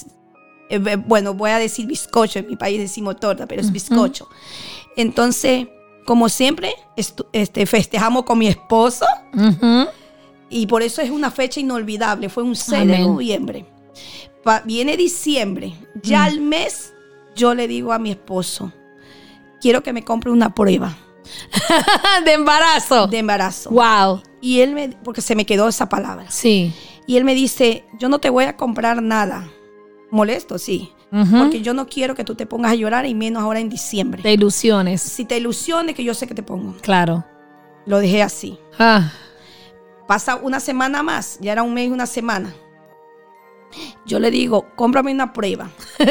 eh, 0.69 0.95
bueno, 0.95 1.33
voy 1.33 1.51
a 1.51 1.59
decir 1.59 1.85
bizcocho, 1.85 2.39
en 2.39 2.47
mi 2.47 2.55
país 2.55 2.79
decimos 2.79 3.19
torta, 3.19 3.45
pero 3.45 3.61
es 3.61 3.71
bizcocho. 3.71 4.27
Entonces, 4.95 5.67
como 6.05 6.29
siempre, 6.29 6.73
este, 7.31 7.65
festejamos 7.65 8.23
con 8.23 8.37
mi 8.39 8.47
esposo 8.47 9.05
y 10.49 10.67
por 10.67 10.81
eso 10.83 11.01
es 11.01 11.09
una 11.09 11.31
fecha 11.31 11.59
inolvidable. 11.59 12.29
Fue 12.29 12.43
un 12.43 12.55
6 12.55 12.87
de 12.87 12.99
noviembre. 13.13 13.65
Pa- 14.43 14.61
viene 14.65 14.97
diciembre. 14.97 15.73
Ya 16.03 16.25
al 16.25 16.39
mes, 16.41 16.93
yo 17.35 17.53
le 17.55 17.67
digo 17.67 17.91
a 17.93 17.99
mi 17.99 18.11
esposo, 18.11 18.71
quiero 19.61 19.81
que 19.83 19.93
me 19.93 20.03
compre 20.03 20.31
una 20.31 20.53
prueba 20.53 20.95
de 22.25 22.33
embarazo. 22.33 23.07
de 23.07 23.17
embarazo. 23.19 23.69
Wow. 23.69 24.21
Y 24.41 24.61
él 24.61 24.73
me, 24.73 24.89
porque 25.03 25.21
se 25.21 25.35
me 25.35 25.45
quedó 25.45 25.67
esa 25.67 25.89
palabra. 25.89 26.29
Sí. 26.29 26.73
Y 27.07 27.17
él 27.17 27.23
me 27.23 27.35
dice, 27.35 27.85
yo 27.99 28.09
no 28.09 28.19
te 28.19 28.29
voy 28.29 28.45
a 28.45 28.57
comprar 28.57 29.01
nada. 29.01 29.49
Molesto, 30.11 30.57
sí. 30.57 30.91
Porque 31.37 31.61
yo 31.61 31.75
no 31.75 31.85
quiero 31.85 32.15
que 32.15 32.23
tú 32.23 32.33
te 32.33 32.47
pongas 32.47 32.71
a 32.71 32.75
llorar 32.75 33.05
y 33.05 33.13
menos 33.13 33.43
ahora 33.43 33.59
en 33.59 33.69
diciembre. 33.69 34.23
De 34.23 34.33
ilusiones. 34.33 34.99
Si 34.99 35.25
te 35.25 35.37
ilusiones, 35.37 35.95
que 35.95 36.03
yo 36.03 36.15
sé 36.15 36.25
que 36.25 36.33
te 36.33 36.41
pongo. 36.41 36.75
Claro. 36.81 37.23
Lo 37.85 37.99
dejé 37.99 38.23
así. 38.23 38.57
Ah. 38.79 39.11
Pasa 40.07 40.37
una 40.37 40.59
semana 40.59 41.03
más, 41.03 41.37
ya 41.39 41.51
era 41.51 41.61
un 41.61 41.73
mes 41.73 41.89
y 41.89 41.91
una 41.91 42.07
semana. 42.07 42.55
Yo 44.07 44.19
le 44.19 44.31
digo, 44.31 44.65
cómprame 44.75 45.11
una 45.11 45.33
prueba. 45.33 45.69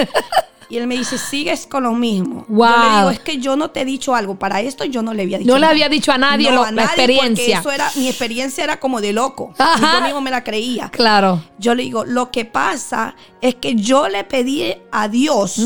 y 0.73 0.79
él 0.79 0.87
me 0.87 0.97
dice, 0.97 1.19
sigues 1.19 1.67
con 1.67 1.83
lo 1.83 1.93
mismo. 1.93 2.47
Yo 2.49 2.55
le 2.55 2.57
Wow. 2.57 2.97
digo, 2.99 3.11
es 3.11 3.21
que 3.21 3.37
yo 3.37 3.57
no 3.57 3.71
te 3.71 3.83
he 3.83 3.85
dicho 3.85 4.15
algo. 4.15 4.39
Para 4.39 4.63
esto 4.63 4.85
yo 4.87 5.03
no 5.03 5.13
le 5.13 5.25
había 5.25 5.37
dicho 5.39 5.53
No 5.53 5.59
le 5.59 5.67
había 5.67 5.91
dicho 5.91 6.13
a 6.13 6.17
nadie 6.17 6.49
No, 6.49 6.55
lo- 6.57 6.63
a 6.65 6.73
la 6.73 6.85
nadie, 6.87 6.87
porque 6.97 7.03
experiencia. 7.13 7.59
Eso 7.61 7.71
era, 7.71 7.91
mi 7.97 8.09
experiencia 8.09 8.65
era 8.65 8.81
como 8.81 9.03
de 9.03 9.13
loco. 9.13 9.53
Ajá. 9.59 9.99
Yo 9.99 10.05
mismo 10.07 10.21
me 10.23 10.31
la 10.31 10.43
creía. 10.43 10.89
Claro. 10.89 11.45
Yo 11.59 11.75
le 11.75 11.83
digo, 11.83 12.07
lo 12.07 12.31
que 12.31 12.47
pasa 12.47 13.15
es 13.43 13.57
que 13.57 13.75
yo 13.75 14.09
le 14.09 14.25
pedí 14.25 14.75
a 14.91 15.09
Dios 15.09 15.57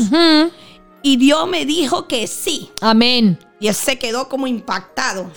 y 1.01 1.15
Dios 1.15 1.47
me 1.47 1.65
dijo 1.65 2.05
que 2.09 2.27
sí. 2.27 2.69
Amén. 2.81 3.39
Y 3.61 3.67
él 3.69 3.75
se 3.75 3.97
quedó 3.97 4.27
como 4.27 4.45
impactado. 4.45 5.31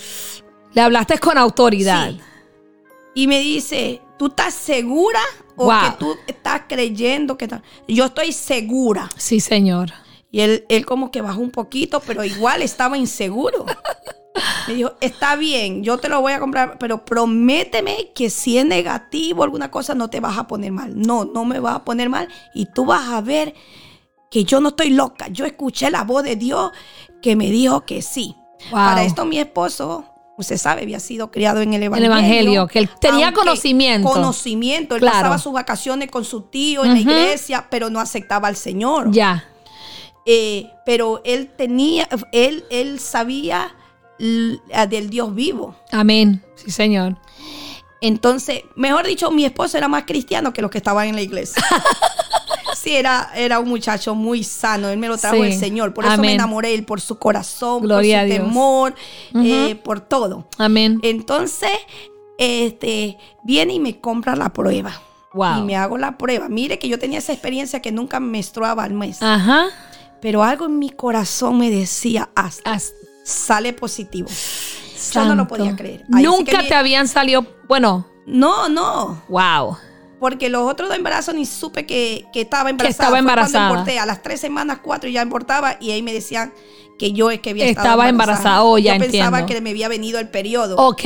Le 0.74 0.80
hablaste 0.80 1.18
con 1.20 1.38
autoridad. 1.38 2.10
Sí. 2.10 2.20
Y 3.14 3.26
me 3.28 3.38
dice, 3.38 4.00
¿tú 4.20 4.26
estás 4.26 4.52
segura 4.52 5.18
o 5.56 5.64
Wow. 5.64 5.80
que 5.80 5.96
tú 5.98 6.16
estás 6.26 6.64
creyendo 6.68 7.38
que 7.38 7.46
está-?" 7.46 7.62
Yo 7.88 8.04
estoy 8.04 8.32
segura. 8.32 9.08
Sí, 9.16 9.40
señor. 9.40 9.94
Y 10.30 10.42
él, 10.42 10.66
él 10.68 10.84
como 10.84 11.10
que 11.10 11.22
bajó 11.22 11.40
un 11.40 11.50
poquito, 11.50 12.00
pero 12.00 12.22
igual 12.22 12.60
estaba 12.60 12.98
inseguro. 12.98 13.64
Me 14.68 14.74
dijo, 14.74 14.92
está 15.00 15.36
bien, 15.36 15.82
yo 15.82 15.96
te 15.96 16.10
lo 16.10 16.20
voy 16.20 16.34
a 16.34 16.38
comprar, 16.38 16.76
pero 16.78 17.02
prométeme 17.02 18.12
que 18.14 18.28
si 18.28 18.58
es 18.58 18.66
negativo 18.66 19.42
alguna 19.42 19.70
cosa 19.70 19.94
no 19.94 20.10
te 20.10 20.20
vas 20.20 20.36
a 20.36 20.46
poner 20.46 20.70
mal. 20.70 20.92
No, 21.00 21.24
no 21.24 21.46
me 21.46 21.58
vas 21.58 21.76
a 21.76 21.84
poner 21.84 22.10
mal 22.10 22.28
y 22.54 22.66
tú 22.66 22.84
vas 22.84 23.08
a 23.08 23.22
ver 23.22 23.54
que 24.30 24.44
yo 24.44 24.60
no 24.60 24.68
estoy 24.68 24.90
loca. 24.90 25.28
Yo 25.28 25.46
escuché 25.46 25.90
la 25.90 26.04
voz 26.04 26.24
de 26.24 26.36
Dios 26.36 26.72
que 27.22 27.36
me 27.36 27.50
dijo 27.50 27.86
que 27.86 28.02
sí. 28.02 28.36
Wow. 28.70 28.72
Para 28.72 29.02
esto 29.02 29.24
mi 29.24 29.38
esposo, 29.38 30.04
usted 30.40 30.56
sabe, 30.56 30.82
había 30.82 31.00
sido 31.00 31.30
criado 31.30 31.60
en 31.60 31.74
el 31.74 31.82
Evangelio. 31.84 32.12
Evangelio, 32.12 32.66
que 32.66 32.78
él 32.80 32.90
tenía 33.00 33.32
conocimiento. 33.32 34.08
Conocimiento. 34.08 34.94
Él 34.94 35.00
Claro. 35.00 35.16
pasaba 35.18 35.38
sus 35.38 35.52
vacaciones 35.52 36.10
con 36.10 36.24
su 36.24 36.42
tío 36.42 36.84
en 36.84 36.94
la 36.94 37.00
iglesia, 37.00 37.66
pero 37.70 37.90
no 37.90 38.00
aceptaba 38.00 38.48
al 38.48 38.56
Señor. 38.56 39.10
Ya. 39.12 39.44
Eh, 40.26 40.66
pero 40.84 41.22
él 41.24 41.50
tenía, 41.56 42.08
él, 42.32 42.64
él 42.70 43.00
sabía 43.00 43.74
del 44.18 45.08
Dios 45.08 45.34
vivo. 45.34 45.74
Amén. 45.92 46.44
Sí, 46.56 46.70
señor. 46.70 47.16
Entonces, 48.02 48.62
mejor 48.76 49.06
dicho, 49.06 49.30
mi 49.30 49.44
esposo 49.44 49.76
era 49.78 49.88
más 49.88 50.04
cristiano 50.04 50.52
que 50.52 50.62
los 50.62 50.70
que 50.70 50.78
estaban 50.78 51.06
en 51.08 51.14
la 51.14 51.22
iglesia. 51.22 51.62
Sí, 52.82 52.96
era, 52.96 53.30
era 53.34 53.58
un 53.58 53.68
muchacho 53.68 54.14
muy 54.14 54.42
sano. 54.42 54.88
Él 54.88 54.98
me 54.98 55.08
lo 55.08 55.18
trajo 55.18 55.36
Sí. 55.36 55.42
el 55.42 55.52
Señor. 55.58 55.92
Por 55.92 56.06
eso 56.06 56.16
me 56.18 56.32
enamoré 56.32 56.72
él, 56.74 56.84
por 56.84 57.00
su 57.00 57.18
corazón, 57.18 57.82
Gloria 57.82 58.20
por 58.22 58.28
su 58.28 58.34
temor, 58.34 58.94
eh, 59.34 59.74
por 59.84 60.00
todo. 60.00 60.46
Amén. 60.56 60.98
Entonces, 61.02 61.70
este, 62.38 63.18
viene 63.44 63.74
y 63.74 63.80
me 63.80 64.00
compra 64.00 64.34
la 64.36 64.52
prueba. 64.52 64.92
Wow. 65.34 65.58
Y 65.58 65.62
me 65.62 65.76
hago 65.76 65.98
la 65.98 66.16
prueba. 66.18 66.48
Mire 66.48 66.78
que 66.78 66.88
yo 66.88 66.98
tenía 66.98 67.18
esa 67.18 67.32
experiencia 67.32 67.80
que 67.82 67.92
nunca 67.92 68.18
menstruaba 68.18 68.82
al 68.84 68.94
mes. 68.94 69.22
Ajá. 69.22 69.66
Pero 70.20 70.42
algo 70.42 70.66
en 70.66 70.78
mi 70.78 70.90
corazón 70.90 71.58
me 71.58 71.70
decía, 71.70 72.30
hasta 72.34 72.72
As- 72.72 72.92
sale 73.24 73.72
positivo. 73.72 74.28
Yo 74.28 75.20
no 75.24 75.34
lo 75.34 75.42
Santo. 75.42 75.48
podía 75.48 75.76
creer. 75.76 76.04
Ahí 76.12 76.24
Nunca 76.24 76.62
te 76.66 76.74
habían 76.74 77.08
salido. 77.08 77.46
Bueno, 77.68 78.06
No, 78.26 78.68
no. 78.68 79.22
wow. 79.28 79.76
Porque 80.20 80.48
los 80.50 80.70
otros 80.70 80.88
dos 80.90 80.96
embarazos 80.98 81.34
ni 81.34 81.46
supe 81.46 81.86
que, 81.86 82.26
que 82.32 82.42
estaba 82.42 82.70
embarazada. 82.70 82.90
estaba 83.08 83.16
Fue 83.16 83.24
cuando 83.24 83.56
embarazada. 83.58 84.02
A 84.02 84.06
las 84.06 84.22
tres 84.22 84.38
semanas, 84.40 84.78
cuatro 84.82 85.08
ya 85.10 85.22
abortaba 85.22 85.76
y 85.80 85.90
ahí 85.90 86.02
me 86.02 86.12
decían 86.12 86.52
que 86.98 87.12
yo 87.12 87.30
es 87.30 87.40
que 87.40 87.50
había 87.50 87.64
estado 87.66 87.86
Estaba 87.88 88.08
embarazada. 88.08 88.62
Oh, 88.62 88.76
ya 88.78 88.96
Yo 88.98 89.00
pensaba 89.00 89.46
que 89.46 89.60
me 89.62 89.70
había 89.70 89.88
venido 89.88 90.20
el 90.20 90.28
periodo. 90.28 90.76
Ok. 90.76 91.02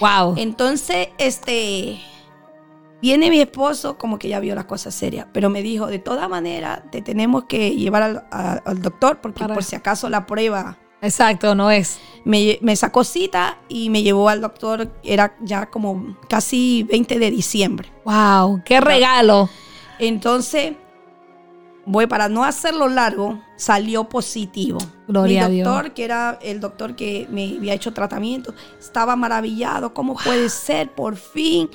Wow. 0.00 0.34
Entonces, 0.38 1.08
este, 1.18 2.00
viene 3.00 3.30
mi 3.30 3.40
esposo, 3.40 3.96
como 3.98 4.18
que 4.18 4.28
ya 4.28 4.40
vio 4.40 4.54
las 4.54 4.64
cosas 4.64 4.94
serias, 4.94 5.26
pero 5.32 5.50
me 5.50 5.62
dijo, 5.62 5.86
de 5.86 5.98
todas 5.98 6.28
maneras, 6.28 6.82
te 6.90 7.02
tenemos 7.02 7.44
que 7.44 7.76
llevar 7.76 8.02
al, 8.02 8.16
a- 8.30 8.62
al 8.64 8.80
doctor 8.82 9.20
porque 9.20 9.40
Para- 9.40 9.54
por 9.54 9.62
si 9.62 9.76
acaso 9.76 10.08
la 10.08 10.26
prueba 10.26 10.78
Exacto, 11.04 11.54
no 11.54 11.70
es. 11.70 11.98
me, 12.24 12.58
me 12.62 12.74
sacó 12.76 13.04
cita 13.04 13.58
y 13.68 13.90
me 13.90 14.02
llevó 14.02 14.28
al 14.28 14.40
doctor, 14.40 14.90
era 15.02 15.36
ya 15.42 15.66
como 15.66 16.16
casi 16.28 16.84
20 16.90 17.18
de 17.18 17.30
diciembre. 17.30 17.92
Wow. 18.04 18.62
Qué 18.64 18.80
regalo. 18.80 19.48
Entonces, 19.98 20.72
voy 21.86 22.06
para 22.06 22.28
no 22.28 22.44
hacerlo 22.44 22.88
largo, 22.88 23.40
salió 23.56 24.04
positivo. 24.08 24.78
Gloria 25.06 25.44
a 25.44 25.48
Mi 25.48 25.56
Dios. 25.56 25.68
doctor, 25.68 25.92
que 25.92 26.04
era 26.04 26.38
el 26.40 26.60
doctor 26.60 26.96
que 26.96 27.26
me 27.30 27.56
había 27.58 27.74
hecho 27.74 27.92
tratamiento, 27.92 28.54
estaba 28.80 29.16
maravillado. 29.16 29.92
¿Cómo 29.92 30.16
puede 30.16 30.48
ser? 30.48 30.90
Por 30.92 31.16
fin. 31.16 31.68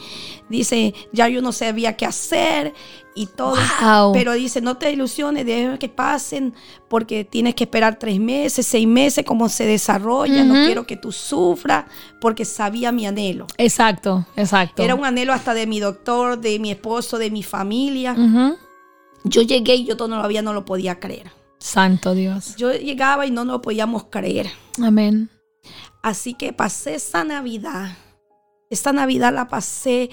Dice, 0.50 0.96
ya 1.14 1.28
yo 1.30 1.42
no 1.44 1.52
sabía 1.52 1.96
qué 1.96 2.08
hacer 2.08 2.74
y 3.16 3.26
todo. 3.26 3.56
Wow. 3.82 4.14
Pero 4.14 4.34
dice, 4.34 4.62
no 4.62 4.78
te 4.78 4.92
ilusiones, 4.92 5.46
deja 5.46 5.78
que 5.78 5.90
pasen, 5.90 6.54
porque 6.88 7.24
tienes 7.24 7.56
que 7.56 7.66
esperar 7.66 8.00
tres 8.00 8.20
meses, 8.20 8.66
seis 8.66 8.88
meses, 8.88 9.26
cómo 9.26 9.50
se 9.50 9.66
desarrolla. 9.66 10.44
No 10.44 10.54
quiero 10.66 10.86
que 10.86 10.96
tú 10.96 11.12
sufras, 11.12 11.86
porque 12.22 12.46
sabía 12.46 12.92
mi 12.92 13.06
anhelo. 13.06 13.48
Exacto, 13.58 14.26
exacto. 14.36 14.84
Era 14.84 14.96
un 14.96 15.06
anhelo 15.06 15.34
hasta 15.34 15.54
de 15.54 15.68
mi 15.68 15.80
doctor, 15.80 16.40
de 16.40 16.60
mi 16.60 16.72
esposo, 16.72 17.18
de 17.18 17.32
mi 17.32 17.44
familia. 17.44 18.16
Yo 19.24 19.42
llegué 19.42 19.76
y 19.76 19.86
yo 19.86 19.98
todavía 19.98 20.42
no 20.42 20.54
lo 20.54 20.66
podía 20.66 21.00
creer. 21.00 21.32
Santo 21.60 22.14
Dios. 22.14 22.56
Yo 22.56 22.72
llegaba 22.72 23.26
y 23.26 23.32
no 23.32 23.44
lo 23.44 23.62
podíamos 23.62 24.06
creer. 24.06 24.50
Amén. 24.82 25.30
Así 26.02 26.34
que 26.34 26.54
pasé 26.54 26.96
esa 26.96 27.26
Navidad. 27.26 27.98
Esta 28.70 28.94
Navidad 28.94 29.34
la 29.34 29.48
pasé 29.50 30.10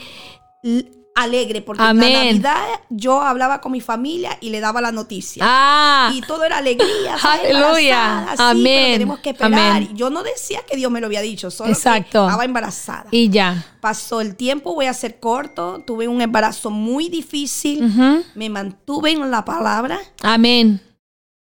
alegre 1.17 1.63
porque 1.63 1.83
en 1.83 1.89
Amén. 1.89 2.13
la 2.13 2.25
Navidad 2.25 2.81
yo 2.91 3.23
hablaba 3.23 3.61
con 3.61 3.73
mi 3.73 3.81
familia 3.81 4.37
y 4.41 4.51
le 4.51 4.61
daba 4.61 4.81
la 4.81 4.93
noticia. 4.93 5.43
Ah, 5.47 6.13
Y 6.15 6.21
todo 6.21 6.45
era 6.45 6.59
alegría. 6.59 7.17
Aleluya. 7.23 8.27
sí, 8.31 8.37
Amén. 8.39 8.63
pero 8.65 8.93
tenemos 8.93 9.19
que 9.21 9.31
esperar. 9.31 9.77
Amén. 9.77 9.89
Y 9.93 9.97
Yo 9.97 10.11
no 10.11 10.23
decía 10.23 10.61
que 10.69 10.77
Dios 10.77 10.91
me 10.93 11.01
lo 11.01 11.07
había 11.07 11.23
dicho, 11.23 11.51
solo 11.51 11.71
Exacto. 11.71 12.21
que 12.23 12.27
estaba 12.27 12.45
embarazada. 12.45 13.07
y 13.11 13.31
ya. 13.31 13.65
Pasó 13.81 14.21
el 14.21 14.37
tiempo, 14.37 14.75
voy 14.75 14.87
a 14.87 14.95
ser 14.95 15.19
corto. 15.19 15.83
Tuve 15.87 16.07
un 16.07 16.21
embarazo 16.21 16.71
muy 16.71 17.09
difícil. 17.09 17.85
Ujú. 17.87 18.23
Me 18.35 18.51
mantuve 18.51 19.13
en 19.13 19.31
la 19.31 19.45
palabra. 19.45 19.99
Amén. 20.23 20.81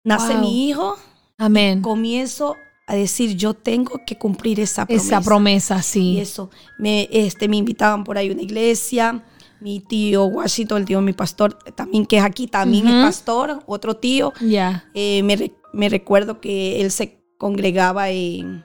Nace 0.04 0.34
Wow. 0.34 0.40
mi 0.42 0.68
hijo. 0.68 0.96
Amén. 1.38 1.82
Comienzo 1.82 2.54
a 2.86 2.94
decir, 2.94 3.34
yo 3.36 3.52
tengo 3.54 4.00
que 4.06 4.16
cumplir 4.16 4.60
esa 4.60 4.86
promesa. 4.86 5.06
Esa 5.18 5.20
promesa, 5.20 5.78
Y 5.78 5.82
sí. 5.82 6.20
eso, 6.20 6.50
me, 6.78 7.08
este, 7.10 7.48
me 7.48 7.56
invitaban 7.56 8.04
por 8.04 8.16
ahí 8.16 8.28
a 8.28 8.32
una 8.32 8.42
iglesia. 8.42 9.24
Mi 9.60 9.80
tío 9.80 10.24
Washington, 10.26 10.78
el 10.78 10.84
tío 10.84 11.00
mi 11.00 11.12
pastor, 11.12 11.54
también 11.74 12.04
que 12.06 12.18
es 12.18 12.24
aquí, 12.24 12.46
también 12.46 12.86
es 12.88 13.04
pastor, 13.04 13.62
otro 13.66 13.96
tío. 13.96 14.32
Ya. 14.40 14.84
Eh, 14.94 15.22
me, 15.22 15.52
me 15.72 15.88
recuerdo 15.88 16.40
que 16.40 16.80
él 16.80 16.90
se 16.90 17.18
congregaba 17.38 18.10
en, 18.10 18.64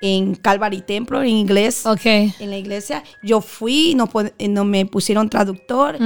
en 0.00 0.34
Calvary 0.36 0.82
Templo, 0.82 1.20
en 1.22 1.28
inglés, 1.30 1.84
Ok. 1.86 2.04
en 2.06 2.50
la 2.50 2.56
iglesia. 2.56 3.02
Yo 3.22 3.40
fui, 3.40 3.94
no, 3.96 4.08
eh, 4.38 4.48
no 4.48 4.64
me 4.64 4.86
pusieron 4.86 5.28
traductor. 5.28 5.96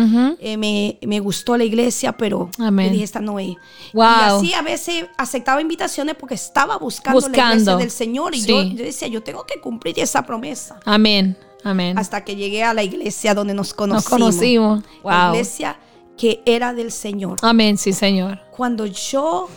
Eh, 0.41 0.57
me, 0.57 0.99
me 1.07 1.21
gustó 1.21 1.57
la 1.57 1.65
iglesia, 1.65 2.13
pero 2.13 2.51
Amén. 2.59 2.87
yo 2.87 2.93
dije, 2.93 3.05
esta 3.05 3.21
no 3.21 3.39
es. 3.39 3.55
Wow. 3.93 4.05
Y 4.05 4.07
así 4.23 4.55
a 4.55 4.63
veces 4.63 5.07
aceptaba 5.19 5.61
invitaciones 5.61 6.15
porque 6.19 6.35
estaba 6.35 6.79
buscando, 6.79 7.21
la 7.29 7.51
iglesia 7.51 7.77
del 7.77 7.91
Señor. 7.91 8.35
Y 8.35 8.45
yo, 8.45 8.63
yo 8.63 8.85
decía, 8.85 9.09
yo 9.09 9.23
tengo 9.23 9.45
que 9.45 9.61
cumplir 9.61 9.99
esa 9.99 10.25
promesa. 10.25 10.81
Amén. 10.85 11.37
Amén. 11.64 11.98
Hasta 11.98 12.24
que 12.24 12.36
llegué 12.36 12.64
a 12.64 12.74
la 12.74 12.82
iglesia 12.82 13.34
donde 13.34 13.55
nos 13.55 13.68
Nos 13.68 13.74
conocimos. 13.74 14.09
conocimos. 14.10 14.84
La 15.05 15.26
Wow. 15.26 15.34
iglesia 15.34 15.76
que 16.16 16.43
era 16.44 16.72
del 16.74 16.93
Señor. 16.93 17.39
Amén, 17.43 17.78
sí, 17.78 17.93
Señor. 17.93 18.40
Cuando 18.51 18.86
yo, 18.86 19.48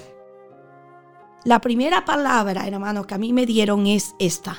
la 1.43 1.59
primera 1.61 2.05
palabra, 2.05 2.67
hermano, 2.67 3.05
que 3.05 3.13
a 3.13 3.17
mí 3.17 3.33
me 3.33 3.45
dieron 3.45 3.87
es 3.87 4.15
esta. 4.19 4.57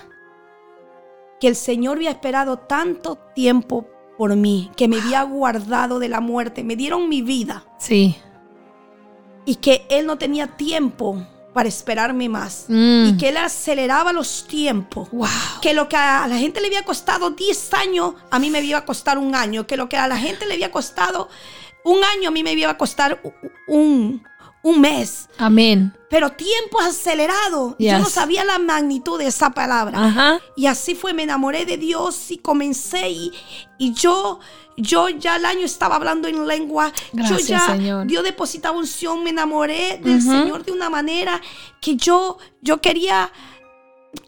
Que 1.40 1.48
el 1.48 1.56
Señor 1.56 1.97
había 1.98 2.10
esperado 2.10 2.59
tanto 2.59 3.16
tiempo 3.35 3.86
por 4.16 4.35
mí, 4.36 4.70
que 4.77 4.89
me 4.89 5.01
había 5.01 5.23
guardado 5.23 5.98
de 5.98 6.09
la 6.09 6.20
muerte, 6.20 6.64
me 6.64 6.77
dieron 6.77 7.09
mi 7.09 7.20
vida 7.23 7.64
Sí. 7.78 8.16
y 9.44 9.56
que 9.56 9.86
Él 9.90 10.06
no 10.06 10.16
tenía 10.16 10.56
tiempo 10.56 11.27
para 11.57 11.70
esperarme 11.70 12.28
más. 12.28 12.66
Mm. 12.69 13.07
Y 13.07 13.16
que 13.16 13.31
Él 13.31 13.39
aceleraba 13.39 14.12
los 14.12 14.47
tiempos. 14.47 15.09
Wow. 15.11 15.27
Que 15.62 15.73
lo 15.73 15.89
que 15.89 15.97
a 15.97 16.28
la 16.28 16.37
gente 16.37 16.61
le 16.61 16.66
había 16.66 16.85
costado 16.85 17.31
10 17.31 17.73
años, 17.73 18.12
a 18.31 18.39
mí 18.39 18.51
me 18.51 18.61
iba 18.61 18.77
a 18.77 18.85
costar 18.85 19.16
un 19.16 19.35
año. 19.35 19.66
Que 19.66 19.78
lo 19.78 19.89
que 19.89 19.97
a 19.97 20.07
la 20.07 20.19
gente 20.19 20.45
le 20.45 20.53
había 20.53 20.70
costado 20.70 21.31
un 21.83 22.05
año, 22.05 22.28
a 22.28 22.31
mí 22.31 22.43
me 22.43 22.53
iba 22.53 22.70
a 22.70 22.77
costar 22.77 23.23
un, 23.69 24.23
un 24.67 24.81
mes. 24.81 25.29
Amén. 25.39 25.93
Pero 26.11 26.31
tiempo 26.33 26.81
acelerado. 26.81 27.77
Y 27.79 27.87
Yo 27.87 27.99
no 27.99 28.05
Yes. 28.05 28.13
sabía 28.13 28.45
la 28.45 28.59
magnitud 28.59 29.19
de 29.19 29.27
esa 29.27 29.51
palabra. 29.51 30.05
Ajá. 30.07 30.41
Y 30.57 30.67
así 30.67 30.95
fue, 30.95 31.13
me 31.13 31.23
enamoré 31.23 31.65
de 31.67 31.77
Dios 31.77 32.31
y 32.31 32.39
comencé 32.39 33.09
y, 33.11 33.33
y 33.79 33.93
yo, 33.93 34.41
yo 34.77 35.09
ya 35.09 35.37
el 35.37 35.45
año 35.45 35.65
estaba 35.65 35.97
hablando 35.97 36.27
en 36.27 36.47
lengua. 36.47 36.93
Gracias, 37.13 37.43
yo 37.43 37.47
ya, 37.47 37.67
Señor. 37.67 38.07
Dios 38.07 38.25
depositaba 38.25 38.77
unción, 38.77 39.23
me 39.23 39.31
enamoré 39.31 40.01
del. 40.03 40.21
Señor 40.21 40.65
de 40.65 40.73
una 40.73 40.91
manera 40.91 41.41
que 41.81 41.95
yo, 41.97 42.39
yo 42.61 42.81
quería, 42.81 43.31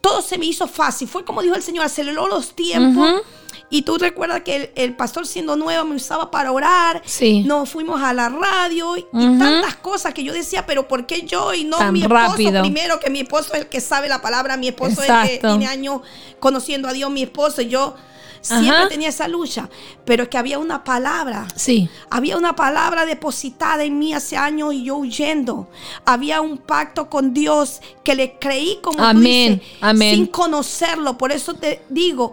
todo 0.01 0.21
se 0.21 0.37
me 0.37 0.45
hizo 0.45 0.67
fácil. 0.67 1.07
Fue 1.07 1.25
como 1.25 1.41
dijo 1.41 1.55
el 1.55 1.63
Señor, 1.63 1.83
aceleró 1.85 2.27
los 2.27 2.55
tiempos. 2.55 3.21
Y 3.71 3.83
tú 3.83 3.97
recuerdas 3.97 4.41
que 4.41 4.55
el, 4.55 4.71
el 4.75 4.95
pastor 4.95 5.27
siendo 5.27 5.55
nuevo 5.55 5.85
me 5.85 5.95
usaba 5.95 6.31
para 6.31 6.51
orar. 6.51 7.01
Sí. 7.05 7.43
Nos 7.43 7.69
fuimos 7.69 8.01
a 8.01 8.13
la 8.13 8.29
radio 8.29 8.97
y 8.97 9.05
tantas 9.11 9.75
cosas 9.75 10.13
que 10.13 10.23
yo 10.23 10.33
decía, 10.33 10.65
pero 10.65 10.87
¿por 10.87 11.05
qué 11.05 11.21
yo 11.21 11.53
y 11.53 11.65
no 11.65 11.77
Tan 11.77 11.93
mi 11.93 12.01
esposo 12.01 12.15
rápido. 12.31 12.61
primero? 12.61 12.99
Que 12.99 13.09
mi 13.09 13.19
esposo 13.19 13.53
es 13.53 13.61
el 13.61 13.67
que 13.67 13.79
sabe 13.79 14.07
la 14.09 14.21
palabra, 14.21 14.57
mi 14.57 14.69
esposo 14.69 15.03
es 15.03 15.09
el 15.09 15.29
que 15.29 15.37
tiene 15.37 15.67
años 15.67 16.01
conociendo 16.39 16.87
a 16.87 16.93
Dios, 16.93 17.11
mi 17.11 17.21
esposo. 17.23 17.61
Y 17.61 17.67
yo 17.69 17.95
siempre 18.41 18.69
Ajá. 18.69 18.87
tenía 18.89 19.09
esa 19.09 19.27
lucha, 19.27 19.69
pero 20.05 20.23
es 20.23 20.29
que 20.29 20.37
había 20.39 20.57
una 20.57 20.83
palabra. 20.83 21.45
Sí. 21.55 21.89
Había 22.09 22.37
una 22.37 22.55
palabra 22.55 23.05
depositada 23.05 23.83
en 23.83 23.99
mí 23.99 24.13
hace 24.13 24.35
años 24.37 24.73
y 24.73 24.85
yo 24.85 24.95
huyendo. 24.95 25.67
Había 26.05 26.41
un 26.41 26.57
pacto 26.57 27.09
con 27.09 27.33
Dios 27.35 27.81
que 28.03 28.15
le 28.15 28.39
creí 28.39 28.79
como 28.81 28.97
tú 28.97 29.03
Amén, 29.03 29.59
dices, 29.59 29.77
amén. 29.81 30.15
sin 30.15 30.25
conocerlo. 30.27 31.17
Por 31.17 31.31
eso 31.31 31.53
te 31.53 31.83
digo 31.89 32.31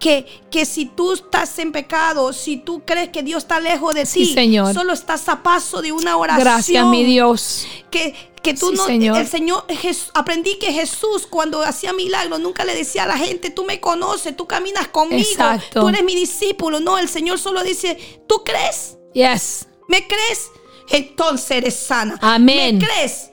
que, 0.00 0.26
que 0.50 0.64
si 0.64 0.86
tú 0.86 1.12
estás 1.12 1.56
en 1.60 1.70
pecado, 1.72 2.32
si 2.32 2.56
tú 2.56 2.82
crees 2.84 3.10
que 3.10 3.22
Dios 3.22 3.44
está 3.44 3.60
lejos 3.60 3.94
de 3.94 4.06
Sí, 4.06 4.20
ti, 4.26 4.34
Señor. 4.34 4.72
solo 4.74 4.92
estás 4.94 5.28
a 5.28 5.42
paso 5.42 5.82
de 5.82 5.92
una 5.92 6.16
oración. 6.16 6.40
Gracias, 6.40 6.86
mi 6.86 7.04
Dios. 7.04 7.66
Que, 7.90 8.14
que 8.42 8.54
tú 8.54 8.70
Sí, 8.70 8.76
no, 8.76 8.86
Señor. 8.86 9.18
el 9.18 9.28
Señor, 9.28 9.66
Jes- 9.68 10.10
aprendí 10.14 10.58
que 10.58 10.72
Jesús 10.72 11.26
cuando 11.28 11.62
hacía 11.62 11.92
milagros 11.92 12.40
nunca 12.40 12.64
le 12.64 12.74
decía 12.74 13.04
a 13.04 13.06
la 13.06 13.18
gente, 13.18 13.50
tú 13.50 13.64
me 13.64 13.78
conoces, 13.78 14.34
tú 14.34 14.46
caminas 14.48 14.88
conmigo, 14.88 15.20
Exacto. 15.30 15.82
tú 15.82 15.88
eres 15.90 16.02
mi 16.02 16.14
discípulo. 16.14 16.80
No, 16.80 16.96
el 16.98 17.08
Señor 17.08 17.38
solo 17.38 17.62
dice, 17.62 18.22
¿tú 18.26 18.42
crees? 18.42 18.96
Yes. 19.12 19.68
¿Me 19.88 20.06
crees? 20.08 20.50
Entonces 20.88 21.50
eres 21.50 21.76
sana. 21.76 22.18
Amén. 22.22 22.78
¿Me 22.78 22.86
crees? 22.86 23.30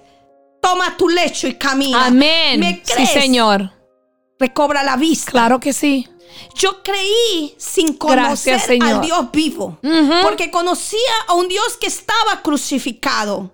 Toma 0.62 0.98
tu 0.98 1.08
lecho 1.08 1.48
y 1.48 1.54
camina. 1.54 2.08
Amén. 2.08 2.60
¿Me 2.60 2.82
Sí, 2.84 2.94
crees? 2.94 3.12
Señor. 3.12 3.72
Recobra 4.40 4.84
la 4.84 4.98
vista. 4.98 5.32
Claro 5.32 5.60
que 5.60 5.72
sí. 5.74 6.08
Yo 6.56 6.82
creí 6.84 7.56
sin 7.58 7.94
conocer 7.94 8.54
Gracias, 8.54 8.64
Señor. 8.66 8.90
al 8.90 9.02
Dios 9.02 9.32
vivo. 9.32 9.78
Porque 10.24 10.50
conocía 10.52 11.00
a 11.28 11.34
un 11.34 11.48
Dios 11.48 11.78
que 11.80 11.88
estaba 11.88 12.42
crucificado. 12.42 13.52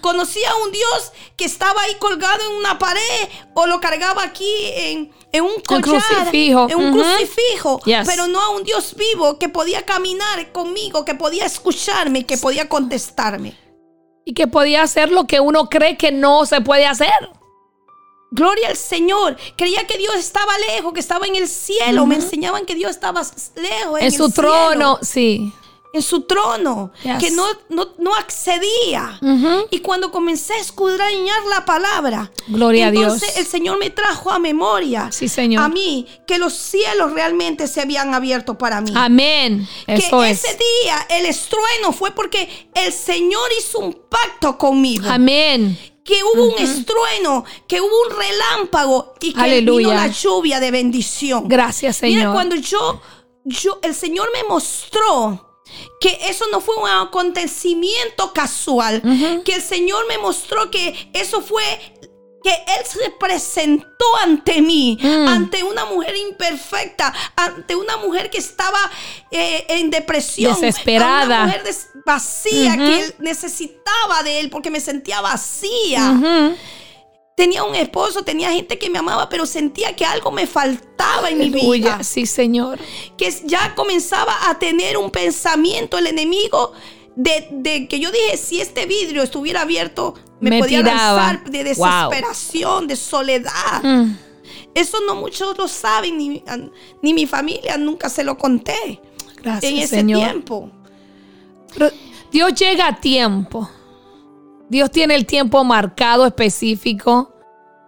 Conocía 0.00 0.50
a 0.50 0.56
un 0.64 0.72
Dios 0.72 1.12
que 1.36 1.44
estaba 1.44 1.82
ahí 1.82 1.94
colgado 1.98 2.38
en 2.50 2.56
una 2.56 2.78
pared 2.78 3.28
o 3.54 3.66
lo 3.66 3.78
cargaba 3.80 4.22
aquí 4.22 4.48
en, 4.74 5.12
en 5.32 5.44
un 5.44 5.60
collar, 5.66 5.82
crucifijo. 5.82 6.66
en 6.70 6.76
un 6.78 6.92
crucifijo, 6.92 7.80
Yes. 7.84 8.06
pero 8.06 8.26
no 8.26 8.40
a 8.40 8.50
un 8.50 8.64
Dios 8.64 8.94
vivo 8.96 9.38
que 9.38 9.48
podía 9.50 9.84
caminar 9.84 10.50
conmigo, 10.52 11.04
que 11.04 11.14
podía 11.14 11.44
escucharme, 11.44 12.24
que 12.24 12.38
podía 12.38 12.68
contestarme. 12.70 13.54
Y 14.24 14.32
que 14.32 14.46
podía 14.46 14.82
hacer 14.82 15.10
lo 15.10 15.26
que 15.26 15.40
uno 15.40 15.68
cree 15.68 15.98
que 15.98 16.10
no 16.10 16.46
se 16.46 16.62
puede 16.62 16.86
hacer. 16.86 17.12
Gloria 18.34 18.68
al 18.68 18.76
Señor. 18.76 19.36
Creía 19.56 19.86
que 19.86 19.96
Dios 19.96 20.16
estaba 20.16 20.52
lejos, 20.74 20.92
que 20.92 21.00
estaba 21.00 21.26
en 21.26 21.36
el 21.36 21.48
cielo. 21.48 22.04
Me 22.06 22.16
enseñaban 22.16 22.66
que 22.66 22.74
Dios 22.74 22.90
estaba 22.90 23.22
lejos 23.54 24.00
en, 24.00 24.06
En 24.06 24.12
su 24.12 24.26
el 24.26 24.32
trono, 24.34 24.98
cielo, 24.98 24.98
sí. 25.02 25.52
en 25.92 26.02
su 26.02 26.22
trono, 26.22 26.90
Yes. 27.04 27.18
que 27.20 27.30
no, 27.30 27.46
no, 27.68 27.90
no 27.98 28.12
accedía. 28.16 29.20
Y 29.70 29.78
cuando 29.78 30.10
comencé 30.10 30.54
a 30.54 30.58
escudriñar 30.58 31.44
la 31.48 31.64
palabra, 31.64 32.32
Gloria 32.48 32.88
a 32.88 32.90
Dios. 32.90 33.22
el 33.36 33.46
Señor 33.46 33.78
me 33.78 33.90
trajo 33.90 34.32
a 34.32 34.40
memoria, 34.40 35.10
Sí, 35.12 35.28
Señor. 35.28 35.62
a 35.62 35.68
mí, 35.68 36.06
que 36.26 36.38
los 36.38 36.52
cielos 36.54 37.12
realmente 37.12 37.68
se 37.68 37.80
habían 37.82 38.12
abierto 38.14 38.58
para 38.58 38.80
mí. 38.80 38.92
Amén. 38.96 39.68
Que 39.86 39.94
es. 39.94 40.12
ese 40.12 40.58
día 40.82 41.06
el 41.10 41.26
estrueno 41.26 41.92
fue 41.92 42.10
porque 42.10 42.68
el 42.74 42.92
Señor 42.92 43.48
hizo 43.58 43.78
un 43.78 43.92
pacto 44.10 44.58
conmigo. 44.58 45.08
Amén. 45.08 45.78
Que 46.04 46.22
hubo 46.22 46.44
un 46.44 46.58
estrueno, 46.58 47.44
que 47.66 47.80
hubo 47.80 48.02
un 48.08 48.16
relámpago 48.18 49.14
y 49.20 49.32
que 49.32 49.40
Aleluya. 49.40 49.88
vino 49.88 50.00
la 50.00 50.08
lluvia 50.08 50.60
de 50.60 50.70
bendición. 50.70 51.48
Gracias, 51.48 52.02
Mira, 52.02 52.20
Señor. 52.20 52.34
cuando 52.34 52.56
yo, 52.56 53.00
yo, 53.44 53.78
el 53.82 53.94
Señor 53.94 54.28
me 54.32 54.44
mostró 54.44 55.54
que 56.00 56.18
eso 56.28 56.44
no 56.52 56.60
fue 56.60 56.76
un 56.76 56.88
acontecimiento 56.88 58.32
casual, 58.32 59.02
que 59.44 59.54
el 59.54 59.62
Señor 59.62 60.06
me 60.06 60.18
mostró 60.18 60.70
que 60.70 61.10
eso 61.14 61.40
fue 61.40 61.62
que 62.44 62.50
Él 62.50 62.84
se 62.86 63.10
presentó 63.18 64.04
ante 64.22 64.60
mí, 64.60 64.98
Mm. 65.02 65.26
ante 65.28 65.64
una 65.64 65.86
mujer 65.86 66.14
imperfecta, 66.14 67.12
ante 67.34 67.74
una 67.74 67.96
mujer 67.96 68.28
que 68.30 68.38
estaba 68.38 68.78
eh, 69.30 69.64
en 69.70 69.90
depresión, 69.90 70.52
Desesperada. 70.60 71.24
una 71.24 71.46
mujer 71.46 71.64
des- 71.64 71.88
vacía 72.06 72.76
que 72.76 73.00
él 73.00 73.14
necesitaba 73.18 74.22
de 74.22 74.40
Él 74.40 74.50
porque 74.50 74.70
me 74.70 74.78
sentía 74.78 75.22
vacía. 75.22 76.14
Tenía 77.36 77.64
un 77.64 77.74
esposo, 77.74 78.22
tenía 78.22 78.52
gente 78.52 78.78
que 78.78 78.88
me 78.90 78.98
amaba, 79.00 79.28
pero 79.28 79.44
sentía 79.46 79.96
que 79.96 80.04
algo 80.04 80.30
me 80.30 80.46
faltaba 80.46 81.30
en 81.30 81.38
mi 81.38 81.48
vida. 81.50 82.04
Sí, 82.04 82.26
Señor. 82.26 82.78
que 83.18 83.34
ya 83.44 83.74
comenzaba 83.74 84.48
a 84.50 84.58
tener 84.60 84.96
un 84.98 85.10
pensamiento 85.10 85.98
el 85.98 86.06
enemigo 86.06 86.72
de, 87.16 87.48
de 87.50 87.88
que 87.88 87.98
yo 87.98 88.10
dije, 88.12 88.36
si 88.36 88.60
este 88.60 88.86
vidrio 88.86 89.22
estuviera 89.22 89.62
abierto, 89.62 90.14
me, 90.44 90.50
Me 90.50 90.58
podía 90.60 90.78
tiraba. 90.78 91.32
lanzar 91.32 91.50
de 91.50 91.74
Wow. 91.74 92.10
desesperación, 92.10 92.86
de 92.86 92.96
soledad. 92.96 93.82
Mm. 93.82 94.16
Eso 94.74 94.98
no 95.06 95.14
muchos 95.14 95.56
lo 95.56 95.68
saben, 95.68 96.18
ni, 96.18 96.42
ni 97.02 97.14
mi 97.14 97.26
familia 97.26 97.76
nunca 97.78 98.08
se 98.08 98.24
lo 98.24 98.36
conté 98.36 99.00
Gracias, 99.42 99.72
en 99.72 99.78
ese 99.78 99.96
Señor. 99.96 100.20
tiempo. 100.20 100.70
Pero 101.74 101.90
Dios 102.32 102.54
llega 102.54 102.88
a 102.88 102.96
tiempo. 103.00 103.68
Dios 104.68 104.90
tiene 104.90 105.14
el 105.14 105.26
tiempo 105.26 105.62
marcado 105.64 106.26
específico 106.26 107.32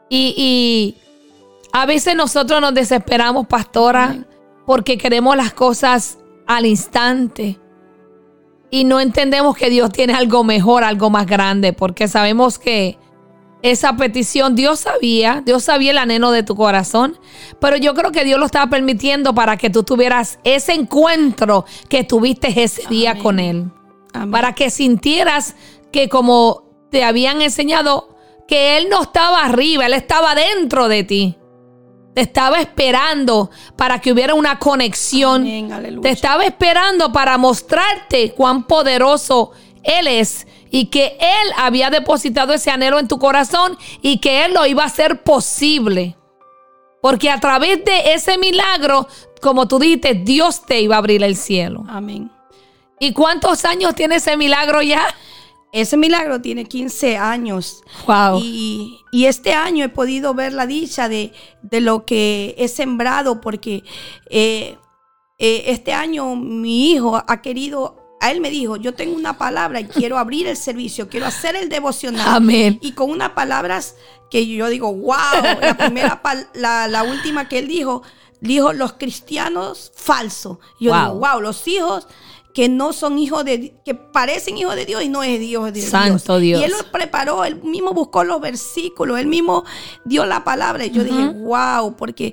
y, 0.08 0.34
y 0.36 0.96
a 1.72 1.86
veces 1.86 2.14
nosotros 2.14 2.60
nos 2.60 2.72
desesperamos, 2.74 3.46
pastora, 3.46 4.24
porque 4.64 4.96
queremos 4.98 5.36
las 5.36 5.52
cosas 5.54 6.18
al 6.46 6.66
instante 6.66 7.58
y 8.70 8.84
no 8.84 9.00
entendemos 9.00 9.56
que 9.56 9.70
Dios 9.70 9.90
tiene 9.92 10.14
algo 10.14 10.44
mejor, 10.44 10.84
algo 10.84 11.10
más 11.10 11.26
grande, 11.26 11.72
porque 11.72 12.08
sabemos 12.08 12.58
que 12.58 12.98
esa 13.62 13.96
petición 13.96 14.54
Dios 14.54 14.80
sabía, 14.80 15.42
Dios 15.44 15.64
sabía 15.64 15.92
el 15.92 15.98
anhelo 15.98 16.30
de 16.30 16.42
tu 16.42 16.54
corazón, 16.56 17.18
pero 17.60 17.76
yo 17.76 17.94
creo 17.94 18.12
que 18.12 18.24
Dios 18.24 18.38
lo 18.38 18.46
estaba 18.46 18.70
permitiendo 18.70 19.34
para 19.34 19.56
que 19.56 19.70
tú 19.70 19.82
tuvieras 19.82 20.38
ese 20.44 20.72
encuentro 20.72 21.64
que 21.88 22.04
tuviste 22.04 22.62
ese 22.62 22.86
día 22.88 23.18
con 23.18 23.38
Él, 23.38 23.70
para 24.30 24.54
que 24.54 24.70
sintieras 24.70 25.56
que 25.90 26.08
como 26.08 26.64
te 26.90 27.04
habían 27.04 27.42
enseñado, 27.42 28.14
que 28.46 28.76
Él 28.76 28.88
no 28.88 29.02
estaba 29.02 29.44
arriba, 29.44 29.86
Él 29.86 29.94
estaba 29.94 30.34
dentro 30.34 30.88
de 30.88 31.04
ti. 31.04 31.36
Te 32.16 32.22
estaba 32.22 32.62
esperando 32.62 33.50
para 33.76 34.00
que 34.00 34.10
hubiera 34.10 34.32
una 34.32 34.58
conexión. 34.58 35.44
Te 36.00 36.08
estaba 36.08 36.46
esperando 36.46 37.12
para 37.12 37.36
mostrarte 37.36 38.32
cuán 38.32 38.66
poderoso 38.66 39.52
Él 39.82 40.06
es 40.06 40.46
y 40.70 40.86
que 40.86 41.18
Él 41.20 41.52
había 41.58 41.90
depositado 41.90 42.54
ese 42.54 42.70
anhelo 42.70 42.98
en 42.98 43.06
tu 43.06 43.18
corazón 43.18 43.76
y 44.00 44.16
que 44.16 44.46
Él 44.46 44.54
lo 44.54 44.64
iba 44.64 44.84
a 44.84 44.86
hacer 44.86 45.24
posible. 45.24 46.16
Porque 47.02 47.28
a 47.28 47.38
través 47.38 47.84
de 47.84 48.14
ese 48.14 48.38
milagro, 48.38 49.06
como 49.42 49.68
tú 49.68 49.78
dijiste, 49.78 50.14
Dios 50.14 50.64
te 50.64 50.80
iba 50.80 50.94
a 50.94 51.00
abrir 51.00 51.22
el 51.22 51.36
cielo. 51.36 51.84
Amén. 51.86 52.30
¿Y 52.98 53.12
cuántos 53.12 53.66
años 53.66 53.94
tiene 53.94 54.16
ese 54.16 54.38
milagro 54.38 54.80
ya? 54.80 55.04
Ese 55.72 55.96
milagro 55.96 56.40
tiene 56.40 56.64
15 56.64 57.16
años. 57.16 57.82
Wow. 58.06 58.40
Y, 58.42 59.02
este 59.12 59.54
año 59.54 59.84
he 59.84 59.88
podido 59.88 60.34
ver 60.34 60.52
la 60.52 60.66
dicha 60.66 61.08
de, 61.08 61.32
lo 61.70 62.04
que 62.04 62.54
he 62.58 62.68
sembrado, 62.68 63.40
porque 63.40 63.82
eh, 64.30 64.76
eh, 65.38 65.64
este 65.66 65.92
año 65.92 66.36
mi 66.36 66.92
hijo 66.92 67.22
ha 67.26 67.42
querido 67.42 68.06
a 68.20 68.30
él 68.30 68.40
me 68.40 68.50
dijo, 68.50 68.76
yo 68.76 68.94
tengo 68.94 69.14
una 69.14 69.36
palabra 69.36 69.80
y 69.80 69.84
quiero 69.84 70.18
abrir 70.18 70.46
el 70.46 70.56
servicio, 70.56 71.08
quiero 71.08 71.26
hacer 71.26 71.54
el 71.54 71.68
devocional. 71.68 72.26
Amén. 72.26 72.78
Y 72.80 72.92
con 72.92 73.10
unas 73.10 73.30
palabras 73.30 73.96
que 74.30 74.46
yo 74.46 74.68
digo, 74.68 74.92
wow, 74.92 75.42
la 75.60 75.76
primera, 75.76 76.22
la, 76.54 76.88
la, 76.88 77.02
última 77.02 77.48
que 77.48 77.58
él 77.58 77.68
dijo, 77.68 78.02
dijo 78.40 78.72
los 78.72 78.94
cristianos 78.94 79.92
falsos. 79.94 80.58
Yo 80.80 80.94
digo, 80.94 81.14
wow, 81.14 81.40
los 81.40 81.66
hijos 81.68 82.08
que 82.56 82.70
no 82.70 82.94
son 82.94 83.18
hijos 83.18 83.44
de 83.44 83.74
que 83.84 83.94
parecen 83.94 84.56
hijos 84.56 84.74
de 84.76 84.86
Dios 84.86 85.02
y 85.02 85.10
no 85.10 85.22
es 85.22 85.38
Dios 85.38 85.74
de 85.74 85.82
Santo 85.82 86.38
Dios. 86.38 86.58
Y 86.58 86.64
él 86.64 86.72
lo 86.72 86.90
preparó, 86.90 87.44
él 87.44 87.62
mismo 87.62 87.92
buscó 87.92 88.24
los 88.24 88.40
versículos, 88.40 89.20
él 89.20 89.26
mismo 89.26 89.64
dio 90.06 90.24
la 90.24 90.42
palabra. 90.42 90.86
Y 90.86 90.90
yo 90.90 91.04
dije, 91.04 91.28
wow, 91.28 91.96
porque 91.96 92.32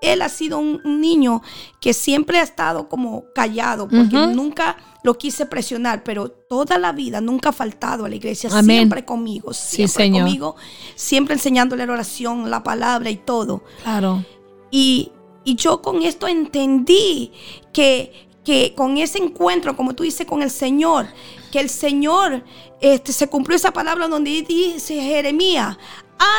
él 0.00 0.22
ha 0.22 0.28
sido 0.28 0.60
un, 0.60 0.80
niño 0.84 1.42
que 1.80 1.92
siempre 1.92 2.38
ha 2.38 2.44
estado 2.44 2.88
como 2.88 3.24
callado, 3.34 3.88
porque 3.88 4.14
nunca 4.28 4.76
lo 5.02 5.18
quise 5.18 5.44
presionar, 5.44 6.04
pero 6.04 6.30
toda 6.30 6.78
la 6.78 6.92
vida 6.92 7.20
nunca 7.20 7.48
ha 7.48 7.52
faltado 7.52 8.04
a 8.04 8.08
la 8.08 8.14
iglesia, 8.14 8.48
siempre 8.48 9.04
conmigo, 9.04 9.52
siempre 9.52 10.12
conmigo, 10.12 10.54
siempre 10.94 11.34
enseñándole 11.34 11.84
la 11.84 11.94
oración, 11.94 12.48
la 12.48 12.62
palabra 12.62 13.10
y 13.10 13.16
todo. 13.16 13.64
Claro. 13.82 14.24
Y, 14.70 15.10
y 15.42 15.56
yo 15.56 15.82
con 15.82 16.02
esto 16.02 16.28
entendí 16.28 17.32
que 17.72 18.30
que 18.44 18.74
con 18.74 18.98
ese 18.98 19.18
encuentro, 19.18 19.76
como 19.76 19.94
tú 19.94 20.02
dices, 20.02 20.26
con 20.26 20.42
el 20.42 20.50
Señor, 20.50 21.06
que 21.50 21.60
el 21.60 21.68
Señor 21.68 22.42
este, 22.80 23.12
se 23.12 23.28
cumplió 23.28 23.56
esa 23.56 23.72
palabra 23.72 24.08
donde 24.08 24.42
dice 24.42 25.00
Jeremías, 25.00 25.76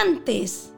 antes 0.01 0.72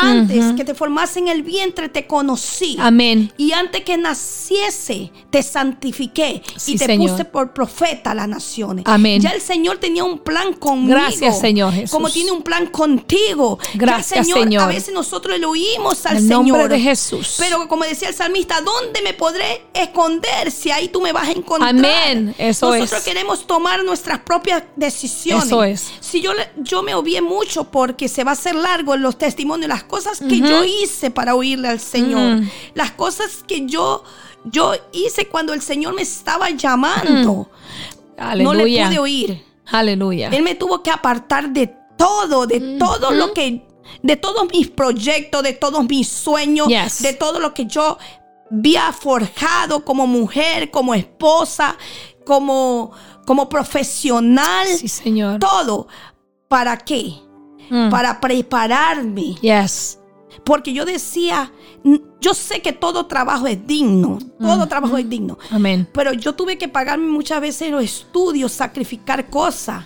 antes 0.00 0.52
que 0.54 0.64
te 0.64 0.74
formase 0.74 1.18
en 1.18 1.28
el 1.28 1.42
vientre 1.42 1.88
te 1.88 2.06
conocí. 2.06 2.76
Amén. 2.80 3.32
Y 3.36 3.52
antes 3.52 3.82
que 3.84 3.96
naciese 3.96 5.10
te 5.30 5.42
santifiqué 5.42 6.42
y 6.66 6.76
te 6.76 6.96
puse 6.96 7.24
por 7.24 7.52
profeta 7.52 8.12
a 8.12 8.14
las 8.14 8.28
naciones. 8.28 8.84
Amén. 8.86 9.20
Ya 9.20 9.30
el 9.30 9.40
Señor 9.40 9.78
tenía 9.78 10.04
un 10.04 10.18
plan 10.18 10.54
conmigo. 10.54 10.94
Gracias, 10.98 11.40
Señor 11.40 11.72
Jesús. 11.72 11.90
Como 11.90 12.08
tiene 12.10 12.32
un 12.32 12.42
plan 12.42 12.66
contigo. 12.66 13.58
Gracias, 13.74 14.26
Señor, 14.26 14.62
A 14.64 14.66
veces 14.66 14.92
nosotros 14.94 15.38
le 15.38 15.46
oímos 15.46 16.04
al 16.06 16.18
Señor. 16.18 16.46
nombre 16.46 16.68
de 16.68 16.80
Jesús. 16.80 17.36
Pero 17.38 17.68
como 17.68 17.84
decía 17.84 18.08
el 18.08 18.14
salmista, 18.14 18.60
¿dónde 18.60 19.02
me 19.02 19.14
podré 19.14 19.62
esconder 19.74 20.50
si 20.50 20.70
ahí 20.70 20.88
tú 20.88 21.00
me 21.00 21.12
vas 21.12 21.28
a 21.28 21.32
encontrar? 21.32 21.70
Amén. 21.70 22.34
Eso 22.38 22.74
nosotros 22.74 23.02
queremos 23.02 23.46
tomar 23.46 23.84
nuestras 23.84 24.20
propias 24.20 24.62
decisiones. 24.76 25.46
Eso 25.46 25.64
es. 25.64 25.90
Si 26.00 26.20
yo, 26.20 26.32
yo 26.58 26.82
me 26.82 26.94
obvié 26.94 27.20
mucho 27.20 27.64
porque 27.64 28.08
se 28.08 28.24
va 28.24 28.32
a 28.32 28.34
hacer 28.34 28.54
largo 28.54 28.94
en 28.94 29.02
los 29.02 29.18
testimonios, 29.18 29.68
las 29.68 29.84
cosas 29.90 30.20
que 30.20 30.38
yo 30.38 30.64
hice 30.64 31.10
para 31.10 31.34
oírle 31.34 31.68
al 31.68 31.80
Señor, 31.80 32.40
las 32.74 32.92
cosas 32.92 33.44
que 33.46 33.66
yo, 33.66 34.02
yo 34.44 34.74
hice 34.92 35.28
cuando 35.28 35.52
el 35.52 35.60
Señor 35.60 35.94
me 35.94 36.02
estaba 36.02 36.50
llamando, 36.50 37.50
no 38.36 38.54
le 38.54 38.64
pude 38.64 38.98
oír. 38.98 39.44
Aleluya. 39.66 40.30
Él 40.30 40.42
me 40.42 40.54
tuvo 40.54 40.82
que 40.82 40.90
apartar 40.90 41.50
de 41.50 41.68
todo, 41.96 42.46
de 42.46 42.78
todo 42.78 43.10
lo 43.12 43.32
que, 43.32 43.66
de 44.02 44.16
todos 44.16 44.48
mis 44.50 44.68
proyectos, 44.68 45.42
de 45.42 45.52
todos 45.52 45.86
mis 45.88 46.08
sueños, 46.08 46.68
de 47.00 47.12
todo 47.12 47.38
lo 47.38 47.52
que 47.54 47.66
yo 47.66 47.98
había 48.50 48.92
forjado 48.92 49.84
como 49.84 50.06
mujer, 50.06 50.70
como 50.70 50.94
esposa, 50.94 51.76
como, 52.24 52.92
como 53.26 53.48
profesional. 53.48 54.66
Sí, 54.66 54.88
Señor. 54.88 55.38
Todo. 55.38 55.86
¿Para 56.48 56.76
qué? 56.78 57.14
Mm. 57.70 57.90
Para 57.90 58.20
prepararme. 58.20 59.36
Yes. 59.40 59.98
Porque 60.44 60.72
yo 60.72 60.84
decía, 60.84 61.52
yo 62.20 62.34
sé 62.34 62.62
que 62.62 62.72
todo 62.72 63.06
trabajo 63.06 63.46
es 63.46 63.66
digno, 63.66 64.18
todo 64.38 64.66
trabajo 64.66 64.96
es 64.96 65.08
digno. 65.08 65.38
Amén. 65.50 65.88
Pero 65.92 66.12
yo 66.12 66.34
tuve 66.34 66.58
que 66.58 66.68
pagarme 66.68 67.06
muchas 67.06 67.40
veces 67.40 67.70
los 67.70 67.82
estudios, 67.82 68.52
sacrificar 68.52 69.28
cosas 69.28 69.84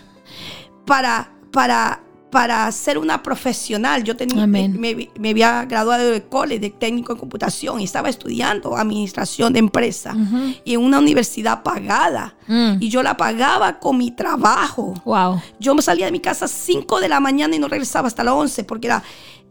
para, 0.84 1.32
para, 1.50 2.02
para 2.34 2.72
ser 2.72 2.98
una 2.98 3.22
profesional. 3.22 4.02
Yo 4.02 4.16
tenía, 4.16 4.44
me, 4.44 5.08
había 5.30 5.64
graduado 5.66 6.10
de 6.10 6.20
college 6.24 6.58
de 6.58 6.70
técnico 6.70 7.12
en 7.12 7.18
computación 7.18 7.80
y 7.80 7.84
estaba 7.84 8.08
estudiando 8.08 8.76
administración 8.76 9.52
de 9.52 9.60
empresa 9.60 10.16
y 10.64 10.74
en 10.74 10.80
una 10.80 10.98
universidad 10.98 11.62
pagada. 11.62 12.34
Mm. 12.48 12.78
Y 12.80 12.88
yo 12.88 13.04
la 13.04 13.16
pagaba 13.16 13.78
con 13.78 13.98
mi 13.98 14.10
trabajo. 14.10 14.94
Wow. 15.04 15.40
Yo 15.60 15.76
me 15.76 15.82
salía 15.82 16.06
de 16.06 16.10
mi 16.10 16.18
casa 16.18 16.46
a 16.46 16.48
5 16.48 16.98
de 16.98 17.08
la 17.08 17.20
mañana 17.20 17.54
y 17.54 17.60
no 17.60 17.68
regresaba 17.68 18.08
hasta 18.08 18.24
las 18.24 18.34
11 18.34 18.64
porque 18.64 18.88
era, 18.88 19.04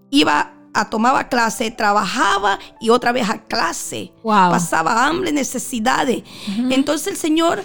iba 0.10 0.52
a, 0.74 0.90
tomaba 0.90 1.30
clase, 1.30 1.72
trabajaba 1.72 2.60
y 2.82 2.90
otra 2.90 3.14
vez 3.14 3.30
a 3.30 3.38
clase. 3.44 4.12
Pasaba 4.26 5.08
hambre, 5.08 5.32
necesidades. 5.32 6.24
Entonces 6.70 7.08
el 7.08 7.18
Señor, 7.18 7.64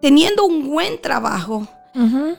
teniendo 0.00 0.44
un 0.44 0.66
buen 0.66 1.00
trabajo, 1.00 1.68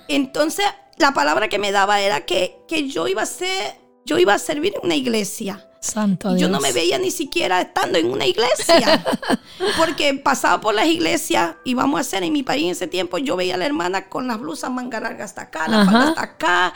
entonces 0.09 0.65
la 0.97 1.13
palabra 1.13 1.49
que 1.49 1.59
me 1.59 1.71
daba 1.71 2.01
era 2.01 2.25
que, 2.25 2.59
que 2.67 2.87
yo 2.87 3.07
iba 3.07 3.21
a 3.21 3.25
ser, 3.25 3.75
yo 4.05 4.17
iba 4.17 4.33
a 4.33 4.39
servir 4.39 4.73
en 4.75 4.85
una 4.85 4.95
iglesia. 4.95 5.69
Santo 5.83 6.37
Yo 6.37 6.47
no 6.47 6.61
me 6.61 6.71
veía 6.71 6.97
ni 6.97 7.11
siquiera 7.11 7.59
estando 7.59 7.99
en 7.99 8.09
una 8.09 8.25
iglesia. 8.25 9.03
porque 9.77 10.13
pasaba 10.13 10.61
por 10.61 10.73
las 10.73 10.87
iglesias 10.87 11.55
y 11.65 11.73
vamos 11.73 11.97
a 11.97 12.01
hacer 12.01 12.23
en 12.23 12.31
mi 12.31 12.41
país 12.41 12.63
en 12.63 12.71
ese 12.71 12.87
tiempo, 12.87 13.17
yo 13.17 13.35
veía 13.35 13.55
a 13.55 13.57
la 13.57 13.65
hermana 13.65 14.07
con 14.07 14.27
las 14.27 14.39
blusas 14.39 14.71
manga 14.71 15.01
largas 15.01 15.31
hasta 15.31 15.41
acá, 15.43 15.67
la 15.67 15.83
falda 15.83 16.09
hasta 16.09 16.21
acá, 16.21 16.73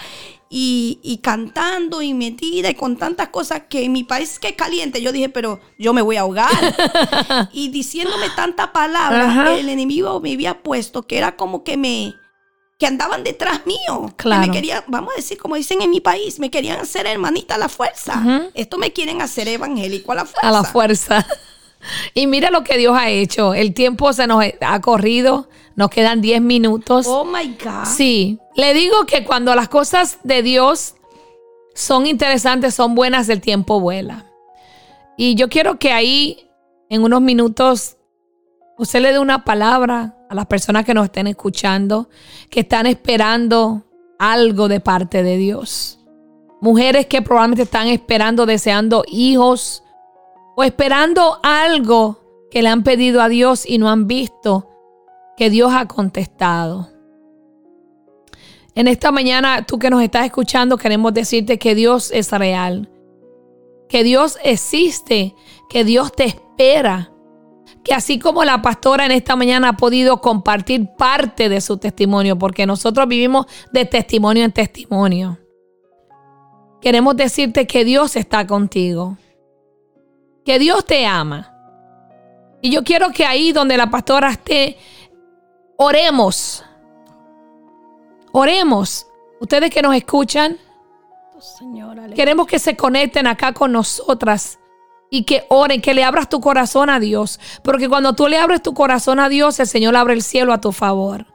y, 0.50 1.20
cantando 1.24 2.02
y 2.02 2.14
metida 2.14 2.70
y 2.70 2.76
con 2.76 2.98
tantas 2.98 3.30
cosas 3.30 3.64
que 3.70 3.86
en 3.86 3.94
mi 3.94 4.04
país 4.04 4.40
que 4.40 4.50
es 4.50 4.56
caliente, 4.56 5.02
yo 5.02 5.12
dije, 5.12 5.30
pero 5.30 5.62
yo 5.80 5.94
me 5.94 6.02
voy 6.02 6.18
a 6.18 6.22
ahogar. 6.22 6.50
y 7.54 7.70
diciéndome 7.70 8.30
tanta 8.36 8.74
palabra, 8.74 9.58
el 9.58 9.70
enemigo 9.70 10.20
me 10.20 10.34
había 10.34 10.62
puesto 10.64 11.04
que 11.04 11.18
era 11.18 11.38
como 11.38 11.64
que 11.64 11.78
me 11.78 12.16
que 12.78 12.86
andaban 12.86 13.24
detrás 13.24 13.66
mío. 13.66 14.14
Claro. 14.16 14.48
me 14.48 14.52
querían, 14.52 14.84
vamos 14.88 15.14
a 15.14 15.18
decir, 15.18 15.38
como 15.38 15.56
dicen 15.56 15.82
en 15.82 15.90
mi 15.90 16.00
país, 16.00 16.40
me 16.40 16.52
querían 16.52 16.80
hacer 16.80 17.08
hermanita 17.08 17.56
a 17.56 17.58
la 17.58 17.70
fuerza. 17.70 18.50
Esto 18.54 18.78
me 18.78 18.94
quieren 18.94 19.22
hacer 19.22 19.48
evangélico 19.48 20.12
a 20.12 20.16
la 20.16 20.26
fuerza. 20.26 20.48
A 20.48 20.52
la 20.52 20.64
fuerza. 20.64 21.28
Y 22.14 22.26
mira 22.28 22.50
lo 22.50 22.64
que 22.64 22.76
Dios 22.76 22.98
ha 22.98 23.10
hecho. 23.10 23.54
El 23.54 23.74
tiempo 23.74 24.12
se 24.12 24.26
nos 24.28 24.44
ha 24.62 24.82
corrido. 24.82 25.48
Nos 25.76 25.90
quedan 25.90 26.22
10 26.22 26.42
minutos. 26.42 27.06
Oh 27.08 27.24
my 27.24 27.56
God. 27.64 27.86
Sí. 27.86 28.40
Le 28.56 28.74
digo 28.74 29.06
que 29.06 29.24
cuando 29.24 29.54
las 29.56 29.70
cosas 29.70 30.18
de 30.24 30.42
Dios 30.42 30.96
son 31.76 32.08
interesantes, 32.08 32.74
son 32.74 32.96
buenas, 32.96 33.30
el 33.30 33.42
tiempo 33.42 33.80
vuela. 33.80 34.26
Y 35.18 35.36
yo 35.36 35.50
quiero 35.50 35.78
que 35.78 35.92
ahí, 35.92 36.50
en 36.90 37.04
unos 37.04 37.22
minutos, 37.22 37.98
usted 38.78 39.00
le 39.00 39.14
dé 39.14 39.20
una 39.20 39.46
palabra 39.46 40.17
a 40.30 40.36
las 40.36 40.46
personas 40.46 40.86
que 40.86 40.94
nos 40.94 41.06
estén 41.06 41.28
escuchando, 41.28 42.10
que 42.50 42.62
están 42.62 42.86
esperando 42.86 43.84
algo 44.20 44.68
de 44.68 44.80
parte 44.80 45.24
de 45.24 45.38
Dios. 45.38 46.00
Mujeres 46.62 47.06
que 47.06 47.22
probablemente 47.22 47.64
están 47.64 47.88
esperando, 47.88 48.46
deseando 48.46 49.04
hijos 49.08 49.84
o 50.56 50.64
esperando 50.64 51.40
algo 51.44 52.20
que 52.50 52.62
le 52.62 52.70
han 52.70 52.84
pedido 52.84 53.22
a 53.22 53.30
Dios 53.30 53.66
y 53.66 53.78
no 53.78 53.90
han 53.90 54.08
visto 54.08 54.70
que 55.38 55.50
Dios 55.50 55.72
ha 55.74 55.88
contestado. 55.88 56.90
En 58.74 58.88
esta 58.88 59.12
mañana, 59.12 59.66
tú 59.66 59.80
que 59.80 59.90
nos 59.90 60.04
estás 60.04 60.26
escuchando, 60.26 60.78
queremos 60.78 61.14
decirte 61.14 61.58
que 61.58 61.76
Dios 61.76 62.12
es 62.12 62.32
real, 62.32 62.90
que 63.90 64.04
Dios 64.04 64.38
existe, 64.44 65.36
que 65.70 65.84
Dios 65.84 66.12
te 66.12 66.26
espera, 66.26 67.12
que 67.88 67.94
así 67.94 68.20
como 68.20 68.44
la 68.44 68.62
pastora 68.62 69.06
en 69.06 69.12
esta 69.12 69.38
mañana 69.38 69.70
ha 69.70 69.78
podido 69.78 70.20
compartir 70.20 70.90
parte 70.98 71.48
de 71.48 71.62
su 71.62 71.78
testimonio, 71.78 72.38
porque 72.38 72.66
nosotros 72.66 73.08
vivimos 73.08 73.46
de 73.72 73.86
testimonio 73.86 74.44
en 74.44 74.52
testimonio. 74.52 75.38
Queremos 76.82 77.16
decirte 77.16 77.66
que 77.66 77.86
Dios 77.86 78.18
está 78.18 78.46
contigo, 78.46 79.16
que 80.44 80.60
Dios 80.60 80.84
te 80.84 81.06
ama. 81.06 81.54
Y 82.62 82.72
yo 82.72 82.84
quiero 82.84 83.12
que 83.12 83.26
ahí 83.26 83.54
donde 83.54 83.78
la 83.78 83.90
pastora 83.90 84.32
esté, 84.32 84.78
oremos. 85.78 86.66
Oremos. 88.34 89.08
Ustedes 89.40 89.70
que 89.70 89.82
nos 89.82 89.96
escuchan, 89.96 90.58
queremos 92.14 92.48
que 92.48 92.60
se 92.60 92.76
conecten 92.76 93.28
acá 93.28 93.54
con 93.54 93.72
nosotras 93.72 94.60
y 95.10 95.24
que 95.24 95.46
oren, 95.50 95.82
que 95.82 95.94
le 95.94 96.04
abras 96.04 96.30
tu 96.30 96.42
corazón 96.42 96.90
a 96.90 97.00
Dios. 97.00 97.40
Porque 97.64 97.88
cuando 97.88 98.14
tú 98.14 98.28
le 98.28 98.38
abres 98.38 98.62
tu 98.62 98.74
corazón 98.74 99.20
a 99.20 99.30
Dios, 99.30 99.60
el 99.60 99.68
Señor 99.68 99.96
abre 99.96 100.14
el 100.14 100.22
cielo 100.22 100.54
a 100.54 100.62
tu 100.62 100.72
favor. 100.72 101.26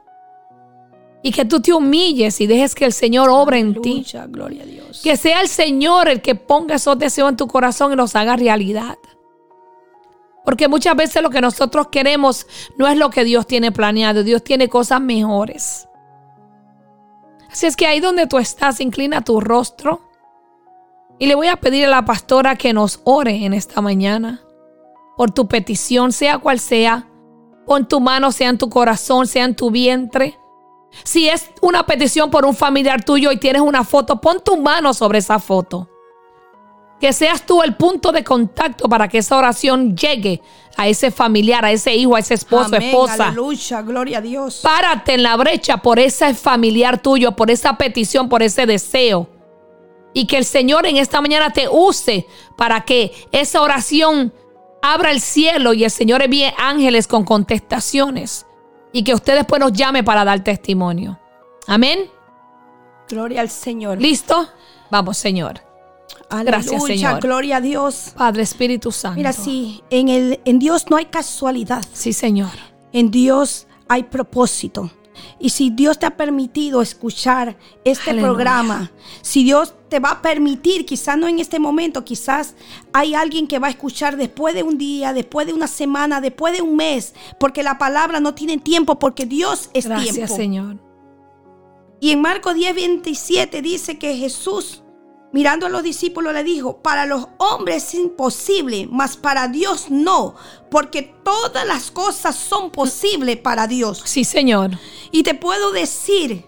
Y 1.23 1.31
que 1.31 1.45
tú 1.45 1.61
te 1.61 1.73
humilles 1.73 2.41
y 2.41 2.47
dejes 2.47 2.75
que 2.75 2.85
el 2.85 2.93
Señor 2.93 3.29
obre 3.29 3.59
en 3.59 3.81
ti. 3.81 4.05
Gloria 4.27 4.63
a 4.63 4.65
Dios. 4.65 5.01
Que 5.01 5.15
sea 5.15 5.41
el 5.41 5.47
Señor 5.47 6.09
el 6.09 6.21
que 6.21 6.35
ponga 6.35 6.75
esos 6.75 6.99
deseos 6.99 7.29
en 7.29 7.37
tu 7.37 7.47
corazón 7.47 7.93
y 7.93 7.95
los 7.95 8.15
haga 8.15 8.35
realidad. 8.35 8.97
Porque 10.43 10.67
muchas 10.67 10.95
veces 10.97 11.23
lo 11.23 11.29
que 11.29 11.39
nosotros 11.39 11.87
queremos 11.87 12.45
no 12.77 12.87
es 12.87 12.97
lo 12.97 13.09
que 13.09 13.23
Dios 13.23 13.47
tiene 13.47 13.71
planeado. 13.71 14.23
Dios 14.23 14.43
tiene 14.43 14.67
cosas 14.67 14.99
mejores. 14.99 15.87
Así 17.49 17.67
es 17.67 17.77
que 17.77 17.87
ahí 17.87 18.01
donde 18.01 18.27
tú 18.27 18.37
estás, 18.37 18.81
inclina 18.81 19.23
tu 19.23 19.39
rostro. 19.39 20.01
Y 21.19 21.27
le 21.27 21.35
voy 21.35 21.47
a 21.47 21.57
pedir 21.57 21.85
a 21.85 21.89
la 21.89 22.05
pastora 22.05 22.55
que 22.55 22.73
nos 22.73 22.99
ore 23.03 23.45
en 23.45 23.53
esta 23.53 23.81
mañana. 23.81 24.41
Por 25.15 25.31
tu 25.31 25.47
petición, 25.47 26.11
sea 26.11 26.39
cual 26.39 26.59
sea. 26.59 27.07
Pon 27.65 27.87
tu 27.87 27.99
mano, 27.99 28.31
sea 28.31 28.49
en 28.49 28.57
tu 28.57 28.69
corazón, 28.69 29.27
sea 29.27 29.45
en 29.45 29.55
tu 29.55 29.71
vientre. 29.71 30.37
Si 31.03 31.27
es 31.27 31.49
una 31.61 31.85
petición 31.85 32.29
por 32.29 32.45
un 32.45 32.55
familiar 32.55 33.03
tuyo 33.03 33.31
y 33.31 33.37
tienes 33.37 33.61
una 33.61 33.83
foto, 33.83 34.19
pon 34.21 34.41
tu 34.43 34.57
mano 34.57 34.93
sobre 34.93 35.19
esa 35.19 35.39
foto. 35.39 35.89
Que 36.99 37.11
seas 37.11 37.45
tú 37.45 37.61
el 37.63 37.75
punto 37.75 38.11
de 38.11 38.23
contacto 38.23 38.87
para 38.87 39.07
que 39.07 39.17
esa 39.17 39.37
oración 39.37 39.95
llegue 39.95 40.41
a 40.77 40.87
ese 40.87 41.11
familiar, 41.11 41.65
a 41.65 41.71
ese 41.71 41.95
hijo, 41.95 42.15
a 42.15 42.19
ese 42.19 42.35
esposo, 42.35 42.75
Amén, 42.75 42.89
esposa. 42.89 43.27
Aleluya, 43.27 43.81
gloria 43.81 44.17
a 44.19 44.21
Dios. 44.21 44.59
Párate 44.63 45.15
en 45.15 45.23
la 45.23 45.35
brecha 45.35 45.77
por 45.77 45.99
ese 45.99 46.33
familiar 46.33 47.01
tuyo, 47.01 47.33
por 47.33 47.51
esa 47.51 47.77
petición, 47.77 48.29
por 48.29 48.41
ese 48.41 48.65
deseo. 48.65 49.27
Y 50.13 50.27
que 50.27 50.37
el 50.37 50.45
Señor 50.45 50.85
en 50.85 50.97
esta 50.97 51.21
mañana 51.21 51.51
te 51.51 51.67
use 51.67 52.27
para 52.55 52.81
que 52.85 53.11
esa 53.31 53.61
oración 53.61 54.33
abra 54.81 55.11
el 55.11 55.21
cielo 55.21 55.73
y 55.73 55.83
el 55.83 55.91
Señor 55.91 56.21
envíe 56.21 56.53
ángeles 56.57 57.07
con 57.07 57.23
contestaciones. 57.23 58.45
Y 58.91 59.03
que 59.03 59.13
usted 59.13 59.35
después 59.35 59.59
nos 59.59 59.73
llame 59.73 60.03
para 60.03 60.23
dar 60.23 60.43
testimonio. 60.43 61.19
Amén. 61.67 62.11
Gloria 63.09 63.41
al 63.41 63.49
Señor. 63.49 63.99
¿Listo? 63.99 64.47
Vamos, 64.91 65.17
Señor. 65.17 65.61
Gracias, 66.29 66.73
Aleluya, 66.81 66.95
Señor. 66.95 67.21
gloria 67.21 67.57
a 67.57 67.61
Dios. 67.61 68.13
Padre 68.17 68.43
Espíritu 68.43 68.91
Santo. 68.91 69.17
Mira, 69.17 69.33
sí, 69.33 69.83
en, 69.89 70.09
el, 70.09 70.39
en 70.45 70.59
Dios 70.59 70.85
no 70.89 70.97
hay 70.97 71.05
casualidad. 71.05 71.83
Sí, 71.93 72.13
Señor. 72.13 72.51
En 72.91 73.11
Dios 73.11 73.67
hay 73.87 74.03
propósito. 74.03 74.91
Y 75.39 75.49
si 75.49 75.69
Dios 75.69 75.99
te 75.99 76.05
ha 76.05 76.17
permitido 76.17 76.81
escuchar 76.81 77.57
este 77.83 78.11
Aleluya. 78.11 78.27
programa, 78.27 78.91
si 79.21 79.43
Dios 79.43 79.73
te 79.89 79.99
va 79.99 80.11
a 80.11 80.21
permitir, 80.21 80.85
quizás 80.85 81.17
no 81.17 81.27
en 81.27 81.39
este 81.39 81.59
momento, 81.59 82.03
quizás 82.03 82.55
hay 82.93 83.13
alguien 83.13 83.47
que 83.47 83.59
va 83.59 83.67
a 83.67 83.71
escuchar 83.71 84.17
después 84.17 84.53
de 84.55 84.63
un 84.63 84.77
día, 84.77 85.13
después 85.13 85.47
de 85.47 85.53
una 85.53 85.67
semana, 85.67 86.21
después 86.21 86.53
de 86.53 86.61
un 86.61 86.75
mes, 86.75 87.13
porque 87.39 87.63
la 87.63 87.77
palabra 87.77 88.19
no 88.19 88.33
tiene 88.33 88.57
tiempo, 88.57 88.99
porque 88.99 89.25
Dios 89.25 89.69
es 89.73 89.85
Gracias, 89.87 90.15
tiempo. 90.15 90.35
Señor. 90.35 90.79
Y 91.99 92.11
en 92.11 92.21
Marcos 92.21 92.55
10, 92.55 92.75
27 92.75 93.61
dice 93.61 93.97
que 93.97 94.15
Jesús, 94.17 94.82
mirando 95.33 95.65
a 95.65 95.69
los 95.69 95.83
discípulos, 95.83 96.33
le 96.33 96.43
dijo, 96.45 96.77
para 96.77 97.05
los 97.05 97.27
hombres 97.39 97.83
es 97.89 97.93
imposible, 97.95 98.87
mas 98.89 99.17
para 99.17 99.49
Dios 99.49 99.87
no, 99.89 100.35
porque 100.71 101.01
todas 101.25 101.67
las 101.67 101.91
cosas 101.91 102.35
son 102.37 102.71
posibles 102.71 103.35
para 103.37 103.67
Dios. 103.67 104.01
Sí, 104.05 104.23
Señor. 104.23 104.71
Y 105.11 105.23
te 105.23 105.33
puedo 105.33 105.71
decir, 105.71 106.45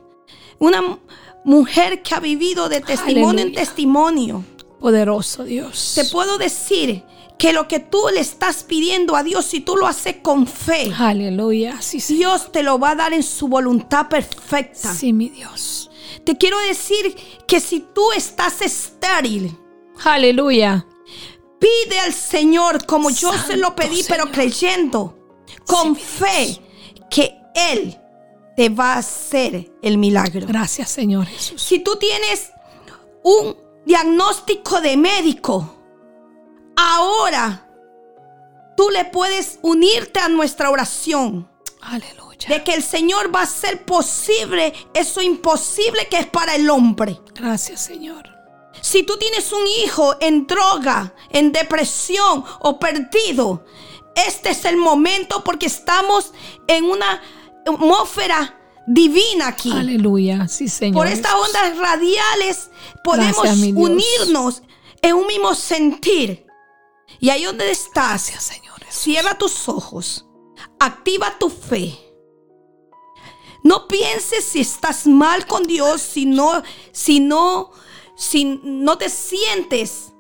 una 0.60 0.82
mu- 0.82 0.98
mujer 1.44 2.02
que 2.02 2.16
ha 2.16 2.20
vivido 2.20 2.70
de 2.70 2.80
testimonio 2.82 3.44
en 3.44 3.54
testimonio, 3.54 4.44
Poderoso 4.80 5.44
Dios. 5.44 5.94
te 5.96 6.06
puedo 6.06 6.38
decir 6.38 7.04
que 7.38 7.52
lo 7.54 7.68
que 7.68 7.80
tú 7.80 8.00
le 8.14 8.22
estás 8.22 8.64
pidiendo 8.64 9.16
a 9.16 9.24
Dios, 9.24 9.46
si 9.46 9.60
tú 9.60 9.76
lo 9.76 9.88
haces 9.88 10.18
con 10.22 10.48
fe, 10.48 10.94
Aleluya. 10.98 11.82
Sí. 11.82 12.00
Dios 12.16 12.52
te 12.52 12.64
lo 12.64 12.80
va 12.80 12.92
a 12.92 12.96
dar 12.96 13.14
en 13.14 13.24
su 13.24 13.48
voluntad 13.50 14.08
perfecta. 14.08 14.94
Sí, 14.94 15.12
mi 15.12 15.30
Dios. 15.30 15.85
Te 16.26 16.38
quiero 16.38 16.58
decir 16.60 17.16
que 17.48 17.60
si 17.60 17.82
tú 17.94 18.12
estás 18.12 18.62
estéril, 18.62 19.58
Aleluya. 20.04 20.86
pide 21.60 22.00
al 22.00 22.14
Señor 22.14 22.86
como 22.86 23.10
yo 23.12 23.32
se 23.34 23.58
lo 23.58 23.76
pedí, 23.76 24.04
pero 24.08 24.32
creyendo, 24.32 25.18
con 25.66 25.96
fe, 25.96 26.60
que 27.10 27.38
Él 27.54 27.98
te 28.56 28.70
va 28.70 28.94
a 28.94 28.98
hacer 28.98 29.72
el 29.82 29.98
milagro. 29.98 30.48
Gracias, 30.48 30.90
Señor 30.90 31.28
Jesús. 31.28 31.62
Si 31.62 31.80
tú 31.80 31.98
tienes 31.98 32.52
un 33.24 33.56
diagnóstico 33.86 34.82
de 34.82 34.98
médico, 34.98 35.76
ahora 36.76 37.70
tú 38.76 38.90
le 38.90 39.06
puedes 39.06 39.60
unirte 39.62 40.20
a 40.20 40.30
nuestra 40.30 40.70
oración. 40.70 41.48
Aleluya. 41.82 42.25
De 42.48 42.64
que 42.64 42.74
el 42.74 42.84
Señor 42.84 43.34
va 43.34 43.42
a 43.42 43.44
hacer 43.44 43.86
posible 43.86 44.74
eso 44.94 45.22
imposible 45.22 46.08
que 46.10 46.20
es 46.20 46.26
para 46.28 46.56
el 46.56 46.70
hombre. 46.70 47.20
Gracias, 47.34 47.84
Señor. 47.86 48.30
Si 48.82 49.04
tú 49.04 49.18
tienes 49.18 49.52
un 49.52 49.66
hijo 49.84 50.16
en 50.20 50.46
droga, 50.46 51.14
en 51.30 51.52
depresión 51.52 52.44
o 52.60 52.78
perdido, 52.80 53.66
este 54.16 54.52
es 54.52 54.66
el 54.66 54.78
momento 54.78 55.44
porque 55.44 55.66
estamos 55.66 56.34
en 56.68 56.86
una 56.86 57.22
atmósfera 57.66 58.60
divina 58.88 59.48
aquí. 59.48 59.72
Aleluya. 59.72 60.48
Sí, 60.48 60.68
Señor. 60.68 60.96
Por 60.96 61.08
estas 61.08 61.34
ondas 61.34 61.78
radiales 61.78 62.70
podemos 63.04 63.44
Gracias, 63.44 63.74
unirnos 63.76 64.62
en 65.02 65.16
un 65.16 65.28
mismo 65.28 65.56
sentir. 65.56 66.46
Y 67.20 67.30
ahí 67.30 67.44
donde 67.44 67.72
estás, 67.72 68.28
Gracias, 68.28 68.44
Señor 68.44 68.84
Jesús. 68.84 69.02
cierra 69.04 69.38
tus 69.38 69.68
ojos, 69.70 70.26
activa 70.80 71.38
tu 71.40 71.50
fe. 71.50 71.98
No 73.66 73.88
pienses 73.88 74.46
si 74.46 74.60
estás 74.62 75.08
mal 75.08 75.48
con 75.48 75.64
Dios, 75.64 76.00
si 76.02 76.26
no, 76.26 76.62
si 76.92 77.20
no, 77.20 77.72
si 78.16 78.60
no 78.64 78.98
te 78.98 79.10
sientes 79.10 80.14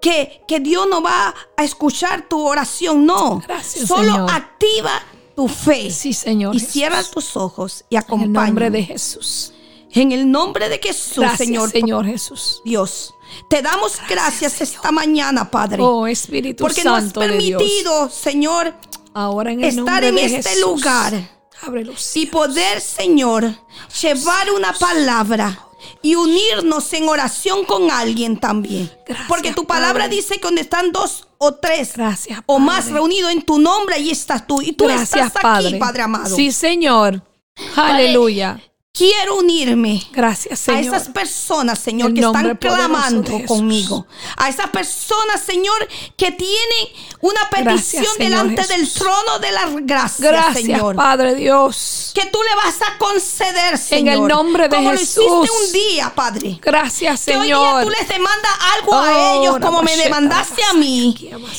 que, 0.00 0.42
que 0.46 0.60
Dios 0.60 0.86
no 0.88 1.02
va 1.02 1.34
a 1.56 1.64
escuchar 1.64 2.28
tu 2.28 2.40
oración. 2.46 3.04
No, 3.04 3.42
Gracias, 3.46 3.88
solo 3.88 4.12
Señor. 4.12 4.30
activa 4.30 5.02
tu 5.34 5.48
fe. 5.48 5.90
Sí, 5.90 6.12
Señor 6.12 6.54
Y 6.54 6.60
Jesús. 6.60 6.72
cierra 6.72 7.02
tus 7.02 7.36
ojos 7.36 7.84
y 7.90 7.96
En 7.96 7.98
el 7.98 8.04
acompaña. 8.04 8.46
nombre 8.46 8.70
de 8.70 8.82
Jesús. 8.84 9.52
En 9.90 10.12
el 10.12 10.30
nombre 10.30 10.68
de 10.68 10.78
Jesús, 10.78 11.16
Gracias, 11.18 11.38
Señor. 11.48 11.70
Señor 11.70 12.06
Jesús. 12.06 12.60
Dios. 12.64 13.12
Te 13.50 13.60
damos 13.62 13.94
gracias, 14.08 14.60
esta 14.60 14.92
mañana, 14.92 15.50
Padre. 15.50 15.82
Oh, 15.82 16.06
Espíritu 16.06 16.62
porque 16.62 16.84
nos 16.84 16.98
has 16.98 17.04
Santo 17.04 17.20
de 17.20 17.38
Dios. 17.38 17.60
permitido, 17.60 18.08
Señor, 18.10 18.74
Ahora 19.14 19.52
en 19.52 19.64
el 19.64 19.78
estar 19.78 20.02
en 20.04 20.14
de 20.16 20.24
este 20.26 20.50
Jesús. 20.50 20.60
lugar 20.62 21.30
Abre 21.66 21.84
los 21.84 22.16
y 22.16 22.26
poder, 22.26 22.80
Señor, 22.80 23.54
llevar 24.02 24.50
una 24.52 24.72
palabra 24.72 25.58
y 26.02 26.14
unirnos 26.14 26.92
en 26.92 27.08
oración 27.08 27.64
con 27.64 27.90
alguien 27.90 28.38
también. 28.38 28.90
Gracias, 29.06 29.28
Porque 29.28 29.52
tu 29.52 29.66
palabra 29.66 30.04
Padre. 30.04 30.16
dice 30.16 30.36
que 30.36 30.42
donde 30.46 30.62
están 30.62 30.92
dos 30.92 31.26
o 31.38 31.54
tres 31.54 31.92
Gracias, 31.96 32.40
o 32.46 32.54
Padre. 32.56 32.64
más 32.66 32.90
reunidos 32.90 33.30
en 33.32 33.42
tu 33.42 33.58
nombre, 33.58 33.96
ahí 33.96 34.10
estás 34.10 34.46
tú. 34.46 34.62
Y 34.62 34.72
tú 34.72 34.84
Gracias, 34.86 35.26
estás 35.28 35.42
Padre. 35.42 35.68
aquí, 35.68 35.78
Padre 35.78 36.02
amado. 36.02 36.34
Sí, 36.34 36.52
Señor. 36.52 37.22
Aleluya. 37.76 38.60
Quiero 38.96 39.38
unirme 39.38 40.06
Gracias, 40.12 40.60
Señor. 40.60 40.94
a 40.94 40.96
esas 40.98 41.08
personas, 41.08 41.80
Señor, 41.80 42.10
El 42.10 42.14
que 42.14 42.20
están 42.20 42.56
clamando 42.58 43.44
conmigo. 43.44 44.06
A 44.36 44.48
esas 44.48 44.68
personas, 44.70 45.40
Señor, 45.44 45.88
que 46.16 46.30
tienen 46.30 46.86
una 47.20 47.40
petición 47.50 48.04
Gracias, 48.04 48.06
Señor 48.12 48.18
delante 48.46 48.62
Jesús. 48.62 48.76
del 48.76 48.92
trono 48.92 49.38
de 49.40 49.50
la 49.50 49.66
gracia, 49.82 50.30
Gracias, 50.30 50.54
Señor. 50.54 50.94
Padre 50.94 51.34
Dios. 51.34 52.12
Que 52.14 52.26
tú 52.26 52.38
le 52.48 52.54
vas 52.54 52.76
a 52.88 52.96
conceder, 52.98 53.78
Señor. 53.78 54.14
el 54.14 54.28
nombre 54.28 54.68
de 54.68 54.76
como 54.76 54.90
Jesús. 54.92 55.24
lo 55.26 55.42
hiciste 55.44 55.64
un 55.66 55.72
día, 55.72 56.12
Padre. 56.14 56.58
Gracias, 56.62 57.24
Que 57.24 57.36
hoy 57.36 57.46
día 57.48 57.56
Señor. 57.56 57.82
tú 57.82 57.90
les 57.90 58.08
demandas 58.08 58.52
algo 58.78 58.94
a 58.94 59.34
ellos 59.34 59.58
como 59.60 59.82
me 59.82 59.96
demandaste 59.96 60.62
a 60.62 60.72
mí. 60.74 61.16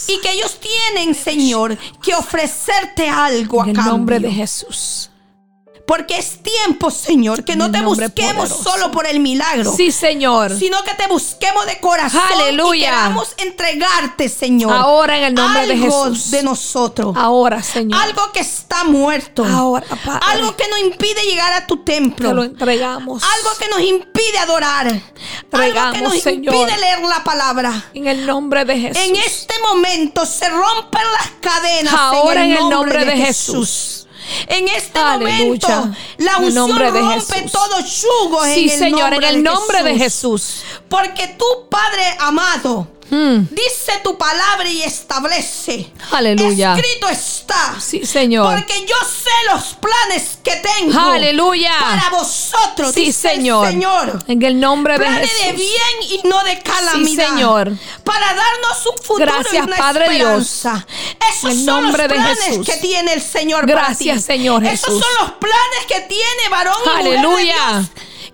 Y 0.07 0.21
que 0.21 0.31
ellos 0.31 0.57
tienen, 0.61 1.13
Señor, 1.13 1.77
que 2.01 2.15
ofrecerte 2.15 3.09
algo 3.09 3.59
a 3.59 3.65
En 3.65 3.69
el 3.71 3.75
cambio. 3.75 3.91
nombre 3.91 4.19
de 4.21 4.31
Jesús. 4.31 5.09
Porque 5.85 6.17
es 6.17 6.39
tiempo, 6.41 6.89
Señor, 6.89 7.43
que 7.43 7.55
no 7.55 7.69
te 7.71 7.81
busquemos 7.81 8.49
poderoso. 8.49 8.63
solo 8.63 8.91
por 8.91 9.05
el 9.05 9.19
milagro. 9.19 9.71
Sí, 9.75 9.91
Señor. 9.91 10.57
Sino 10.57 10.83
que 10.83 10.95
te 10.95 11.05
busquemos 11.07 11.65
de 11.67 11.79
corazón 11.79 12.21
Aleluya. 12.33 12.77
y 12.77 12.81
queramos 12.81 13.33
entregarte, 13.37 14.27
Señor. 14.29 14.73
Ahora 14.73 15.17
en 15.17 15.23
el 15.25 15.33
nombre 15.35 15.67
de 15.67 15.77
Jesús. 15.77 16.31
de 16.31 16.41
nosotros. 16.41 17.15
Ahora, 17.15 17.61
Señor. 17.61 18.01
Algo 18.01 18.31
que 18.31 18.39
está 18.39 18.83
muerto. 18.83 19.45
Ahora, 19.45 19.85
Padre. 20.03 20.19
Algo 20.31 20.55
que 20.55 20.67
nos 20.69 20.79
impide 20.79 21.21
llegar 21.23 21.53
a 21.53 21.67
tu 21.67 21.83
templo. 21.83 22.29
Te 22.29 22.33
lo 22.35 22.43
entregamos. 22.43 23.21
Algo 23.23 23.49
que 23.59 23.67
nos 23.69 23.81
impide 23.81 24.39
adorar. 24.39 24.87
algo 24.87 25.01
que 25.05 25.41
Entregamos, 25.43 26.01
nos 26.01 26.21
Señor. 26.21 26.55
impide 26.55 26.77
leer 26.79 27.01
la 27.03 27.23
palabra. 27.23 27.89
En 27.93 28.07
el 28.07 28.25
nombre 28.25 28.65
de 28.65 28.79
Jesús. 28.79 29.03
En 29.03 29.15
este 29.17 29.53
momento 29.59 30.25
se 30.25 30.49
rompen 30.49 31.01
las 31.19 31.29
cadenas. 31.41 31.93
Ahora 31.93 32.43
en 32.43 32.53
el 32.53 32.69
nombre 32.69 33.05
de 33.05 33.17
Jesús. 33.17 34.01
En 34.47 34.67
este 34.67 34.99
Aleluya. 34.99 35.35
momento 35.69 35.97
la 36.17 36.37
unción 36.37 36.53
nombre 36.55 36.91
de 36.91 36.99
rompe 37.01 37.33
Jesús. 37.35 37.51
todo 37.51 37.79
yugo 37.79 38.45
Sí, 38.45 38.63
en 38.65 38.69
el 38.71 38.79
Señor, 38.79 39.09
nombre 39.11 39.27
en 39.29 39.35
el 39.35 39.43
nombre 39.43 39.83
de 39.83 39.95
Jesús. 39.97 40.05
Jesús. 40.05 40.81
Porque 40.89 41.27
tu 41.29 41.45
Padre 41.69 42.15
amado 42.19 42.87
Mm. 43.07 43.41
dice 43.51 43.93
tu 44.03 44.17
palabra 44.17 44.67
y 44.67 44.81
establece. 44.81 45.91
Aleluya. 46.11 46.75
Escrito 46.75 47.07
está. 47.07 47.75
Sí, 47.79 48.03
Señor. 48.03 48.55
Porque 48.55 48.83
yo 48.87 48.95
sé 49.07 49.29
los 49.53 49.75
planes 49.75 50.39
que 50.43 50.55
tengo. 50.55 50.99
Aleluya. 50.99 51.71
Para 51.79 52.09
vosotros. 52.09 52.91
Sí, 52.95 53.05
dice 53.05 53.29
el 53.33 53.35
Señor. 53.37 53.67
Señor. 53.67 54.23
En 54.27 54.41
el 54.41 54.59
nombre 54.59 54.97
de 54.97 55.05
Jesús. 55.07 55.39
de 55.45 55.51
bien 55.53 55.71
y 56.09 56.27
no 56.27 56.43
de 56.45 56.59
calamidad. 56.63 57.29
Señor. 57.29 57.71
Para 58.03 58.25
darnos 58.33 58.85
un 58.87 58.97
futuro 59.03 59.25
Gracias, 59.31 59.53
y 59.53 59.59
una 59.59 59.77
Padre 59.77 60.05
esperanza. 60.05 60.71
Esos 60.71 60.85
En 61.51 61.57
el 61.59 61.65
son 61.65 61.83
nombre 61.83 62.03
los 62.03 62.09
de 62.11 62.15
planes 62.15 62.39
Jesús. 62.45 62.65
que 62.65 62.73
tiene 62.77 63.13
el 63.13 63.21
Señor 63.21 63.65
Gracias, 63.65 63.97
para 63.97 64.17
ti. 64.17 64.23
Señor 64.23 64.63
Esos 64.63 64.85
Jesús. 64.85 65.03
son 65.03 65.27
los 65.27 65.31
planes 65.37 65.85
que 65.87 66.01
tiene 66.01 66.49
varón 66.49 66.75
y 66.83 66.87
mujer 66.89 67.03
de 67.03 67.17
Aleluya. 67.17 67.55
Dios 67.79 67.87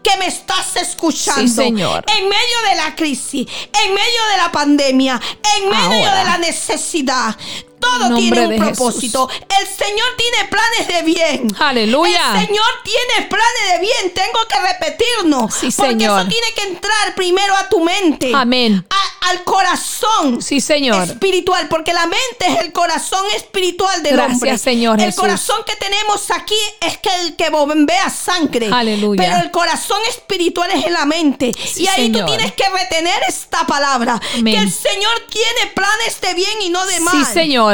que 0.03 0.17
me 0.17 0.25
estás 0.25 0.75
escuchando. 0.77 1.41
Sí, 1.41 1.47
Señor. 1.47 2.03
En 2.17 2.23
medio 2.27 2.61
de 2.69 2.75
la 2.75 2.95
crisis, 2.95 3.45
en 3.83 3.93
medio 3.93 4.25
de 4.31 4.37
la 4.37 4.51
pandemia, 4.51 5.21
en 5.59 5.69
medio 5.69 5.99
Ahora. 6.09 6.15
de 6.15 6.23
la 6.23 6.37
necesidad. 6.39 7.35
Todo 7.81 8.05
En 8.07 8.15
tiene 8.15 8.47
un 8.47 8.57
propósito. 8.57 9.27
El 9.59 9.67
Señor 9.67 10.07
tiene 10.17 10.47
planes 10.49 10.87
de 10.87 11.01
bien. 11.03 11.55
Aleluya. 11.59 12.39
El 12.39 12.47
Señor 12.47 12.65
tiene 12.83 13.27
planes 13.27 13.73
de 13.73 13.79
bien. 13.79 14.13
Tengo 14.13 14.39
que 14.47 14.59
repetirnos. 14.59 15.53
Sí, 15.53 15.69
porque 15.75 15.91
Señor. 15.93 16.19
eso 16.21 16.29
tiene 16.29 16.47
que 16.55 16.61
entrar 16.63 17.15
primero 17.15 17.55
a 17.57 17.67
tu 17.69 17.79
mente. 17.81 18.31
Amén. 18.33 18.85
a- 18.89 19.29
al 19.29 19.43
corazón. 19.43 20.41
Sí, 20.41 20.59
Señor. 20.61 21.03
Espiritual, 21.03 21.67
porque 21.69 21.93
la 21.93 22.05
mente 22.05 22.47
es 22.47 22.59
el 22.59 22.71
corazón 22.73 23.23
espiritual 23.35 24.01
del 24.03 24.13
Gracias, 24.15 24.33
hombre. 24.35 24.57
Señor 24.57 24.99
El 24.99 25.05
Jesús. 25.05 25.21
corazón 25.21 25.63
que 25.65 25.75
tenemos 25.75 26.29
aquí 26.31 26.57
es 26.81 26.97
que 26.97 27.09
el 27.21 27.35
que 27.35 27.49
bombea 27.49 28.09
sangre. 28.09 28.69
Aleluya. 28.71 29.21
Pero 29.23 29.37
el 29.37 29.51
corazón 29.51 29.99
espiritual 30.09 30.69
es 30.71 30.85
en 30.85 30.93
la 30.93 31.05
mente. 31.05 31.51
Sí, 31.53 31.83
y 31.83 31.87
ahí 31.87 32.05
Señor. 32.07 32.25
tú 32.25 32.35
tienes 32.35 32.51
que 32.53 32.67
retener 32.69 33.21
esta 33.27 33.65
palabra. 33.67 34.19
Amén. 34.37 34.55
Que 34.55 34.59
el 34.61 34.71
Señor 34.71 35.13
tiene 35.29 35.71
planes 35.75 36.19
de 36.19 36.33
bien 36.33 36.61
y 36.63 36.69
no 36.69 36.85
de 36.85 36.99
mal. 36.99 37.13
Sí, 37.25 37.31
Señor. 37.33 37.70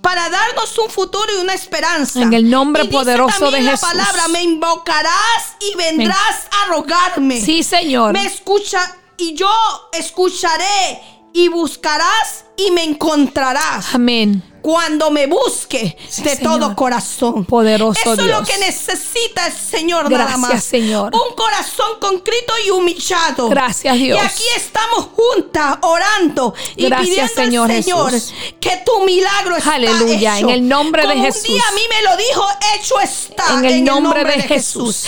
Para 0.00 0.28
darnos 0.28 0.76
un 0.78 0.90
futuro 0.90 1.24
y 1.36 1.40
una 1.40 1.54
esperanza. 1.54 2.20
En 2.20 2.34
el 2.34 2.50
nombre 2.50 2.84
Y 2.84 2.88
poderoso 2.88 3.50
de 3.50 3.62
la 3.62 3.70
Jesús. 3.72 3.88
palabra, 3.88 4.28
me 4.28 4.42
invocarás 4.42 5.56
y 5.60 5.74
vendrás 5.76 6.46
a 6.62 6.66
rogarme. 6.68 7.40
Sí, 7.40 7.62
Señor. 7.62 8.12
Me 8.12 8.26
escucha 8.26 8.80
y 9.16 9.34
yo 9.34 9.50
escucharé 9.92 11.00
y 11.32 11.48
buscarás 11.48 12.44
y 12.56 12.70
me 12.70 12.84
encontrarás 12.84 13.94
Amén. 13.94 14.42
Cuando 14.64 15.10
me 15.10 15.26
busque 15.26 15.94
Sí, 16.08 16.22
de 16.22 16.36
Señor. 16.36 16.58
todo 16.58 16.74
corazón. 16.74 17.44
Poderoso 17.44 18.00
Eso 18.00 18.12
es 18.14 18.30
lo 18.30 18.42
que 18.44 18.56
necesita 18.56 19.46
el 19.48 19.52
Señor 19.52 20.10
nada 20.10 20.24
Gracias, 20.24 20.38
más. 20.38 20.64
Señor. 20.64 21.12
Un 21.14 21.34
corazón 21.36 22.00
concrito 22.00 22.54
y 22.66 22.70
humillado. 22.70 23.50
Gracias, 23.50 23.94
Dios. 23.94 24.16
Y 24.16 24.24
aquí 24.26 24.42
estamos 24.56 25.08
juntas 25.14 25.76
orando 25.82 26.54
y 26.76 26.86
Gracias, 26.86 27.08
pidiendo 27.10 27.34
Señor 27.34 27.70
al 27.70 27.82
Señor 27.84 28.10
Jesús. 28.12 28.32
que 28.58 28.82
tu 28.86 29.04
milagro 29.04 29.54
está 29.56 29.74
Aleluya, 29.74 30.38
hecho. 30.38 30.48
en 30.48 30.54
el 30.54 30.66
nombre 30.66 31.06
de 31.08 31.14
Jesús. 31.14 31.42
Un 31.50 31.54
día 31.56 31.62
a 31.68 31.72
mí 31.72 31.82
me 31.90 32.02
lo 32.02 32.16
dijo, 32.16 32.46
hecho 32.76 33.00
está. 33.00 33.44
En 33.58 33.64
el 33.66 33.84
nombre 33.84 34.24
de 34.24 34.42
Jesús. 34.44 35.04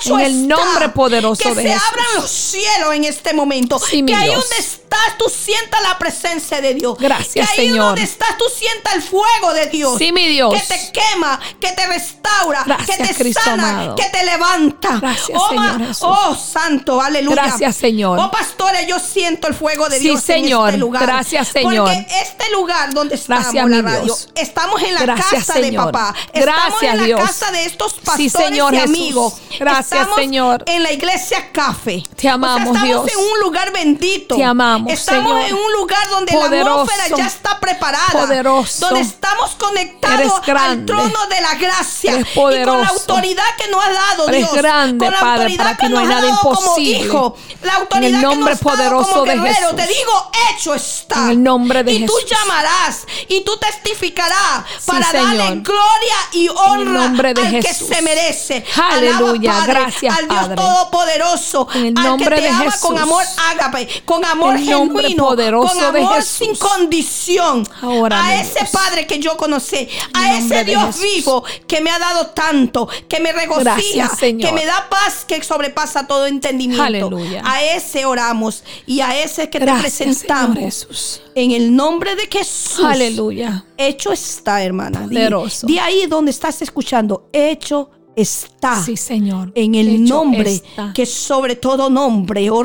Hecho 0.00 0.18
En 0.18 0.24
el 0.26 0.48
nombre 0.48 0.88
poderoso 0.88 1.40
que 1.40 1.54
de 1.54 1.62
se 1.62 1.68
Jesús. 1.68 1.82
abran 1.88 2.06
los 2.16 2.30
cielos 2.30 2.94
en 2.96 3.04
este 3.04 3.32
momento. 3.32 3.78
Sí, 3.78 4.04
que 4.04 4.12
ahí 4.12 4.30
Dios. 4.30 4.40
donde 4.40 4.56
estás 4.58 5.16
tú 5.18 5.26
sientas 5.30 5.80
la 5.82 5.96
presencia 5.98 6.60
de 6.60 6.74
Dios. 6.74 6.96
Gracias, 6.98 7.32
que 7.32 7.60
ahí 7.60 7.68
Señor. 7.68 7.86
donde 7.86 8.02
estás 8.02 8.36
tú 8.36 8.44
sientas 8.52 8.87
el 8.94 9.02
fuego 9.02 9.52
de 9.54 9.66
Dios. 9.66 9.98
Sí, 9.98 10.12
mi 10.12 10.26
Dios. 10.28 10.52
Que 10.54 10.60
te 10.60 10.92
quema, 10.92 11.38
que 11.60 11.72
te 11.72 11.86
restaura, 11.86 12.62
Gracias, 12.64 12.96
que 12.98 13.04
te 13.06 13.14
Cristo 13.14 13.40
sana, 13.44 13.68
amado. 13.70 13.96
que 13.96 14.04
te 14.04 14.24
levanta. 14.24 14.98
Gracias, 15.00 15.38
oh, 15.40 15.48
Señor 15.48 15.78
Jesús. 15.78 15.98
oh, 16.02 16.34
santo, 16.34 17.00
aleluya. 17.00 17.34
Gracias, 17.42 17.76
Señor. 17.76 18.18
Oh, 18.18 18.30
pastores, 18.30 18.86
yo 18.86 18.98
siento 18.98 19.48
el 19.48 19.54
fuego 19.54 19.88
de 19.88 19.98
Sí, 19.98 20.04
Dios 20.08 20.22
Señor. 20.22 20.68
en 20.68 20.74
este 20.74 20.78
lugar. 20.78 21.02
Gracias, 21.02 21.48
Señor. 21.48 21.88
Porque 21.92 22.06
este 22.20 22.50
lugar 22.52 22.92
donde 22.94 23.14
estamos, 23.16 23.44
Gracias, 23.44 23.68
la 23.70 23.76
mi 23.76 23.82
radio, 23.82 24.04
Dios. 24.04 24.28
estamos 24.34 24.82
en 24.82 24.94
la 24.94 25.00
Gracias, 25.02 25.46
casa 25.46 25.60
de 25.60 25.72
papá. 25.72 26.14
Estamos 26.32 26.44
Gracias, 26.70 26.82
en 26.92 26.96
la 26.98 27.04
Dios. 27.04 27.20
casa 27.20 27.50
de 27.52 27.64
estos 27.64 27.92
Sí, 27.92 28.00
pastores 28.04 28.32
Señor 28.32 28.74
y 28.74 28.76
Jesús. 28.78 28.96
amigos. 28.96 29.34
Gracias, 29.58 29.92
estamos 30.00 30.16
Señor. 30.16 30.64
En 30.66 30.82
la 30.82 30.92
iglesia 30.92 31.50
Café. 31.52 32.02
Te 32.16 32.28
amamos, 32.28 32.70
O 32.70 32.72
sea, 32.74 32.82
estamos 32.88 33.06
Dios. 33.06 33.18
en 33.24 33.32
un 33.32 33.40
lugar 33.40 33.72
bendito. 33.72 34.36
Te 34.36 34.44
amamos, 34.44 34.92
Estamos 34.92 35.32
Señor. 35.32 35.48
en 35.48 35.54
un 35.54 35.72
lugar 35.72 36.08
donde 36.10 36.32
Poderoso. 36.32 36.68
la 36.68 36.82
atmósfera 36.82 37.16
ya 37.16 37.26
está 37.26 37.60
preparada. 37.60 38.06
Poderoso. 38.12 38.77
Donde 38.80 39.00
estamos 39.00 39.50
conectados 39.56 40.32
al 40.46 40.84
trono 40.86 41.26
de 41.28 41.40
la 41.40 41.54
gracia. 41.54 42.12
Eres 42.14 42.26
Y 42.32 42.34
con 42.64 42.80
la 42.80 42.88
autoridad 42.88 43.44
que 43.56 43.68
nos 43.70 43.84
ha 43.84 43.92
dado 43.92 44.28
Eres 44.28 44.40
Dios. 44.42 44.52
grande, 44.54 45.04
con 45.06 45.14
la 45.14 45.20
Padre, 45.20 45.42
autoridad 45.42 45.64
para 45.64 45.76
que 45.76 45.88
no 45.88 45.98
hay 45.98 46.04
nos 46.06 46.12
ha 46.14 46.16
nada 46.20 46.28
dado 46.30 46.40
como 46.42 46.60
imposible. 46.60 46.98
hijo. 46.98 47.36
La 47.62 47.74
autoridad 47.74 48.08
En 48.08 48.14
el 48.14 48.22
nombre 48.22 48.56
que 48.56 48.64
nos 48.64 48.72
ha 48.72 48.76
dado 48.76 48.90
poderoso 49.00 49.10
como 49.10 49.24
de 49.24 49.34
guerrero. 49.36 49.54
Jesús. 49.54 49.76
Te 49.76 49.86
digo, 49.86 50.30
hecho 50.52 50.74
está. 50.74 51.16
En 51.24 51.30
el 51.30 51.42
nombre 51.42 51.82
de 51.84 51.92
y 51.92 52.06
tú 52.06 52.12
llamarás 52.28 53.06
y 53.28 53.40
tú 53.42 53.56
testificarás 53.58 54.64
Sí, 54.78 54.86
para 54.90 55.12
darle 55.12 55.56
gloria 55.60 56.16
y 56.32 56.48
honra 56.48 56.92
nombre 57.08 57.34
de 57.34 57.40
al 57.46 57.50
Jesús. 57.62 57.88
que 57.88 57.94
se 57.94 58.02
merece. 58.02 58.64
Aleluya. 58.90 59.50
Alaba, 59.50 59.66
Padre, 59.66 59.80
Gracias, 59.80 60.18
al 60.18 60.28
Dios 60.28 60.40
Padre. 60.40 60.56
Todopoderoso. 60.56 61.68
En 61.74 61.86
el 61.86 61.94
al 61.98 62.04
nombre 62.04 62.36
que 62.36 62.42
te 62.42 62.48
de 62.48 62.48
ama 62.54 62.64
Jesús. 62.64 62.80
con 62.80 62.98
amor 62.98 63.24
ágape, 63.50 64.02
con 64.04 64.24
amor 64.24 64.56
El 64.56 64.70
nombre 64.70 65.02
genuino, 65.04 65.24
poderoso 65.26 65.68
con 65.68 65.92
de 65.92 66.00
amor 66.00 66.14
Jesús. 66.16 66.30
sin 66.38 66.56
condición. 66.56 67.68
Ahora, 67.82 68.24
a 68.24 68.34
ese. 68.40 68.66
Padre 68.72 69.06
que 69.06 69.18
yo 69.18 69.36
conocí, 69.36 69.88
a 70.14 70.38
ese 70.38 70.56
de 70.56 70.64
Dios 70.64 71.00
vivo 71.00 71.44
que 71.66 71.80
me 71.80 71.90
ha 71.90 71.98
dado 71.98 72.28
tanto, 72.28 72.88
que 73.08 73.20
me 73.20 73.32
regocija, 73.32 73.74
Gracias, 73.74 74.18
que 74.18 74.52
me 74.52 74.64
da 74.64 74.88
paz 74.88 75.24
que 75.26 75.42
sobrepasa 75.42 76.06
todo 76.06 76.26
entendimiento. 76.26 76.82
Aleluya. 76.82 77.42
A 77.44 77.62
ese 77.62 78.04
oramos 78.04 78.64
y 78.86 79.00
a 79.00 79.22
ese 79.22 79.50
que 79.50 79.58
Gracias, 79.58 79.98
te 79.98 80.04
presentamos. 80.04 80.58
Jesús. 80.58 81.22
En 81.34 81.52
el 81.52 81.74
nombre 81.74 82.16
de 82.16 82.26
Jesús. 82.26 82.84
Aleluya. 82.84 83.64
Hecho 83.76 84.12
está, 84.12 84.62
hermana. 84.62 85.06
Di, 85.08 85.78
ahí 85.78 86.06
donde 86.06 86.30
estás 86.30 86.62
escuchando. 86.62 87.28
Hecho 87.32 87.90
está. 88.20 88.82
Sí, 88.82 88.96
Señor. 88.96 89.52
En 89.54 89.74
el 89.74 89.88
Hecho 89.88 90.14
nombre 90.14 90.54
está. 90.54 90.92
que 90.94 91.06
sobre 91.06 91.56
todo 91.56 91.88
nombre, 91.88 92.50
oh 92.50 92.64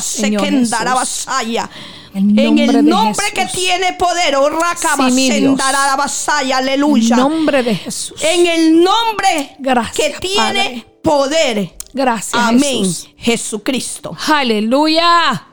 Sekendara 0.00 0.92
Jesús. 0.92 1.26
Basaya. 1.26 1.70
En 2.14 2.38
el 2.58 2.84
nombre 2.88 3.26
que 3.34 3.46
tiene 3.46 3.94
poder, 3.94 4.36
oh 4.36 4.48
Basaya, 5.96 6.58
En 6.58 6.64
aleluya. 6.64 7.16
nombre 7.16 7.62
de 7.62 7.74
Jesús. 7.74 8.22
En 8.22 8.46
el 8.46 8.82
nombre 8.82 9.56
Gracias, 9.58 9.96
que 9.96 10.20
tiene 10.20 10.36
Padre. 10.36 10.86
poder. 11.02 11.74
Gracias, 11.92 12.34
Amén. 12.40 12.78
Jesús. 12.84 13.08
Jesucristo. 13.16 14.16
Aleluya. 14.28 15.46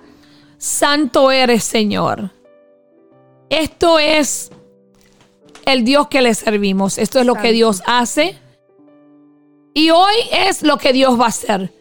Santo 0.58 1.32
eres, 1.32 1.64
Señor. 1.64 2.32
Esto 3.50 3.98
es 4.00 4.52
el 5.66 5.84
Dios 5.84 6.08
que 6.08 6.22
le 6.22 6.34
servimos. 6.36 6.98
Esto 6.98 7.20
es 7.20 7.26
lo 7.26 7.36
que. 7.36 7.52
Dios 7.52 7.82
hace. 7.86 8.38
Y 9.74 9.90
hoy 9.90 10.16
es 10.32 10.64
lo 10.64 10.78
que 10.78 10.94
Dios 10.94 11.20
va 11.20 11.26
a 11.26 11.30
hacer. 11.30 11.74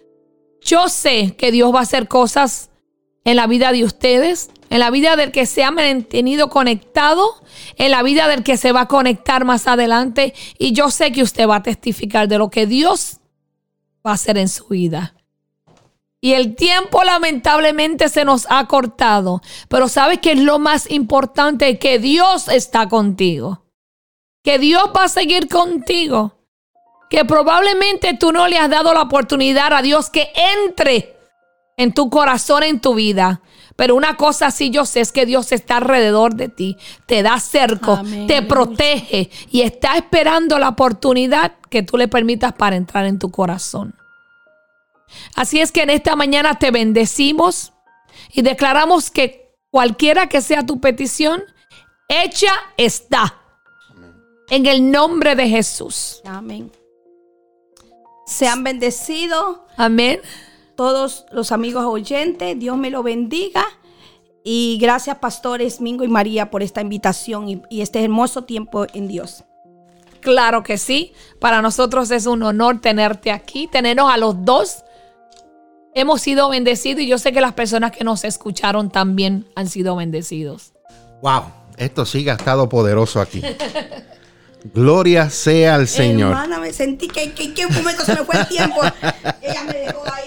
Yo 0.63 0.89
sé 0.89 1.35
que 1.37 1.51
Dios 1.51 1.75
va 1.75 1.81
a 1.81 1.83
hacer 1.83 2.07
cosas 2.07 2.71
en 3.25 3.37
la 3.37 3.47
vida 3.47 3.73
de 3.73 3.85
ustedes, 3.85 4.51
en 4.71 4.79
la 4.81 4.91
vida 4.91 5.17
del 5.17 5.33
que 5.33 5.47
se 5.47 5.65
ha 5.65 5.71
mantenido 5.71 6.49
conectado, 6.49 7.35
en 7.77 7.91
la 7.91 8.03
vida 8.03 8.29
del 8.29 8.43
que 8.43 8.57
se 8.57 8.73
va 8.73 8.83
a 8.83 8.89
conectar 8.89 9.45
más 9.45 9.67
adelante. 9.67 10.35
Y 10.59 10.73
yo 10.73 10.91
sé 10.91 11.13
que 11.13 11.23
usted 11.23 11.49
va 11.49 11.57
a 11.57 11.63
testificar 11.63 12.29
de 12.29 12.39
lo 12.39 12.51
que 12.51 12.67
Dios 12.67 13.19
va 14.07 14.13
a 14.13 14.15
hacer 14.15 14.39
en 14.39 14.49
su 14.49 14.69
vida. 14.69 15.15
Y 16.21 16.35
el 16.35 16.55
tiempo 16.55 17.03
lamentablemente 17.03 18.09
se 18.09 18.25
nos 18.25 18.47
ha 18.51 18.67
cortado. 18.67 19.41
Pero 19.69 19.89
sabes 19.89 20.19
que 20.19 20.33
es 20.33 20.39
lo 20.39 20.59
más 20.59 20.91
importante, 20.91 21.79
que 21.79 21.99
Dios 21.99 22.49
está 22.49 22.89
contigo. 22.89 23.65
Que 24.43 24.59
Dios 24.59 24.91
va 24.95 25.05
a 25.05 25.09
seguir 25.09 25.49
contigo. 25.49 26.40
Que 27.11 27.25
probablemente 27.25 28.17
tú 28.17 28.33
no 28.33 28.49
le 28.49 28.57
has 28.57 28.71
dado 28.71 28.95
la 28.95 29.03
oportunidad 29.03 29.73
a 29.73 29.83
Dios 29.83 30.09
que 30.09 30.33
entre 30.57 31.17
en 31.77 31.93
tu 31.93 32.09
corazón, 32.09 32.63
en 32.63 32.81
tu 32.81 32.95
vida. 32.95 33.43
Pero 33.77 33.95
una 33.97 34.17
cosa 34.17 34.51
sí 34.51 34.71
yo 34.71 34.85
sé 34.85 35.01
es 35.01 35.11
que 35.11 35.25
Dios 35.25 35.53
está 35.53 35.79
alrededor 35.79 36.35
de 36.35 36.49
ti, 36.49 36.77
te 37.07 37.23
da 37.23 37.41
cerco, 37.41 37.93
Amén. 37.93 38.27
te 38.27 38.43
protege 38.43 39.31
y 39.51 39.63
está 39.63 39.97
esperando 39.97 40.59
la 40.59 40.69
oportunidad 40.69 41.53
que 41.71 41.83
tú 41.83 41.97
le 41.97 42.07
permitas 42.07 42.53
para 42.53 42.77
entrar 42.77 43.07
en 43.07 43.19
tu 43.19 43.31
corazón. 43.31 43.95
Así 45.35 45.61
es 45.61 45.73
que 45.73 45.83
en 45.83 45.91
esta 45.91 46.15
mañana 46.15 46.59
te 46.59 46.71
bendecimos 46.71 47.73
y 48.33 48.43
declaramos 48.43 49.11
que 49.11 49.55
cualquiera 49.71 50.29
que 50.29 50.43
sea 50.43 50.67
tu 50.67 50.81
petición, 50.81 51.43
hecha 52.09 52.53
está. 52.77 53.37
En 54.51 54.67
el 54.67 54.91
nombre 54.91 55.37
de 55.37 55.49
Jesús. 55.49 56.21
Amén. 56.25 56.71
Sean 58.31 58.63
bendecidos 58.63 59.59
Amén. 59.77 60.21
todos 60.77 61.27
los 61.33 61.51
amigos 61.51 61.85
oyentes. 61.85 62.57
Dios 62.57 62.79
me 62.79 62.89
lo 62.89 63.03
bendiga. 63.03 63.65
Y 64.45 64.79
gracias, 64.81 65.19
pastores 65.19 65.81
Mingo 65.81 66.05
y 66.05 66.09
María, 66.09 66.49
por 66.49 66.63
esta 66.63 66.81
invitación 66.81 67.49
y, 67.49 67.63
y 67.69 67.81
este 67.81 68.03
hermoso 68.03 68.45
tiempo 68.45 68.87
en 68.95 69.09
Dios. 69.09 69.45
Claro 70.21 70.63
que 70.63 70.79
sí. 70.79 71.13
Para 71.41 71.61
nosotros 71.61 72.13
es 72.13 72.27
un 72.27 72.45
honor 72.45 72.81
tenerte 72.81 73.33
aquí, 73.33 73.67
tenernos 73.67 74.11
a 74.11 74.17
los 74.17 74.45
dos. 74.45 74.85
Hemos 75.93 76.21
sido 76.23 76.49
bendecidos 76.51 77.03
y 77.03 77.09
yo 77.09 77.19
sé 77.19 77.33
que 77.33 77.41
las 77.41 77.55
personas 77.55 77.91
que 77.91 78.05
nos 78.05 78.23
escucharon 78.23 78.91
también 78.91 79.49
han 79.57 79.69
sido 79.69 79.97
bendecidos. 79.97 80.73
Wow, 81.21 81.47
esto 81.77 82.07
sí 82.07 82.29
ha 82.29 82.35
estado 82.35 82.69
poderoso 82.69 83.21
aquí. 83.21 83.43
Gloria 84.75 85.31
sea 85.31 85.75
al 85.75 85.89
Señor. 85.89 86.33
Hermana, 86.33 86.61
me 86.61 86.73
sentí 86.73 87.09
que, 87.09 87.33
que, 87.33 87.55
que 87.55 87.67
un 87.67 87.75
momento 87.75 88.05
se 88.05 88.15
me 88.15 88.25
fue 88.25 88.39
el 88.39 88.49
tiempo. 88.49 88.81
Ella 89.43 89.65
me 89.65 89.75
dejó 89.75 90.05
ahí. 90.13 90.25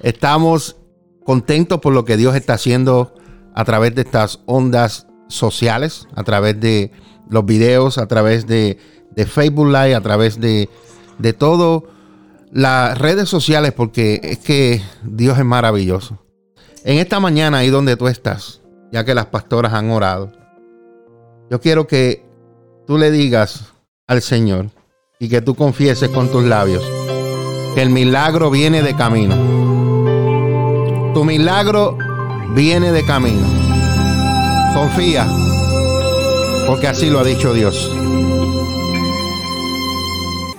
Estamos 0.00 0.76
contentos 1.24 1.80
por 1.80 1.92
lo 1.92 2.04
que 2.04 2.16
Dios 2.16 2.34
está 2.34 2.54
haciendo 2.54 3.14
a 3.54 3.64
través 3.64 3.94
de 3.94 4.02
estas 4.02 4.40
ondas 4.46 5.06
sociales, 5.28 6.08
a 6.14 6.24
través 6.24 6.60
de 6.60 6.92
los 7.28 7.44
videos, 7.44 7.98
a 7.98 8.06
través 8.06 8.46
de, 8.46 8.78
de 9.10 9.26
Facebook 9.26 9.68
Live, 9.68 9.94
a 9.94 10.00
través 10.00 10.40
de, 10.40 10.68
de 11.18 11.32
todo 11.32 11.84
las 12.50 12.98
redes 12.98 13.28
sociales, 13.28 13.72
porque 13.72 14.20
es 14.22 14.38
que 14.38 14.82
Dios 15.04 15.38
es 15.38 15.44
maravilloso. 15.44 16.18
En 16.84 16.98
esta 16.98 17.20
mañana, 17.20 17.58
ahí 17.58 17.68
donde 17.68 17.96
tú 17.96 18.08
estás, 18.08 18.60
ya 18.90 19.04
que 19.04 19.14
las 19.14 19.26
pastoras 19.26 19.72
han 19.72 19.90
orado, 19.90 20.32
yo 21.50 21.60
quiero 21.60 21.86
que 21.86 22.24
tú 22.90 22.98
le 22.98 23.12
digas 23.12 23.66
al 24.08 24.20
Señor 24.20 24.66
y 25.20 25.28
que 25.28 25.40
tú 25.40 25.54
confieses 25.54 26.08
con 26.08 26.28
tus 26.28 26.42
labios 26.42 26.82
que 27.72 27.82
el 27.82 27.90
milagro 27.90 28.50
viene 28.50 28.82
de 28.82 28.96
camino. 28.96 29.36
Tu 31.14 31.24
milagro 31.24 31.96
viene 32.56 32.90
de 32.90 33.04
camino. 33.04 33.46
Confía, 34.74 35.24
porque 36.66 36.88
así 36.88 37.10
lo 37.10 37.20
ha 37.20 37.22
dicho 37.22 37.54
Dios. 37.54 37.92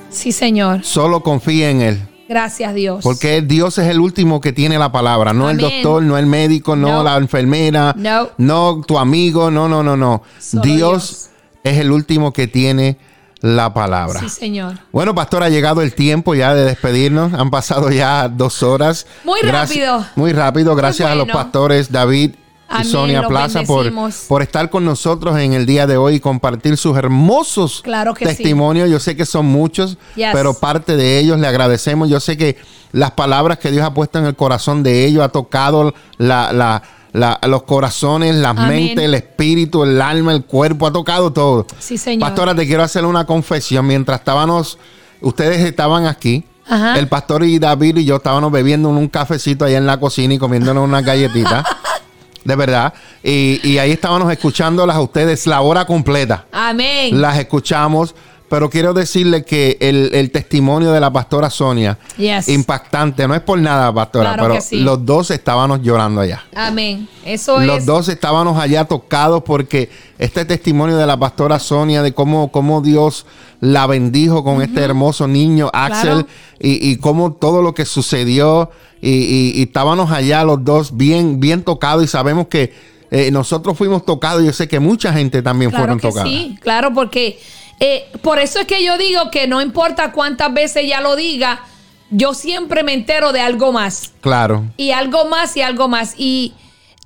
Sí, 0.09 0.31
Señor. 0.31 0.85
Solo 0.85 1.23
confía 1.23 1.69
en 1.69 1.81
Él, 1.81 2.07
Gracias, 2.29 2.73
Dios. 2.73 3.03
porque 3.03 3.41
Dios 3.41 3.77
es 3.77 3.87
el 3.89 3.99
último 3.99 4.39
que 4.39 4.53
tiene 4.53 4.77
la 4.77 4.89
palabra, 4.93 5.33
no 5.33 5.49
el 5.49 5.57
doctor, 5.57 6.01
no 6.01 6.17
el 6.17 6.27
médico, 6.27 6.77
no, 6.77 6.87
No. 6.99 7.03
la 7.03 7.17
enfermera, 7.17 7.93
No. 7.97 8.29
no 8.37 8.81
tu 8.87 8.97
amigo, 8.97 9.51
no, 9.51 9.67
no, 9.67 9.83
no, 9.83 9.97
no. 9.97 10.23
Solo 10.39 10.63
Dios, 10.63 10.77
Dios. 10.77 11.30
Es 11.63 11.77
el 11.77 11.91
último 11.91 12.31
que 12.33 12.47
tiene 12.47 12.97
la 13.41 13.73
palabra. 13.73 14.19
Sí, 14.19 14.29
Señor. 14.29 14.77
Bueno, 14.91 15.15
pastor, 15.15 15.41
ha 15.43 15.49
llegado 15.49 15.81
el 15.81 15.93
tiempo 15.95 16.35
ya 16.35 16.53
de 16.53 16.63
despedirnos. 16.63 17.33
Han 17.33 17.49
pasado 17.49 17.89
ya 17.89 18.29
dos 18.29 18.61
horas. 18.61 19.07
Muy 19.23 19.39
rápido. 19.41 20.05
Muy 20.15 20.31
rápido. 20.31 20.75
Gracias 20.75 21.09
a 21.09 21.15
los 21.15 21.27
pastores 21.27 21.91
David 21.91 22.35
y 22.79 22.83
Sonia 22.85 23.27
Plaza 23.27 23.63
por, 23.63 23.91
por 24.27 24.41
estar 24.43 24.69
con 24.69 24.85
nosotros 24.85 25.37
en 25.39 25.53
el 25.53 25.65
día 25.65 25.87
de 25.87 25.97
hoy 25.97 26.15
y 26.15 26.19
compartir 26.19 26.77
sus 26.77 26.95
hermosos 26.97 27.81
Claro 27.83 28.13
sí. 28.17 28.23
testimonios. 28.25 28.89
Yo 28.89 28.99
sé 28.99 29.15
que 29.17 29.25
son 29.25 29.47
muchos, 29.47 29.97
Yes. 30.15 30.29
pero 30.33 30.53
parte 30.53 30.95
de 30.95 31.17
ellos 31.17 31.39
le 31.39 31.47
agradecemos. 31.47 32.09
Yo 32.09 32.19
sé 32.19 32.37
que 32.37 32.57
las 32.91 33.11
palabras 33.11 33.57
que 33.57 33.71
Dios 33.71 33.83
ha 33.85 33.93
puesto 33.93 34.19
en 34.19 34.25
el 34.25 34.35
corazón 34.35 34.83
de 34.83 35.05
ellos 35.05 35.23
ha 35.23 35.29
tocado 35.29 35.93
la, 36.17 36.53
la- 36.53 36.81
la- 37.13 37.39
los 37.47 37.63
corazones, 37.63 38.35
las 38.35 38.57
Amén. 38.57 38.69
mentes, 38.85 39.05
el 39.05 39.13
espíritu, 39.15 39.83
el 39.83 40.01
alma, 40.01 40.33
el 40.33 40.43
cuerpo, 40.45 40.87
ha 40.87 40.91
tocado 40.93 41.31
todo. 41.31 41.65
Sí, 41.79 41.97
Señor. 41.97 42.29
Pastora, 42.29 42.55
te 42.55 42.65
quiero 42.65 42.83
hacer 42.83 43.05
una 43.05 43.25
confesión. 43.25 43.85
Mientras 43.87 44.19
estábamos, 44.19 44.77
ustedes 45.21 45.59
estaban 45.59 46.05
aquí, 46.05 46.43
Ajá. 46.67 46.97
el 46.97 47.07
pastor 47.07 47.43
y 47.43 47.59
David 47.59 47.97
y 47.97 48.05
yo 48.05 48.17
estábamos 48.17 48.51
bebiendo 48.51 48.89
un 48.89 49.07
cafecito 49.07 49.65
allá 49.65 49.77
en 49.77 49.85
la 49.85 49.99
cocina 49.99 50.33
y 50.33 50.37
comiéndonos 50.37 50.83
unas 50.87 51.03
galletitas. 51.03 51.65
de 52.43 52.55
verdad. 52.55 52.93
Y, 53.23 53.59
y 53.63 53.77
ahí 53.77 53.91
estábamos 53.91 54.31
escuchándolas 54.31 54.95
a 54.95 55.01
ustedes 55.01 55.45
la 55.47 55.61
hora 55.61 55.85
completa. 55.85 56.45
Amén. 56.51 57.21
Las 57.21 57.37
escuchamos. 57.37 58.15
Pero 58.51 58.69
quiero 58.69 58.93
decirle 58.93 59.43
que 59.43 59.77
el, 59.79 60.11
el 60.13 60.29
testimonio 60.29 60.91
de 60.91 60.99
la 60.99 61.11
pastora 61.11 61.49
Sonia, 61.49 61.97
Yes. 62.17 62.47
impactante, 62.49 63.27
no 63.27 63.33
es 63.33 63.41
por 63.41 63.57
nada, 63.57 63.91
pastora, 63.93 64.33
Claro 64.33 64.49
pero 64.49 64.61
sí. 64.61 64.81
los 64.81 65.03
dos 65.05 65.31
estábamos 65.31 65.81
llorando 65.81 66.21
allá. 66.21 66.43
Amén. 66.53 67.07
Eso 67.25 67.59
Los 67.61 67.79
es. 67.79 67.85
dos 67.85 68.09
estábamos 68.09 68.59
allá 68.61 68.85
tocados 68.85 69.41
porque 69.43 69.89
este 70.19 70.45
testimonio 70.45 70.97
de 70.97 71.07
la 71.07 71.17
pastora 71.17 71.57
Sonia, 71.59 72.03
de 72.03 72.13
cómo, 72.13 72.51
cómo 72.51 72.81
Dios 72.81 73.25
la 73.61 73.87
bendijo 73.87 74.43
con 74.43 74.61
este 74.61 74.81
hermoso 74.81 75.27
niño, 75.27 75.69
Axel, 75.73 76.09
Claro. 76.25 76.27
y, 76.59 76.91
y 76.91 76.97
cómo 76.97 77.31
todo 77.33 77.61
lo 77.61 77.73
que 77.73 77.85
sucedió, 77.85 78.69
y, 79.01 79.09
y- 79.11 79.53
y 79.55 79.63
estábamos 79.63 80.11
allá 80.11 80.43
los 80.43 80.63
dos 80.63 80.95
bien, 80.97 81.39
bien 81.39 81.63
tocados 81.63 82.03
y 82.03 82.07
sabemos 82.07 82.47
que 82.47 82.73
eh, 83.11 83.29
nosotros 83.31 83.77
fuimos 83.77 84.05
tocados, 84.05 84.43
yo 84.43 84.53
sé 84.53 84.67
que 84.67 84.79
mucha 84.79 85.11
gente 85.13 85.41
también 85.41 85.71
Claro 85.71 85.83
fueron 85.83 85.99
que 85.99 86.07
tocadas. 86.09 86.29
sí, 86.29 86.57
claro, 86.61 86.93
porque 86.93 87.39
eh, 87.83 88.07
por 88.21 88.37
eso 88.37 88.59
es 88.59 88.67
que 88.67 88.85
yo 88.85 88.99
digo 88.99 89.31
que 89.31 89.47
no 89.47 89.59
importa 89.59 90.11
cuántas 90.11 90.53
veces 90.53 90.83
ella 90.83 91.01
lo 91.01 91.15
diga, 91.15 91.65
yo 92.11 92.35
siempre 92.35 92.83
me 92.83 92.93
entero 92.93 93.31
de 93.31 93.41
algo 93.41 93.71
más. 93.71 94.13
Claro, 94.21 94.65
Y 94.77 94.91
algo 94.91 95.25
más 95.25 95.57
y 95.57 95.63
algo 95.63 95.87
más. 95.87 96.13
Y 96.15 96.53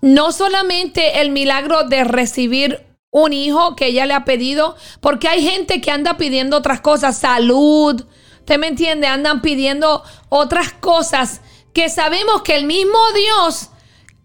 no 0.01 0.33
solamente 0.33 1.21
el 1.21 1.31
milagro 1.31 1.85
de 1.85 2.03
recibir 2.03 2.85
un 3.09 3.31
hijo 3.31 3.77
que 3.77 3.87
ella 3.87 4.05
le 4.05 4.15
ha 4.15 4.25
pedido, 4.25 4.75
porque 4.99 5.29
hay 5.29 5.41
gente 5.47 5.79
que 5.79 5.91
anda 5.91 6.17
pidiendo 6.17 6.57
otras 6.57 6.81
cosas, 6.81 7.17
salud, 7.17 8.05
¿usted 8.39 8.59
me 8.59 8.67
entiende? 8.67 9.07
Andan 9.07 9.41
pidiendo 9.41 10.03
otras 10.27 10.73
cosas 10.73 11.39
que 11.71 11.87
sabemos 11.87 12.41
que 12.41 12.57
el 12.57 12.65
mismo 12.65 12.99
Dios 13.15 13.69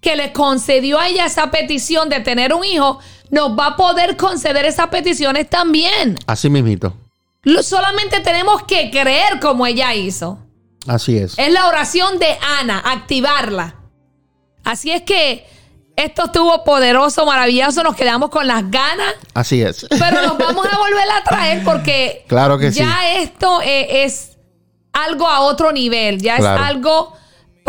que 0.01 0.17
le 0.17 0.33
concedió 0.33 0.99
a 0.99 1.09
ella 1.09 1.27
esa 1.27 1.51
petición 1.51 2.09
de 2.09 2.21
tener 2.21 2.55
un 2.55 2.65
hijo, 2.65 2.99
nos 3.31 3.59
va 3.59 3.67
a 3.67 3.77
poder 3.77 4.17
conceder 4.17 4.65
esas 4.65 4.89
peticiones 4.89 5.49
también. 5.49 6.19
así 6.27 6.49
mismito. 6.51 6.95
Solamente 7.63 8.21
tenemos 8.21 8.63
que 8.65 8.91
creer 8.91 9.41
como 9.41 9.67
ella 9.67 9.95
hizo. 9.95 10.39
Así 10.87 11.17
es. 11.19 11.39
Es 11.39 11.53
la 11.53 11.67
oración 11.69 12.19
de 12.19 12.37
Ana, 12.61 12.83
activarla. 12.85 13.77
Así 14.65 14.91
es 14.91 15.03
que 15.03 15.47
esto 15.97 16.25
estuvo 16.27 16.65
poderoso, 16.65 17.25
maravilloso, 17.27 17.83
nos 17.83 17.95
quedamos 17.97 18.31
con 18.31 18.47
las 18.47 18.71
ganas, 18.71 19.15
Así 19.35 19.61
es. 19.63 19.87
pero 19.91 20.23
nos 20.23 20.39
vamos 20.39 20.67
a 20.71 20.79
volver 20.79 21.11
a 21.11 21.25
traer 21.25 21.63
porque 21.65 22.25
Claro 22.29 22.59
que 22.59 22.71
ya 22.71 23.17
esto 23.19 23.61
eh, 23.63 24.05
es 24.05 24.39
algo 24.93 25.27
a 25.29 25.41
otro 25.41 25.73
nivel, 25.73 26.21
ya 26.21 26.37
Claro. 26.37 26.63
es 26.63 26.69
algo 26.69 27.17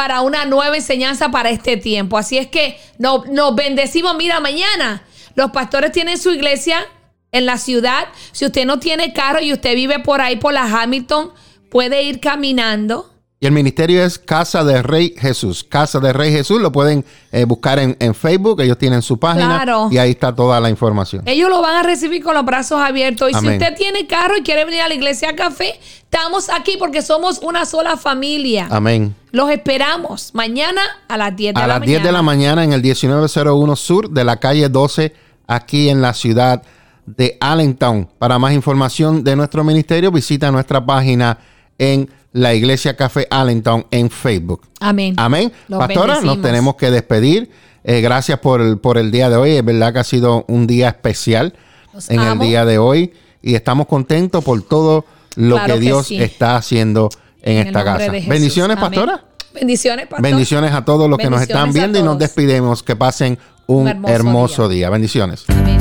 para 0.02 0.22
una 0.22 0.46
nueva 0.46 0.76
enseñanza 0.76 1.30
para 1.30 1.52
este 1.52 1.78
tiempo. 1.78 2.18
Así 2.18 2.40
es 2.40 2.48
que 2.48 2.80
no- 2.98 3.24
nos 3.30 3.54
bendecimos. 3.54 4.16
Mira, 4.16 4.40
mañana 4.40 5.04
los 5.36 5.52
pastores 5.52 5.92
tienen 5.92 6.18
su 6.18 6.32
iglesia 6.32 6.80
en 7.32 7.46
la 7.46 7.60
ciudad. 7.60 8.08
Si 8.32 8.44
usted 8.48 8.66
no 8.66 8.80
tiene 8.80 9.14
carro 9.14 9.42
y 9.42 9.54
usted 9.54 9.76
vive 9.76 10.00
por 10.00 10.20
ahí, 10.20 10.38
por 10.38 10.54
la 10.56 10.64
Hamilton, 10.64 11.32
puede 11.70 12.02
ir 12.02 12.20
caminando. 12.20 13.11
Y 13.44 13.48
el 13.48 13.54
ministerio 13.54 14.04
es 14.04 14.20
Casa 14.20 14.64
de 14.64 14.84
Rey 14.84 15.16
Jesús. 15.18 15.64
Casa 15.64 16.00
de 16.00 16.14
Rey 16.14 16.32
Jesús 16.32 16.62
lo 16.62 16.72
pueden 16.72 17.04
eh, 17.32 17.44
buscar 17.46 17.80
en, 17.80 17.98
en 18.00 18.14
Facebook. 18.14 18.62
Ellos 18.62 18.78
tienen 18.78 19.02
su 19.02 19.18
página 19.18 19.64
Claro. 19.64 19.88
y 19.90 19.98
ahí 19.98 20.12
está 20.12 20.36
toda 20.36 20.60
la 20.60 20.70
información. 20.70 21.24
Ellos 21.26 21.50
lo 21.50 21.60
van 21.60 21.78
a 21.78 21.82
recibir 21.82 22.24
con 22.24 22.36
los 22.36 22.46
brazos 22.46 22.80
abiertos. 22.80 23.32
Y 23.32 23.36
Amén. 23.36 23.54
si 23.54 23.58
usted 23.58 23.76
tiene 23.76 24.06
carro 24.06 24.38
y 24.38 24.44
quiere 24.44 24.64
venir 24.64 24.82
a 24.82 24.88
la 24.88 24.94
iglesia 24.94 25.36
Café, 25.36 25.74
estamos 26.04 26.50
aquí 26.52 26.76
porque 26.78 27.02
somos 27.02 27.40
una 27.40 27.66
sola 27.66 27.98
familia. 27.98 28.68
Amén. 28.70 29.16
Los 29.32 29.50
esperamos 29.50 30.36
mañana 30.36 30.82
a 31.08 31.18
las 31.18 31.36
10 31.36 31.56
de 31.56 31.60
A 31.60 31.64
la 31.66 31.68
las 31.68 31.80
mañana. 31.80 31.98
10 31.98 32.04
de 32.04 32.12
la 32.12 32.22
mañana 32.22 32.64
en 32.64 32.74
el 32.74 32.84
1901 32.84 33.76
Sur 33.76 34.12
de 34.12 34.24
la 34.24 34.38
calle 34.38 34.70
12, 34.70 35.16
aquí 35.48 35.90
en 35.90 36.00
la 36.04 36.14
ciudad 36.14 36.62
de 37.08 37.38
Allentown. 37.42 38.08
Para 38.20 38.38
más 38.38 38.54
información 38.54 39.24
de 39.24 39.36
nuestro 39.36 39.64
ministerio, 39.64 40.12
visita 40.12 40.52
nuestra 40.52 40.86
página 40.86 41.40
en 41.80 42.08
la 42.34 42.54
Iglesia 42.54 42.96
Café 42.96 43.28
Allentown 43.30 43.86
en 43.92 44.10
Facebook. 44.10 44.62
Amén. 44.80 45.16
Amén. 45.18 45.52
Los 45.68 45.80
Pastora, 45.80 46.22
nos 46.22 46.42
tenemos 46.42 46.76
que 46.76 46.92
despedir. 46.92 47.50
Eh, 47.84 48.02
gracias 48.02 48.40
por 48.40 48.62
el, 48.62 48.78
por 48.78 48.98
el 48.98 49.12
día 49.12 49.30
de 49.30 49.36
hoy. 49.38 49.52
Es 49.52 49.66
verdad 49.66 49.94
que 49.94 50.00
ha 50.00 50.04
sido 50.04 50.46
un 50.48 50.68
día 50.68 50.90
especial 50.90 51.54
Los 51.94 52.10
en 52.10 52.20
amo. 52.20 52.44
el 52.44 52.50
día 52.50 52.66
de 52.66 52.78
hoy 52.78 53.14
y 53.42 53.56
estamos 53.56 53.88
contentos 53.88 54.44
por 54.44 54.62
todo 54.62 55.06
lo 55.36 55.56
Claro 55.56 55.74
que 55.74 55.80
que 55.80 55.86
Dios 55.86 56.08
sí. 56.08 56.22
está 56.22 56.58
haciendo 56.58 57.10
en, 57.42 57.68
esta 57.68 57.84
casa. 57.84 58.12
Bendiciones, 58.12 58.78
Amén. 58.78 58.90
pastora. 58.92 59.24
Bendiciones, 59.54 60.08
pastor. 60.08 60.22
Bendiciones 60.22 60.72
a 60.72 60.86
todos 60.86 61.10
los 61.10 61.18
que 61.18 61.30
nos 61.30 61.42
están 61.42 61.74
viendo 61.74 62.00
y 62.00 62.04
nos 62.04 62.18
despedimos. 62.18 62.84
Que 62.84 62.96
pasen 62.96 63.38
un, 63.68 63.82
Un 63.82 63.88
hermoso 63.88 64.14
hermoso, 64.14 64.70
día. 64.70 64.78
día. 64.78 64.90
Bendiciones. 64.90 65.44
Amén. 65.50 65.81